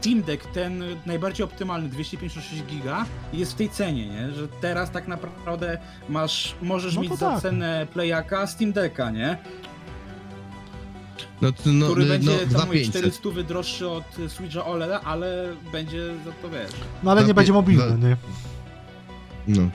Steam 0.00 0.22
Deck, 0.22 0.46
ten 0.46 0.84
najbardziej 1.06 1.44
optymalny 1.44 1.88
256 1.88 2.62
giga 2.64 3.04
jest 3.32 3.52
w 3.52 3.54
tej 3.54 3.68
cenie, 3.70 4.06
nie? 4.08 4.32
Że 4.32 4.48
teraz 4.48 4.90
tak 4.90 5.08
naprawdę 5.08 5.78
masz, 6.08 6.54
możesz 6.62 6.94
No 6.94 7.00
mieć 7.02 7.10
to 7.10 7.16
za 7.16 7.30
tak. 7.30 7.40
cenę 7.42 7.86
Playaka 7.92 8.46
Steam 8.46 8.72
Decka, 8.72 9.10
nie? 9.10 9.38
No, 11.42 11.52
to- 11.52 11.58
no, 11.72 11.86
Który 11.86 12.02
no, 12.04 12.08
będzie 12.08 12.30
no, 12.30 12.38
tam 12.38 12.48
2500. 12.68 13.14
400 13.14 13.42
droższy 13.48 13.88
od 13.88 14.04
Switcha 14.28 14.64
OLED, 14.64 14.90
ale 15.04 15.48
będzie 15.72 16.06
za 16.24 16.32
to 16.42 16.50
wiesz. 16.50 16.70
No 17.02 17.10
ale 17.10 17.24
nie 17.24 17.34
będzie 17.34 17.52
mobilny, 17.52 17.84
dwa- 17.84 18.08
nie? 18.08 18.16
No. 19.48 19.70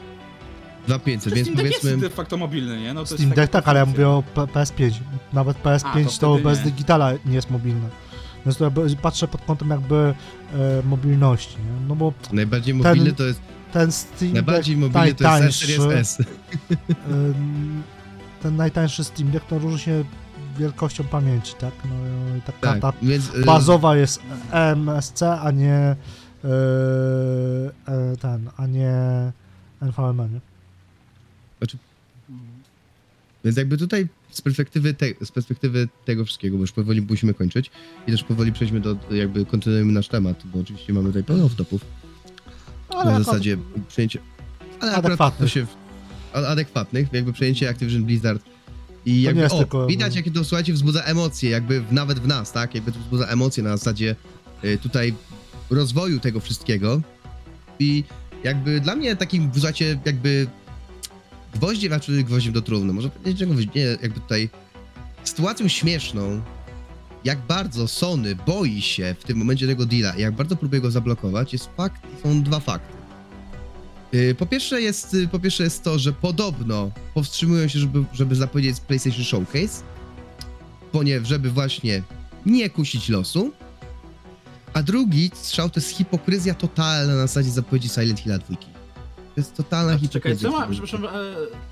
2500, 0.87 1.33
więc 1.33 1.47
Steam 1.47 1.57
Deck 1.57 1.67
powiedzmy... 1.69 1.89
jest 1.89 2.01
de 2.01 2.09
facto 2.09 2.37
mobilny, 2.37 2.81
nie? 2.81 2.93
No, 2.93 3.01
to 3.01 3.07
Steam 3.07 3.21
jest 3.21 3.35
Deck 3.35 3.53
tak, 3.53 3.67
ale 3.67 3.79
ja 3.79 3.85
mówię 3.85 4.07
o 4.09 4.23
P- 4.35 4.41
PS5. 4.41 4.91
Nawet 5.33 5.63
PS5 5.63 6.05
A, 6.07 6.19
to, 6.19 6.37
to 6.37 6.43
bez 6.43 6.59
nie. 6.59 6.65
digitala 6.71 7.11
nie 7.25 7.35
jest 7.35 7.51
mobilne. 7.51 7.89
Więc 8.45 8.57
to 8.57 8.63
jakby 8.63 8.95
patrzę 9.01 9.27
pod 9.27 9.45
kątem 9.45 9.69
jakby 9.69 9.95
e, 10.53 10.83
mobilności, 10.85 11.57
nie? 11.57 11.87
No 11.87 11.95
bo 11.95 12.13
Najbardziej 12.33 12.73
mobilny 12.73 13.05
Ten 13.05 13.15
to 13.15 13.23
jest... 13.23 13.41
ten 13.71 13.91
Steam 13.91 14.33
Najbardziej 14.33 14.77
mobilny 14.77 15.13
to 15.13 15.37
jest 15.37 15.59
Series 15.59 15.81
S. 15.81 16.17
ten 18.41 18.55
najtańszy 18.55 19.03
Steam 19.03 19.31
Deck 19.31 19.45
to 19.45 19.59
różni 19.59 19.79
się 19.79 20.03
wielkością 20.57 21.03
pamięci, 21.03 21.53
tak? 21.59 21.73
No 21.85 22.35
i 22.37 22.41
ta 22.41 22.51
Tak, 22.51 22.59
karta 22.61 22.93
więc... 23.01 23.35
y, 23.35 23.45
bazowa 23.45 23.95
jest 23.95 24.21
EMSC, 24.51 25.23
a 25.23 25.51
nie 25.51 25.73
e, 25.73 25.95
e, 27.87 28.17
ten, 28.17 28.49
a 28.57 28.67
nie 28.67 28.91
NVMe, 29.81 30.29
nie? 30.29 30.39
Więc 33.45 33.57
jakby 33.57 33.77
tutaj 33.77 34.07
z 34.31 34.41
perspektywy, 34.41 34.93
te, 34.93 35.05
z 35.25 35.31
perspektywy 35.31 35.87
tego 36.05 36.25
wszystkiego, 36.25 36.57
bo 36.57 36.63
już 36.63 36.71
powoli 36.71 37.01
musimy 37.01 37.33
kończyć 37.33 37.71
i 38.07 38.11
też 38.11 38.23
powoli 38.23 38.51
przejdźmy 38.51 38.79
do, 38.79 38.95
jakby 39.11 39.45
kontynuujemy 39.45 39.91
nasz 39.91 40.07
temat, 40.07 40.43
bo 40.45 40.59
oczywiście 40.59 40.93
mamy 40.93 41.07
tutaj 41.07 41.23
pełno 41.23 41.45
off-topów, 41.45 41.79
Ale 42.89 43.11
na 43.11 43.23
zasadzie 43.23 43.57
przejęcie... 43.87 44.19
Ale 44.79 44.93
Adekwatnych. 44.93 45.51
się... 45.51 45.65
Adekwatnych, 46.33 47.13
jakby 47.13 47.33
przejęcie 47.33 47.69
Activision 47.69 48.03
Blizzard 48.03 48.43
i 49.05 49.21
jakby, 49.21 49.45
o, 49.45 49.57
tylko- 49.57 49.87
widać 49.87 50.15
jakie 50.15 50.31
to, 50.31 50.43
słuchajcie, 50.43 50.73
wzbudza 50.73 51.03
emocje, 51.03 51.49
jakby 51.49 51.81
w, 51.81 51.91
nawet 51.91 52.19
w 52.19 52.27
nas, 52.27 52.51
tak, 52.51 52.75
jakby 52.75 52.91
to 52.91 52.99
wzbudza 52.99 53.25
emocje 53.25 53.63
na 53.63 53.77
zasadzie 53.77 54.15
y, 54.63 54.77
tutaj 54.77 55.13
rozwoju 55.69 56.19
tego 56.19 56.39
wszystkiego. 56.39 57.01
I 57.79 58.03
jakby 58.43 58.79
dla 58.79 58.95
mnie 58.95 59.15
takim, 59.15 59.49
słuchajcie, 59.53 59.99
jakby 60.05 60.47
gwoździem, 61.53 61.89
znaczy 61.89 62.23
gwoździem 62.23 62.53
do 62.53 62.61
trumny, 62.61 62.93
może 62.93 63.09
powiedzieć, 63.09 63.37
że 63.39 63.45
nie, 63.75 63.81
jakby 63.81 64.19
tutaj 64.19 64.49
sytuacją 65.23 65.67
śmieszną, 65.67 66.41
jak 67.23 67.39
bardzo 67.39 67.87
Sony 67.87 68.35
boi 68.35 68.81
się 68.81 69.15
w 69.19 69.23
tym 69.23 69.37
momencie 69.37 69.67
tego 69.67 69.85
deala 69.85 70.15
i 70.15 70.21
jak 70.21 70.35
bardzo 70.35 70.55
próbuje 70.55 70.81
go 70.81 70.91
zablokować, 70.91 71.53
jest 71.53 71.69
fakt, 71.77 72.01
są 72.23 72.43
dwa 72.43 72.59
fakty. 72.59 72.93
Yy, 74.11 74.35
Po 74.35 74.45
pierwsze 74.45 74.81
jest, 74.81 75.13
yy, 75.13 75.27
po 75.27 75.39
pierwsze 75.39 75.63
jest 75.63 75.83
to, 75.83 75.99
że 75.99 76.13
podobno 76.13 76.91
powstrzymują 77.13 77.67
się, 77.67 77.79
żeby, 77.79 78.03
żeby 78.13 78.35
zapowiedzieć 78.35 78.79
PlayStation 78.79 79.23
Showcase, 79.23 79.83
ponieważ 80.91 81.27
żeby 81.27 81.51
właśnie 81.51 82.03
nie 82.45 82.69
kusić 82.69 83.09
losu. 83.09 83.51
A 84.73 84.83
drugi 84.83 85.31
strzał 85.33 85.69
to 85.69 85.79
jest 85.79 85.89
hipokryzja 85.89 86.53
totalna 86.53 87.13
na 87.13 87.21
zasadzie 87.21 87.49
zapowiedzi 87.49 87.89
Silent 87.89 88.19
Hill 88.19 88.39
2. 88.39 88.70
To 89.35 89.41
jest 89.41 89.55
totalna 89.57 89.93
A 89.93 89.97
hipokryzja. 89.97 90.21
Czekaj, 90.21 90.37
co 90.37 90.51
ma, 90.59 90.67
przepraszam, 90.67 91.05
e, 91.05 91.09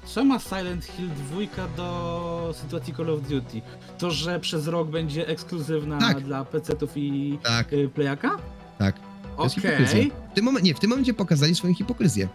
co 0.05 0.25
ma 0.25 0.39
Silent 0.39 0.85
Hill 0.85 1.09
2 1.09 1.67
do 1.77 2.53
sytuacji 2.61 2.93
Call 2.93 3.09
of 3.09 3.21
Duty? 3.21 3.61
To, 3.97 4.11
że 4.11 4.39
przez 4.39 4.67
rok 4.67 4.89
będzie 4.89 5.27
ekskluzywna 5.27 5.99
Tak. 5.99 6.21
dla 6.23 6.45
PC-ów 6.45 6.91
i 6.95 7.39
Tak, 7.43 7.73
y, 7.73 7.89
Playaka? 7.89 8.37
tak. 8.77 8.95
Okej. 9.37 9.49
hipokryzja. 9.49 9.99
W 10.31 10.33
tym 10.35 10.45
momencie, 10.45 10.67
nie, 10.67 10.75
w 10.75 10.79
tym 10.79 10.89
momencie 10.89 11.13
pokazali 11.13 11.55
swoją 11.55 11.73
hipokryzję. 11.73 12.27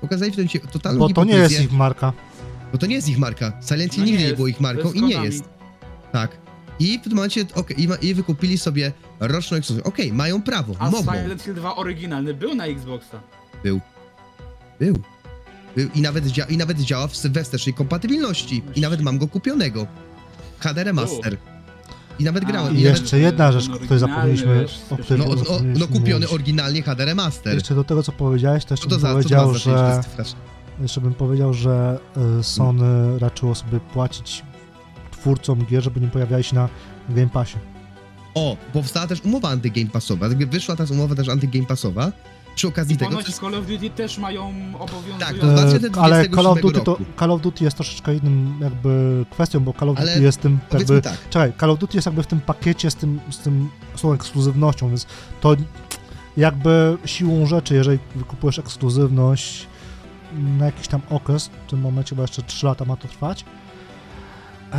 Pokazali 0.00 0.30
w 0.32 0.34
tym 0.36 0.44
momencie 0.44 0.60
totalną 0.72 0.98
Bo 0.98 1.08
to 1.08 1.24
nie 1.24 1.30
hipokryzję. 1.32 1.58
jest 1.58 1.72
ich 1.72 1.78
marka. 1.78 2.12
Bo 2.72 2.78
to 2.78 2.86
nie 2.86 2.94
jest 2.94 3.08
ich 3.08 3.18
marka. 3.18 3.52
Silent 3.68 3.92
Hill 3.94 4.00
No 4.00 4.06
nie 4.06 4.10
nigdy 4.12 4.18
nie 4.22 4.28
jest. 4.28 4.36
było 4.36 4.48
ich 4.48 4.60
marką 4.60 4.92
i 4.92 5.02
nie 5.02 5.14
jest. 5.24 5.44
Tak. 6.12 6.36
I 6.78 6.98
w 6.98 7.02
tym 7.02 7.14
momencie, 7.14 7.46
okej, 7.54 7.82
i, 7.82 7.88
ma- 7.88 7.96
i 7.96 8.14
wykupili 8.14 8.58
sobie 8.58 8.92
roczną 9.20 9.56
ekskluzywność. 9.56 9.94
Okej, 9.94 10.12
mają 10.12 10.42
prawo, 10.42 10.74
A 10.78 10.90
mogą. 10.90 11.12
Silent 11.12 11.42
Hill 11.42 11.54
2 11.54 11.76
oryginalny 11.76 12.34
był 12.34 12.54
na 12.54 12.64
Xboxa. 12.66 13.20
Był. 13.64 13.80
Był. 14.78 14.98
y, 15.78 15.88
i 15.94 16.00
nawet, 16.00 16.26
dzia- 16.26 16.50
i 16.50 16.56
nawet 16.56 16.80
działa 16.80 17.06
w, 17.06 17.22
we 17.22 17.44
wstecznej 17.44 17.74
kompatybilności. 17.74 18.62
I 18.74 18.80
nawet 18.80 19.00
mam 19.00 19.18
go 19.18 19.28
kupionego. 19.28 19.86
HD 20.58 20.84
Remaster. 20.84 21.36
I 22.18 22.24
nawet 22.24 22.44
A, 22.44 22.46
grałem. 22.46 22.76
I 22.76 22.80
I 22.80 22.84
nawet, 22.84 23.00
jeszcze 23.00 23.18
jedna 23.18 23.52
rzecz, 23.52 23.68
o 23.70 23.74
której 23.78 23.98
zapomnieliśmy, 23.98 24.60
wiesz, 24.60 24.78
o 24.90 24.96
której 24.96 25.18
no, 25.18 25.34
no, 25.34 25.36
zapomnieliśmy 25.36 25.86
no 25.86 25.92
kupiony 25.92 26.14
mówić. 26.14 26.32
oryginalnie 26.32 26.82
HD 26.82 27.04
Remaster. 27.04 27.54
Jeszcze 27.54 27.74
do 27.74 27.84
tego, 27.84 28.02
co 28.02 28.12
powiedziałeś, 28.12 28.64
jeszcze 28.70 28.76
Co 28.76 28.82
to 28.82 28.88
bym 28.88 29.00
za, 29.00 29.08
co 29.08 29.12
to 29.14 29.18
powiedział, 29.18 29.54
że... 29.54 30.02
jest. 30.18 30.36
Jeszcze 30.80 31.00
bym 31.00 31.14
powiedział, 31.14 31.54
że 31.54 31.98
y, 32.40 32.42
Sony 32.42 33.18
raczyło 33.18 33.54
sobie 33.54 33.80
płacić 33.80 34.42
twórcom 35.10 35.64
gier, 35.66 35.82
żeby 35.82 36.00
nie 36.00 36.08
pojawiali 36.08 36.44
się 36.44 36.54
na 36.54 36.68
Game 37.08 37.28
Passie. 37.28 37.56
O, 38.34 38.56
powstała 38.72 39.06
też 39.06 39.20
umowa 39.24 39.48
antygame 39.48 39.90
passowa. 39.90 40.26
Jakby 40.28 40.46
wyszła 40.46 40.76
ta 40.76 40.84
umowa 40.90 41.14
też 41.14 41.28
antygame 41.28 41.66
passowa. 41.66 42.12
Przy 42.54 42.68
okazji 42.68 42.94
I 42.94 42.98
tego, 42.98 43.10
ponoć 43.10 43.34
Call 43.34 43.54
of 43.54 43.66
Duty 43.66 43.90
też 43.90 44.18
mają 44.18 44.48
obowiązujące... 44.78 45.26
Tak, 45.26 45.38
to 45.38 45.46
2027 45.46 46.04
ale 46.04 46.28
Call 46.28 46.46
of, 46.46 46.60
Duty 46.60 46.80
to. 46.80 46.98
Call 47.18 47.30
of 47.30 47.40
Duty 47.40 47.64
jest 47.64 47.76
troszeczkę 47.76 48.14
innym 48.14 48.58
jakby 48.60 49.24
kwestią, 49.30 49.60
bo 49.60 49.72
Call 49.72 49.88
of 49.88 49.98
Ale 49.98 50.06
Duty 50.06 50.22
jest 50.22 50.40
tym 50.40 50.58
jakby... 50.72 51.02
tak, 51.02 51.28
Czekaj, 51.30 51.52
Call 51.60 51.70
of 51.70 51.78
Duty 51.78 51.96
jest 51.96 52.06
jakby 52.06 52.22
w 52.22 52.26
tym 52.26 52.40
pakiecie 52.40 52.90
z, 52.90 52.94
tym, 52.94 53.20
z, 53.30 53.38
tym, 53.38 53.68
z 53.96 54.00
tą 54.00 54.12
ekskluzywnością, 54.12 54.88
więc 54.88 55.06
to 55.40 55.56
jakby 56.36 56.98
siłą 57.04 57.46
rzeczy, 57.46 57.74
jeżeli 57.74 57.98
wykupujesz 58.14 58.58
ekskluzywność 58.58 59.66
na 60.58 60.66
jakiś 60.66 60.88
tam 60.88 61.00
okres, 61.10 61.50
w 61.66 61.70
tym 61.70 61.80
momencie, 61.80 62.16
bo 62.16 62.22
jeszcze 62.22 62.42
3 62.42 62.66
lata 62.66 62.84
ma 62.84 62.96
to 62.96 63.08
trwać, 63.08 63.44
eee, 64.72 64.78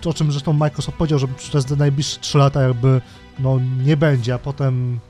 to 0.00 0.10
o 0.10 0.14
czym 0.14 0.32
zresztą 0.32 0.52
Microsoft 0.52 0.98
powiedział, 0.98 1.18
że 1.18 1.28
przez 1.28 1.64
te 1.64 1.76
najbliższe 1.76 2.20
3 2.20 2.38
lata 2.38 2.62
jakby 2.62 3.00
no 3.38 3.60
nie 3.84 3.96
będzie, 3.96 4.34
a 4.34 4.38
potem 4.38 5.00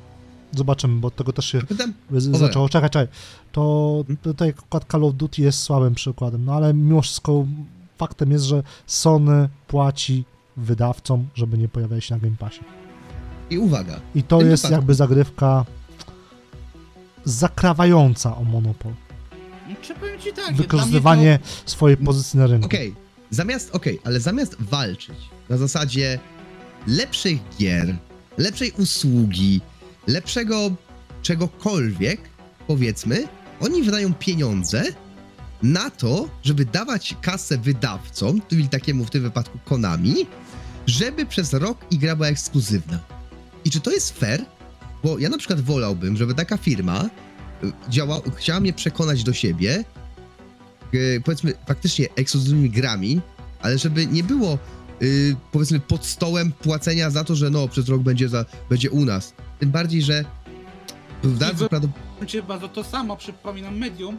zobaczymy, 0.52 1.00
bo 1.00 1.08
od 1.08 1.16
tego 1.16 1.32
też 1.32 1.44
się 1.46 1.60
pytam, 1.60 1.92
zaczęło. 2.18 2.68
Czekaj, 2.68 2.90
czekaj. 2.90 3.08
To 3.52 3.94
Hmm? 4.06 4.16
tutaj 4.16 4.48
akurat 4.58 4.84
Call 4.92 5.04
of 5.04 5.14
Duty 5.14 5.42
jest 5.42 5.58
słabym 5.58 5.94
przykładem, 5.94 6.44
no 6.44 6.54
ale 6.54 6.74
mimo 6.74 7.02
wszystko 7.02 7.46
faktem 7.98 8.30
jest, 8.30 8.44
że 8.44 8.62
Sony 8.86 9.48
płaci 9.68 10.24
wydawcom, 10.56 11.28
żeby 11.34 11.58
nie 11.58 11.68
pojawiali 11.68 12.02
się 12.02 12.14
na 12.14 12.20
Game 12.20 12.36
Passie. 12.36 12.60
i 13.50 13.58
uwaga, 13.58 14.00
I 14.14 14.22
to 14.22 14.42
jest 14.42 14.64
wypadku- 14.64 14.72
jakby 14.72 14.94
zagrywka 14.94 15.64
zakrawająca 17.24 18.36
o 18.36 18.44
monopol. 18.44 18.92
Czy 19.82 19.94
powiem 19.94 20.20
ci 20.20 20.32
tak, 20.32 20.54
Wykorzystywanie 20.54 21.38
swojej 21.66 21.96
pozycji 21.96 22.38
na 22.38 22.46
rynku. 22.46 22.66
okej, 22.66 22.94
zamiast, 23.30 23.70
okej, 23.74 24.00
ale 24.04 24.20
zamiast 24.20 24.56
walczyć 24.62 25.16
na 25.48 25.56
zasadzie 25.56 26.18
lepszych 26.86 27.38
gier, 27.58 27.96
lepszej 28.38 28.72
usługi, 28.78 29.60
lepszego 30.06 30.70
czegokolwiek, 31.22 32.20
powiedzmy, 32.66 33.28
oni 33.60 33.82
wydają 33.82 34.14
pieniądze 34.14 34.84
na 35.62 35.90
to, 35.90 36.28
żeby 36.42 36.64
dawać 36.64 37.16
kasę 37.22 37.58
wydawcom, 37.58 38.42
czyli 38.48 38.68
takiemu 38.68 39.04
w 39.04 39.10
tym 39.10 39.22
wypadku 39.22 39.58
Konami, 39.64 40.14
żeby 40.86 41.26
przez 41.26 41.52
rok 41.52 41.78
i 41.90 41.98
gra 41.98 42.16
była 42.16 42.28
ekskluzywna. 42.28 43.00
I 43.64 43.70
czy 43.70 43.80
to 43.80 43.90
jest 43.90 44.18
fair? 44.18 44.44
Bo 45.04 45.18
ja 45.18 45.28
na 45.28 45.38
przykład 45.38 45.60
wolałbym, 45.60 46.16
żeby 46.16 46.34
taka 46.34 46.56
firma 46.56 47.10
y, 47.64 47.72
działa, 47.88 48.20
chciała 48.36 48.60
mnie 48.60 48.72
przekonać 48.72 49.24
do 49.24 49.32
siebie, 49.32 49.84
y, 50.94 51.22
powiedzmy 51.24 51.54
faktycznie 51.66 52.06
ekskluzywnymi 52.16 52.70
grami, 52.70 53.20
ale 53.62 53.78
żeby 53.78 54.06
nie 54.06 54.22
było 54.22 54.58
y, 55.02 55.36
powiedzmy 55.52 55.80
pod 55.80 56.06
stołem 56.06 56.52
płacenia 56.52 57.10
za 57.10 57.24
to, 57.24 57.36
że 57.36 57.50
no 57.50 57.68
przez 57.68 57.88
rok 57.88 58.02
będzie, 58.02 58.28
za, 58.28 58.44
będzie 58.70 58.90
u 58.90 59.04
nas. 59.04 59.32
Tym 59.60 59.70
bardziej, 59.70 60.02
że 60.02 60.24
bardzo 61.24 61.68
prawdopodobnie 61.68 62.26
Cię 62.26 62.42
bardzo 62.42 62.68
to 62.68 62.84
samo, 62.84 63.16
przypominam 63.16 63.78
Medium, 63.78 64.16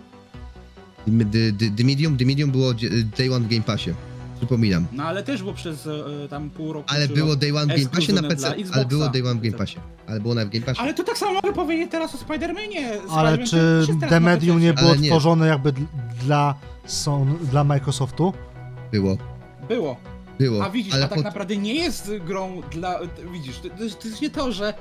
The, 1.05 1.51
the, 1.59 1.75
the 1.77 1.83
Medium, 1.83 2.17
The 2.17 2.25
Medium 2.25 2.51
było 2.51 2.73
dzie- 2.73 2.89
Day 3.17 3.33
One 3.35 3.45
w 3.45 3.49
Game 3.49 3.61
Passie. 3.63 3.93
Przypominam. 4.37 4.85
no 4.91 5.03
ale 5.03 5.23
też 5.23 5.41
było 5.41 5.53
przez 5.53 5.87
e, 5.87 6.27
tam 6.29 6.49
pół 6.49 6.73
roku. 6.73 6.85
Ale 6.93 7.07
było. 7.07 7.35
Day 7.35 7.57
One 7.57 7.65
w 7.73 7.77
Game 7.77 7.89
Passie 7.89 8.13
na 8.13 8.23
PC. 8.23 8.55
Ale 8.73 8.85
było 8.85 9.09
Day 9.09 9.21
One 9.27 9.39
w 9.39 9.43
Game 9.43 9.57
Passie. 9.57 9.77
Ale 10.07 10.19
było 10.19 10.35
na 10.35 10.45
w 10.45 10.49
Game 10.49 10.65
Passie. 10.65 10.81
Ale 10.81 10.93
to 10.93 11.03
tak 11.03 11.17
samo 11.17 11.33
mogę 11.33 11.53
powiedzieć 11.53 11.91
teraz 11.91 12.15
o 12.15 12.17
Spider-Manie. 12.17 12.89
Ale 13.09 13.37
czy 13.37 13.85
The 14.09 14.19
Medium 14.19 14.59
nie 14.59 14.73
było 14.73 14.95
tworzone 14.95 15.47
jakby 15.47 15.71
dl- 15.73 15.85
dla, 16.23 16.55
dla 17.51 17.63
Microsoftu? 17.63 18.33
Było. 18.91 19.17
Było. 19.69 19.97
Było. 20.39 20.65
A 20.65 20.69
widzisz, 20.69 20.93
ale 20.93 21.05
a 21.05 21.07
tak 21.07 21.15
pod- 21.15 21.25
naprawdę 21.25 21.57
nie 21.57 21.75
jest 21.75 22.11
grą 22.27 22.61
dla... 22.71 22.99
Widzisz, 23.33 23.59
to, 23.59 23.69
to 23.69 23.83
jest 24.07 24.21
nie 24.21 24.29
to, 24.29 24.51
że 24.51 24.73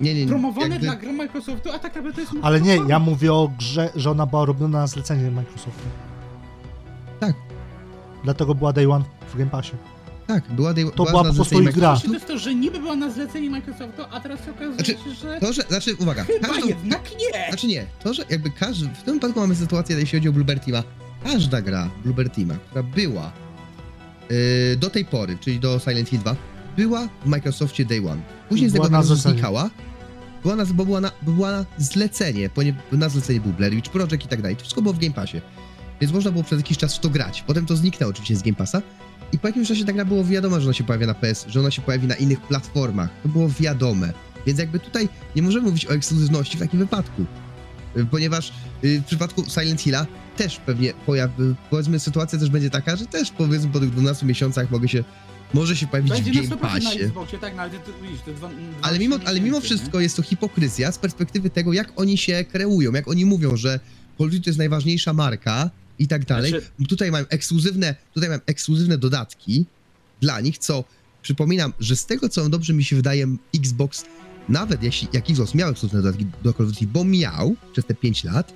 Nie, 0.00 0.14
nie, 0.14 0.20
nie. 0.22 0.28
promowane 0.28 0.68
jakby- 0.68 0.86
dla 0.86 0.96
gry 0.96 1.12
Microsoftu, 1.12 1.68
a 1.70 1.78
tak 1.78 1.94
naprawdę 1.94 2.12
to 2.12 2.20
jest... 2.20 2.32
Ale 2.42 2.60
nie, 2.60 2.78
ja 2.88 2.98
mówię 2.98 3.32
o 3.32 3.50
grze, 3.58 3.90
że 3.96 4.10
ona 4.10 4.26
była 4.26 4.44
robiona 4.44 4.78
na 4.80 4.86
zlecenie 4.86 5.30
Microsoftu. 5.30 5.84
Tak. 7.20 7.34
Dlatego 8.24 8.54
była 8.54 8.72
Day 8.72 8.92
One 8.92 9.04
w 9.34 9.38
Game 9.38 9.50
Passie. 9.50 9.72
Tak, 10.26 10.44
była 10.52 10.74
Day 10.74 10.84
To 10.94 11.04
była 11.04 11.22
na 11.22 11.28
po 11.28 11.34
prostu 11.34 11.44
zlecenie 11.44 11.70
ich 11.70 11.76
gra. 11.76 11.88
Właśnie 11.88 12.08
to 12.08 12.14
jest 12.14 12.26
to, 12.26 12.38
że 12.38 12.54
niby 12.54 12.78
była 12.78 12.96
na 12.96 13.10
zlecenie 13.10 13.50
Microsoftu, 13.50 14.02
a 14.10 14.20
teraz 14.20 14.44
się 14.44 14.50
okazuje 14.50 14.74
Znaczy, 14.74 14.92
się, 14.92 15.14
że 15.14 15.40
To, 15.40 15.52
że, 15.52 15.62
znaczy, 15.62 15.94
uwaga, 15.98 16.24
chyba 16.24 16.48
każdą, 16.48 16.66
jednak 16.68 17.10
nie. 17.10 17.48
Znaczy 17.48 17.66
nie, 17.66 17.86
to, 18.04 18.14
że 18.14 18.24
jakby 18.30 18.50
każdy, 18.50 18.88
w 18.88 19.02
tym 19.02 19.14
wypadku 19.14 19.40
mamy 19.40 19.54
sytuację, 19.56 19.96
jeśli 19.98 20.18
chodzi 20.18 20.28
o 20.28 20.32
Bluebird 20.32 20.64
Teama, 20.64 20.82
każda 21.24 21.60
gra 21.60 21.90
Bluebird 22.04 22.34
Teama, 22.34 22.54
która 22.54 22.82
była 22.82 23.32
yy, 24.30 24.76
do 24.76 24.90
tej 24.90 25.04
pory, 25.04 25.36
czyli 25.40 25.60
do 25.60 25.78
Silent 25.78 26.08
Hill 26.08 26.20
2, 26.20 26.36
była 26.76 27.08
w 27.24 27.28
Microsoftie 27.28 27.84
Day 27.84 27.98
One. 27.98 28.20
Później 28.48 28.70
z 28.70 28.72
Była 28.72 28.84
tego 28.86 28.96
na 28.96 29.02
zlecenie. 29.02 29.34
znikała, 29.34 29.70
była 30.42 30.56
na, 30.56 30.66
bo 30.66 30.84
była 30.84 31.00
na, 31.00 31.12
bo 31.22 31.32
była 31.32 31.50
na 31.50 31.66
zlecenie, 31.78 32.48
ponieważ 32.48 32.82
na 32.92 33.08
zlecenie 33.08 33.40
był 33.40 33.52
Blair 33.52 33.74
Witch 33.74 33.90
Project 33.90 34.24
i 34.24 34.28
tak 34.28 34.42
dalej, 34.42 34.56
to 34.56 34.62
wszystko 34.62 34.82
było 34.82 34.94
w 34.94 34.98
Game 34.98 35.14
Passie. 35.14 35.40
Więc 36.00 36.12
można 36.12 36.30
było 36.30 36.44
przez 36.44 36.58
jakiś 36.58 36.78
czas 36.78 36.96
w 36.96 37.00
to 37.00 37.10
grać. 37.10 37.44
Potem 37.46 37.66
to 37.66 37.76
zniknęło 37.76 38.10
oczywiście 38.10 38.36
z 38.36 38.42
Game 38.42 38.56
Passa 38.56 38.82
i 39.32 39.38
po 39.38 39.48
jakimś 39.48 39.68
czasie 39.68 39.84
ta 39.84 39.92
gra 39.92 40.04
było 40.04 40.24
wiadomo, 40.24 40.60
że 40.60 40.66
ona 40.66 40.74
się 40.74 40.84
pojawia 40.84 41.06
na 41.06 41.14
PS, 41.14 41.44
że 41.48 41.60
ona 41.60 41.70
się 41.70 41.82
pojawi 41.82 42.06
na 42.06 42.14
innych 42.14 42.40
platformach. 42.40 43.10
To 43.22 43.28
było 43.28 43.48
wiadome. 43.60 44.12
Więc 44.46 44.58
jakby 44.58 44.80
tutaj 44.80 45.08
nie 45.36 45.42
możemy 45.42 45.66
mówić 45.66 45.86
o 45.86 45.90
ekskluzywności 45.90 46.56
w 46.56 46.60
takim 46.60 46.78
wypadku. 46.78 47.24
Y, 47.96 48.06
Ponieważ 48.06 48.52
y, 48.84 49.00
w 49.00 49.04
przypadku 49.04 49.44
Silent 49.48 49.80
Hilla 49.80 50.06
też 50.36 50.56
pewnie 50.56 50.92
pojawi, 51.06 51.34
powiedzmy 51.70 52.00
sytuacja 52.00 52.38
też 52.38 52.50
będzie 52.50 52.70
taka, 52.70 52.96
że 52.96 53.06
też 53.06 53.30
powiedzmy 53.30 53.70
po 53.70 53.80
tych 53.80 53.90
12 53.90 54.26
miesiącach 54.26 54.70
mogę 54.70 54.88
się, 54.88 55.04
może 55.54 55.76
się 55.76 55.86
pojawić 55.86 56.12
Będzie 56.12 56.32
w 56.32 56.34
Game 56.34 56.46
100% 56.46 56.50
na 56.50 56.56
Passie. 56.56 57.02
Xboxie, 57.02 57.38
tak, 57.38 57.56
no 57.56 57.62
ale 57.62 57.70
ty, 57.70 57.78
widzisz, 58.02 58.20
te 58.20 58.34
dwa, 58.34 58.48
dwa 58.48 58.58
Ale 58.82 58.98
mimo, 58.98 59.16
ale 59.24 59.40
mimo 59.40 59.56
nie? 59.56 59.62
wszystko 59.62 60.00
jest 60.00 60.16
to 60.16 60.22
hipokryzja 60.22 60.92
z 60.92 60.98
perspektywy 60.98 61.50
tego, 61.50 61.72
jak 61.72 61.92
oni 62.00 62.18
się 62.18 62.44
kreują, 62.44 62.92
jak 62.92 63.08
oni 63.08 63.24
mówią, 63.24 63.56
że 63.56 63.80
Call 64.18 64.26
of 64.26 64.32
Duty 64.32 64.44
to 64.44 64.50
jest 64.50 64.58
najważniejsza 64.58 65.12
marka 65.12 65.70
i 65.98 66.08
tak 66.08 66.24
dalej. 66.24 66.50
Znaczy- 66.50 66.66
Tutaj 66.88 67.10
mam 67.10 67.24
ekskluzywne, 67.28 67.94
tutaj 68.14 68.30
mam 68.30 68.40
ekskluzywne 68.46 68.98
dodatki 68.98 69.64
dla 70.20 70.40
nich, 70.40 70.58
co 70.58 70.84
przypominam, 71.22 71.72
że 71.80 71.96
z 71.96 72.06
tego, 72.06 72.28
co 72.28 72.48
dobrze 72.48 72.72
mi 72.72 72.84
się 72.84 72.96
wydaje, 72.96 73.26
Xbox, 73.56 74.04
nawet 74.48 74.82
jeśli 74.82 75.08
jak 75.12 75.30
Xbox 75.30 75.54
miał 75.54 75.70
ekskluzywne 75.70 76.02
dodatki 76.02 76.26
do 76.42 76.52
Call 76.52 76.66
of 76.66 76.72
Duty, 76.72 76.86
bo 76.86 77.04
miał 77.04 77.56
przez 77.72 77.84
te 77.84 77.94
5 77.94 78.24
lat, 78.24 78.52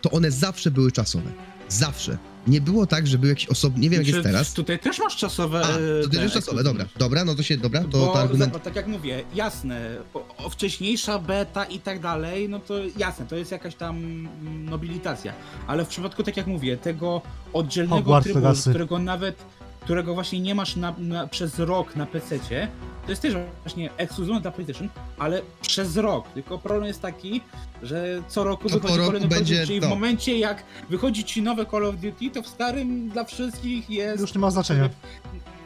to 0.00 0.10
one 0.10 0.30
zawsze 0.30 0.70
były 0.70 0.92
czasowe. 0.92 1.32
Zawsze. 1.68 2.18
Nie 2.46 2.60
było 2.60 2.86
tak, 2.86 3.06
że 3.06 3.18
były 3.18 3.28
jakieś 3.28 3.46
osobne, 3.46 3.80
nie 3.80 3.90
wiem 3.90 4.00
jak 4.00 4.06
Znaczy, 4.06 4.16
jest 4.16 4.28
teraz. 4.28 4.52
Tutaj 4.52 4.78
też 4.78 4.98
masz 4.98 5.16
czasowe... 5.16 5.62
A, 5.64 5.68
e, 5.68 6.02
to 6.02 6.08
te 6.08 6.14
też 6.14 6.22
jest 6.22 6.34
czasowe, 6.34 6.64
dobra. 6.64 6.86
Dobra, 6.98 7.24
no 7.24 7.34
to 7.34 7.42
się, 7.42 7.56
dobra, 7.56 7.80
to, 7.80 7.86
Bo 7.86 8.06
to 8.06 8.18
argument... 8.18 8.52
zobacz, 8.52 8.64
tak 8.64 8.76
jak 8.76 8.86
mówię, 8.86 9.24
jasne, 9.34 9.96
o, 10.14 10.36
o 10.36 10.50
wcześniejsza 10.50 11.18
beta 11.18 11.64
i 11.64 11.78
tak 11.78 12.00
dalej, 12.00 12.48
no 12.48 12.58
to 12.60 12.74
jasne, 12.98 13.26
to 13.26 13.36
jest 13.36 13.50
jakaś 13.50 13.74
tam 13.74 14.28
nobilitacja. 14.64 15.32
Ale 15.66 15.84
w 15.84 15.88
przypadku, 15.88 16.22
tak 16.22 16.36
jak 16.36 16.46
mówię, 16.46 16.76
tego 16.76 17.22
oddzielnego 17.52 17.96
Hogwarts 17.96 18.24
trybu, 18.24 18.40
Legacy. 18.40 18.70
którego 18.70 18.98
nawet, 18.98 19.44
którego 19.84 20.14
właśnie 20.14 20.40
nie 20.40 20.54
masz 20.54 20.76
na, 20.76 20.94
na, 20.98 21.26
przez 21.26 21.58
rok 21.58 21.96
na 21.96 22.06
PC-cie, 22.06 22.68
to 23.04 23.10
jest 23.12 23.22
też 23.22 23.34
właśnie 23.62 23.90
ekskluzywne 23.96 24.40
dla 24.40 24.50
PlayStation, 24.50 24.88
ale 25.18 25.42
przez 25.60 25.96
rok. 25.96 26.28
Tylko 26.28 26.58
problem 26.58 26.86
jest 26.88 27.02
taki, 27.02 27.40
że 27.82 28.22
co 28.28 28.44
roku 28.44 28.68
To 28.68 28.74
wychodzi 28.74 28.96
roku 28.96 29.06
kolejny 29.06 29.28
będzie 29.28 29.54
produkt, 29.54 29.66
czyli 29.68 29.80
to. 29.80 29.86
w 29.86 29.90
momencie 29.90 30.38
jak 30.38 30.64
wychodzi 30.90 31.24
ci 31.24 31.42
nowe 31.42 31.66
Call 31.66 31.86
of 31.86 31.96
Duty, 31.96 32.30
to 32.30 32.42
w 32.42 32.46
starym 32.46 33.08
dla 33.08 33.24
wszystkich 33.24 33.90
jest... 33.90 34.20
Już 34.20 34.34
nie 34.34 34.40
ma 34.40 34.50
znaczenia. 34.50 34.90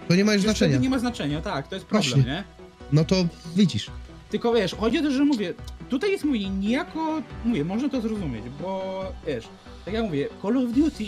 To 0.09 0.15
nie 0.15 0.25
ma 0.25 0.35
już 0.35 0.43
znaczenia. 0.43 0.79
nie 0.79 0.91
ma 0.91 0.99
znaczenia, 0.99 1.41
tak, 1.41 1.69
to 1.69 1.75
jest 1.75 1.87
problem, 1.87 2.13
Właśnie. 2.13 2.33
nie? 2.33 2.45
No 2.93 3.05
to 3.05 3.17
widzisz. 3.57 3.91
Tylko 4.31 4.53
wiesz, 4.53 4.75
chodzi 4.75 4.99
o 4.99 5.03
to, 5.03 5.11
że 5.11 5.25
mówię, 5.25 5.55
tutaj 5.89 6.11
jest 6.11 6.25
mówię, 6.25 6.51
niejako, 6.51 7.23
mówię, 7.45 7.65
można 7.65 7.89
to 7.89 8.01
zrozumieć, 8.01 8.45
bo 8.63 9.03
wiesz, 9.27 9.49
tak 9.85 9.95
jak 9.95 10.05
mówię, 10.05 10.29
Call 10.43 10.57
of 10.57 10.73
Duty 10.73 11.05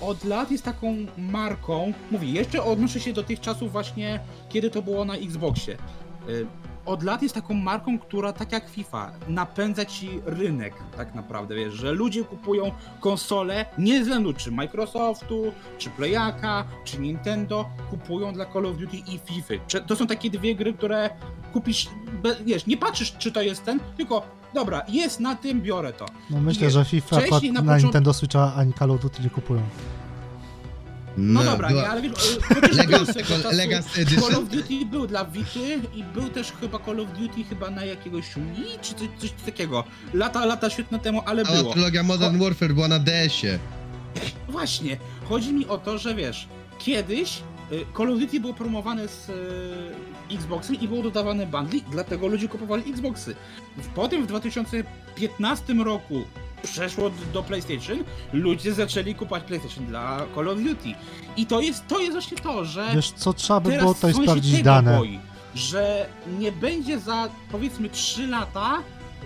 od 0.00 0.24
lat 0.24 0.50
jest 0.50 0.64
taką 0.64 0.96
marką, 1.18 1.92
mówię, 2.10 2.28
jeszcze 2.28 2.62
odnoszę 2.64 3.00
się 3.00 3.12
do 3.12 3.22
tych 3.22 3.40
czasów 3.40 3.72
właśnie, 3.72 4.20
kiedy 4.48 4.70
to 4.70 4.82
było 4.82 5.04
na 5.04 5.14
Xboxie. 5.14 5.76
Y, 6.28 6.46
Od 6.86 7.02
lat 7.02 7.22
jest 7.22 7.34
taką 7.34 7.54
marką, 7.54 7.98
która 7.98 8.32
tak 8.32 8.52
jak 8.52 8.68
FIFA 8.68 9.12
napędza 9.28 9.84
ci 9.84 10.20
rynek 10.26 10.74
tak 10.96 11.14
naprawdę, 11.14 11.54
wiesz, 11.54 11.74
że 11.74 11.92
ludzie 11.92 12.24
kupują 12.24 12.70
konsole 13.00 13.66
nie 13.78 14.00
względu 14.00 14.32
czy 14.32 14.50
Microsoftu, 14.50 15.52
czy 15.78 15.90
Playaka, 15.90 16.64
czy 16.84 17.00
Nintendo, 17.00 17.68
kupują 17.90 18.32
dla 18.32 18.46
Call 18.52 18.66
of 18.66 18.76
Duty 18.76 18.96
i 18.96 19.18
FIFA. 19.24 19.54
To 19.86 19.96
są 19.96 20.06
takie 20.06 20.30
dwie 20.30 20.54
gry, 20.54 20.72
które 20.74 21.10
kupisz, 21.52 21.88
wiesz, 22.44 22.66
nie 22.66 22.76
patrzysz 22.76 23.12
czy 23.18 23.32
to 23.32 23.42
jest 23.42 23.64
ten, 23.64 23.80
tylko 23.96 24.22
dobra, 24.54 24.82
jest 24.88 25.20
na 25.20 25.34
tym, 25.36 25.62
biorę 25.62 25.92
to. 25.92 26.06
No 26.30 26.40
myślę, 26.40 26.70
że 26.70 26.84
FIFA 26.84 27.20
wcześniej 27.20 27.52
na 27.52 27.60
na, 27.60 27.66
początku- 27.72 27.82
Nintendo 27.82 28.12
Switcha 28.14 28.54
ani 28.56 28.72
Call 28.72 28.90
of 28.90 29.00
Duty 29.00 29.22
nie 29.22 29.30
kupują. 29.30 29.62
No, 31.16 31.44
dobra, 31.44 31.68
była- 31.68 31.82
nie, 31.82 31.88
ale 31.88 32.02
wiesz, 32.02 32.38
e, 32.50 33.52
Legacy- 33.52 34.00
Edition? 34.00 34.22
Call 34.30 34.42
of 34.42 34.48
Duty 34.48 34.86
był 34.86 35.06
dla 35.06 35.24
Vity 35.24 35.80
i 35.94 36.04
był 36.04 36.28
też 36.28 36.52
chyba 36.60 36.78
Call 36.78 37.00
of 37.00 37.08
Duty 37.18 37.44
chyba 37.44 37.70
na 37.70 37.84
jakiegoś 37.84 38.24
Wii, 38.34 38.78
czy 38.82 38.94
coś, 38.94 39.08
coś 39.18 39.30
takiego. 39.46 39.84
Lata, 40.14 40.44
lata 40.44 40.70
świetne 40.70 40.98
temu, 40.98 41.22
ale 41.26 41.44
Cała 41.44 41.56
było. 41.58 41.72
trylogia 41.72 42.02
Modern 42.02 42.38
Warfare 42.38 42.74
była 42.74 42.88
na 42.88 42.98
DS-ie. 42.98 43.58
Właśnie, 44.48 44.96
chodzi 45.28 45.52
mi 45.52 45.66
o 45.66 45.78
to, 45.78 45.98
że 45.98 46.14
wiesz, 46.14 46.48
kiedyś 46.78 47.42
Call 47.96 48.12
of 48.12 48.18
Duty 48.20 48.40
było 48.40 48.54
promowane 48.54 49.08
z 49.08 49.28
y, 50.30 50.34
Xboxem 50.34 50.80
i 50.80 50.88
było 50.88 51.02
dodawane 51.02 51.46
bundle, 51.46 51.80
dlatego 51.90 52.26
ludzie 52.26 52.48
kupowali 52.48 52.90
Xboxy. 52.92 53.36
Potem 53.94 54.22
w 54.24 54.26
2015 54.26 55.74
roku 55.74 56.22
przeszło 56.62 57.10
do 57.32 57.42
PlayStation, 57.42 57.98
ludzie 58.32 58.72
zaczęli 58.72 59.14
kupować 59.14 59.44
PlayStation 59.44 59.86
dla 59.86 60.26
Call 60.34 60.48
of 60.48 60.58
Duty. 60.58 60.94
I 61.36 61.46
to 61.46 61.60
jest, 61.60 61.86
to 61.86 62.00
jest 62.00 62.12
właśnie 62.12 62.36
to, 62.36 62.64
że 62.64 62.86
Wiesz 62.94 63.10
co, 63.10 63.32
trzeba 63.32 63.60
by 63.60 63.78
było 63.78 63.94
tutaj 63.94 64.14
sprawdzić 64.14 64.62
dane. 64.62 64.98
Boi, 64.98 65.18
że 65.54 66.06
nie 66.38 66.52
będzie 66.52 66.98
za 66.98 67.28
powiedzmy 67.52 67.88
3 67.88 68.26
lata 68.26 68.78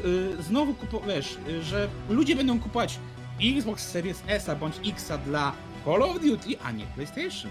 y, 0.04 0.42
znowu 0.42 0.74
kupować, 0.74 1.08
wiesz, 1.08 1.38
y, 1.48 1.62
że 1.62 1.88
ludzie 2.08 2.36
będą 2.36 2.60
kupować 2.60 2.98
Xbox 3.42 3.88
Series 3.88 4.22
S 4.26 4.50
bądź 4.60 4.74
X 4.88 5.12
dla 5.26 5.52
Call 5.84 6.02
of 6.02 6.20
Duty, 6.20 6.58
a 6.64 6.70
nie 6.70 6.84
PlayStation. 6.86 7.50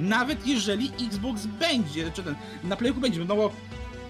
Nawet 0.00 0.46
jeżeli 0.46 0.90
Xbox 1.06 1.46
będzie, 1.46 2.10
czy 2.10 2.22
ten, 2.22 2.34
na 2.64 2.76
Playku 2.76 3.00
będzie, 3.00 3.24
no 3.24 3.36
bo 3.36 3.52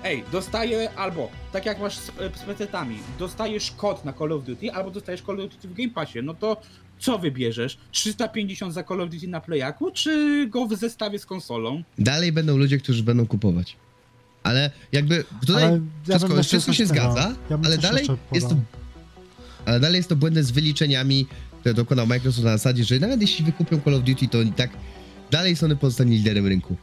ej, 0.05 0.24
dostaję 0.32 0.90
albo, 0.97 1.31
tak 1.52 1.66
jak 1.66 1.81
masz 1.81 1.97
z, 1.98 2.06
z 2.16 2.43
PC-tami, 2.43 2.97
dostajesz 3.19 3.70
kod 3.70 4.05
na 4.05 4.12
Call 4.12 4.32
of 4.32 4.44
Duty, 4.44 4.73
albo 4.73 4.90
dostajesz 4.90 5.23
Call 5.23 5.40
of 5.40 5.51
Duty 5.51 5.69
w 5.69 5.74
Game 5.74 5.90
Passie, 5.90 6.19
no 6.23 6.35
to 6.35 6.56
co 6.98 7.19
wybierzesz? 7.19 7.78
350 7.93 8.74
za 8.74 8.85
Call 8.85 9.01
of 9.01 9.10
Duty 9.10 9.28
na 9.28 9.40
Playaku, 9.40 9.90
czy 9.90 10.47
go 10.51 10.66
w 10.66 10.77
zestawie 10.77 11.19
z 11.19 11.27
konsolą? 11.27 11.82
Dalej 11.98 12.32
będą 12.32 12.56
ludzie, 12.56 12.78
którzy 12.78 13.02
będą 13.02 13.27
kupować. 13.27 13.77
Ale 14.43 14.70
jakby 14.93 15.24
tutaj 15.47 15.65
Ale 15.65 15.81
ja 16.09 16.19
wszystko, 16.19 16.43
wszystko 16.43 16.73
się 16.73 16.86
tego- 16.86 17.01
zgadza, 17.01 17.35
ja 17.51 17.59
ale 17.65 17.78
dalej 17.78 18.06
jest 18.32 18.48
to, 18.48 18.56
ale 19.66 19.81
dalej 19.81 19.97
jest 19.97 20.09
to 20.09 20.16
błędne 20.16 20.43
z 20.43 20.51
wyliczeniami, 20.51 21.27
które 21.60 21.74
dokonał 21.74 22.06
Microsoft 22.06 22.44
na 22.44 22.51
zasadzie, 22.51 22.85
że 22.85 22.98
nawet 22.98 23.20
jeśli 23.20 23.44
wykupią 23.44 23.81
Call 23.85 23.94
of 23.94 24.02
Duty, 24.02 24.28
to 24.28 24.43
i 24.43 24.52
tak 24.52 24.70
dalej 25.31 25.57
Sony 25.57 25.77
pozostanie 25.77 26.17
liderem 26.17 26.47
rynku. 26.47 26.77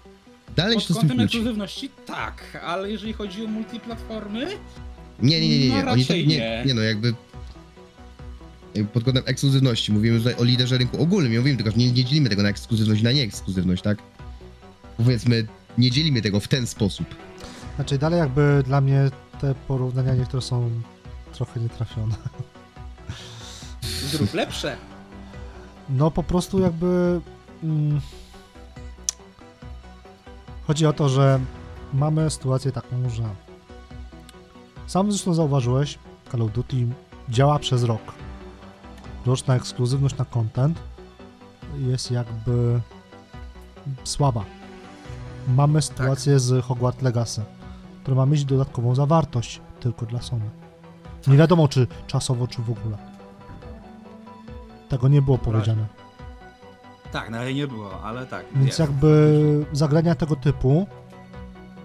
Dalej 0.55 0.79
się 0.79 0.87
Pod 0.87 0.87
to 0.87 0.93
z 0.93 0.97
tym 0.99 1.09
kątem 1.09 1.17
kłóci. 1.17 1.37
ekskluzywności 1.37 1.89
tak, 2.05 2.57
ale 2.65 2.91
jeżeli 2.91 3.13
chodzi 3.13 3.45
o 3.45 3.47
multiplatformy, 3.47 4.47
Nie, 5.21 5.41
nie, 5.41 5.49
nie, 5.49 5.59
nie, 5.59 5.69
No 5.69 5.75
nie. 5.75 5.91
Oni 5.91 6.05
to, 6.05 6.13
raczej 6.13 6.27
nie, 6.27 6.37
nie. 6.37 6.63
nie 6.65 6.73
no, 6.73 6.81
jakby 6.81 7.13
jakby 8.75 8.91
pod 8.91 9.03
kątem 9.03 9.23
ekskluzywności. 9.25 9.91
Mówimy 9.91 10.17
tutaj 10.17 10.35
o 10.35 10.43
liderze 10.43 10.77
rynku 10.77 11.01
ogólnym. 11.01 11.31
Nie 11.31 11.39
mówimy 11.39 11.57
tylko, 11.57 11.71
że 11.71 11.77
nie, 11.77 11.91
nie 11.91 12.05
dzielimy 12.05 12.29
tego 12.29 12.43
na 12.43 12.49
ekskluzywność 12.49 13.01
i 13.01 13.03
na 13.03 13.11
nieekskluzywność, 13.11 13.83
tak? 13.83 13.97
Powiedzmy, 14.97 15.47
nie 15.77 15.91
dzielimy 15.91 16.21
tego 16.21 16.39
w 16.39 16.47
ten 16.47 16.67
sposób. 16.67 17.07
Znaczy 17.75 17.97
dalej 17.97 18.19
jakby 18.19 18.63
dla 18.65 18.81
mnie 18.81 19.09
te 19.41 19.55
porównania 19.67 20.15
niektóre 20.15 20.41
są 20.41 20.69
trochę 21.33 21.59
nietrafione. 21.59 22.15
zrób 24.11 24.33
lepsze. 24.33 24.77
No 25.89 26.11
po 26.11 26.23
prostu 26.23 26.59
jakby... 26.59 27.21
Mm, 27.63 28.01
chodzi 30.67 30.85
o 30.85 30.93
to, 30.93 31.09
że 31.09 31.39
mamy 31.93 32.29
sytuację 32.29 32.71
taką, 32.71 33.09
że 33.09 33.23
sam 34.87 35.11
zresztą 35.11 35.33
zauważyłeś, 35.33 35.99
Call 36.31 36.41
of 36.41 36.51
Duty 36.51 36.87
działa 37.29 37.59
przez 37.59 37.83
rok. 37.83 38.01
Roczna 39.25 39.55
ekskluzywność 39.55 40.17
na 40.17 40.25
content 40.25 40.79
jest 41.77 42.11
jakby 42.11 42.81
słaba. 44.03 44.45
Mamy 45.47 45.81
sytuację 45.81 46.39
z 46.39 46.65
Hogwarts 46.65 47.01
Legacy, 47.01 47.41
która 48.03 48.15
ma 48.15 48.25
mieć 48.25 48.45
dodatkową 48.45 48.95
zawartość 48.95 49.61
tylko 49.79 50.05
dla 50.05 50.21
Sony. 50.21 50.49
Nie 51.27 51.37
wiadomo, 51.37 51.67
czy 51.67 51.87
czasowo, 52.07 52.47
czy 52.47 52.61
w 52.61 52.69
ogóle. 52.69 52.97
Tego 54.89 55.07
nie 55.07 55.21
było 55.21 55.37
powiedziane. 55.37 55.85
Tak, 57.15 57.29
na 57.29 57.37
razie 57.37 57.53
nie 57.53 57.67
było, 57.67 58.01
ale 58.03 58.25
tak. 58.25 58.45
Więc 58.55 58.67
jest. 58.67 58.79
jakby 58.79 59.39
zagrania 59.71 60.15
tego 60.15 60.35
typu, 60.35 60.87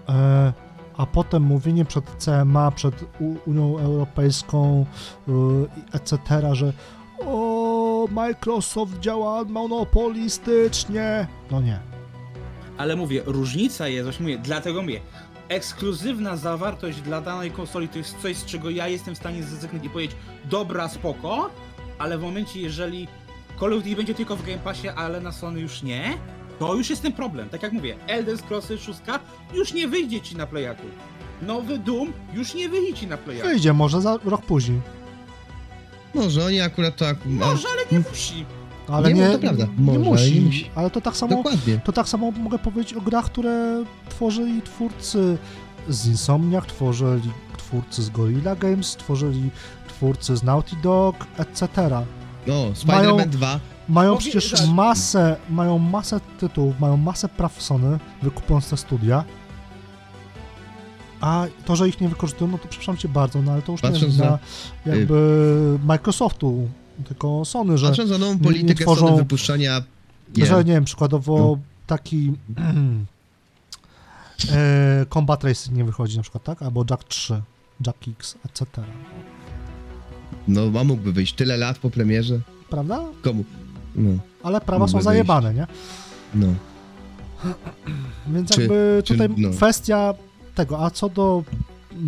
e, 0.09 0.53
a 0.97 1.05
potem 1.05 1.43
mówienie 1.43 1.85
przed 1.85 2.05
CMA, 2.17 2.71
przed 2.71 2.95
U- 3.19 3.35
Unią 3.45 3.77
Europejską, 3.79 4.85
y, 5.27 5.31
etc., 5.93 6.19
że 6.55 6.73
o, 7.25 8.07
Microsoft 8.11 8.99
działa 8.99 9.43
monopolistycznie. 9.43 11.27
No 11.51 11.61
nie. 11.61 11.79
Ale 12.77 12.95
mówię, 12.95 13.21
różnica 13.25 13.87
jest, 13.87 14.03
właśnie 14.03 14.23
mówię, 14.23 14.37
dlatego 14.37 14.81
mówię, 14.81 14.99
ekskluzywna 15.49 16.37
zawartość 16.37 17.01
dla 17.01 17.21
danej 17.21 17.51
konsoli 17.51 17.89
to 17.89 17.97
jest 17.97 18.21
coś, 18.21 18.37
z 18.37 18.45
czego 18.45 18.69
ja 18.69 18.87
jestem 18.87 19.15
w 19.15 19.17
stanie 19.17 19.43
zrezygnować 19.43 19.85
i 19.85 19.89
powiedzieć, 19.89 20.17
dobra, 20.45 20.87
spoko, 20.89 21.49
ale 21.99 22.17
w 22.17 22.21
momencie, 22.21 22.61
jeżeli 22.61 23.07
Call 23.61 23.73
of 23.73 23.83
Duty 23.83 23.95
będzie 23.95 24.13
tylko 24.15 24.35
w 24.35 24.45
Game 24.45 24.57
Passie, 24.57 24.89
ale 24.89 25.21
na 25.21 25.31
Sony 25.31 25.59
już 25.59 25.83
nie, 25.83 26.17
to 26.59 26.75
już 26.75 26.89
jest 26.89 27.01
ten 27.01 27.13
problem. 27.13 27.49
Tak 27.49 27.63
jak 27.63 27.71
mówię, 27.73 27.95
Elder 28.07 28.37
Scrolls 28.37 28.67
6 28.67 28.99
już 29.53 29.73
nie 29.73 29.87
wyjdzie 29.87 30.21
ci 30.21 30.35
na 30.37 30.47
Playaku. 30.47 30.83
Nowy 31.41 31.77
Doom 31.77 32.13
już 32.33 32.53
nie 32.55 32.69
wyjdzie 32.69 32.93
ci 32.93 33.07
na 33.07 33.17
Playaku. 33.17 33.47
Wyjdzie 33.47 33.73
może 33.73 34.01
za 34.01 34.17
rok 34.25 34.41
później. 34.41 34.81
Może 36.15 36.45
oni 36.45 36.61
akurat 36.61 36.95
to... 36.95 37.07
ak- 37.07 37.25
Może, 37.25 37.67
ale 37.73 37.81
nie 37.91 38.09
musi. 38.09 38.45
Ale 38.87 39.13
Nie, 39.13 39.21
nie, 39.21 39.27
no 39.27 39.33
to 39.33 39.39
prawda. 39.39 39.65
nie, 39.65 39.71
Może, 39.85 39.99
ale 39.99 40.09
musi. 40.09 40.35
nie 40.35 40.41
musi. 40.41 40.69
Ale 40.75 40.89
to 40.89 41.01
tak 41.01 41.17
samo 41.17 41.35
Dokładnie. 41.35 41.79
To 41.83 41.91
tak 41.91 42.07
samo 42.09 42.31
mogę 42.31 42.59
powiedzieć 42.59 42.93
o 42.93 43.01
grach, 43.01 43.25
które 43.25 43.83
tworzyli 44.09 44.61
twórcy 44.61 45.37
z 45.89 46.07
Insomniac, 46.07 46.65
tworzyli 46.65 47.31
twórcy 47.57 48.03
z 48.03 48.09
Gorilla 48.09 48.55
Games, 48.55 48.95
tworzyli 48.95 49.49
twórcy 49.87 50.37
z 50.37 50.43
Naughty 50.43 50.75
Dog, 50.83 51.15
etc. 51.37 51.67
No, 52.47 52.53
Spider-Man 52.73 52.87
Mają- 53.15 53.29
2. 53.29 53.59
Mają 53.89 54.17
przecież 54.17 54.67
masę, 54.67 55.35
mają 55.49 55.77
masę 55.79 56.19
tytułów, 56.39 56.79
mają 56.79 56.97
masę 56.97 57.29
praw 57.29 57.61
Sony, 57.61 57.99
wykupując 58.21 58.69
te 58.69 58.77
studia. 58.77 59.23
A 61.21 61.45
to, 61.65 61.75
że 61.75 61.89
ich 61.89 62.01
nie 62.01 62.09
wykorzystują, 62.09 62.51
no 62.51 62.57
to 62.57 62.67
przepraszam 62.67 62.97
cię 62.97 63.09
bardzo, 63.09 63.41
no 63.41 63.51
ale 63.51 63.61
to 63.61 63.71
już 63.71 63.83
nie 63.83 63.89
Patrząc 63.89 64.13
jest 64.13 64.23
na- 64.25 64.39
na 64.85 64.95
jakby 64.95 65.79
Microsoftu, 65.85 66.67
tylko 67.07 67.45
Sony, 67.45 67.77
że 67.77 67.87
Patrząc 67.87 68.09
na 68.11 68.17
nową 68.17 68.33
nie 68.33 68.39
politykę 68.39 68.83
tworzą- 68.83 69.07
Sony 69.07 69.17
wypuszczania... 69.17 69.81
Nie. 70.37 70.45
Że 70.45 70.57
nie 70.63 70.73
wiem, 70.73 70.85
przykładowo 70.85 71.37
No. 71.37 71.57
taki 71.87 72.33
e, 74.51 75.05
Combat 75.13 75.43
Racing 75.43 75.77
nie 75.77 75.83
wychodzi 75.85 76.17
na 76.17 76.21
przykład, 76.23 76.43
tak? 76.43 76.61
Albo 76.61 76.85
Jack 76.89 77.03
3, 77.03 77.41
Jack 77.87 77.97
X, 78.07 78.35
etc. 78.45 78.65
No, 80.47 80.61
a 80.79 80.83
mógłby 80.83 81.11
wyjść 81.13 81.33
tyle 81.33 81.57
lat 81.57 81.77
po 81.77 81.89
premierze. 81.89 82.39
Prawda? 82.69 82.99
Komu? 83.23 83.43
No, 83.95 84.11
Ale 84.43 84.61
prawa 84.61 84.87
są 84.87 85.01
zajebane, 85.01 85.53
nie? 85.53 85.67
no. 86.35 86.47
Więc 88.33 88.49
Czy- 88.51 88.61
jakby 88.61 89.01
czy- 89.05 89.13
tutaj 89.13 89.29
no. 89.37 89.49
kwestia 89.49 90.13
tego, 90.55 90.85
a 90.85 90.89
co 90.89 91.09
do 91.09 91.43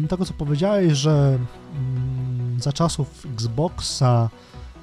tego, 0.09 0.25
co 0.25 0.33
powiedziałeś, 0.33 0.93
że 0.97 1.37
mm, 1.75 2.61
za 2.61 2.73
czasów 2.73 3.27
Xboxa 3.33 4.29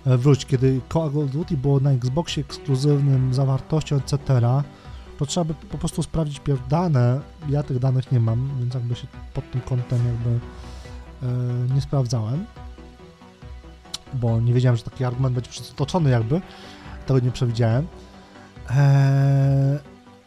e, 0.06 0.16
wróć, 0.16 0.46
kiedy 0.46 0.80
Call 0.92 1.02
of 1.18 1.30
Duty 1.30 1.56
było 1.56 1.80
na 1.80 1.90
Xboxie 1.90 2.40
ekskluzywnym, 2.40 3.34
zawartością, 3.34 3.96
etc., 3.96 4.18
to 5.18 5.26
trzeba 5.26 5.44
by 5.44 5.54
po 5.54 5.78
prostu 5.78 6.02
sprawdzić 6.02 6.40
pierw 6.40 6.68
dane. 6.68 7.20
Ja 7.48 7.62
tych 7.62 7.78
danych 7.78 8.12
nie 8.12 8.20
mam, 8.20 8.50
więc 8.60 8.74
jakby 8.74 8.94
się 8.94 9.06
pod 9.34 9.50
tym 9.50 9.60
kątem 9.60 9.98
jakby 10.06 10.30
e, 11.22 11.74
nie 11.74 11.80
sprawdzałem, 11.80 12.44
bo 14.14 14.40
nie 14.40 14.54
wiedziałem, 14.54 14.76
że 14.76 14.82
taki 14.82 15.04
argument 15.04 15.34
będzie 15.34 15.50
przytoczony 15.50 16.10
jakby, 16.10 16.40
tego 17.06 17.20
nie 17.20 17.30
przewidziałem. 17.30 17.86
Eee, 18.70 19.78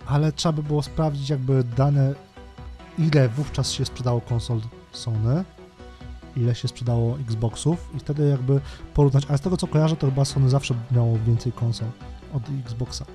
ale 0.05 0.31
trzeba 0.31 0.53
by 0.53 0.63
było 0.63 0.83
sprawdzić 0.83 1.29
jakby 1.29 1.63
dane, 1.63 2.13
ile 2.97 3.29
wówczas 3.29 3.71
się 3.71 3.85
sprzedało 3.85 4.21
konsol 4.21 4.59
Sony, 4.91 5.43
ile 6.37 6.55
się 6.55 6.67
sprzedało 6.67 7.19
Xboxów 7.19 7.89
i 7.95 7.99
wtedy 7.99 8.29
jakby 8.29 8.61
porównać, 8.93 9.25
ale 9.29 9.37
z 9.37 9.41
tego 9.41 9.57
co 9.57 9.67
kojarzę, 9.67 9.95
to 9.95 10.07
chyba 10.07 10.25
Sony 10.25 10.49
zawsze 10.49 10.73
miało 10.91 11.17
więcej 11.27 11.51
konsol 11.51 11.87
od 12.33 12.43
Xboxa. 12.65 13.05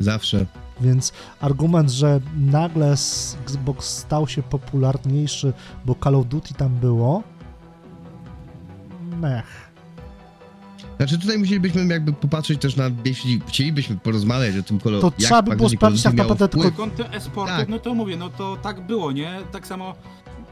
Zawsze. 0.00 0.46
Więc 0.80 1.12
argument, 1.40 1.90
że 1.90 2.20
nagle 2.36 2.92
Xbox 3.42 3.98
stał 3.98 4.28
się 4.28 4.42
popularniejszy, 4.42 5.52
bo 5.84 5.94
Call 6.04 6.14
of 6.14 6.26
Duty 6.26 6.54
tam 6.54 6.74
było, 6.74 7.22
mech. 9.20 9.69
Znaczy 11.00 11.18
tutaj 11.18 11.38
musielibyśmy 11.38 11.86
jakby 11.86 12.12
popatrzeć 12.12 12.60
też 12.60 12.76
na, 12.76 12.90
jeśli 13.04 13.40
chcielibyśmy 13.46 13.96
porozmawiać 13.96 14.56
o 14.56 14.62
tym 14.62 14.80
kolor. 14.80 15.00
To 15.00 15.10
trzeba 15.10 15.42
by 15.42 15.56
było 15.56 15.68
sprawdzić 15.68 16.02
tak 16.02 16.14
naprawdę 16.14 16.48
tylko 16.48 16.72
kątem 16.72 17.06
e-sportu, 17.12 17.52
Tak. 17.56 17.68
no 17.68 17.78
to 17.78 17.94
mówię, 17.94 18.16
no 18.16 18.30
to 18.30 18.56
tak 18.62 18.80
było, 18.80 19.12
nie? 19.12 19.38
Tak 19.52 19.66
samo 19.66 19.94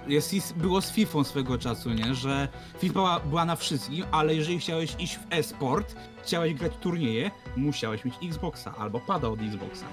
jest, 0.06 0.54
było 0.56 0.80
z 0.80 0.90
FIFA 0.90 1.24
swego 1.24 1.58
czasu, 1.58 1.92
nie? 1.92 2.14
Że 2.14 2.48
FIFA 2.78 2.92
była, 2.92 3.20
była 3.20 3.44
na 3.44 3.56
wszystkim, 3.56 4.04
ale 4.10 4.34
jeżeli 4.34 4.58
chciałeś 4.58 4.96
iść 4.98 5.16
w 5.16 5.26
e-sport, 5.30 5.94
chciałeś 6.22 6.54
grać 6.54 6.72
w 6.72 6.78
turnieje, 6.80 7.30
musiałeś 7.56 8.04
mieć 8.04 8.14
Xboxa 8.22 8.74
albo 8.78 9.00
pada 9.00 9.28
od 9.28 9.40
Xboxa. 9.42 9.86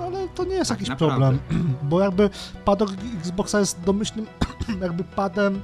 Ale 0.00 0.28
to 0.28 0.44
nie 0.44 0.54
jest 0.54 0.68
Tak 0.68 0.78
jakiś 0.78 0.88
naprawdę. 0.88 1.16
problem, 1.16 1.40
bo 1.90 2.00
jakby 2.00 2.30
pad 2.64 2.82
od 2.82 2.90
Xboxa 3.18 3.60
jest 3.60 3.80
domyślnym 3.80 4.26
jakby 4.82 5.04
padem 5.04 5.60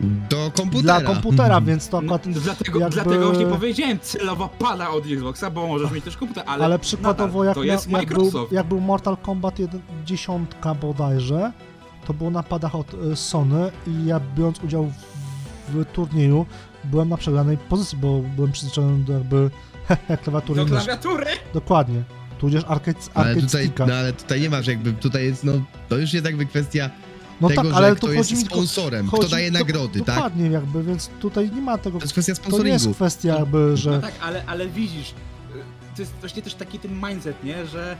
Do 0.00 0.50
komputera. 0.56 1.00
dla 1.00 1.14
komputera, 1.14 1.60
więc 1.60 1.88
to 1.88 1.98
akurat... 1.98 2.26
No, 2.26 2.40
dlatego, 2.40 2.78
jakby- 2.78 2.94
dlatego 2.94 3.26
właśnie 3.26 3.46
powiedziałem 3.46 3.98
celowo 4.00 4.48
pada 4.58 4.90
od 4.90 5.04
Xboxa, 5.06 5.50
bo 5.50 5.66
możesz 5.66 5.90
mieć 5.90 6.04
też 6.04 6.16
komputer, 6.16 6.44
ale, 6.46 6.64
Ale, 6.64 6.78
przykładowo 6.78 7.44
jak, 7.44 7.54
to 7.54 7.62
jest 7.62 7.90
jak, 7.90 8.14
był, 8.14 8.30
jak 8.50 8.66
był 8.66 8.80
Mortal 8.80 9.16
Kombat 9.16 9.58
1, 9.58 9.80
dziesiątka 10.04 10.74
bodajże, 10.74 11.52
to 12.06 12.14
było 12.14 12.30
na 12.30 12.42
padach 12.42 12.74
od 12.74 12.94
y, 12.94 13.16
Sony 13.16 13.70
i 13.86 14.06
ja 14.06 14.20
biorąc 14.36 14.64
udział 14.64 14.84
w, 14.86 15.72
w 15.72 15.84
turnieju 15.92 16.46
byłem 16.84 17.08
na 17.08 17.16
przegranej 17.16 17.58
pozycji, 17.58 17.98
bo 17.98 18.20
byłem 18.36 18.52
przyzwyczajony 18.52 19.04
do 19.04 19.12
jakby 19.12 19.50
klawiatury 20.24 20.64
Do 20.64 20.66
klawiatury! 20.66 21.26
Dokładnie. 21.54 22.02
Tudzież 22.38 22.64
arcade, 22.68 22.98
Ale 23.14 23.26
arcade 23.28 23.46
tutaj, 23.46 23.64
sticka. 23.64 23.86
no 23.86 23.94
ale 23.94 24.12
tutaj 24.12 24.40
nie 24.40 24.50
ma, 24.50 24.62
że 24.62 24.70
jakby 24.70 24.92
tutaj 24.92 25.24
jest, 25.24 25.44
no, 25.44 25.52
to 25.88 25.98
już 25.98 26.12
jest 26.12 26.26
jakby 26.26 26.46
kwestia 26.46 26.90
No 27.42 27.48
tego, 27.48 27.62
tak, 27.62 27.70
że 27.70 27.76
ale 27.76 27.96
kto 27.96 28.06
tu 28.06 28.12
jest 28.12 28.30
chodzi 28.30 28.42
sponsorem, 28.46 29.08
kto 29.08 29.16
chodzi- 29.16 29.30
daje 29.30 29.50
do- 29.50 29.58
nagrody, 29.58 29.98
tak? 29.98 30.06
Dokładnie 30.14 30.46
jakby, 30.50 30.82
więc 30.82 31.10
tutaj 31.20 31.50
nie 31.54 31.60
ma 31.60 31.78
tego... 31.78 31.98
To 31.98 32.04
jest 32.04 32.12
kwestia 32.12 32.34
To 32.34 32.40
nie 32.40 32.68
jest 32.70 32.82
sponsoringu. 32.84 32.94
kwestia 32.94 33.28
jakby, 33.38 33.76
że... 33.76 33.90
No 33.90 34.00
tak, 34.00 34.14
ale, 34.22 34.44
ale 34.46 34.68
widzisz, 34.68 35.10
y, 35.10 35.14
to 35.96 36.02
jest 36.02 36.12
właśnie 36.20 36.42
też 36.42 36.54
taki 36.54 36.78
ten 36.78 37.00
mindset, 37.08 37.44
nie? 37.44 37.66
Że 37.66 37.96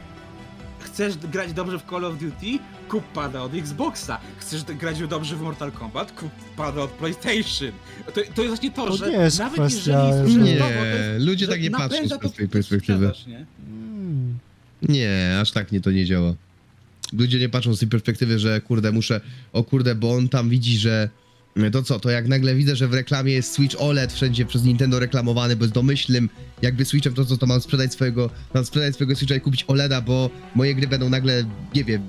chcesz 0.81 1.17
grać 1.19 1.53
dobrze 1.53 1.79
w 1.79 1.83
Call 1.91 2.05
of 2.05 2.19
Duty, 2.19 2.59
kup 2.89 3.05
pada 3.05 3.43
od 3.43 3.55
Xboxa. 3.55 4.19
Chcesz 4.39 4.63
grać 4.65 4.99
dobrze 5.09 5.37
w 5.37 5.41
Mortal 5.43 5.73
Kombat, 5.73 6.13
kup 6.13 6.31
pada 6.57 6.83
od 6.83 6.91
PlayStation. 6.91 7.73
To, 8.07 8.13
to 8.13 8.21
jest 8.21 8.35
właśnie 8.49 8.71
to, 8.71 8.87
To 8.87 8.97
że 8.97 9.11
nie 9.11 9.17
jest 9.17 9.39
nawet 9.39 9.59
kwestia- 9.61 10.09
jeżeli 10.09 10.37
Nie, 10.37 10.59
to 10.59 10.65
jest, 10.71 11.25
ludzie 11.27 11.47
że 11.47 11.53
tak 11.53 11.61
nie 11.63 11.71
patrzą 11.71 12.07
z 12.07 12.09
to 12.09 12.29
tej 12.29 12.49
perspektywy. 12.49 13.09
sprzedaż, 13.09 13.27
nie? 13.27 13.47
Mm. 13.69 14.39
Nie, 14.83 15.39
aż 15.41 15.51
tak 15.51 15.73
nie 15.73 15.81
to 15.81 15.91
nie 15.91 16.05
działa. 16.07 16.33
Ludzie 17.13 17.39
nie 17.39 17.49
patrzą 17.49 17.75
z 17.75 17.79
tej 17.79 17.89
perspektywy, 17.89 18.39
że 18.39 18.61
kurde, 18.61 18.93
muszę, 18.93 19.21
o 19.53 19.65
kurde, 19.65 19.95
bo 19.95 20.15
on 20.15 20.29
tam 20.29 20.49
widzi, 20.49 20.79
że 20.79 21.09
to 21.73 21.83
co, 21.83 22.01
to 22.01 22.11
jak 22.11 22.29
nagle 22.29 22.55
widzę, 22.55 22.77
że 22.77 22.89
w 22.89 22.95
reklamie 22.95 23.33
jest 23.33 23.53
Switch 23.53 23.77
OLED 23.81 24.13
wszędzie 24.13 24.47
przez 24.47 24.65
Nintendo 24.65 24.99
reklamowany, 24.99 25.57
bo 25.57 25.65
jest 25.65 25.75
domyślnym 25.75 26.29
jakby 26.63 26.85
Switchem, 26.85 27.15
to 27.15 27.25
co, 27.25 27.37
to 27.37 27.47
mam 27.47 27.61
sprzedać 27.61 27.93
swojego, 27.93 28.31
mam 28.55 28.65
sprzedać 28.65 28.95
swojego 28.95 29.17
Switcha 29.17 29.35
i 29.35 29.41
kupić 29.41 29.65
OLEDa, 29.69 30.01
bo 30.01 30.31
moje 30.55 30.75
gry 30.75 30.89
będą 30.89 31.09
nagle, 31.09 31.45
nie 31.75 31.85
wiem, 31.85 32.03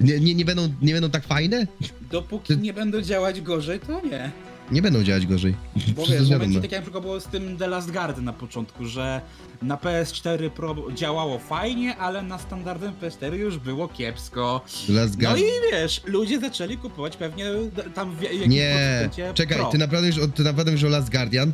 nie, 0.00 0.20
nie, 0.20 0.34
nie, 0.34 0.44
będą, 0.44 0.74
nie 0.82 0.92
będą 0.92 1.10
tak 1.10 1.24
fajne? 1.24 1.66
Dopóki 2.10 2.56
nie 2.58 2.72
będą 2.72 3.02
działać 3.02 3.40
gorzej, 3.40 3.80
to 3.80 4.06
nie. 4.06 4.30
Nie 4.70 4.82
będą 4.82 5.02
działać 5.04 5.26
gorzej. 5.26 5.54
Bo 5.96 6.06
wiesz, 6.06 6.22
w 6.28 6.30
momencie 6.30 6.60
tak 6.60 6.72
jak 6.72 6.80
na 6.80 6.82
przykład 6.82 7.04
było 7.04 7.20
z 7.20 7.24
tym 7.24 7.56
The 7.56 7.66
Last 7.66 7.90
Guard 7.90 8.18
na 8.18 8.32
początku, 8.32 8.86
że 8.86 9.20
na 9.62 9.76
PS4 9.76 10.50
Pro 10.50 10.76
działało 10.94 11.38
fajnie, 11.38 11.96
ale 11.96 12.22
na 12.22 12.38
standardem 12.38 12.92
PS4 13.02 13.32
już 13.32 13.58
było 13.58 13.88
kiepsko. 13.88 14.60
Last 14.88 15.14
No 15.14 15.20
Guard. 15.20 15.38
i 15.40 15.44
wiesz, 15.72 16.00
ludzie 16.06 16.40
zaczęli 16.40 16.76
kupować 16.78 17.16
pewnie 17.16 17.44
tam 17.94 18.16
w 18.16 18.22
jakimś 18.22 18.46
Nie, 18.46 19.10
czekaj, 19.34 19.56
Pro. 19.58 19.66
ty 19.66 19.78
naprawdę 19.78 20.06
już 20.06 20.16
ty 20.34 20.42
naprawdę 20.42 20.72
mówisz 20.72 20.84
o 20.84 20.88
Last 20.88 21.10
Guardian? 21.10 21.52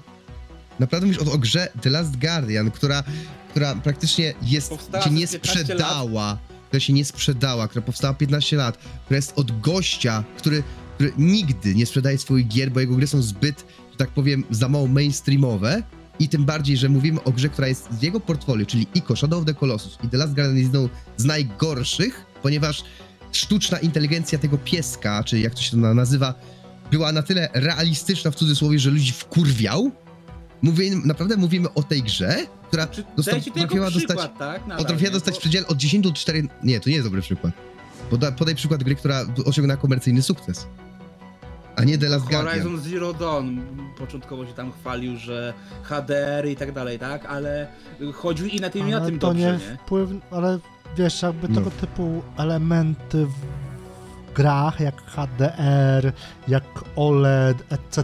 Naprawdę 0.81 1.07
mówisz 1.07 1.23
o, 1.23 1.32
o 1.32 1.39
grze 1.39 1.69
The 1.82 1.91
Last 1.91 2.16
Guardian, 2.16 2.70
która, 2.70 3.03
która 3.51 3.74
praktycznie 3.74 4.35
jest, 4.43 4.69
Powstała 4.70 5.05
się 5.05 5.11
nie 5.11 5.27
przez 5.27 5.41
15 5.41 5.61
sprzedała, 5.65 6.39
która 6.69 6.81
się 6.81 6.93
nie 6.93 7.05
sprzedała, 7.05 7.69
która 7.69 7.82
powstała 7.85 8.15
15 8.15 8.57
lat, 8.57 8.77
która 9.05 9.16
jest 9.16 9.32
od 9.36 9.61
gościa, 9.61 10.24
który, 10.39 10.62
który 10.95 11.12
nigdy 11.19 11.75
nie 11.75 11.87
sprzedaje 11.87 12.19
swoich 12.19 12.49
gier, 12.49 12.71
bo 12.73 12.81
jego 12.81 12.97
gry 12.97 13.07
są 13.07 13.23
zbyt, 13.23 13.65
że 13.93 13.97
tak 13.97 14.11
powiem, 14.11 14.45
za 14.51 14.69
mało 14.69 14.87
mainstreamowe 14.87 15.83
i 16.19 16.29
tym 16.29 16.45
bardziej, 16.45 16.77
że 16.77 16.89
mówimy 16.89 17.23
o 17.25 17.33
grze, 17.33 17.49
która 17.49 17.69
jest 17.69 17.89
z 17.99 18.03
jego 18.03 18.21
portfolio, 18.21 18.66
czyli 18.66 18.87
Ico, 18.95 19.16
Shadow 19.16 19.39
of 19.41 19.47
the 19.47 19.55
Colossus 19.55 19.99
i 20.05 20.09
The 20.09 20.16
Last 20.16 20.35
Guardian 20.35 20.57
jest 20.57 20.73
jedną 20.73 20.89
z 21.16 21.25
najgorszych, 21.25 22.27
ponieważ 22.43 22.85
sztuczna 23.33 23.79
inteligencja 23.79 24.39
tego 24.39 24.59
pieska, 24.59 25.25
czy 25.25 25.41
jak 25.41 25.55
to 25.55 25.61
się 25.61 25.71
to 25.71 25.77
na- 25.77 25.95
nazywa, 25.95 26.35
była 26.91 27.12
na 27.12 27.23
tyle 27.23 27.49
realistyczna 27.55 28.31
w 28.31 28.35
cudzysłowie, 28.35 28.79
że 28.79 28.91
ludzi 28.91 29.12
wkurwiał. 29.12 29.91
Mówię, 30.62 30.91
naprawdę 31.05 31.37
mówimy 31.37 31.75
o 31.75 31.83
tej 31.83 32.03
grze, 32.03 32.37
która 32.69 32.87
Czy 32.87 33.05
dosta- 33.16 33.31
daję 33.31 33.43
ci 33.43 33.51
to 33.53 33.59
jako 33.59 33.69
potrafiła 33.75 33.91
przykład, 33.99 34.16
dostać, 34.19 34.39
tak? 34.39 34.62
Nadal, 34.62 34.79
potrafiła 34.79 35.09
nie? 35.11 35.15
dostać 35.15 35.35
Bo- 35.35 35.41
przedziel 35.41 35.65
od 35.69 35.79
10 35.79 36.05
do 36.05 36.12
4. 36.12 36.49
Nie, 36.62 36.81
to 36.81 36.89
nie 36.89 36.95
jest 36.97 37.07
dobry 37.07 37.23
przykład. 37.23 37.53
Poda, 38.11 38.33
podaj 38.33 38.55
przykład 38.55 38.85
gry, 38.85 38.95
która 38.95 39.27
osiągnęła 39.45 39.77
komercyjny 39.81 40.23
sukces. 40.23 40.66
A 41.77 41.85
nie 41.85 41.99
The 41.99 42.09
Last 42.09 42.25
Guardian. 42.25 42.47
Horizon 42.47 42.81
Zero 42.81 43.13
Dawn 43.13 43.59
początkowo 43.99 44.47
się 44.47 44.53
tam 44.53 44.73
chwalił, 44.73 45.17
że 45.17 45.55
HDR 45.83 46.49
i 46.49 46.57
tak 46.57 46.73
dalej, 46.73 46.99
tak? 46.99 47.27
Ale 47.27 47.67
chodził 48.15 48.47
i 48.47 48.61
na 48.61 48.71
tym 48.71 48.89
i 48.89 48.91
na 48.91 48.97
Ale 48.97 49.07
tym 49.07 49.19
to 49.19 49.27
dobrze, 49.29 49.43
nie 49.43 49.53
nie? 49.53 49.77
wpływ, 49.85 50.11
ale 50.31 50.59
wiesz, 50.97 51.23
jakby 51.23 51.49
No. 51.49 51.55
tego 51.55 51.71
typu 51.71 52.23
elementy 52.37 53.27
w 53.27 53.35
grach, 54.35 54.81
jak 54.81 55.03
HDR, 55.03 56.13
jak 56.49 56.65
OLED, 56.97 57.65
etc., 57.73 58.03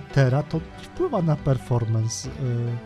to 0.49 0.61
wpływa 0.83 1.23
na 1.23 1.37
performance. 1.37 2.29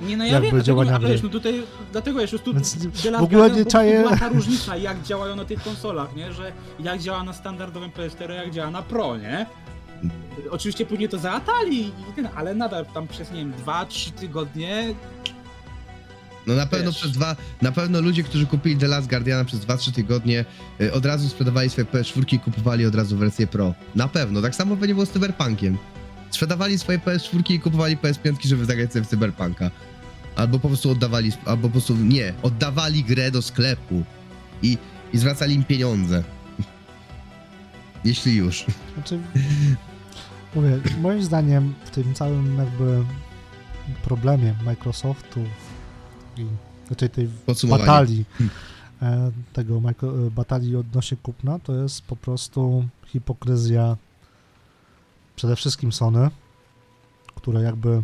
y, 0.03 0.05
Nie, 0.05 0.17
no 0.17 0.25
ja 0.25 0.33
jakby 0.33 0.47
wiem, 0.47 0.51
dlatego, 0.57 0.63
działania 0.63 0.95
ale 0.97 1.09
wiesz, 1.09 1.23
no 1.23 1.29
tutaj, 1.29 1.63
dlatego 1.93 2.19
wiesz, 2.21 2.31
tu 2.45 2.55
Więc 2.55 2.77
The 3.03 3.11
Last 3.11 3.21
w 3.23 3.25
ogóle 3.25 3.39
Guardian 3.41 3.59
nie 3.59 3.67
czaję- 3.71 3.99
była 4.03 4.17
ta 4.17 4.29
różnica, 4.29 4.77
jak 4.77 5.03
działają 5.03 5.37
na 5.37 5.45
tych 5.45 5.63
konsolach, 5.63 6.17
nie? 6.17 6.33
Że 6.33 6.53
jak 6.81 6.99
działa 7.01 7.25
na 7.25 7.33
standardowym 7.33 7.91
PS4, 7.91 8.31
jak 8.35 8.51
działa 8.51 8.71
na 8.71 8.83
Pro, 8.83 9.17
nie? 9.17 9.47
Oczywiście 10.51 10.87
później 10.87 11.09
to 11.09 11.19
zaatali, 11.19 11.93
ten, 12.17 12.29
ale 12.35 12.55
nadal 12.55 12.87
tam 12.87 13.09
przez, 13.09 13.31
nie 13.31 13.39
wiem, 13.39 13.53
2-3 13.67 14.11
tygodnie 14.11 14.95
No 16.47 16.55
na 16.55 16.67
pewno 16.67 16.91
Wiesz. 16.91 17.01
przez 17.01 17.13
dwa, 17.13 17.37
na 17.63 17.73
pewno 17.73 18.01
ludzie, 18.01 18.23
którzy 18.23 18.47
kupili 18.47 18.77
The 18.77 18.89
Last 18.89 19.09
Guardiana 19.09 19.45
przez 19.45 19.61
2-3 19.61 19.93
tygodnie, 19.93 20.45
y, 20.81 20.93
od 20.93 21.07
razu 21.07 21.29
sprzedawali 21.29 21.71
swoje 21.71 21.85
PS4 21.85 22.35
i 22.35 22.39
kupowali 22.39 22.87
od 22.87 22.95
razu 22.95 23.17
wersję 23.17 23.47
Pro. 23.47 23.75
Na 23.95 24.09
pewno. 24.09 24.43
Tak 24.43 24.55
samo 24.55 24.77
pewnie 24.77 24.95
było 24.95 25.07
z 25.07 25.11
Cyberpunkiem. 25.11 25.79
Sprzedawali 26.31 26.79
swoje 26.79 26.99
PS4 26.99 27.53
i 27.53 27.61
kupowali 27.61 27.97
PS5, 27.97 28.47
żeby 28.47 28.65
zagrać 28.65 28.93
sobie 28.93 29.05
w 29.05 29.09
Cyberpunka. 29.09 29.71
Albo 30.37 30.59
po 30.59 30.69
prostu 30.69 30.91
oddawali, 30.91 31.33
albo 31.45 31.69
po 31.69 31.73
prostu 31.73 31.97
nie, 31.97 32.35
oddawali 32.43 33.05
grę 33.05 33.31
do 33.31 33.43
sklepu 33.43 34.03
i, 34.63 34.79
i 35.13 35.19
zwracali 35.19 35.55
im 35.55 35.65
pieniądze. 35.65 36.23
Jeśli 38.05 38.37
już. 38.37 38.65
Znaczy, 38.95 39.19
mówię, 40.55 40.81
moim 41.01 41.23
zdaniem 41.23 41.75
w 41.85 41.91
tym 41.91 42.15
całym 42.15 42.59
jakby 42.59 43.05
problemie 44.03 44.55
Microsoftu 44.65 45.41
i 46.37 46.47
raczej 46.91 47.11
tej 47.11 47.29
batalii 47.69 48.25
e, 49.03 49.31
tego 49.53 49.75
e, 49.77 50.31
batalii 50.31 50.77
odnośnie 50.77 51.17
kupna, 51.23 51.59
to 51.59 51.75
jest 51.75 52.03
po 52.03 52.17
prostu 52.17 52.85
hipokryzja 53.07 53.97
przede 55.37 55.57
wszystkim 55.57 55.93
Sony, 55.93 56.31
które 57.35 57.63
jakby 57.63 58.03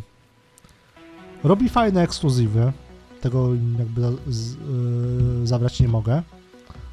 robi 1.44 1.68
fajne 1.68 2.02
ekskluzywy, 2.02 2.72
tego 3.20 3.48
jakby 3.78 4.02
z, 4.28 4.55
e, 4.55 5.47
zabrać 5.47 5.81
nie 5.81 5.89
mogę. 5.89 6.22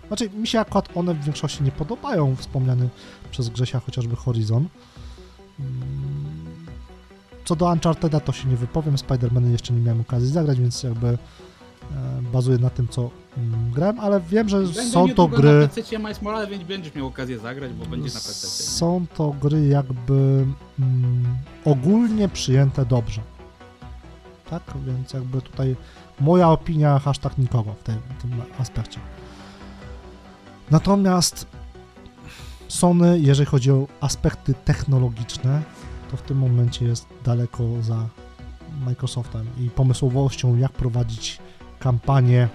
Znaczy, 0.07 0.29
mi 0.29 0.47
się 0.47 0.59
akurat 0.59 0.89
one 0.95 1.13
w 1.13 1.23
większości 1.23 1.63
nie 1.63 1.71
podobają, 1.71 2.35
wspomniany 2.35 2.89
przez 3.31 3.49
Grzesia 3.49 3.79
chociażby 3.79 4.15
Horizon. 4.15 4.67
Co 7.45 7.55
do 7.55 7.65
Uncharted'a 7.65 8.21
to 8.21 8.31
się 8.31 8.47
nie 8.47 8.55
wypowiem, 8.55 8.95
Spider-Man 8.95 9.51
jeszcze 9.51 9.73
nie 9.73 9.81
miałem 9.81 10.01
okazji 10.01 10.29
zagrać, 10.29 10.59
więc 10.59 10.83
jakby 10.83 11.07
e, 11.07 11.17
bazuję 12.33 12.57
na 12.57 12.69
tym, 12.69 12.87
co 12.87 13.09
mm, 13.37 13.71
grałem, 13.71 13.99
ale 13.99 14.21
wiem, 14.21 14.49
że 14.49 14.59
Będę 14.59 14.83
są 14.83 15.09
to 15.09 15.27
gry... 15.27 15.59
na 15.61 15.67
PC 15.67 15.99
Miles 15.99 16.21
Morales, 16.21 16.49
więc 16.49 16.63
będziesz 16.63 16.95
miał 16.95 17.07
okazję 17.07 17.39
zagrać, 17.39 17.73
bo 17.73 17.85
będzie 17.85 18.07
na 18.07 18.19
PC. 18.19 18.47
Są 18.63 19.05
to 19.15 19.35
gry 19.41 19.67
jakby 19.67 20.45
mm, 20.79 21.37
ogólnie 21.65 22.29
przyjęte 22.29 22.85
dobrze. 22.85 23.21
Tak, 24.49 24.63
więc 24.85 25.13
jakby 25.13 25.41
tutaj 25.41 25.75
moja 26.19 26.49
opinia 26.49 26.99
hashtag 26.99 27.37
nikogo 27.37 27.73
w 27.73 27.83
tym, 27.83 27.95
w 28.17 28.21
tym 28.21 28.31
aspekcie. 28.59 28.99
Natomiast 30.71 31.56
Sony, 32.67 33.19
jeżeli 33.19 33.45
chodzi 33.45 33.71
o 33.71 33.87
aspekty 34.01 34.53
technologiczne, 34.65 35.61
to 36.11 36.17
w 36.17 36.21
tym 36.21 36.37
momencie 36.37 36.85
jest 36.85 37.05
daleko 37.23 37.63
za 37.81 38.07
Microsoftem 38.85 39.47
i 39.59 39.69
pomysłowością, 39.69 40.57
jak 40.57 40.71
prowadzić 40.71 41.39
kampanię 41.79 42.47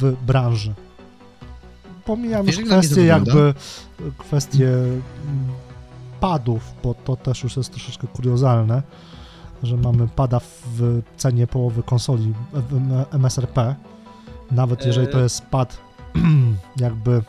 w 0.00 0.16
branży. 0.26 0.74
Pomijam 2.04 2.46
już 2.46 2.56
Wiesz, 2.56 2.68
to 2.68 2.70
kwestie 2.70 3.04
jakby 3.04 3.54
kwestie 4.18 4.68
padów, 6.20 6.72
bo 6.82 6.94
to 6.94 7.16
też 7.16 7.42
już 7.42 7.56
jest 7.56 7.70
troszeczkę 7.70 8.06
kuriozalne, 8.06 8.82
że 9.62 9.76
mamy 9.76 10.08
pada 10.08 10.40
w 10.40 11.02
cenie 11.16 11.46
połowy 11.46 11.82
konsoli 11.82 12.34
MSRP, 13.12 13.74
nawet 14.50 14.86
jeżeli 14.86 15.08
to 15.08 15.18
E. 15.18 15.22
jest 15.22 15.42
pad 15.42 15.78
jakby 16.76 17.22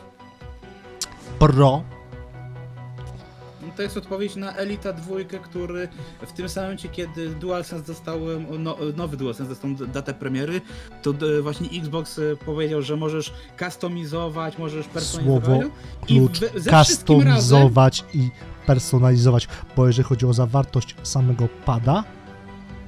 pro, 1.40 1.84
to 3.76 3.82
jest 3.84 3.98
odpowiedź 3.98 4.36
na 4.36 4.53
Elita 4.56 4.94
2, 4.94 5.16
który 5.44 5.88
w 6.28 6.32
tym 6.32 6.49
samym 6.49 6.68
momencie, 6.68 6.90
kiedy 6.90 7.30
DualSense 7.30 7.86
dostał, 7.88 8.20
no, 8.60 8.78
nowy 8.98 9.18
DualSense 9.18 9.49
dostał 9.49 9.72
datę 9.94 10.14
premiery, 10.14 10.61
to 11.02 11.14
d- 11.14 11.41
właśnie 11.41 11.80
Xbox 11.80 12.20
e, 12.20 12.22
powiedział, 12.45 12.82
że 12.82 12.95
możesz 12.98 13.34
customizować, 13.60 14.57
możesz 14.57 14.88
personalizować. 14.88 15.45
Słowo 15.45 15.76
I 16.07 16.18
klucz 16.18 16.40
we- 16.40 16.60
ze 16.60 16.84
wszystkim 16.84 17.22
razem, 17.22 17.70
i 18.14 18.30
personalizować, 18.66 19.48
bo 19.78 19.88
jeżeli 19.88 20.07
chodzi 20.07 20.26
o 20.26 20.34
zawartość 20.34 20.95
samego 21.03 21.48
pada, 21.66 22.03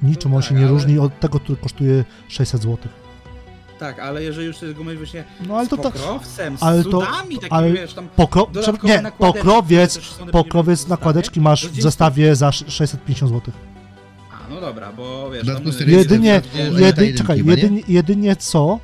niczym 0.02 0.30
No 0.30 0.36
on 0.36 0.42
tak, 0.42 0.48
się 0.48 0.54
nie 0.54 0.60
ale- 0.62 0.70
różni 0.70 0.98
od 0.98 1.20
tego, 1.20 1.40
który 1.40 1.56
kosztuje 1.58 2.04
600 2.28 2.62
zł. 2.62 2.78
Tak, 3.82 3.98
ale 3.98 4.22
jeżeli 4.22 4.46
już 4.46 4.56
tego 4.58 4.84
mówisz 4.84 4.98
właśnie 4.98 5.24
No 5.48 5.56
ale 5.56 5.66
z 5.66 5.68
to 5.68 5.76
tak, 5.76 5.92
pokrowcem, 5.92 6.58
z 6.58 6.62
ale 6.62 6.84
to- 6.84 6.90
cudami, 6.90 7.34
takimi, 7.34 7.50
ale 7.50 7.72
wiesz, 7.72 7.94
tam 7.94 8.08
pokro... 8.16 8.46
nie, 8.82 9.02
pokrowiec, 9.18 9.98
pokrowiec 10.32 10.88
nakładeczki 10.88 11.40
masz 11.40 11.68
w 11.68 11.82
zestawie 11.82 12.36
za 12.36 12.48
sz- 12.48 12.72
650 12.72 13.32
zł. 13.32 13.54
A, 14.32 14.54
no 14.54 14.60
dobra, 14.60 14.92
bo 14.92 15.30
wiesz... 15.30 15.46
Tam, 15.46 15.56
z 15.72 15.80
jest- 15.80 15.80
Jedynie, 15.88 16.28
jest- 16.30 16.54
jest- 16.54 16.78
jedy, 16.78 17.06
jest- 17.06 17.18
czekaj, 17.18 17.44
jedynie, 17.44 17.80
jedynie 17.88 18.36
co, 18.36 18.78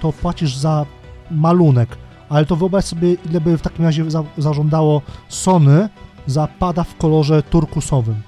to 0.00 0.12
płacisz 0.12 0.56
za 0.56 0.86
malunek, 1.30 1.88
ale 2.28 2.46
to 2.46 2.56
wyobraź 2.56 2.84
sobie, 2.84 3.16
ile 3.30 3.40
by 3.40 3.58
w 3.58 3.62
takim 3.62 3.84
razie 3.84 4.10
za, 4.10 4.24
zażądało 4.38 5.02
Sony 5.28 5.88
za 6.26 6.48
pada 6.58 6.84
w 6.84 6.96
kolorze 6.96 7.42
turkusowym 7.42 8.22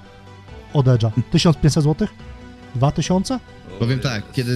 od 0.73 0.85
Edge'a. 0.85 1.11
1500 1.31 1.83
zł? 1.83 2.07
2000? 2.75 3.39
Powiem 3.79 3.99
tak, 3.99 4.31
kiedy, 4.31 4.51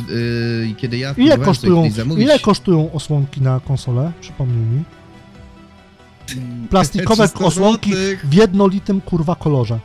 yy, 0.68 0.76
kiedy 0.76 0.98
ja 0.98 1.10
Ile 1.10 1.14
próbowałem 1.16 1.38
sobie 1.38 1.46
kosztują, 1.46 1.84
kiedyś 1.84 1.94
zamówić... 1.98 2.24
ile 2.24 2.40
kosztują 2.40 2.92
osłonki 2.92 3.42
na 3.42 3.60
konsolę? 3.60 4.12
Przypomnij 4.22 4.66
mi. 4.66 4.84
mm, 6.38 6.68
Plastikowe 6.68 7.28
300 7.28 7.46
osłonki 7.46 7.90
złotych, 7.92 8.26
w 8.26 8.34
jednolitym 8.34 9.02
kurwa 9.02 9.36
kolorze. 9.36 9.80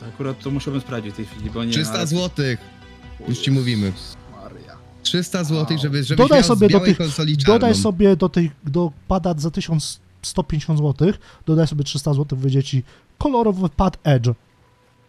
To 0.00 0.06
akurat 0.06 0.38
to 0.42 0.50
musiałbym 0.50 0.80
sprawdzić 0.80 1.12
w 1.12 1.16
tej 1.16 1.26
chwili, 1.26 1.50
bo 1.50 1.64
nie... 1.64 1.72
300 1.72 1.94
ale- 1.94 2.06
złotych, 2.06 2.58
już 3.28 3.38
ci 3.38 3.50
mówimy. 3.50 3.92
Maria. 4.42 4.76
300 5.02 5.44
złotych, 5.44 5.76
Wow. 5.76 5.82
żeby, 5.82 6.04
żebyś 6.04 6.18
Dodaj 6.24 6.38
miał 6.40 6.48
sobie 6.48 6.66
z 6.68 6.72
do 6.72 6.78
białej 6.78 6.90
tych- 6.90 6.98
konsoli 6.98 7.36
czarną. 7.36 7.54
Dodaj 7.54 7.74
sobie 7.74 8.16
do 8.16 8.28
tej, 8.28 8.50
do 8.64 8.92
pada 9.08 9.34
za 9.38 9.50
1150 9.50 10.78
zł, 10.78 11.12
dodaj 11.46 11.66
sobie 11.66 11.84
300 11.84 12.14
zł, 12.14 12.38
wyjdzie 12.38 12.62
ci 12.62 12.82
kolorowy 13.18 13.68
pad 13.68 13.98
Edge. 14.04 14.30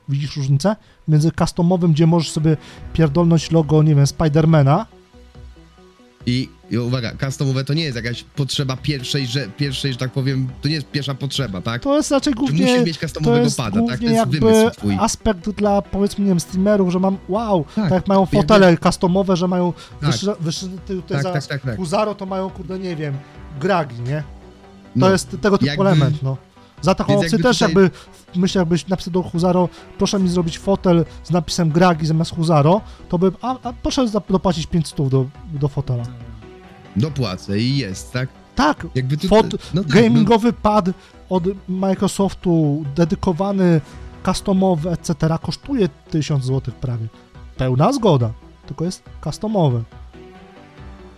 Widzisz 0.10 0.36
różnicę? 0.38 0.76
Między 1.07 1.32
customowym, 1.40 1.94
gdzie 1.94 2.07
możesz 2.07 2.32
sobie 2.32 2.57
pierdolnąć 2.94 3.52
logo, 3.52 3.84
nie 3.84 3.95
wiem, 3.95 4.07
Spidermana, 4.07 4.86
I, 6.27 6.49
I 6.72 6.77
uwaga, 6.77 7.11
customowe 7.26 7.64
to 7.64 7.73
nie 7.73 7.84
jest 7.84 7.95
jakaś 7.95 8.23
potrzeba 8.23 8.77
pierwszej, 8.77 9.27
że, 9.27 9.48
pierwszej, 9.57 9.91
że 9.94 9.98
tak 9.99 10.11
powiem, 10.11 10.48
to 10.61 10.68
nie 10.68 10.73
jest 10.76 10.88
pierwsza 10.91 11.14
potrzeba, 11.15 11.61
tak? 11.61 11.82
to 11.84 11.98
jest 11.98 12.11
raczej 12.11 12.34
głównie, 12.34 12.65
musisz 12.65 12.86
mieć 12.86 12.98
to 12.98 13.07
customowego 13.07 13.48
pada, 13.57 13.69
głównie 13.80 13.90
tak? 13.90 13.99
To 13.99 14.06
jest 14.06 14.15
jakby 14.18 14.40
wymysł 14.40 14.69
twój. 14.72 14.98
aspekt 14.99 15.49
dla, 15.49 15.82
powiedzmy, 15.82 16.23
nie 16.26 16.30
wiem, 16.30 16.40
streamerów, 16.40 16.91
że 16.91 16.99
mam, 16.99 17.18
wow, 17.30 17.64
tak, 17.64 17.76
Tak, 17.76 17.91
jak 17.91 18.07
mają 18.07 18.22
jakby- 18.22 18.38
fotele 18.38 18.77
customowe, 18.77 19.36
że 19.38 19.48
mają 19.48 19.73
Tak. 20.02 20.10
wyszy- 20.11 20.36
wyszyty 20.40 20.95
tutaj 20.95 21.18
Tak, 21.18 21.23
za 21.23 21.34
tak, 21.34 21.45
tak, 21.48 21.61
tak. 21.61 21.77
Huzaro, 21.77 22.15
to 22.15 22.26
mają, 22.26 22.49
kurde, 22.49 22.80
nie 22.80 22.95
wiem, 22.95 23.14
gragi, 23.61 24.02
nie? 24.02 24.19
To 24.22 24.26
No, 24.95 25.10
jest 25.10 25.38
tego 25.41 25.57
typu 25.57 25.65
jakby- 25.68 25.88
element, 25.88 26.23
no. 26.23 26.38
Za 26.82 26.95
taką 26.95 27.14
opcję 27.14 27.30
jakby 27.32 27.44
też 27.44 27.60
tutaj- 27.60 27.73
myślę, 28.38 28.60
jakbyś 28.60 28.88
napisał 28.88 29.14
do 29.14 29.24
Huzaro, 29.24 29.70
proszę 29.98 30.20
mi 30.20 30.30
zrobić 30.30 30.60
fotel 30.60 31.06
z 31.24 31.32
napisem 31.32 31.70
Gragi 31.70 32.06
zamiast 32.06 32.36
Huzaro, 32.36 32.82
to 33.10 33.18
by, 33.18 33.32
a, 33.41 33.56
a 33.64 33.74
proszę 33.74 34.06
dopłacić 34.30 34.68
5 34.68 34.88
stów 34.88 35.10
do, 35.10 35.26
do 35.53 35.68
fotela. 35.68 36.03
Dopłacę 36.95 37.60
i 37.60 37.78
jest, 37.78 38.12
tak? 38.14 38.30
Tak, 38.56 38.88
Jakby 38.95 39.18
tu, 39.18 39.28
Fot- 39.28 39.57
no 39.74 39.84
tak, 39.84 39.91
gamingowy 39.91 40.53
pad 40.53 40.86
od 41.30 41.44
Microsoftu, 41.70 42.86
dedykowany, 42.95 43.82
customowy, 44.26 44.90
etc. 44.90 45.14
kosztuje 45.41 45.90
1000 46.12 46.45
zł 46.45 46.74
prawie. 46.82 47.07
Pełna 47.57 47.94
zgoda, 47.94 48.32
tylko 48.68 48.86
jest 48.86 49.03
customowy. 49.24 49.84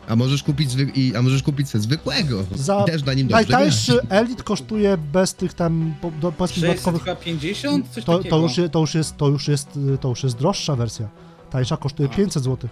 A 0.08 0.16
możesz 0.16 0.44
kupić 0.44 0.72
zwy... 0.72 0.84
i, 0.96 1.16
a 1.16 1.22
możesz 1.22 1.44
kupić 1.44 1.70
sobie 1.70 1.82
zwykłego. 1.82 2.44
Za 2.56 2.84
I 2.84 2.86
też 2.92 3.04
na 3.06 3.14
nim 3.14 3.28
dobrze 3.28 3.48
Najtańszy 3.48 3.92
grać. 3.94 4.06
Elite 4.10 4.44
kosztuje 4.44 4.98
bez 5.14 5.34
tych 5.34 5.54
tam, 5.54 5.94
po- 6.02 6.12
do, 6.12 6.32
powiedzmy, 6.32 6.68
dodatkowych 6.68 7.02
650? 7.04 7.90
Coś 7.90 8.04
To, 8.04 8.18
takiego. 8.18 8.36
to, 8.38 8.42
już, 8.44 8.72
to, 8.72 8.80
już 8.80 8.96
jest, 8.96 9.18
to, 9.18 9.28
już 9.28 9.48
jest, 9.48 9.80
to 10.02 10.10
już 10.10 10.24
jest 10.24 10.38
droższa 10.38 10.76
wersja. 10.76 11.08
Tańsza 11.50 11.78
kosztuje 11.78 12.10
A. 12.14 12.16
500 12.16 12.44
zł. 12.44 12.70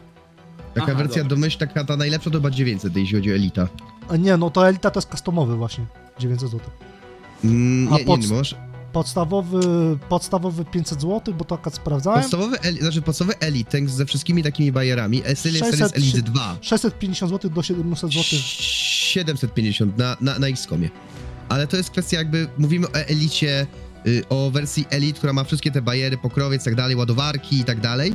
Taka 0.74 0.92
Aha, 0.92 0.96
wersja 1.04 1.24
domyślna, 1.24 1.68
taka 1.68 1.84
ta 1.84 1.98
najlepsza 1.98 2.30
to 2.30 2.38
chyba 2.38 2.52
900, 2.52 2.96
jeśli 2.96 3.16
chodzi 3.18 3.32
o 3.32 3.36
Elita. 3.36 3.68
A 4.10 4.16
nie, 4.18 4.38
no 4.38 4.50
to 4.50 4.68
Elita 4.70 4.92
to 4.92 5.00
jest 5.00 5.10
customowy 5.12 5.56
właśnie. 5.56 5.86
900 6.20 6.50
zł. 6.50 6.70
Mm, 7.44 7.94
A 7.94 7.98
nie, 7.98 8.06
pod- 8.06 8.22
nie, 8.22 8.28
nie, 8.28 8.36
masz 8.38 8.56
Podstawowy, 8.96 9.60
podstawowy 10.10 10.66
500 10.66 11.02
zł, 11.02 11.34
bo 11.34 11.46
to 11.46 11.56
akurat 11.56 11.76
sprawdzałem. 11.76 12.22
podstawowy, 12.22 12.58
znaczy 12.82 13.02
podstawowy 13.02 13.40
Elite 13.40 13.88
ze 13.88 14.06
wszystkimi 14.06 14.44
takimi 14.44 14.72
bajerami, 14.72 15.22
Series, 15.36 15.44
600 15.64 15.72
Series 15.92 15.96
Elite 16.14 16.22
2. 16.32 16.58
650 16.62 17.32
zł 17.32 17.52
do 17.52 17.64
700 17.64 18.10
zł. 18.14 18.24
750 18.24 19.98
na, 19.98 20.18
na, 20.22 20.40
na 20.40 20.48
X-komie. 20.48 20.90
Ale 21.50 21.68
to 21.68 21.78
jest 21.78 21.90
kwestia 21.90 22.18
jakby, 22.18 22.48
mówimy 22.58 22.88
o 22.88 22.94
Elicie, 22.94 23.68
y, 24.08 24.24
o 24.30 24.52
wersji 24.52 24.86
Elite, 24.90 25.18
która 25.18 25.34
ma 25.34 25.44
wszystkie 25.44 25.72
te 25.72 25.82
bajery, 25.82 26.18
pokrowiec 26.18 26.62
i 26.62 26.66
tak 26.66 26.76
dalej, 26.76 26.96
ładowarki 26.96 27.60
i 27.60 27.64
tak 27.64 27.80
dalej. 27.82 28.14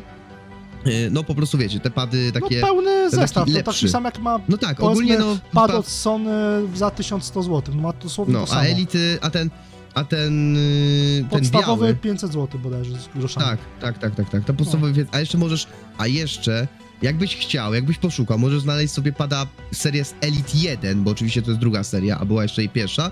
Y, 0.86 1.08
no 1.10 1.24
po 1.24 1.34
prostu 1.34 1.58
wiecie, 1.58 1.80
te 1.80 1.90
pady 1.90 2.32
No 2.34 2.40
takie... 2.40 2.60
pełny 2.60 3.04
taki 3.04 3.16
zestaw, 3.16 3.48
lepszy. 3.48 3.64
taki 3.80 3.88
sam 3.88 4.04
jak 4.04 4.18
ma 4.18 4.38
No 4.48 4.58
tak, 4.58 4.80
ogólnie 4.80 5.18
no... 5.18 5.38
pad 5.52 5.70
pa- 5.70 5.76
od 5.76 5.86
Sony 5.88 6.30
za 6.74 6.90
1100 6.90 7.42
zł. 7.42 7.74
No 7.74 7.82
ma 7.82 7.92
dosłownie 7.92 8.34
No, 8.34 8.40
to 8.40 8.46
samo. 8.46 8.60
a 8.60 8.64
Elity, 8.64 9.18
a 9.20 9.30
ten, 9.30 9.50
a 9.94 10.04
ten, 10.04 10.56
y, 10.56 11.24
ten 11.30 11.40
Podstawowy 11.40 11.84
biały... 11.84 11.94
500 11.96 12.32
zł 12.32 12.60
bodajże 12.60 12.98
z 12.98 13.08
groszami. 13.08 13.46
Tak, 13.46 13.58
tak, 13.80 13.98
tak, 13.98 14.14
tak, 14.14 14.30
tak. 14.30 14.44
To 14.44 14.54
podstawowy, 14.54 14.92
więc- 14.92 15.08
a 15.12 15.20
jeszcze 15.20 15.38
możesz, 15.38 15.66
a 15.98 16.06
jeszcze, 16.06 16.68
jakbyś 17.02 17.36
chciał, 17.36 17.74
jakbyś 17.74 17.98
poszukał, 17.98 18.38
możesz 18.38 18.60
znaleźć 18.62 18.92
sobie 18.94 19.12
pada 19.12 19.46
Series 19.72 20.14
Elite 20.20 20.58
1, 20.58 21.04
bo 21.04 21.10
oczywiście 21.10 21.42
to 21.42 21.50
jest 21.50 21.60
druga 21.60 21.84
seria, 21.84 22.18
a 22.18 22.24
była 22.24 22.42
jeszcze 22.42 22.64
i 22.64 22.68
pierwsza, 22.68 23.10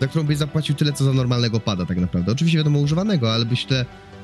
za 0.00 0.06
którą 0.06 0.24
byś 0.24 0.36
zapłacił 0.36 0.74
tyle, 0.74 0.92
co 0.92 1.04
za 1.04 1.12
normalnego 1.12 1.60
pada 1.60 1.86
tak 1.86 1.96
naprawdę. 1.98 2.32
Oczywiście 2.32 2.58
wiadomo 2.58 2.78
używanego, 2.78 3.32
ale 3.34 3.44
byś 3.44 3.66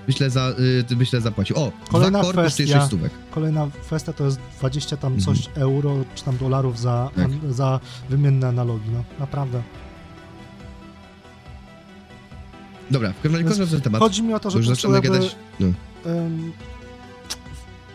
byś 0.06 0.16
tyle, 0.16 0.30
za, 0.30 0.50
y, 0.80 0.84
ty 0.84 0.96
byś 0.96 1.10
tyle 1.10 1.22
zapłacił. 1.22 1.56
O, 1.58 1.72
Kolejna 1.88 2.22
dwa 2.22 2.32
kwestia. 2.32 2.66
6 2.66 2.86
stówek. 2.86 3.12
Kolejna 3.30 3.68
kwestia 3.82 4.12
to 4.12 4.24
jest 4.24 4.38
20 4.58 4.96
tam 4.96 5.12
Mhm. 5.14 5.36
coś 5.36 5.48
euro, 5.54 5.96
czy 6.14 6.24
tam 6.24 6.36
dolarów 6.36 6.80
za, 6.80 7.10
Tak. 7.16 7.24
an, 7.24 7.40
za 7.52 7.80
wymienne 8.10 8.48
analogi, 8.48 8.90
no 8.92 9.04
naprawdę. 9.20 9.62
Dobra, 12.90 13.12
w 13.12 13.22
każdym 13.22 13.32
razie 13.32 13.44
kończąc 13.44 13.70
ten 13.70 13.80
temat, 13.80 14.00
Chodzi 14.00 14.22
mi 14.22 14.34
o 14.34 14.40
to, 14.40 14.50
że 14.50 14.58
już 14.58 14.68
zaczynamy 14.68 14.94
jakby, 14.94 15.18
gadać, 15.18 15.36
no. 15.60 15.66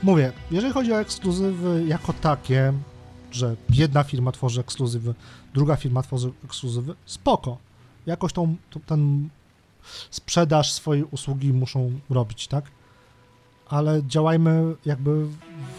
Mówię, 0.04 0.32
jeżeli 0.52 0.74
chodzi 0.74 0.94
o 0.94 1.00
ekskluzywy 1.00 1.84
jako 1.88 2.14
takie, 2.14 2.74
że 3.32 3.56
jedna 3.70 4.04
firma 4.04 4.32
tworzy 4.32 4.62
ekskluzywy, 4.62 5.14
druga 5.54 5.76
firma 5.76 6.02
tworzy 6.02 6.32
ekskluzywy, 6.46 6.96
spoko. 7.06 7.58
Jakoś 8.06 8.34
tą, 8.34 8.56
tą 8.70 8.80
ten 8.80 9.30
sprzedaż 10.10 10.72
swojej 10.72 11.04
usługi 11.04 11.54
muszą 11.54 11.92
robić, 12.10 12.48
tak? 12.48 12.66
Ale 13.68 14.04
działajmy 14.08 14.76
jakby 14.86 15.26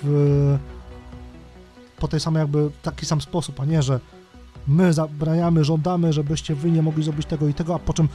w, 0.02 0.58
po 1.98 2.08
tej 2.08 2.20
samej 2.20 2.40
jakby 2.40 2.70
taki 2.82 3.06
sam 3.06 3.20
sposób, 3.20 3.60
a 3.60 3.64
nie, 3.64 3.82
że 3.82 4.00
my 4.68 4.92
zabraniamy, 4.92 5.64
żądamy, 5.64 6.12
żebyście 6.12 6.54
wy 6.54 6.70
nie 6.70 6.82
mogli 6.82 7.04
zrobić 7.04 7.26
tego 7.26 7.48
i 7.48 7.54
tego, 7.54 7.74
a 7.74 7.78
po 7.78 7.92
czym 7.92 8.08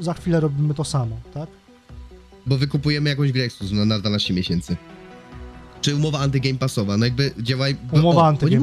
za 0.00 0.14
chwilę 0.14 0.40
robimy 0.40 0.74
to 0.74 0.84
samo, 0.84 1.16
tak? 1.34 1.48
bo 2.46 2.58
wykupujemy 2.58 3.10
jakąś 3.10 3.32
grę 3.32 3.44
ekskluzywną 3.44 3.84
na 3.84 3.98
12 3.98 4.34
miesięcy. 4.34 4.76
Czy 5.80 5.96
umowa 5.96 6.18
antygame 6.18 6.58
passowa, 6.58 6.96
no 6.96 7.04
jakby 7.04 7.34
działaj... 7.38 7.76
Umowa 7.92 8.28
o, 8.28 8.32
uczciwi. 8.32 8.56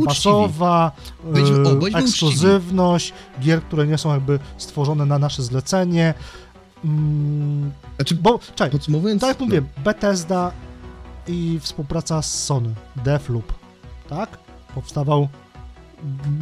Bądźmy- 1.33 1.67
o, 1.67 1.73
yy, 1.73 1.75
bądźmy 1.79 1.99
ekskluzywność, 1.99 3.13
gier, 3.41 3.61
które 3.63 3.87
nie 3.87 3.97
są 3.97 4.13
jakby 4.13 4.39
stworzone 4.57 5.05
na 5.05 5.19
nasze 5.19 5.43
zlecenie. 5.43 6.13
Mm, 6.85 7.71
Znaczy, 7.95 8.15
bo, 8.15 8.39
czekaj, 8.39 8.71
podsumowując... 8.71 9.21
tak 9.21 9.29
jak 9.29 9.39
mówię, 9.39 9.61
Bethesda 9.83 10.51
i 11.27 11.59
współpraca 11.61 12.21
z 12.21 12.43
Sony, 12.43 12.73
Deathloop, 12.95 13.53
tak? 14.09 14.37
Powstawał 14.75 15.27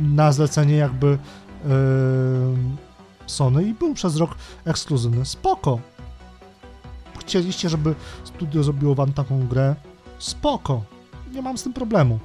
na 0.02 0.32
zlecenie 0.32 0.76
jakby 0.76 1.08
yy, 1.08 1.18
Sony 3.32 3.64
i 3.64 3.74
był 3.74 3.94
przez 3.94 4.18
rok 4.18 4.36
ekskluzywny. 4.66 5.26
Spoko. 5.26 5.80
Chcieliście, 7.20 7.70
żeby 7.70 7.96
studio 8.24 8.64
zrobiło 8.64 8.96
wam 8.96 9.14
taką 9.14 9.48
grę? 9.48 9.76
Spoko. 10.20 10.82
Nie 11.34 11.42
mam 11.42 11.58
z 11.58 11.64
tym 11.64 11.74
problemu. 11.74 12.20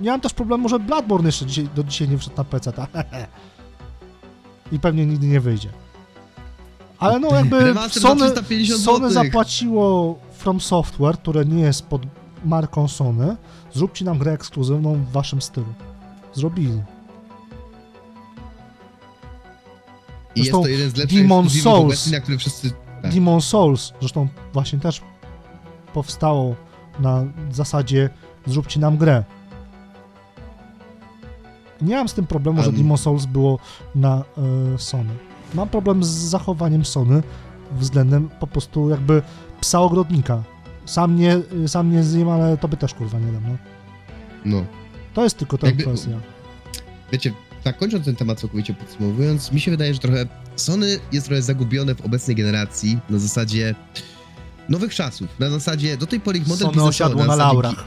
Nie 0.00 0.10
mam 0.10 0.20
też 0.20 0.34
problemu, 0.34 0.68
że 0.68 0.78
Bloodborne 0.78 1.28
jeszcze 1.28 1.46
dzisiaj, 1.46 1.68
do 1.74 1.84
dzisiaj 1.84 2.08
nie 2.08 2.18
wszedł 2.18 2.36
na 2.36 2.44
PC, 2.44 2.72
tak? 2.72 2.90
I 4.72 4.78
pewnie 4.78 5.06
nigdy 5.06 5.26
nie 5.26 5.40
wyjdzie. 5.40 5.68
Ale 6.98 7.20
no 7.20 7.34
jakby 7.34 7.74
Sony, 7.90 8.20
350 8.20 8.80
Sony 8.80 9.10
zapłaciło 9.10 10.18
From 10.32 10.60
Software, 10.60 11.18
które 11.18 11.44
nie 11.44 11.62
jest 11.62 11.86
pod 11.86 12.02
marką 12.44 12.88
Sony, 12.88 13.36
zróbcie 13.74 14.04
nam 14.04 14.18
grę 14.18 14.32
ekskluzywną 14.32 14.94
w 14.94 15.12
waszym 15.12 15.42
stylu. 15.42 15.74
Zrobili. 16.34 16.82
I 20.34 20.40
jest 20.40 20.52
to 20.52 20.66
jeden 20.68 20.90
z 20.90 20.96
lepszych 20.96 21.20
ekskluzywów 21.20 21.62
Souls. 21.62 22.10
na 22.10 22.20
który 22.20 22.38
wszyscy... 22.38 22.70
Tak. 23.02 23.14
Demon 23.14 23.40
Souls, 23.40 23.92
zresztą 24.00 24.28
właśnie 24.52 24.78
też 24.78 25.00
powstało 25.94 26.54
na 27.00 27.24
zasadzie 27.50 28.10
zróbcie 28.46 28.80
nam 28.80 28.96
grę. 28.96 29.24
Nie 31.82 31.96
mam 31.96 32.08
z 32.08 32.14
tym 32.14 32.26
problemu, 32.26 32.62
że 32.62 32.72
Demon 32.72 32.98
Souls 32.98 33.26
było 33.26 33.58
na 33.94 34.24
e, 34.74 34.78
Sony. 34.78 35.14
Mam 35.54 35.68
problem 35.68 36.04
z 36.04 36.08
zachowaniem 36.08 36.84
Sony 36.84 37.22
względem 37.72 38.28
po 38.40 38.46
prostu 38.46 38.90
jakby 38.90 39.22
psa 39.60 39.80
ogrodnika. 39.80 40.42
Sam 40.84 41.16
nie, 41.16 41.40
sam 41.66 41.92
nie 41.92 42.02
zjem, 42.02 42.28
ale 42.28 42.56
tobie 42.56 42.76
też 42.76 42.94
kurwa 42.94 43.18
nie 43.18 43.32
dam, 43.32 43.42
no. 43.48 43.56
No. 44.44 44.64
To 45.14 45.24
jest 45.24 45.38
tylko 45.38 45.58
ta 45.58 45.66
Jakby- 45.66 45.82
kwestia. 45.82 46.10
Wiecie, 47.12 47.32
tak 47.64 47.78
kończąc 47.78 48.04
ten 48.04 48.16
temat 48.16 48.40
całkowicie 48.40 48.74
podsumowując, 48.74 49.52
mi 49.52 49.60
się 49.60 49.70
wydaje, 49.70 49.94
że 49.94 50.00
trochę 50.00 50.26
Sony 50.56 50.98
jest 51.12 51.26
trochę 51.26 51.42
zagubione 51.42 51.94
w 51.94 52.00
obecnej 52.00 52.36
generacji 52.36 52.98
na 53.10 53.18
zasadzie 53.18 53.74
nowych 54.68 54.94
czasów. 54.94 55.28
Na 55.38 55.50
zasadzie 55.50 55.96
do 55.96 56.06
tej 56.06 56.20
pory 56.20 56.38
ich 56.38 56.46
model 56.46 56.68
Sony 56.68 56.82
osiadło 56.82 57.20
na 57.20 57.26
zasadzie 57.26 57.42
laurach. 57.42 57.84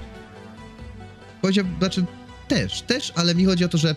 Powiedział, 1.41 1.65
znaczy 1.79 2.05
też, 2.47 2.81
też, 2.81 3.13
ale 3.15 3.35
mi 3.35 3.45
chodzi 3.45 3.65
o 3.65 3.67
to, 3.67 3.77
że 3.77 3.95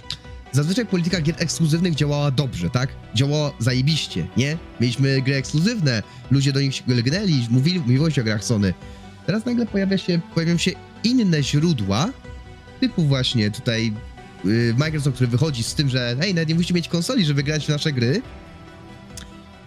zazwyczaj 0.52 0.86
polityka 0.86 1.20
gier 1.20 1.34
ekskluzywnych 1.38 1.94
działała 1.94 2.30
dobrze, 2.30 2.70
tak? 2.70 2.88
Działała 3.14 3.52
zajebiście, 3.58 4.26
nie? 4.36 4.56
Mieliśmy 4.80 5.22
gry 5.22 5.34
ekskluzywne, 5.34 6.02
ludzie 6.30 6.52
do 6.52 6.60
nich 6.60 6.82
lgnęli, 6.88 7.46
mówili, 7.50 8.12
się 8.12 8.20
o 8.20 8.24
grach 8.24 8.44
Sony. 8.44 8.74
Teraz 9.26 9.44
nagle 9.44 9.66
pojawia 9.66 9.98
się, 9.98 10.20
pojawią 10.34 10.56
się 10.58 10.70
inne 11.04 11.42
źródła, 11.42 12.08
typu 12.80 13.02
właśnie 13.02 13.50
tutaj 13.50 13.92
Microsoft, 14.76 15.14
który 15.14 15.30
wychodzi 15.30 15.62
z 15.62 15.74
tym, 15.74 15.88
że 15.88 16.16
hej, 16.20 16.34
nawet 16.34 16.48
nie 16.48 16.54
musicie 16.54 16.74
mieć 16.74 16.88
konsoli, 16.88 17.24
żeby 17.24 17.42
grać 17.42 17.66
w 17.66 17.68
nasze 17.68 17.92
gry. 17.92 18.22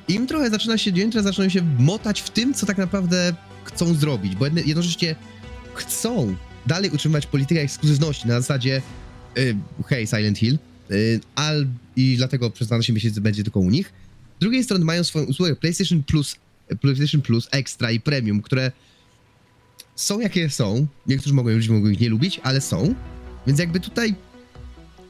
Im 0.07 0.27
trochę 0.27 0.49
zaczyna 0.49 0.77
się, 0.77 0.91
im 0.91 1.11
trochę 1.11 1.23
zaczynają 1.23 1.49
się 1.49 1.61
motać 1.79 2.21
w 2.21 2.29
tym, 2.29 2.53
co 2.53 2.65
tak 2.65 2.77
naprawdę 2.77 3.33
chcą 3.63 3.93
zrobić, 3.93 4.35
bo 4.35 4.45
jednocześnie 4.45 5.15
chcą 5.73 6.35
dalej 6.65 6.91
utrzymywać 6.91 7.25
politykę 7.25 7.61
ekskluzywności 7.61 8.27
na 8.27 8.41
zasadzie 8.41 8.81
y, 9.37 9.55
hej, 9.87 10.07
Silent 10.07 10.37
Hill, 10.37 10.57
y, 10.91 11.19
al, 11.35 11.67
i 11.95 12.17
dlatego 12.17 12.49
przez 12.49 12.67
12 12.67 12.93
miesięcy 12.93 13.21
będzie 13.21 13.43
tylko 13.43 13.59
u 13.59 13.69
nich. 13.69 13.93
Z 14.37 14.39
drugiej 14.39 14.63
strony 14.63 14.85
mają 14.85 15.03
swoją 15.03 15.25
usługę 15.25 15.55
PlayStation 15.55 16.03
Plus, 16.03 16.35
PlayStation 16.81 17.21
Plus 17.21 17.47
Extra 17.51 17.91
i 17.91 17.99
Premium, 17.99 18.41
które 18.41 18.71
są 19.95 20.19
jakie 20.19 20.49
są. 20.49 20.87
Niektórzy 21.07 21.35
mogą, 21.35 21.49
ludzie 21.49 21.73
mogą 21.73 21.87
ich 21.87 21.99
nie 21.99 22.09
lubić, 22.09 22.39
ale 22.43 22.61
są. 22.61 22.95
Więc 23.47 23.59
jakby 23.59 23.79
tutaj 23.79 24.15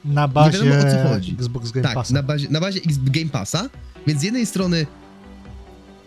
Na 0.06 0.28
bazie 0.28 0.64
wiadomo, 0.64 0.90
o 0.90 1.03
co 1.03 1.10
chodzi. 1.10 1.36
Xbox 1.40 1.72
Game 1.72 1.84
tak, 1.84 1.95
Passa. 1.95 2.14
na 2.14 2.24
bazie, 2.24 2.49
na 2.49 2.60
bazie 2.60 2.80
Game 3.03 3.30
Passa, 3.30 3.69
więc 4.07 4.19
z 4.19 4.24
jednej 4.24 4.45
strony 4.45 4.86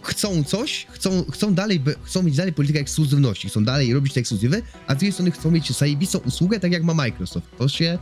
chcą 0.02 0.44
coś, 0.44 0.86
chcą, 0.90 1.24
chcą 1.32 1.54
dalej, 1.54 1.82
chcą 2.02 2.22
mieć 2.22 2.36
dalej 2.36 2.52
politykę 2.52 2.80
ekskluzywności, 2.80 3.48
chcą 3.48 3.64
dalej 3.64 3.94
robić 3.94 4.12
te 4.12 4.20
ekskluzywy, 4.20 4.62
a 4.86 4.94
z 4.94 4.96
drugiej 4.96 5.12
strony 5.12 5.30
chcą 5.30 5.50
mieć 5.50 5.72
zajebistą 5.72 6.18
usługę, 6.18 6.60
tak 6.60 6.72
jak 6.72 6.82
ma 6.82 6.94
Microsoft. 6.94 7.46
To 7.58 7.68
się, 7.68 7.98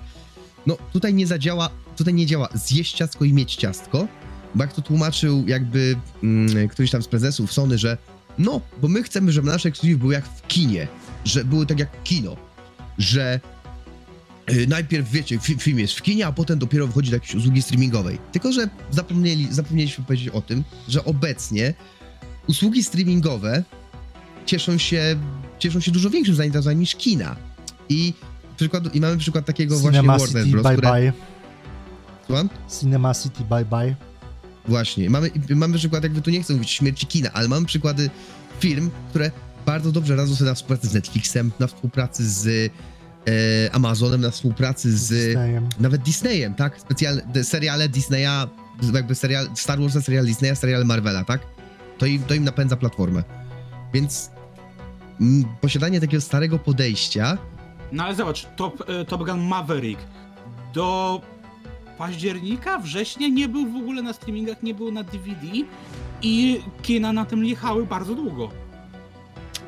no 0.66 0.76
tutaj 0.92 1.14
nie 1.14 1.26
zadziała, 1.26 1.70
tutaj 1.96 2.14
nie 2.14 2.26
działa 2.26 2.48
zjeść 2.54 2.96
ciastko 2.96 3.24
i 3.24 3.32
mieć 3.32 3.56
ciastko, 3.56 4.08
bo 4.54 4.64
jak 4.64 4.72
to 4.72 4.82
tłumaczył 4.82 5.44
jakby 5.46 5.96
mm, 6.22 6.68
któryś 6.68 6.90
tam 6.90 7.02
z 7.02 7.08
prezesów 7.08 7.52
Sony, 7.52 7.78
że 7.78 7.98
no, 8.38 8.60
bo 8.82 8.88
my 8.88 9.02
chcemy, 9.02 9.32
żeby 9.32 9.48
nasze 9.48 9.68
ekskluzywy 9.68 9.98
były 9.98 10.14
jak 10.14 10.24
w 10.24 10.46
kinie, 10.46 10.88
że 11.24 11.44
były 11.44 11.66
tak 11.66 11.78
jak 11.78 12.02
kino, 12.02 12.36
że 12.98 13.40
najpierw, 14.68 15.10
wiecie, 15.10 15.38
fi- 15.38 15.58
film 15.58 15.78
jest 15.78 15.94
w 15.94 16.02
kinie, 16.02 16.26
a 16.26 16.32
potem 16.32 16.58
dopiero 16.58 16.88
wchodzi 16.88 17.10
do 17.10 17.16
jakiejś 17.16 17.34
usługi 17.34 17.62
streamingowej. 17.62 18.18
Tylko, 18.32 18.52
że 18.52 18.68
zapomnieli, 18.90 19.48
zapomnieliśmy 19.50 20.04
powiedzieć 20.04 20.28
o 20.28 20.40
tym, 20.42 20.64
że 20.88 21.04
obecnie 21.04 21.74
usługi 22.46 22.84
streamingowe 22.84 23.64
cieszą 24.46 24.78
się, 24.78 25.16
cieszą 25.58 25.80
się 25.80 25.90
dużo 25.90 26.10
większym 26.10 26.34
zainteresowaniem 26.34 26.80
niż 26.80 26.96
kina. 26.96 27.36
I, 27.88 28.14
przykład, 28.56 28.94
i 28.94 29.00
mamy 29.00 29.16
przykład 29.16 29.46
takiego 29.46 29.78
właśnie 29.78 29.98
Cinema 29.98 30.18
Warner 30.18 30.44
City 30.44 30.52
Bros., 30.52 30.66
Bye 30.66 30.76
które... 30.76 30.92
Bye. 30.92 31.12
Słucham? 32.26 32.48
Cinema 32.80 33.14
City 33.14 33.44
Bye 33.44 33.64
Bye. 33.64 33.96
Właśnie. 34.68 35.10
Mamy, 35.10 35.30
mamy 35.50 35.78
przykład, 35.78 36.02
jakby 36.02 36.22
tu 36.22 36.30
nie 36.30 36.42
chcę 36.42 36.54
mówić 36.54 36.70
śmierci 36.70 37.06
kina, 37.06 37.32
ale 37.32 37.48
mamy 37.48 37.66
przykłady 37.66 38.10
firm, 38.60 38.90
które 39.10 39.30
bardzo 39.66 39.92
dobrze 39.92 40.16
radzą 40.16 40.36
sobie 40.36 40.48
na 40.48 40.54
współpracy 40.54 40.88
z 40.88 40.94
Netflixem, 40.94 41.52
na 41.58 41.66
współpracy 41.66 42.30
z 42.30 42.72
Amazonem, 43.72 44.20
na 44.20 44.30
współpracy 44.30 44.96
z 44.98 45.08
Disneyem. 45.08 45.68
nawet 45.80 46.02
Disneyem, 46.02 46.54
tak? 46.54 46.80
Specjalne 46.80 47.44
seriale 47.44 47.88
Disneya, 47.88 48.48
jakby 48.94 49.14
serial, 49.14 49.48
Star 49.54 49.80
Wars, 49.80 50.04
serial 50.04 50.26
Disneya, 50.26 50.54
serial 50.54 50.84
Marvela, 50.84 51.24
tak? 51.24 51.40
To 51.98 52.06
im, 52.06 52.22
to 52.22 52.34
im 52.34 52.44
napędza 52.44 52.76
platformę. 52.76 53.22
Więc 53.94 54.30
mm, 55.20 55.44
posiadanie 55.60 56.00
takiego 56.00 56.20
starego 56.20 56.58
podejścia, 56.58 57.38
No 57.92 58.04
ale 58.04 58.14
zobacz, 58.14 58.46
Top, 58.56 58.84
e, 58.88 59.04
Top 59.04 59.24
Gun 59.26 59.40
Maverick 59.40 60.00
do 60.74 61.20
października, 61.98 62.78
września 62.78 63.28
nie 63.28 63.48
był 63.48 63.72
w 63.72 63.76
ogóle 63.76 64.02
na 64.02 64.12
streamingach, 64.12 64.62
nie 64.62 64.74
był 64.74 64.92
na 64.92 65.02
DVD 65.02 65.46
i 66.22 66.60
kina 66.82 67.12
na 67.12 67.24
tym 67.24 67.44
jechały 67.44 67.86
bardzo 67.86 68.14
długo. 68.14 68.50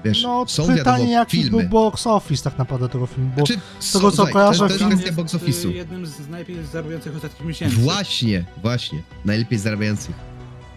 Wiesz, 0.05 0.23
No, 0.23 0.45
są 0.49 0.63
pytanie 0.63 0.79
wiadomo 0.79 1.11
jaki 1.11 1.43
filmy. 1.43 1.51
był 1.59 1.69
box 1.69 2.07
office 2.07 2.45
tak 2.45 2.59
naprawdę 2.59 2.89
tego 2.89 3.07
filmu, 3.07 3.31
bo 3.37 3.47
Znaczy, 3.47 3.61
z 3.79 3.93
tego, 3.93 4.11
co 4.13 4.27
kojarzę, 4.27 4.59
to, 4.59 4.67
to 4.67 4.73
jest 4.75 4.79
film 4.85 5.01
jest 5.01 5.13
box 5.15 5.35
office'u. 5.35 5.71
jednym 5.71 6.07
z 6.07 6.29
najlepiej 6.29 6.57
zarabiających 6.73 7.17
ostatnich 7.17 7.49
miesięcy. 7.49 7.77
Właśnie, 7.77 8.45
właśnie. 8.63 9.03
Najlepiej 9.25 9.59
zarabiających. 9.59 10.15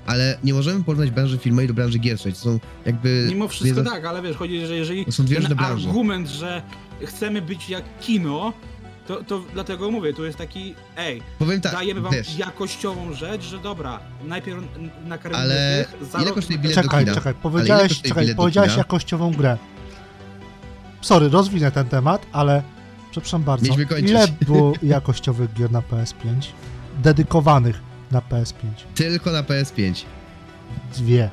Ale 0.05 0.37
nie 0.43 0.53
możemy 0.53 0.83
porównać 0.83 1.11
branży 1.11 1.37
filmowej 1.37 1.67
do 1.67 1.73
branży 1.73 1.99
gier, 1.99 2.17
słuchajcie, 2.17 2.39
to 2.39 2.43
są 2.43 2.59
jakby... 2.85 3.25
Mimo 3.29 3.47
wszystko 3.47 3.67
nie 3.79 3.83
za- 3.85 3.91
tak, 3.91 4.05
ale 4.05 4.21
wiesz, 4.21 4.37
chodzi, 4.37 4.65
że 4.65 4.75
jeżeli 4.75 5.05
To 5.05 5.11
są 5.11 5.25
dwie 5.25 5.41
ten 5.41 5.55
branże. 5.57 5.87
argument, 5.89 6.27
że 6.27 6.61
chcemy 7.05 7.41
być 7.41 7.69
jak 7.69 7.83
kino, 8.01 8.53
to, 9.07 9.23
to 9.23 9.41
dlatego 9.53 9.91
mówię, 9.91 10.13
tu 10.13 10.25
jest 10.25 10.37
taki, 10.37 10.75
ej, 10.97 11.21
Powiem 11.39 11.61
tak, 11.61 11.71
dajemy 11.71 12.01
wam 12.01 12.11
wiesz, 12.13 12.37
jakościową 12.37 13.13
rzecz, 13.13 13.41
że 13.41 13.59
dobra, 13.59 13.99
najpierw 14.23 14.63
nakarmimy 15.05 15.43
Ale 15.43 15.85
tych, 15.85 16.07
za 16.09 16.17
ile 16.17 16.25
rok 16.27 16.35
kosztuje 16.35 16.59
bilet 16.59 16.75
do 16.75 16.81
Czekaj, 16.83 17.03
kina? 17.03 17.15
czekaj, 17.15 17.33
ile 17.33 17.41
powiedziałeś, 17.41 17.89
kosztuje 17.89 18.09
czekaj, 18.09 18.23
bilet 18.23 18.37
do 18.37 18.41
powiedziałeś 18.41 18.69
kina? 18.71 18.77
jakościową 18.77 19.31
grę. 19.31 19.57
Sorry, 21.01 21.29
rozwinę 21.29 21.71
ten 21.71 21.85
temat, 21.87 22.25
ale 22.31 22.63
przepraszam 23.11 23.43
bardzo. 23.43 23.63
Mieliśmy 23.63 23.85
kończyć. 23.85 24.09
Ile 24.09 24.27
było 24.41 24.73
jakościowych 24.83 25.53
gier 25.53 25.71
na 25.71 25.81
PS5? 25.81 26.25
Dedykowanych 27.03 27.81
na 28.11 28.19
PS5? 28.19 28.53
Tylko 28.95 29.31
na 29.31 29.43
PS5. 29.43 30.03
Dwie. 30.95 31.29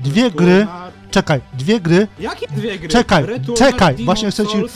Dwie 0.00 0.30
gry, 0.30 0.66
czekaj, 1.10 1.40
dwie 1.58 1.80
gry, 1.80 2.08
Jakie 2.18 2.46
dwie 2.48 2.78
gry? 2.78 2.88
Czekaj, 2.88 3.24
czekaj, 3.56 3.96
Demon's 3.96 4.04
właśnie 4.04 4.30
chcę 4.30 4.46
ci- 4.46 4.52
Souls, 4.52 4.72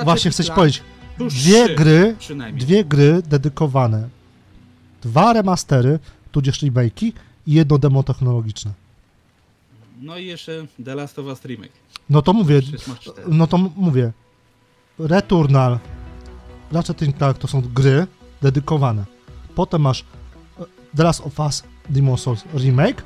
e, 0.00 0.04
właśnie 0.04 0.30
chcę 0.30 0.42
ci 0.44 0.46
Clank, 0.46 0.56
powiedzieć, 0.56 0.82
dwie 1.18 1.64
trzy 1.64 1.74
gry, 1.74 2.16
Przynajmniej. 2.18 2.66
dwie 2.66 2.84
gry 2.84 3.22
dedykowane. 3.22 4.08
Dwa 5.02 5.32
remastery, 5.32 5.98
tudzież 6.32 6.62
remake'i 6.62 7.12
i 7.46 7.52
jedno 7.52 7.78
demo 7.78 8.02
technologiczne. 8.02 8.70
No 10.00 10.18
i 10.18 10.26
jeszcze 10.26 10.66
The 10.84 10.94
Last 10.94 11.18
of 11.18 11.26
Us 11.26 11.44
Remake. 11.44 11.72
No 12.10 12.22
to 12.22 12.32
mówię, 12.32 12.62
Przecież 12.62 12.86
masz 12.86 13.00
cztery. 13.00 13.22
no 13.28 13.46
to 13.46 13.56
m- 13.56 13.70
mówię, 13.76 14.12
Returnal, 14.98 15.78
Ratchet 16.72 17.02
and 17.02 17.16
Clank 17.18 17.38
to 17.38 17.48
są 17.48 17.60
gry 17.60 18.06
dedykowane. 18.42 19.04
Potem 19.54 19.80
masz 19.82 20.00
e, 20.00 20.64
The 20.96 21.02
Last 21.04 21.20
of 21.26 21.38
Us 21.40 21.62
Demon's 21.90 22.16
Souls 22.18 22.44
Remake 22.54 23.02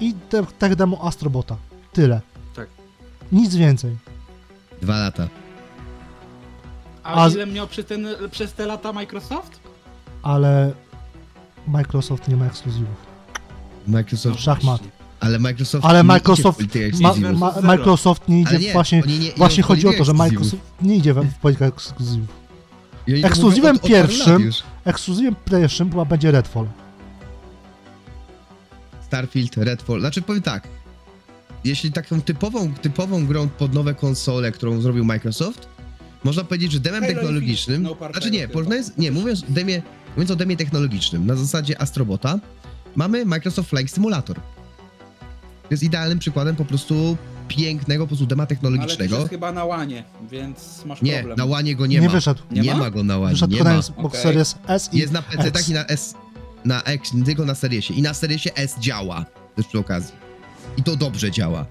i 0.00 0.14
te, 0.30 0.46
tech 0.58 0.76
demo 0.76 0.98
Astrobota. 1.06 1.56
Tyle. 1.98 2.20
Tak. 2.56 2.68
Nic 3.32 3.54
więcej. 3.54 3.96
Dwa 4.82 4.98
lata. 4.98 5.28
A, 7.02 7.14
a 7.24 7.30
z- 7.30 7.34
ile 7.34 7.46
miał 7.46 7.66
przez, 7.68 7.86
ten, 7.86 8.06
przez 8.30 8.52
te 8.52 8.66
lata 8.66 8.92
Microsoft? 8.92 9.60
Ale 10.22 10.72
Microsoft 11.66 12.28
nie 12.28 12.36
ma 12.36 12.46
ekskluzywów. 12.46 12.96
Microsoft, 13.86 14.40
Szachmat. 14.40 14.80
ale 15.20 15.38
Microsoft 15.38 15.84
Ale 15.84 15.98
nie 15.98 16.00
idzie 16.00 16.04
w 16.04 16.08
Microsoft 16.08 16.58
politykę 16.58 16.80
Ma, 17.00 17.08
ekskluzywów. 17.08 17.40
ma, 17.40 17.52
Zero. 17.52 17.66
Microsoft 17.66 18.28
nie 18.28 18.40
idzie 18.40 18.50
Ale 18.50 18.58
nie, 18.58 18.72
właśnie. 18.72 19.02
oni 19.04 19.18
nie 19.18 19.26
idą 19.26 19.36
Właśnie 19.36 19.62
w 19.62 19.66
chodzi 19.66 19.88
o 19.88 19.92
to, 19.92 20.04
że. 20.04 20.12
Microsoft 20.12 20.62
nie 20.82 20.96
idzie 20.96 21.14
we- 21.14 21.22
w 21.22 21.34
politykę 21.34 21.66
ekskluzywów. 21.66 22.28
I 23.06 23.12
oni 23.12 23.22
to 23.22 23.28
ekskluzywem 23.28 23.76
mówią 23.76 23.78
od- 23.78 23.84
od 23.84 23.90
paru 23.90 24.02
lat 24.02 24.08
pierwszym- 24.08 24.42
już. 24.42 24.62
Ekskluzywem 24.84 25.36
pierwszym 25.44 25.88
była 25.88 26.04
będzie 26.04 26.30
Redfall. 26.30 26.66
Starfield, 29.06 29.56
Redfall. 29.56 30.00
Znaczy 30.00 30.22
powiem 30.22 30.42
tak. 30.42 30.68
Jeśli 31.64 31.92
taką 31.92 32.20
typową, 32.22 32.74
typową 32.74 33.26
grą 33.26 33.48
pod 33.48 33.74
nowe 33.74 33.94
konsole, 33.94 34.52
którą 34.52 34.80
zrobił 34.80 35.04
Microsoft, 35.04 35.68
można 36.24 36.44
powiedzieć, 36.44 36.72
że 36.72 36.80
demem 36.80 37.00
Halo 37.02 37.14
technologicznym. 37.14 37.82
No 37.82 37.96
znaczy 38.12 38.30
nie, 38.30 38.48
porównując, 38.48 38.92
nie, 38.98 39.10
mówiąc, 39.12 39.42
demie, 39.48 39.82
mówiąc 40.16 40.30
o 40.30 40.36
demie 40.36 40.56
technologicznym, 40.56 41.26
na 41.26 41.36
zasadzie 41.36 41.80
Astrobota, 41.82 42.38
mamy 42.96 43.24
Microsoft 43.24 43.70
Flight 43.70 43.94
Simulator. 43.94 44.36
To 44.36 45.68
jest 45.74 45.82
idealnym 45.82 46.18
przykładem 46.18 46.56
po 46.56 46.64
prostu 46.64 47.16
pięknego 47.48 48.04
po 48.04 48.08
prostu 48.08 48.26
dema 48.26 48.42
Ale 48.42 48.46
to 48.46 48.54
technologicznego. 48.54 49.16
jest 49.16 49.30
chyba 49.30 49.52
na 49.52 49.64
łanie, 49.64 50.04
więc 50.30 50.84
masz 50.86 51.02
Nie, 51.02 51.12
problem. 51.18 51.38
na 51.38 51.44
łanie 51.44 51.76
go 51.76 51.86
nie, 51.86 52.00
Nie 52.00 52.06
ma. 52.06 52.12
wyszedł. 52.12 52.40
Nie 52.50 52.60
Nie, 52.60 52.72
ma? 52.74 52.78
ma? 52.78 52.90
go 52.90 53.04
na 53.04 53.18
łanie, 53.18 53.34
Wyszedł 53.34 53.54
nie 53.54 53.64
ma. 53.64 53.78
Xbox 53.78 53.98
Okej. 54.06 54.20
Series 54.22 54.54
S 54.68 54.90
i 54.92 54.98
Jest 54.98 55.12
na 55.12 55.22
PC 55.22 55.48
X. 55.48 55.68
i 55.68 55.72
na 55.72 55.86
S. 55.86 56.14
na 56.64 56.82
X, 56.82 57.14
nie 57.14 57.24
tylko 57.24 57.44
na 57.44 57.54
Seriesie. 57.54 57.98
I 57.98 58.02
na 58.02 58.14
Seriesie 58.14 58.50
S 58.54 58.78
działa, 58.78 59.24
też 59.56 59.66
przy 59.66 59.78
okazji. 59.78 60.27
I 60.78 60.82
to 60.82 60.96
dobrze 60.96 61.30
działa. 61.30 61.66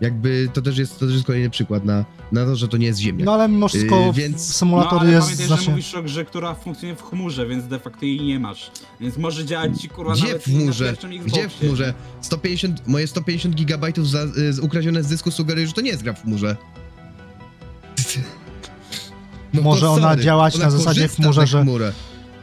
Jakby 0.00 0.48
to 0.52 0.62
też 0.62 0.78
jest, 0.78 0.98
to 0.98 1.06
też 1.06 1.14
jest 1.14 1.26
kolejny 1.26 1.50
przykład 1.50 1.84
na, 1.84 2.04
na 2.32 2.44
to, 2.44 2.56
że 2.56 2.68
to 2.68 2.76
nie 2.76 2.86
jest 2.86 2.98
ziemia. 3.00 3.24
No 3.24 3.34
ale 3.34 3.48
mimo 3.48 3.68
wszystko 3.68 4.00
Yy, 4.00 4.12
w- 4.12 4.16
więc- 4.16 4.54
symulator 4.54 4.92
no, 4.92 5.00
ale 5.00 5.10
jest 5.10 5.24
pamiętaj, 5.26 5.46
znacznie... 5.46 5.64
że 5.64 5.70
mówisz 5.70 5.94
o 5.94 6.02
grze, 6.02 6.24
która 6.24 6.54
funkcjonuje 6.54 6.96
w 6.96 7.02
chmurze, 7.02 7.46
więc 7.46 7.64
de 7.68 7.78
facto 7.78 8.04
jej 8.06 8.20
nie 8.20 8.38
masz. 8.40 8.70
Więc 9.00 9.16
może 9.16 9.44
działać 9.44 9.80
ci 9.80 9.88
kurwa 9.88 10.12
Gdzie 10.14 10.26
nawet 10.26 10.42
w 10.42 10.44
chmurze? 10.44 10.94
Gdzie 11.24 11.48
w 11.48 11.58
chmurze? 11.58 11.94
150, 12.20 12.86
moje 12.88 13.06
150 13.06 13.54
gigabajtów 13.54 14.08
za, 14.10 14.26
z, 14.26 14.58
ukradzione 14.58 15.02
z 15.02 15.06
dysku 15.06 15.30
sugeruje, 15.30 15.66
że 15.66 15.72
to 15.72 15.80
nie 15.80 15.90
jest 15.90 16.02
gra 16.02 16.12
w 16.12 16.22
chmurze. 16.22 16.56
No 19.54 19.62
Może 19.62 19.90
ona 19.90 20.08
sorry. 20.10 20.22
działać 20.24 20.58
na 20.58 20.70
zasadzie 20.70 21.08
w 21.08 21.16
chmurze, 21.16 21.40
ze 21.40 21.46
że- 21.46 21.62
chmury. 21.62 21.92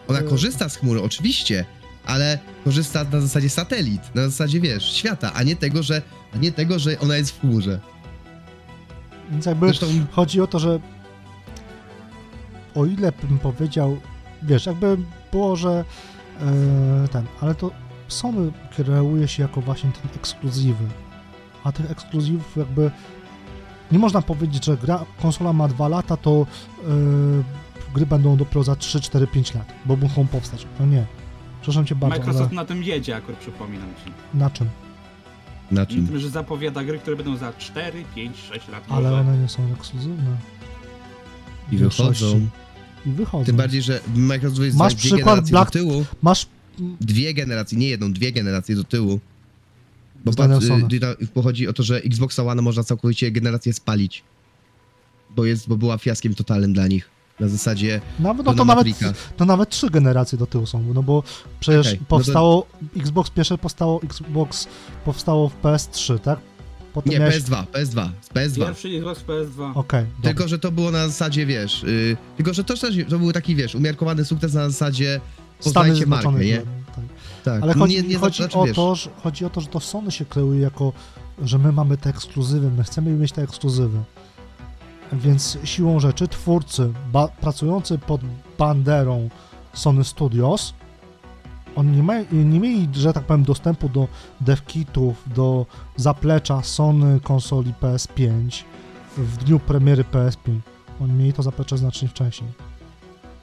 Ona 0.08 0.20
Y- 0.20 0.24
korzysta 0.24 0.70
z 0.70 0.76
chmury, 0.78 1.02
oczywiście, 1.02 1.66
ale 2.06 2.40
korzysta 2.64 3.03
na 3.03 3.22
zasadzie 3.22 3.49
satelit, 3.49 4.15
na 4.15 4.30
zasadzie, 4.30 4.60
wiesz, 4.60 4.94
świata, 4.94 5.34
a 5.34 5.44
nie 5.44 5.56
tego, 5.56 5.84
że, 5.84 6.02
a 6.36 6.38
nie 6.38 6.52
tego, 6.52 6.80
że 6.80 6.99
ona 6.99 7.18
jest 7.18 7.32
w 7.32 7.41
chmurze. 7.41 7.80
Więc 9.32 9.45
jakby 9.45 9.65
Zresztą 9.65 9.88
chodzi 10.11 10.41
o 10.41 10.48
to, 10.48 10.60
że 10.60 10.80
o 12.76 12.86
ile 12.86 13.11
bym 13.11 13.40
powiedział, 13.40 13.98
wiesz, 14.44 14.65
jakby 14.65 14.98
było, 15.32 15.56
że 15.56 15.86
e, 16.41 17.07
ten, 17.07 17.26
ale 17.41 17.56
to 17.56 17.72
Sony 18.07 18.52
kreuje 18.76 19.28
się 19.28 19.44
jako 19.44 19.61
właśnie 19.61 19.91
ten 19.91 20.11
ekskluzywy, 20.15 20.86
a 21.64 21.72
tych 21.72 21.91
ekskluzywów 21.91 22.57
jakby 22.57 22.91
nie 23.91 23.99
można 23.99 24.22
powiedzieć, 24.22 24.65
że 24.65 24.78
gra, 24.78 25.06
konsola 25.22 25.53
ma 25.53 25.68
dwa 25.68 25.88
lata, 25.88 26.18
to 26.18 26.32
e, 26.41 26.86
gry 27.94 28.06
będą 28.06 28.38
dopiero 28.38 28.64
za 28.64 28.76
3, 28.76 29.02
4, 29.02 29.28
5 29.28 29.53
lat, 29.53 29.73
bo 29.86 29.95
muszą 29.95 30.28
powstać. 30.28 30.68
No 30.80 30.86
nie. 30.86 31.06
Przepraszam 31.62 31.86
cię 31.86 31.96
bardzo, 31.96 32.18
Microsoft 32.18 32.46
ale 32.52 32.56
na 32.56 32.66
tym 32.66 32.84
jedzie, 32.84 33.16
akurat 33.16 33.40
przypominam 33.40 33.90
ci. 34.06 34.12
na 34.38 34.50
czym? 34.50 34.68
na 35.72 35.82
Na 35.82 35.86
czym? 35.86 36.08
tym, 36.08 36.20
że 36.20 36.30
zapowiada 36.30 36.84
gry, 36.84 37.00
które 37.00 37.16
będą 37.16 37.38
za 37.38 37.54
4, 37.54 38.04
5, 38.16 38.38
6 38.38 38.68
lat 38.68 38.84
Ale 38.90 39.10
może. 39.10 39.22
one 39.22 39.38
nie 39.38 39.50
są 39.50 39.74
ekskluzywne. 39.80 40.38
I 41.72 41.78
wychodzą. 41.78 42.48
I 43.06 43.10
wychodzą. 43.10 43.46
Tym 43.46 43.56
bardziej, 43.56 43.82
że 43.82 44.00
Microsoft 44.16 44.62
jest 44.62 44.78
Masz 44.78 44.94
dwie 44.96 45.02
przykład 45.16 45.26
generacje 45.26 45.54
Black- 45.54 45.66
do 45.66 45.72
tyłu. 45.72 46.06
Masz 46.22 46.48
Dwie 47.02 47.34
generacje, 47.34 47.78
nie 47.78 47.88
jedną, 47.88 48.14
dwie 48.14 48.32
generacje 48.32 48.76
do 48.76 48.84
tyłu. 48.84 49.20
Bo 50.26 50.34
patrz, 50.34 50.66
y, 51.22 51.28
pochodzi 51.28 51.68
o 51.68 51.74
to, 51.74 51.84
że 51.84 51.98
Xbox 51.98 52.40
One 52.40 52.62
można 52.62 52.84
całkowicie 52.84 53.32
generację 53.32 53.74
spalić. 53.74 54.24
Bo 55.36 55.46
jest, 55.46 55.68
bo 55.68 55.78
była 55.78 55.98
fiaskiem 55.98 56.36
totalnym 56.36 56.74
dla 56.74 56.88
nich. 56.88 57.10
Na 57.40 57.48
zasadzie 57.48 58.02
Nawet, 58.20 58.45
no 58.45 58.53
to 58.53 58.66
nawet, 58.66 58.88
to 59.38 59.45
nawet 59.45 59.70
trzy 59.70 59.90
generacje 59.90 60.38
do 60.38 60.48
tyłu 60.48 60.66
są, 60.66 60.84
no 60.94 61.03
bo 61.03 61.24
przecież 61.60 61.88
Okej, 61.88 61.99
no 61.99 62.06
to- 62.06 62.16
powstało, 62.16 62.68
Xbox 62.98 63.30
pierwsze 63.30 63.58
powstało, 63.58 64.02
Xbox 64.03 64.68
powstało 65.06 65.49
w 65.49 65.62
PS3, 65.62 66.20
tak? 66.20 66.40
Potem 66.94 67.14
Nie, 67.14 67.20
miałeś... 67.20 67.36
PS2, 67.36 67.64
PS2, 67.74 68.10
z 68.22 68.30
PS2. 68.30 68.66
Pierwszy 68.66 68.90
Xbox 68.90 69.24
PS2. 69.24 69.72
Okej, 69.76 70.06
Tylko, 70.22 70.30
dobra. 70.34 70.48
że 70.48 70.60
to 70.60 70.72
było 70.72 70.91
na 70.91 71.08
zasadzie, 71.08 71.45
wiesz, 71.45 71.84
y, 71.84 72.18
tylko, 72.38 72.53
że 72.53 72.64
to 72.64 72.74
też 72.78 72.95
to 73.10 73.20
był 73.20 73.32
taki, 73.32 73.56
wiesz, 73.56 73.76
umiarkowany 73.76 74.26
sukces 74.26 74.53
na 74.53 74.70
zasadzie 74.70 75.22
Stany 75.60 75.90
poznajcie 75.90 76.06
markę, 76.06 76.45
nie? 76.45 76.58
Tak. 76.95 77.06
Tak, 77.44 77.64
Ale 77.64 77.74
chodzi, 77.74 77.95
nie, 77.95 78.02
nie 78.03 78.18
chodzi, 78.18 78.38
znaczy, 78.38 78.58
o 78.58 78.66
wiesz, 78.66 78.76
to, 78.76 78.95
że, 78.95 79.10
chodzi 79.24 79.45
o 79.45 79.49
to, 79.49 79.62
że 79.62 79.68
to 79.68 79.80
Sony 79.80 80.12
się 80.12 80.26
kreuje 80.26 80.60
jako, 80.60 80.94
że 81.44 81.58
my 81.58 81.72
mamy 81.72 81.98
te 81.98 82.10
ekskluzywy, 82.10 82.72
my 82.78 82.84
chcemy 82.84 83.12
mieć 83.12 83.32
te 83.32 83.41
ekskluzywy. 83.44 83.98
Więc 85.14 85.58
siłą 85.64 86.00
rzeczy 86.00 86.28
twórcy 86.28 86.94
pracujący 87.42 87.98
pod 87.98 88.22
banderą 88.58 89.30
Sony 89.74 90.04
Studios, 90.04 90.74
oni 91.76 91.92
nie, 91.92 92.04
ma, 92.04 92.14
nie 92.32 92.60
mieli, 92.60 92.90
że 92.94 93.14
tak 93.14 93.24
powiem, 93.24 93.44
dostępu 93.44 93.90
do 93.90 94.08
devkitów, 94.42 95.24
do 95.36 95.66
zaplecza 95.96 96.62
Sony 96.64 97.20
konsoli 97.20 97.74
PS5 97.82 98.64
w 99.18 99.38
dniu 99.38 99.60
premiery 99.60 100.04
PS5. 100.04 100.60
Oni 101.02 101.14
mieli 101.14 101.34
to 101.34 101.44
zaplecze 101.44 101.78
znacznie 101.78 102.08
wcześniej. 102.08 102.52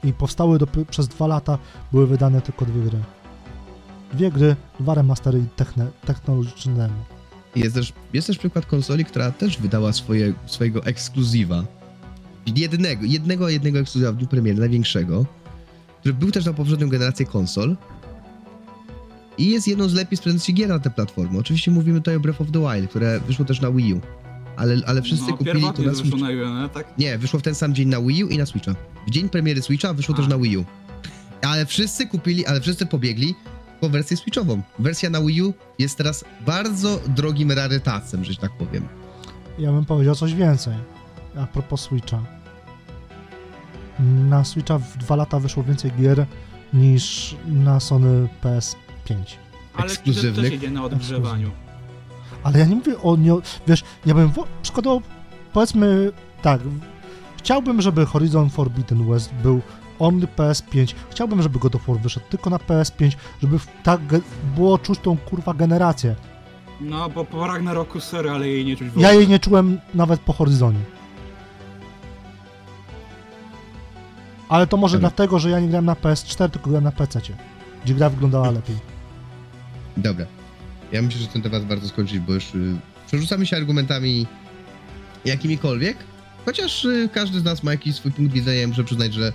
I 0.03 0.13
powstały 0.13 0.57
dopi- 0.59 0.85
przez 0.85 1.07
dwa 1.07 1.27
lata, 1.27 1.57
były 1.91 2.07
wydane 2.07 2.41
tylko 2.41 2.65
dwie 2.65 2.81
gry. 2.81 2.99
Dwie 4.13 4.31
gry, 4.31 4.55
dwa 4.79 4.93
remastery 4.93 5.45
techne, 5.55 5.87
technologiczne 6.05 6.73
demo. 6.73 7.18
Jest 7.55 7.75
też, 7.75 7.93
jest 8.13 8.27
też 8.27 8.37
przykład 8.37 8.65
konsoli, 8.65 9.05
która 9.05 9.31
też 9.31 9.57
wydała 9.57 9.93
swoje, 9.93 10.33
swojego 10.45 10.85
ekskluzywa. 10.85 11.63
Jednego, 12.55 13.05
jednego, 13.05 13.49
jednego 13.49 13.79
ekskluzywa 13.79 14.11
w 14.11 14.15
dniu 14.15 14.27
premiery, 14.27 14.59
największego, 14.59 15.25
który 15.99 16.13
był 16.13 16.31
też 16.31 16.45
na 16.45 16.53
poprzednią 16.53 16.89
generację 16.89 17.25
konsol. 17.25 17.77
I 19.37 19.49
jest 19.49 19.67
jedną 19.67 19.89
z 19.89 19.93
lepiej 19.93 20.17
sprzedających 20.17 20.55
gier 20.55 20.69
na 20.69 20.79
tę 20.79 20.89
platformę. 20.89 21.39
Oczywiście 21.39 21.71
mówimy 21.71 21.99
tutaj 21.99 22.15
o 22.15 22.19
Breath 22.19 22.41
of 22.41 22.51
the 22.51 22.59
Wild, 22.59 22.89
które 22.89 23.19
wyszło 23.19 23.45
też 23.45 23.61
na 23.61 23.71
Wii 23.71 23.93
U. 23.93 24.01
Ale, 24.55 24.81
ale 24.85 25.01
wszyscy 25.01 25.31
no, 25.31 25.37
kupili 25.37 25.61
to 25.61 25.83
na 25.83 25.95
Switch. 25.95 26.17
na 26.17 26.27
One, 26.27 26.69
tak? 26.69 26.97
Nie, 26.97 27.17
wyszło 27.17 27.39
w 27.39 27.43
ten 27.43 27.55
sam 27.55 27.75
dzień 27.75 27.89
na 27.89 28.01
Wii 28.01 28.23
U 28.23 28.27
i 28.27 28.37
na 28.37 28.45
Switcha. 28.45 28.75
W 29.07 29.11
dzień 29.11 29.29
premiery 29.29 29.61
Switcha 29.61 29.93
wyszło 29.93 30.15
A. 30.15 30.17
też 30.17 30.27
na 30.27 30.37
Wii 30.37 30.57
U. 30.57 30.65
Ale 31.41 31.65
wszyscy 31.65 32.07
kupili, 32.07 32.45
ale 32.45 32.61
wszyscy 32.61 32.85
pobiegli 32.85 33.35
po 33.79 33.89
wersję 33.89 34.17
Switchową. 34.17 34.61
Wersja 34.79 35.09
na 35.09 35.21
Wii 35.21 35.41
U 35.43 35.53
jest 35.79 35.97
teraz 35.97 36.25
bardzo 36.45 36.99
drogim 37.07 37.51
rarytasem, 37.51 38.23
że 38.23 38.35
tak 38.35 38.51
powiem. 38.51 38.87
Ja 39.59 39.71
bym 39.71 39.85
powiedział 39.85 40.15
coś 40.15 40.33
więcej. 40.33 40.73
A 41.37 41.45
propos 41.47 41.81
Switcha. 41.81 42.19
Na 44.29 44.43
Switcha 44.43 44.77
w 44.79 44.97
dwa 44.97 45.15
lata 45.15 45.39
wyszło 45.39 45.63
więcej 45.63 45.91
gier 45.99 46.25
niż 46.73 47.35
na 47.47 47.79
Sony 47.79 48.27
PS5. 48.43 49.15
Ale 49.73 49.85
Ekskluzywnych. 49.85 50.35
też 50.45 50.51
jedzie 50.53 50.71
na 50.71 50.83
odgrzewaniu. 50.83 51.51
Ale 52.43 52.59
ja 52.59 52.65
nie 52.65 52.75
mówię 52.75 53.01
o 53.01 53.15
nie. 53.15 53.33
Wiesz, 53.67 53.83
ja 54.05 54.13
bym 54.13 54.29
wo- 54.29 54.47
przykładowo, 54.63 55.01
powiedzmy 55.53 56.11
tak. 56.41 56.61
Chciałbym, 57.37 57.81
żeby 57.81 58.05
Horizon 58.05 58.49
Forbidden 58.49 59.09
West 59.11 59.33
był 59.43 59.61
only 59.99 60.27
PS5. 60.27 60.93
Chciałbym, 61.11 61.41
żeby 61.41 61.59
God 61.59 61.75
of 61.75 61.87
War 61.87 61.97
wyszedł 61.99 62.25
tylko 62.29 62.49
na 62.49 62.57
PS5, 62.57 63.11
żeby 63.41 63.59
tak 63.83 64.01
było 64.55 64.77
czuć 64.77 64.99
tą 64.99 65.17
kurwa 65.17 65.53
generację. 65.53 66.15
No, 66.81 67.09
bo 67.09 67.25
po 67.25 67.47
Ragnaroku 67.47 67.99
sery, 67.99 68.29
ale 68.29 68.47
jej 68.47 68.65
nie 68.65 68.75
czuć 68.75 68.87
w 68.89 68.97
Ja 68.97 69.07
ogóle. 69.07 69.15
jej 69.15 69.27
nie 69.27 69.39
czułem 69.39 69.79
nawet 69.93 70.19
po 70.19 70.33
Horizonie. 70.33 70.79
Ale 74.49 74.67
to 74.67 74.77
może 74.77 74.97
Dobra. 74.97 75.09
dlatego, 75.09 75.39
że 75.39 75.49
ja 75.49 75.59
nie 75.59 75.67
grałem 75.67 75.85
na 75.85 75.93
PS4, 75.93 76.49
tylko 76.49 76.69
grałem 76.69 76.83
na 76.83 76.91
PC, 76.91 77.21
gdzie 77.85 77.93
gra 77.93 78.09
wyglądała 78.09 78.51
lepiej. 78.51 78.75
Dobra. 79.97 80.25
Ja 80.91 81.01
myślę, 81.01 81.21
że 81.21 81.27
ten 81.27 81.41
temat 81.41 81.63
warto 81.65 81.87
skończyć, 81.87 82.19
bo 82.19 82.33
już 82.33 82.55
y, 82.55 82.75
przerzucamy 83.07 83.45
się 83.45 83.57
argumentami 83.57 84.27
jakimikolwiek. 85.25 85.97
Chociaż 86.45 86.85
y, 86.85 87.09
każdy 87.13 87.39
z 87.39 87.43
nas 87.43 87.63
ma 87.63 87.71
jakiś 87.71 87.95
swój 87.95 88.11
punkt 88.11 88.33
widzenia. 88.33 88.61
Ja 88.61 88.67
muszę 88.67 88.83
przyznać, 88.83 89.13
że 89.13 89.33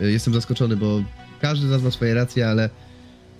jestem 0.00 0.34
zaskoczony, 0.34 0.76
bo 0.76 1.02
każdy 1.40 1.66
z 1.66 1.70
nas 1.70 1.82
ma 1.82 1.90
swoje 1.90 2.14
racje, 2.14 2.48
ale 2.48 2.70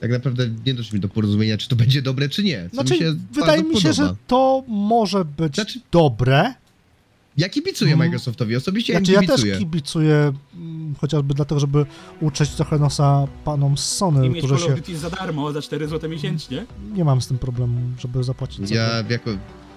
tak 0.01 0.11
naprawdę 0.11 0.49
nie 0.67 0.75
doszliśmy 0.75 0.99
do 0.99 1.09
porozumienia, 1.09 1.59
czy 1.59 1.69
to 1.69 1.77
będzie 1.77 2.03
dobre, 2.03 2.29
czy 2.29 2.45
nie. 2.45 2.69
Co 2.71 2.75
Znaczy, 2.75 2.93
mi 2.93 2.99
się 2.99 3.15
wydaje 3.33 3.63
mi 3.63 3.81
się, 3.81 3.89
podoba. 3.89 4.09
że 4.09 4.17
to 4.27 4.65
może 4.69 5.25
być 5.25 5.55
Znaczy- 5.55 5.81
dobre. 5.93 6.55
Ja 7.37 7.49
kibicuję 7.49 7.93
Mm. 7.95 8.07
Microsoftowi, 8.07 8.57
osobiście 8.57 8.93
Znaczy, 8.93 9.13
ja 9.13 9.17
ja 9.17 9.23
im 9.23 9.27
też 9.29 9.37
kibicuję. 9.37 9.59
kibicuję, 9.59 10.33
mm, 10.55 10.95
chociażby 11.01 11.35
dlatego, 11.35 11.61
żeby 11.61 11.87
uczyć 12.21 12.51
trochę 12.51 12.79
nosa 12.79 13.27
panom 13.45 13.79
z 13.79 13.95
I 13.95 13.97
Sony, 13.97 14.29
mieć 14.29 14.39
którzy 14.39 14.55
Call 14.55 14.65
of 14.65 14.71
się... 14.71 14.77
Duty 14.83 14.99
za 14.99 15.11
darmo, 15.11 15.53
za 15.53 15.63
4 15.63 15.89
zł 15.89 16.11
miesięcznie. 16.11 16.67
Nie 16.95 17.05
mam 17.05 17.23
z 17.23 17.27
tym 17.29 17.39
problemu, 17.39 17.81
żeby 17.99 18.25
zapłacić 18.25 18.69
za 18.69 18.75
Ja 18.75 19.03
to. 19.05 19.13
jako 19.13 19.31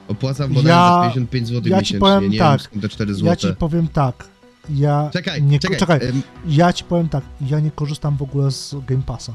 opłacam 0.07 0.53
bodaj 0.53 0.69
Ja- 0.69 1.01
za 1.03 1.09
55 1.09 1.47
zł 1.47 1.61
ja 1.61 1.61
ci 1.61 1.71
miesięcznie, 1.71 1.99
powiem 1.99 2.31
nie 2.31 2.39
tak, 2.39 2.67
te 2.81 2.89
4 2.89 3.13
zł. 3.13 3.27
Ja 3.27 3.35
ci 3.35 3.47
powiem 3.59 3.87
tak. 3.87 4.27
Ja 4.69 5.09
Czekaj, 5.13 5.43
nie, 5.43 5.59
czekaj. 5.59 5.77
czekaj. 5.77 5.99
Ja 6.47 6.73
ci 6.73 6.83
powiem 6.83 7.09
tak, 7.09 7.23
ja 7.41 7.59
nie 7.59 7.71
korzystam 7.71 8.17
w 8.17 8.21
ogóle 8.21 8.51
z 8.51 8.75
Game 8.87 9.01
Passa. 9.05 9.33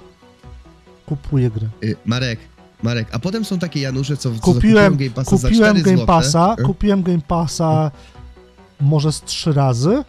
Kupuję 1.07 1.51
gry. 1.51 1.69
y, 1.85 1.97
Marek, 2.05 2.39
Marek, 2.83 3.09
a 3.13 3.19
potem 3.19 3.45
są 3.45 3.59
takie 3.59 3.81
Janusze, 3.81 4.17
co, 4.17 4.31
co 4.35 4.41
Kupiłem, 4.41 4.85
zakupują 4.85 4.97
Game 5.09 5.11
Passa 5.25 5.37
za 5.37 5.49
kupiłem 5.49 5.77
4 5.77 5.95
Game. 5.97 6.07
Passa, 6.07 6.57
Y, 6.59 6.63
kupiłem 6.63 7.03
Game 7.03 7.21
Passa 7.29 7.91
może 8.81 9.13
z 9.13 9.23
trzy 9.23 9.53
razy, 9.53 10.05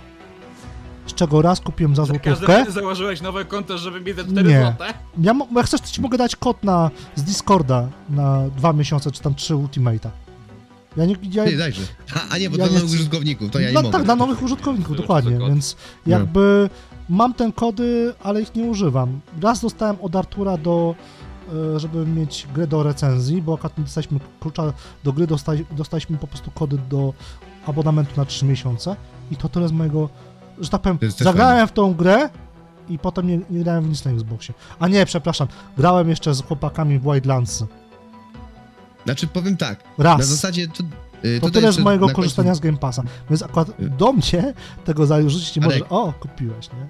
z 1.08 1.14
czego 1.14 1.42
raz 1.42 1.60
kupiłem 1.62 1.96
za 1.96 2.06
Za 2.06 2.14
każdym 2.14 2.30
złotówkę. 2.36 2.58
razem 2.58 2.74
założyłeś 2.74 3.22
nowe 3.22 3.46
konto, 3.46 3.78
żeby 3.78 4.02
mieć 4.02 4.16
za 4.16 4.24
4 4.24 4.50
Nie. 4.50 4.60
zł. 4.80 4.88
Ja, 5.22 5.34
jak 5.56 5.66
chcesz, 5.66 5.82
to 5.82 5.88
ci 5.88 6.02
mogę 6.02 6.18
dać 6.18 6.36
kod 6.36 6.64
na, 6.64 6.92
z 7.16 7.24
Discorda 7.24 7.88
na 8.10 8.50
dwa 8.58 8.74
miesiące, 8.74 9.12
czy 9.12 9.22
tam 9.22 9.36
trzy 9.36 9.54
Ultimate'a. 9.54 10.10
Ja 10.98 11.06
nie, 11.06 11.16
Ty, 11.16 11.58
dajże. 11.58 11.82
A, 12.16 12.34
a 12.34 12.38
nie, 12.38 12.50
bo 12.50 12.58
Ja 12.58 12.64
to 12.66 12.72
nie 12.74 12.80
dla 12.80 12.88
chcę- 12.88 12.96
użytkowników, 12.96 13.52
to 13.52 13.60
ja 13.60 13.68
nie 13.68 13.74
no, 13.74 13.82
mogę. 13.82 13.92
tak, 13.92 14.04
dla 14.04 14.16
nowych 14.16 14.44
użytkowników, 14.44 14.88
Tyle, 14.96 15.02
dokładnie, 15.02 15.38
więc 15.48 15.76
No. 16.06 16.12
jakby 16.18 16.70
mam 17.10 17.34
ten 17.34 17.52
kody, 17.52 18.14
ale 18.24 18.42
ich 18.42 18.56
nie 18.56 18.64
używam. 18.64 19.20
Raz 19.42 19.62
dostałem 19.62 19.96
od 20.02 20.16
Artura 20.16 20.58
do, 20.58 20.96
e, 21.76 21.80
żeby 21.80 22.06
mieć 22.06 22.48
grę 22.56 22.68
do 22.68 22.84
recenzji, 22.84 23.42
bo 23.42 23.54
akurat 23.54 23.78
nie 23.78 23.84
dostaliśmy 23.84 24.20
klucza 24.40 24.74
do 25.04 25.14
gry, 25.14 25.28
dostali, 25.28 25.66
dostaliśmy 25.72 26.18
po 26.18 26.28
prostu 26.28 26.52
kody 26.52 26.78
do 26.90 27.14
abonamentu 27.68 28.12
na 28.18 28.26
3 28.26 28.46
miesiące 28.46 28.96
i 29.32 29.36
to 29.36 29.50
tyle 29.50 29.68
z 29.68 29.72
mojego, 29.72 30.10
że 30.60 30.70
tak 30.70 30.82
powiem, 30.82 30.98
zagrałem 31.18 31.68
w 31.68 31.72
tą 31.72 31.94
grę 31.94 32.30
i 32.90 33.00
potem 33.00 33.28
nie, 33.28 33.40
nie 33.50 33.64
grałem 33.64 33.84
w 33.84 33.90
nic 33.90 34.06
na 34.06 34.12
Xboxie. 34.12 34.54
A 34.80 34.88
nie, 34.88 35.06
przepraszam, 35.06 35.48
grałem 35.78 36.10
jeszcze 36.10 36.34
z 36.34 36.42
chłopakami 36.44 37.00
w 37.00 37.04
Wildlands. 37.04 37.64
Znaczy, 39.08 39.28
powiem 39.28 39.58
tak, 39.58 39.84
Raz. 39.98 40.20
na 40.20 40.26
zasadzie... 40.26 40.68
To, 40.68 40.84
y, 41.28 41.40
To 41.40 41.46
tutaj 41.48 41.62
tyle 41.62 41.74
z 41.74 41.80
mojego 41.80 42.10
korzystania 42.10 42.50
końcu 42.50 42.62
z 42.62 42.66
Game 42.66 42.78
Passa. 42.78 43.04
Więc 43.30 43.44
akurat 43.44 43.70
Y. 43.80 43.90
do 43.90 44.14
mnie 44.14 44.54
tego 44.86 45.06
zarzucić 45.06 45.56
nie 45.56 45.62
może. 45.62 45.90
O, 45.90 46.14
kupiłeś, 46.20 46.70
nie? 46.70 46.88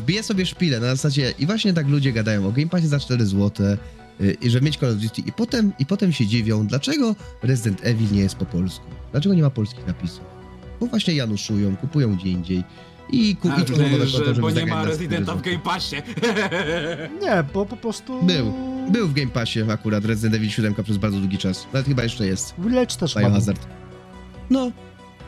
Wbiję 0.00 0.22
sobie 0.22 0.46
szpilę 0.46 0.80
na 0.80 0.86
zasadzie 0.86 1.34
i 1.38 1.46
właśnie 1.46 1.72
tak 1.72 1.88
ludzie 1.88 2.12
gadają 2.12 2.48
o 2.48 2.52
Game 2.52 2.68
Passie 2.68 2.86
za 2.86 3.00
4 3.00 3.26
zł 3.26 3.76
i 4.40 4.50
żeby 4.50 4.66
mieć 4.66 4.76
Call 4.76 4.90
of 4.90 4.96
Duty 4.96 5.22
i 5.26 5.32
potem, 5.32 5.72
i 5.78 5.86
potem 5.86 6.12
się 6.12 6.26
dziwią, 6.26 6.66
dlaczego 6.66 7.14
Resident 7.42 7.80
Evil 7.86 8.12
nie 8.12 8.20
jest 8.20 8.34
po 8.36 8.46
polsku, 8.46 8.84
dlaczego 9.12 9.34
nie 9.34 9.42
ma 9.42 9.50
polskich 9.50 9.86
napisów. 9.86 10.24
Bo 10.80 10.86
właśnie 10.86 11.14
januszują, 11.14 11.76
kupują 11.76 12.16
gdzie 12.16 12.28
indziej 12.28 12.64
i, 13.10 13.36
ku, 13.36 13.48
A, 13.50 13.58
że, 13.58 14.06
żeby 14.06 14.40
bo 14.40 14.50
nie 14.50 14.66
ma 14.66 14.84
Residenta 14.84 15.34
w 15.34 15.40
4 15.40 15.50
Game 15.56 15.64
Passie. 15.64 15.96
Nie, 17.22 17.44
bo 17.54 17.66
po 17.66 17.76
prostu... 17.76 18.22
Był. 18.22 18.73
Był 18.90 19.08
w 19.08 19.14
Game 19.14 19.30
Passie 19.30 19.60
akurat 19.70 20.04
Resident 20.04 20.34
Evil 20.34 20.50
7 20.50 20.74
przez 20.84 20.96
bardzo 20.96 21.18
długi 21.18 21.38
czas, 21.38 21.66
nawet 21.72 21.86
chyba 21.88 22.02
jeszcze 22.02 22.26
jest, 22.26 22.54
Village 22.58 22.96
też 22.96 23.14
chyba 23.14 23.20
był. 23.20 23.30
Biohazard. 23.30 23.66
No, 24.50 24.70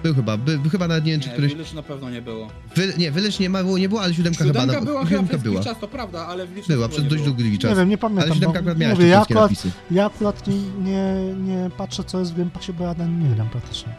był 0.02 0.14
chyba, 0.14 0.36
by, 0.36 0.58
chyba 0.70 0.88
nawet 0.88 1.04
nie 1.04 1.12
wiem 1.12 1.20
czy 1.20 1.26
Nie, 1.28 1.32
któryś, 1.32 1.52
Village 1.52 1.74
na 1.74 1.82
pewno 1.82 2.10
nie 2.10 2.22
było. 2.22 2.48
wy, 2.76 2.92
nie, 2.98 3.10
Village 3.10 3.36
nie 3.40 3.50
ma, 3.50 3.62
było, 3.62 3.78
nie 3.78 3.88
było, 3.88 4.02
ale 4.02 4.14
7 4.14 4.34
chyba, 4.34 4.48
Siódemka 4.48 4.80
na, 4.80 4.86
była 4.86 5.04
chyba 5.04 5.10
siódemka 5.10 5.28
przez 5.28 5.42
była, 5.42 5.54
jakiś 5.54 5.72
czas, 5.72 5.80
to 5.80 5.88
prawda, 5.88 6.26
ale 6.26 6.46
Village 6.46 6.74
była 6.74 6.88
przez 6.88 7.04
dość 7.04 7.22
długi 7.22 7.58
czas. 7.58 7.70
Nie 7.70 7.76
wiem, 7.76 7.88
nie 7.88 7.94
Ale 7.94 7.98
pamiętam. 7.98 8.34
7 8.34 8.52
bo 8.52 8.58
akurat 8.58 8.78
miała 8.78 8.94
mówię, 8.94 9.06
jeszcze 9.06 9.16
ja 9.16 9.22
akurat, 9.22 9.42
napisy. 9.42 9.70
ja 9.90 10.06
akurat 10.06 10.46
nie, 10.46 10.54
nie, 10.84 11.34
nie 11.34 11.70
patrzę, 11.76 12.04
co 12.04 12.18
jest 12.18 12.32
w 12.32 12.36
Game 12.36 12.50
Passie, 12.50 12.72
bo 12.72 12.84
ja 12.84 12.94
nie 13.06 13.34
gram 13.34 13.48
praktycznie. 13.48 13.94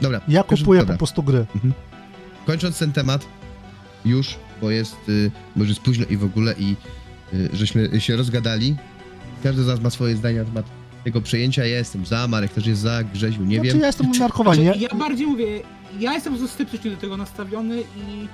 Dobra. 0.00 0.20
Ja 0.28 0.42
kupuję 0.42 0.80
dobra. 0.80 0.94
po 0.94 0.98
prostu 0.98 1.22
gry. 1.22 1.46
Kończąc 2.46 2.78
ten 2.78 2.92
temat, 2.92 3.26
już, 4.04 4.36
bo 4.60 4.70
jest, 4.70 4.96
y, 5.08 5.30
bo 5.56 5.62
już 5.62 5.68
jest 5.68 5.80
późno 5.80 6.04
i 6.10 6.16
w 6.16 6.24
ogóle 6.24 6.54
i 6.58 6.76
y, 7.34 7.50
żeśmy 7.52 8.00
się 8.00 8.16
rozgadali. 8.16 8.76
Każdy 9.42 9.62
z 9.62 9.66
nas 9.66 9.80
ma 9.80 9.90
swoje 9.90 10.16
zdanie 10.16 10.38
na 10.38 10.44
temat 10.44 10.66
tego 11.04 11.20
przejęcia. 11.20 11.64
Ja 11.66 11.78
jestem 11.78 12.06
za, 12.06 12.28
Marek 12.28 12.52
też 12.52 12.66
jest 12.66 12.80
za, 12.80 13.04
Grzeziu, 13.04 13.44
nie 13.44 13.56
znaczy, 13.56 13.70
wiem. 13.70 13.80
ja 13.80 13.86
jestem 13.86 14.10
umiarkowany. 14.10 14.62
Znaczy, 14.62 14.78
Ja, 14.80 14.88
ja 14.92 14.98
bardziej 14.98 15.26
mówię, 15.26 15.60
ja 15.98 16.12
jestem 16.14 16.32
po 16.32 16.38
prostu 16.38 16.54
sceptycznie 16.54 16.90
do 16.90 16.96
tego 16.96 17.16
nastawiony 17.16 17.80
i 17.80 18.28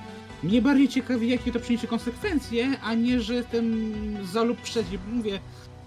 mnie 0.47 0.63
bardziej 0.63 0.89
ciekawi, 0.89 1.29
jakie 1.29 1.53
to 1.53 1.61
przyniesie 1.61 1.87
konsekwencje, 1.87 2.79
a 2.83 2.95
nie, 2.95 3.21
że 3.21 3.35
jestem 3.35 3.93
za 4.33 4.43
lub 4.43 4.61
przeciw. 4.61 5.01
Mówię, 5.13 5.41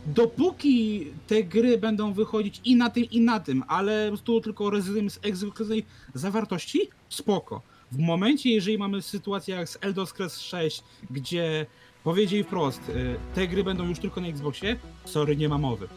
dopóki 0.06 1.08
te 1.28 1.44
gry 1.44 1.78
będą 1.78 2.14
wychodzić 2.14 2.62
i 2.66 2.76
na 2.76 2.90
tym, 2.90 3.04
i 3.04 3.22
na 3.22 3.40
tym, 3.40 3.64
ale 3.68 4.06
po 4.06 4.10
prostu 4.12 4.42
tylko 4.42 4.70
rezygnują 4.70 5.10
z 5.10 5.20
egzekucyjnej 5.24 5.86
zawartości, 6.14 6.80
spoko. 7.10 7.62
W 7.92 7.98
momencie, 7.98 8.50
jeżeli 8.50 8.78
mamy 8.78 9.02
sytuację 9.02 9.56
jak 9.56 9.70
z 9.70 9.78
Elder 9.82 10.08
Scrolls 10.08 10.40
6, 10.40 10.84
gdzie 11.12 11.66
powiedzieli 12.06 12.44
wprost, 12.44 12.90
y, 12.90 13.16
te 13.36 13.48
gry 13.48 13.64
będą 13.64 13.88
już 13.90 14.00
tylko 14.00 14.22
na 14.22 14.28
Xboxie, 14.28 14.76
sorry, 15.06 15.36
nie 15.38 15.50
ma 15.50 15.58
mowy. 15.58 15.88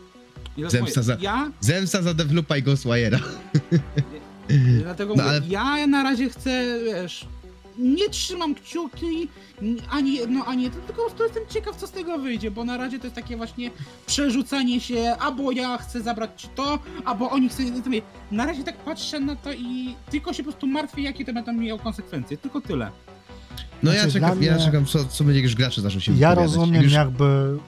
Zemsta 0.69 1.03
za- 1.03 1.17
Ja 1.21 1.51
Zemsta 1.61 2.03
za 2.03 2.15
Devlupa 2.15 2.57
i 2.57 2.63
Ghostwire'a. 2.63 3.19
Dlatego 4.83 5.15
No, 5.17 5.23
mówię, 5.23 5.37
ale- 5.37 5.47
ja 5.49 5.87
na 5.87 6.03
razie 6.03 6.29
chcę, 6.31 6.65
wiesz, 6.85 7.27
nie 7.79 8.09
trzymam 8.09 8.55
kciuki, 8.55 9.29
ani 9.91 10.15
jedno, 10.15 10.45
ani 10.45 10.63
jedno, 10.63 10.81
tylko 10.87 11.03
po 11.03 11.09
prostu 11.09 11.23
jestem 11.25 11.43
ciekaw, 11.51 11.77
co 11.77 11.87
z 11.87 11.91
tego 11.91 12.19
wyjdzie, 12.19 12.51
bo 12.51 12.65
na 12.65 12.77
razie 12.77 12.99
to 12.99 13.05
jest 13.07 13.15
takie 13.17 13.37
właśnie 13.37 13.71
przerzucanie 14.07 14.81
się, 14.81 15.17
albo 15.19 15.53
ja 15.53 15.79
chcę 15.79 16.03
zabrać 16.03 16.31
ci 16.43 16.49
to, 16.55 16.79
albo 17.05 17.31
oni 17.31 17.49
chcą, 17.49 17.63
mówię, 17.87 18.03
na 18.31 18.47
razie 18.47 18.65
tak 18.65 18.77
patrzę 18.77 19.21
na 19.21 19.37
to 19.37 19.53
i 19.53 19.95
tylko 20.11 20.33
się 20.33 20.43
po 20.43 20.51
prostu 20.51 20.67
martwię, 20.67 21.03
jakie 21.03 21.25
to 21.25 21.33
będą 21.33 21.53
miało 21.53 21.81
konsekwencje, 21.81 22.37
tylko 22.37 22.61
tyle. 22.61 22.91
No 23.83 23.93
ja 23.93 23.99
Znaczy, 24.01 24.13
czekam, 24.13 24.39
dla 24.39 24.47
ja 24.47 24.55
mnie- 24.55 24.65
czekam, 24.65 24.87
co, 24.87 25.05
co 25.05 25.25
będzie, 25.25 25.39
jak 25.39 25.45
już 25.45 25.55
gracze 25.55 25.81
zaczną 25.81 26.01
się 26.01 26.13
ja 26.17 26.35
rozumiem 26.35 26.83
już, 26.83 26.93
jakby 26.93 27.59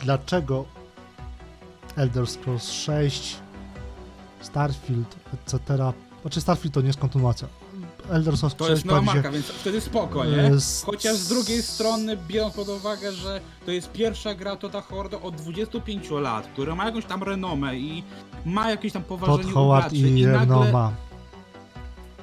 dlaczego 0.00 0.64
Elder 1.96 2.26
Scrolls 2.26 2.70
6, 2.70 3.36
Starfield, 4.40 5.16
etc. 5.34 5.76
Znaczy 6.22 6.40
Starfield 6.40 6.74
to 6.74 6.80
nie 6.80 6.86
jest 6.86 6.98
kontynuacja. 6.98 7.48
Elder 8.10 8.36
Scrolls 8.36 8.54
To 8.54 8.64
6 8.64 8.70
jest 8.70 8.84
nowa 8.84 8.98
pojawi 9.00 9.08
się- 9.10 9.14
marka, 9.14 9.30
więc 9.30 9.46
wtedy 9.46 9.80
spoko, 9.80 10.24
nie? 10.24 10.42
s- 10.44 10.82
Chociaż 10.86 11.16
z 11.16 11.28
drugiej 11.28 11.62
strony, 11.62 12.16
biorąc 12.28 12.54
pod 12.54 12.68
uwagę, 12.68 13.12
że 13.12 13.40
to 13.66 13.70
jest 13.70 13.92
pierwsza 13.92 14.34
gra 14.34 14.56
Tota 14.56 14.80
Hordo 14.80 15.20
od 15.20 15.36
25 15.36 16.20
lat, 16.20 16.46
która 16.46 16.74
ma 16.74 16.84
jakąś 16.84 17.04
tam 17.04 17.22
renomę 17.22 17.76
i 17.76 18.02
ma 18.44 18.70
jakieś 18.70 18.92
tam 18.92 19.02
poważenie 19.02 19.42
Todd 19.42 19.52
Howard 19.54 19.90
graczy 19.92 19.96
i 20.08 20.22
nagle... 20.26 20.38
Renoma. 20.40 20.92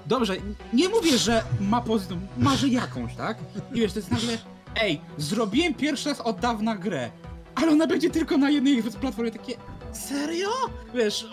Dobrze, 0.06 0.36
nie 0.74 0.90
mówię, 0.90 1.18
że 1.18 1.44
ma 1.60 1.82
pozytywną, 1.82 2.28
marzy 2.38 2.70
jakąś, 2.70 3.16
tak? 3.16 3.38
I 3.74 3.80
wiesz, 3.80 3.94
to 3.94 4.00
jest 4.00 4.12
nagle, 4.12 4.38
ej, 4.82 5.02
zrobiłem 5.18 5.74
pierwszy 5.74 6.10
raz 6.10 6.22
od 6.22 6.40
dawna 6.40 6.76
grę, 6.76 7.12
ale 7.56 7.72
ona 7.72 7.88
będzie 7.88 8.10
tylko 8.10 8.38
na 8.38 8.50
jednej 8.50 8.84
platformie, 8.84 9.32
takie, 9.32 9.54
serio? 9.92 10.50
Wiesz, 10.94 11.28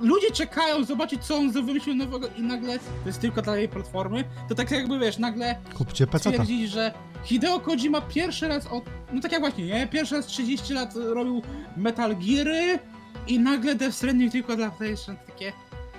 ludzie 0.00 0.30
czekają 0.30 0.84
zobaczyć, 0.84 1.24
co 1.24 1.36
on 1.36 1.50
wymyślił 1.52 1.94
nowego 1.96 2.28
i 2.36 2.42
nagle 2.42 2.78
to 2.78 3.06
jest 3.06 3.20
tylko 3.20 3.42
dla 3.42 3.56
jej 3.56 3.68
platformy, 3.68 4.24
to 4.48 4.54
tak 4.54 4.70
jakby, 4.70 4.98
wiesz, 4.98 5.18
nagle 5.18 5.56
Kupcie 5.74 6.06
PC. 6.06 6.32
twierdzić, 6.32 6.70
że 6.70 6.92
Hideo 7.24 7.60
Kojima 7.60 8.00
pierwszy 8.00 8.48
raz 8.48 8.66
od, 8.66 8.84
no 9.12 9.20
tak 9.20 9.32
jak 9.32 9.40
właśnie, 9.40 9.66
nie? 9.66 9.86
Pierwszy 9.86 10.14
raz 10.14 10.26
30 10.26 10.74
lat 10.74 10.94
robił 10.96 11.42
Metal 11.76 12.16
Geary 12.16 12.78
i 13.26 13.38
nagle 13.38 13.74
Death 13.74 13.96
Stranding 13.96 14.32
tylko 14.32 14.56
dla 14.56 14.70
PlayStation, 14.70 15.16
takie, 15.26 15.52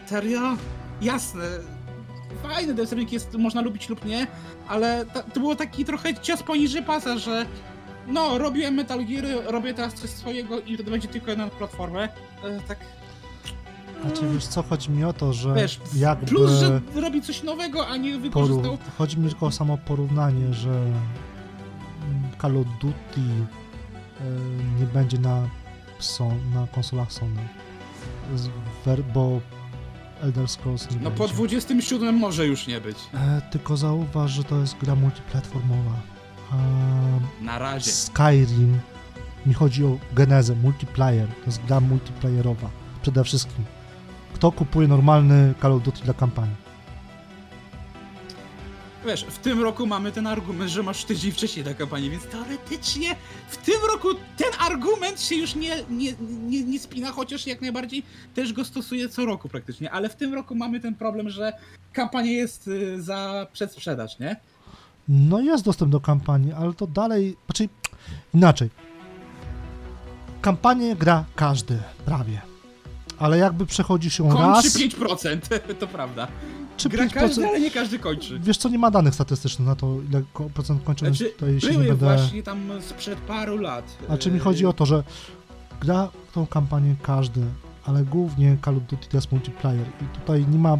serio? 0.05 0.57
Jasne, 1.01 1.43
fajny 2.47 2.73
Death 2.73 2.87
Stranding 2.87 3.11
jest, 3.11 3.33
można 3.33 3.61
lubić 3.61 3.89
lub 3.89 4.05
nie, 4.05 4.27
ale 4.67 5.05
ta, 5.05 5.23
to 5.23 5.39
było 5.39 5.55
taki 5.55 5.85
trochę 5.85 6.13
cios 6.13 6.43
poniżej 6.43 6.83
pasa, 6.83 7.17
że 7.17 7.45
no, 8.07 8.37
robiłem 8.37 8.73
Metal 8.73 9.05
Geary, 9.05 9.41
robię 9.45 9.73
teraz 9.73 9.93
coś 9.93 10.09
swojego 10.09 10.59
i 10.59 10.77
to 10.77 10.83
będzie 10.83 11.07
tylko 11.07 11.29
jedna 11.29 11.47
platformę, 11.47 12.09
e, 12.43 12.61
tak, 12.67 12.77
Znaczy 14.01 14.21
wiesz 14.33 14.47
co, 14.47 14.63
chodzi 14.63 14.91
mi 14.91 15.03
o 15.03 15.13
to, 15.13 15.33
że 15.33 15.53
wiesz, 15.53 15.79
jakby 15.95 16.25
plus, 16.25 16.51
że 16.51 16.81
robi 16.95 17.21
coś 17.21 17.43
nowego, 17.43 17.87
a 17.87 17.97
nie 17.97 18.17
wykorzystał 18.17 18.61
porów... 18.61 18.97
chodzi 18.97 19.19
mi 19.19 19.29
tylko 19.29 19.45
o 19.45 19.51
samo 19.51 19.77
porównanie, 19.77 20.53
że 20.53 20.69
mm, 20.69 20.93
Call 22.41 22.57
of 22.57 22.65
Duty 22.81 23.21
e, 23.21 24.23
nie 24.79 24.85
będzie 24.85 25.17
na, 25.17 25.49
son, 25.99 26.39
na 26.53 26.67
konsolach 26.67 27.11
Sony. 27.11 27.41
Bo 29.13 29.41
Elder 30.21 30.47
Scrolls 30.47 30.89
nie 30.91 30.97
No 30.97 31.03
będzie. 31.09 31.17
po 31.17 31.27
27 31.27 32.15
może 32.15 32.45
już 32.45 32.67
nie 32.67 32.81
być. 32.81 32.97
E, 33.13 33.41
tylko 33.51 33.77
zauważ, 33.77 34.31
że 34.31 34.43
to 34.43 34.59
jest 34.59 34.77
gra 34.77 34.95
multiplatformowa. 34.95 35.91
A 36.51 36.55
Na 37.43 37.59
razie. 37.59 37.91
Skyrim, 37.91 38.79
mi 39.45 39.53
chodzi 39.53 39.85
o 39.85 39.97
genezę, 40.13 40.55
multiplayer, 40.55 41.27
to 41.27 41.45
jest 41.45 41.61
gra 41.67 41.79
multiplayerowa, 41.79 42.69
przede 43.01 43.23
wszystkim. 43.23 43.65
Kto 44.33 44.51
kupuje 44.51 44.87
normalny 44.87 45.53
Call 45.61 45.71
of 45.73 45.83
Duty 45.83 46.03
dla 46.03 46.13
kampanii? 46.13 46.55
Wiesz, 49.05 49.23
w 49.23 49.37
tym 49.37 49.63
roku 49.63 49.87
mamy 49.87 50.11
ten 50.11 50.27
argument, 50.27 50.71
że 50.71 50.83
masz 50.83 51.05
tydzień 51.05 51.31
wcześniej 51.31 51.65
na 51.65 51.73
kampanię, 51.73 52.09
więc 52.09 52.23
teoretycznie 52.23 53.15
w 53.47 53.57
tym 53.57 53.75
roku 53.91 54.07
ten 54.37 54.47
argument 54.59 55.21
się 55.21 55.35
już 55.35 55.55
nie, 55.55 55.75
nie, 55.89 56.13
nie, 56.47 56.63
nie 56.63 56.79
spina, 56.79 57.11
chociaż 57.11 57.47
jak 57.47 57.61
najbardziej 57.61 58.03
też 58.35 58.53
go 58.53 58.65
stosuje 58.65 59.09
co 59.09 59.25
roku 59.25 59.49
praktycznie, 59.49 59.91
ale 59.91 60.09
w 60.09 60.15
tym 60.15 60.33
roku 60.33 60.55
mamy 60.55 60.79
ten 60.79 60.95
problem, 60.95 61.29
że 61.29 61.53
kampania 61.93 62.31
jest 62.31 62.67
y, 62.67 63.01
za 63.01 63.47
przedsprzedaż, 63.53 64.19
nie? 64.19 64.35
No 65.07 65.39
jest 65.39 65.65
dostęp 65.65 65.91
do 65.91 65.99
kampanii, 65.99 66.53
ale 66.53 66.73
to 66.73 66.87
dalej, 66.87 67.37
znaczy 67.45 67.69
inaczej. 68.33 68.69
Kampanię 70.41 70.95
gra 70.95 71.25
każdy, 71.35 71.79
prawie. 72.05 72.41
Ale 73.17 73.37
jakby 73.37 73.65
przechodzisz 73.65 74.19
ją 74.19 74.29
Kończy 74.29 74.41
raz, 74.41 74.77
5%, 74.77 75.59
to 75.79 75.87
prawda. 75.87 76.27
Czy 76.77 76.89
Gra 76.89 77.05
5%, 77.05 77.09
każdy, 77.13 77.47
ale 77.47 77.59
nie 77.59 77.71
każdy 77.71 77.99
kończy. 77.99 78.39
wiesz 78.39 78.57
co, 78.57 78.69
nie 78.69 78.77
ma 78.79 78.91
danych 78.91 79.13
statystycznych 79.15 79.67
na 79.67 79.75
to, 79.75 79.97
ile 80.09 80.21
procent 80.53 80.83
kończy, 80.83 81.05
więc 81.05 81.17
Znaczy, 81.17 81.33
tutaj 81.33 81.61
się 81.61 81.67
nie 81.67 81.73
były 81.73 81.85
będę... 81.87 82.05
właśnie 82.05 82.43
tam 82.43 82.69
sprzed 82.81 83.19
paru 83.19 83.57
lat. 83.57 83.97
A 84.09 84.17
czy 84.17 84.31
mi 84.31 84.37
y, 84.37 84.39
chodzi 84.39 84.65
o 84.65 84.73
to, 84.73 84.85
że 84.85 85.03
gra 85.81 86.09
tą 86.33 86.47
kampanię 86.47 86.95
każdy, 87.01 87.41
ale 87.85 88.03
głównie 88.03 88.57
Call 88.65 88.77
of 88.77 88.83
Duty 88.83 89.07
to 89.09 89.17
jest 89.17 89.31
multiplayer 89.31 89.85
i 90.01 90.19
tutaj 90.19 90.45
nie 90.51 90.57
ma 90.57 90.77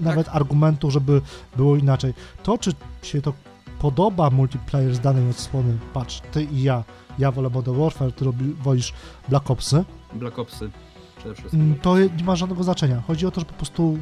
nawet 0.00 0.26
Tak. 0.26 0.36
argumentu, 0.36 0.90
żeby 0.90 1.20
było 1.56 1.76
inaczej. 1.76 2.14
To, 2.42 2.58
czy 2.58 2.72
się 3.02 3.22
to 3.22 3.32
podoba 3.78 4.30
multiplayer 4.30 4.94
z 4.94 5.00
danej 5.00 5.30
odsłony, 5.30 5.78
patrz, 5.94 6.20
ty 6.32 6.42
i 6.44 6.62
ja, 6.62 6.84
ja 7.18 7.30
wolę 7.32 7.50
Modern 7.50 7.78
Warfare, 7.80 8.12
ty 8.12 8.24
robi, 8.24 8.44
wolisz 8.62 8.92
Black 9.28 9.50
Opsy, 9.50 9.84
Black 10.14 10.38
Opsy 10.38 10.70
przede 11.18 11.34
wszystkim. 11.34 11.60
mm, 11.60 11.78
to 11.78 11.98
nie 11.98 12.24
ma 12.24 12.36
żadnego 12.36 12.64
znaczenia. 12.64 13.02
Chodzi 13.06 13.26
o 13.26 13.30
to, 13.30 13.40
że 13.40 13.46
po 13.46 13.52
prostu 13.54 13.98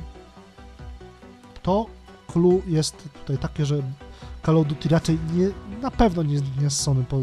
to 1.66 1.86
clue 2.32 2.62
jest 2.66 3.08
tutaj 3.14 3.38
takie, 3.38 3.66
że 3.66 3.82
Call 4.46 4.56
of 4.58 4.66
Duty 4.66 4.88
raczej 4.88 5.18
nie, 5.34 5.48
na 5.82 5.90
pewno 5.90 6.22
nie, 6.22 6.34
nie 6.34 6.62
jest 6.62 6.80
Sony 6.80 7.04
po 7.08 7.18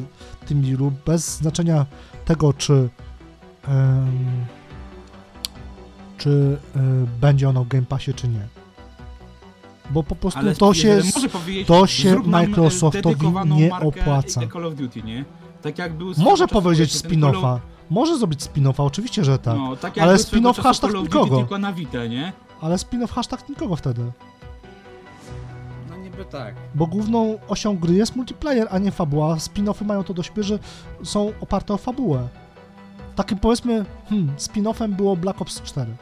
tym 0.47 0.61
dealu, 0.61 0.91
bez 1.05 1.37
znaczenia 1.37 1.85
tego, 2.25 2.53
czy 2.53 2.89
em, 3.67 4.45
czy 6.17 6.29
y, 6.75 6.79
będzie 7.21 7.49
ono 7.49 7.63
w 7.63 7.67
Game 7.67 7.85
Passie, 7.85 8.13
czy 8.13 8.27
nie. 8.27 8.47
bo 9.89 10.03
po 10.03 10.15
prostu 10.15 10.39
Ale 10.39 10.55
to 10.55 10.73
się, 10.73 11.01
to 11.67 11.87
się 11.87 12.19
Microsoftowi 12.25 13.27
nie 13.45 13.73
opłaca. 13.75 14.41
Call 14.53 14.65
of 14.65 14.75
Duty, 14.75 15.03
nie? 15.03 15.25
Tak 15.61 15.77
jak 15.77 15.93
był 15.93 16.13
może 16.17 16.47
powiedzieć 16.47 16.91
spin-offa, 16.95 17.59
może 17.89 18.17
zrobić 18.17 18.39
spin-offa, 18.41 18.83
oczywiście, 18.85 19.23
że 19.23 19.39
tak, 19.39 19.57
No, 19.57 19.75
tak 19.75 19.97
Ale 19.97 20.15
spin-off 20.15 20.61
hashtag 20.61 20.91
Duty, 20.91 21.03
nikogo. 21.03 21.37
tylko 21.37 21.57
na 21.57 21.73
Vita, 21.73 22.05
nie? 22.05 22.33
ale 22.61 22.75
spin-off 22.75 23.11
hashtag 23.11 23.49
nikogo 23.49 23.75
wtedy, 23.75 24.11
niby 26.13 26.25
tak. 26.25 26.55
bo 26.75 26.87
główną 26.87 27.39
osią 27.47 27.77
gry 27.77 27.93
jest 27.93 28.15
multiplayer, 28.15 28.67
a 28.71 28.79
nie 28.79 28.91
fabuła, 28.91 29.35
spin-offy 29.35 29.85
mają 29.85 30.03
to 30.03 30.13
do 30.13 30.23
siebie, 30.23 30.43
że 30.43 30.59
są 31.03 31.33
oparte 31.41 31.73
o 31.73 31.77
fabułę. 31.77 32.27
Takim 33.15 33.39
powiedzmy, 33.39 33.85
hmm, 34.09 34.35
spin-offem 34.37 34.93
było 34.93 35.15
Black 35.15 35.41
Ops 35.41 35.61
4. 35.61 35.95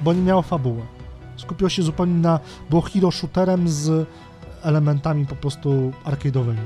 Bo 0.00 0.12
nie 0.12 0.22
miało 0.22 0.42
fabuły. 0.42 0.82
Skupiło 1.36 1.70
się 1.70 1.82
zupełnie 1.82 2.14
na, 2.14 2.40
było 2.70 2.82
hero 2.82 3.10
shooterem 3.10 3.68
z 3.68 4.08
elementami 4.62 5.26
po 5.26 5.36
prostu 5.36 5.92
arcade'owymi. 6.04 6.56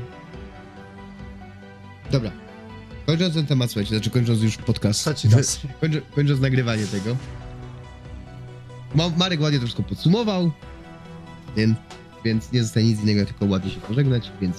Dobra. 2.11 2.31
Kończąc 3.07 3.35
ten 3.35 3.47
temat, 3.47 3.71
słuchajcie, 3.71 3.95
znaczy 3.95 4.11
kończąc 4.11 4.43
już 4.43 4.57
podcast. 4.57 5.01
Trzeci 5.01 5.29
raz. 5.29 5.61
Kończę, 5.81 6.01
kończąc 6.15 6.41
nagrywanie 6.41 6.87
tego. 6.87 7.17
Ma, 8.95 9.09
Marek 9.17 9.41
ładnie 9.41 9.59
to 9.59 9.65
wszystko 9.65 9.83
podsumował, 9.83 10.51
więc, 11.57 11.79
więc 12.25 12.53
nie 12.53 12.63
zostaje 12.63 12.87
nic 12.87 13.01
innego, 13.03 13.19
jak 13.19 13.29
tylko 13.29 13.45
ładnie 13.45 13.71
się 13.71 13.81
pożegnać, 13.81 14.33
więc 14.41 14.57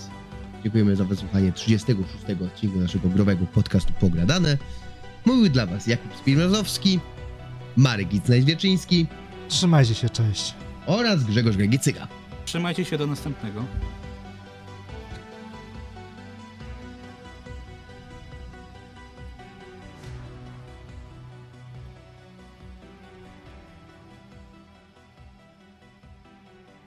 dziękujemy 0.64 0.96
za 0.96 1.04
wysłuchanie 1.06 1.52
36 1.52 2.26
odcinka 2.46 2.80
naszego 2.80 3.10
growego 3.10 3.46
podcastu 3.46 3.94
Pogradane. 4.00 4.58
Mówił 5.26 5.50
dla 5.50 5.66
was 5.66 5.88
Jakub 5.88 6.16
Spirmozowski, 6.16 7.00
Marek 7.78 8.08
Gicnajs-Wieczyński 8.10 9.06
Trzymajcie 9.48 9.96
się, 9.96 10.10
cześć. 10.10 10.54
oraz 10.86 11.24
Grzegorz 11.24 11.58
Gregicyga. 11.58 12.08
Trzymajcie 12.46 12.86
się 12.86 12.98
do 12.98 13.08
następnego. 13.08 13.66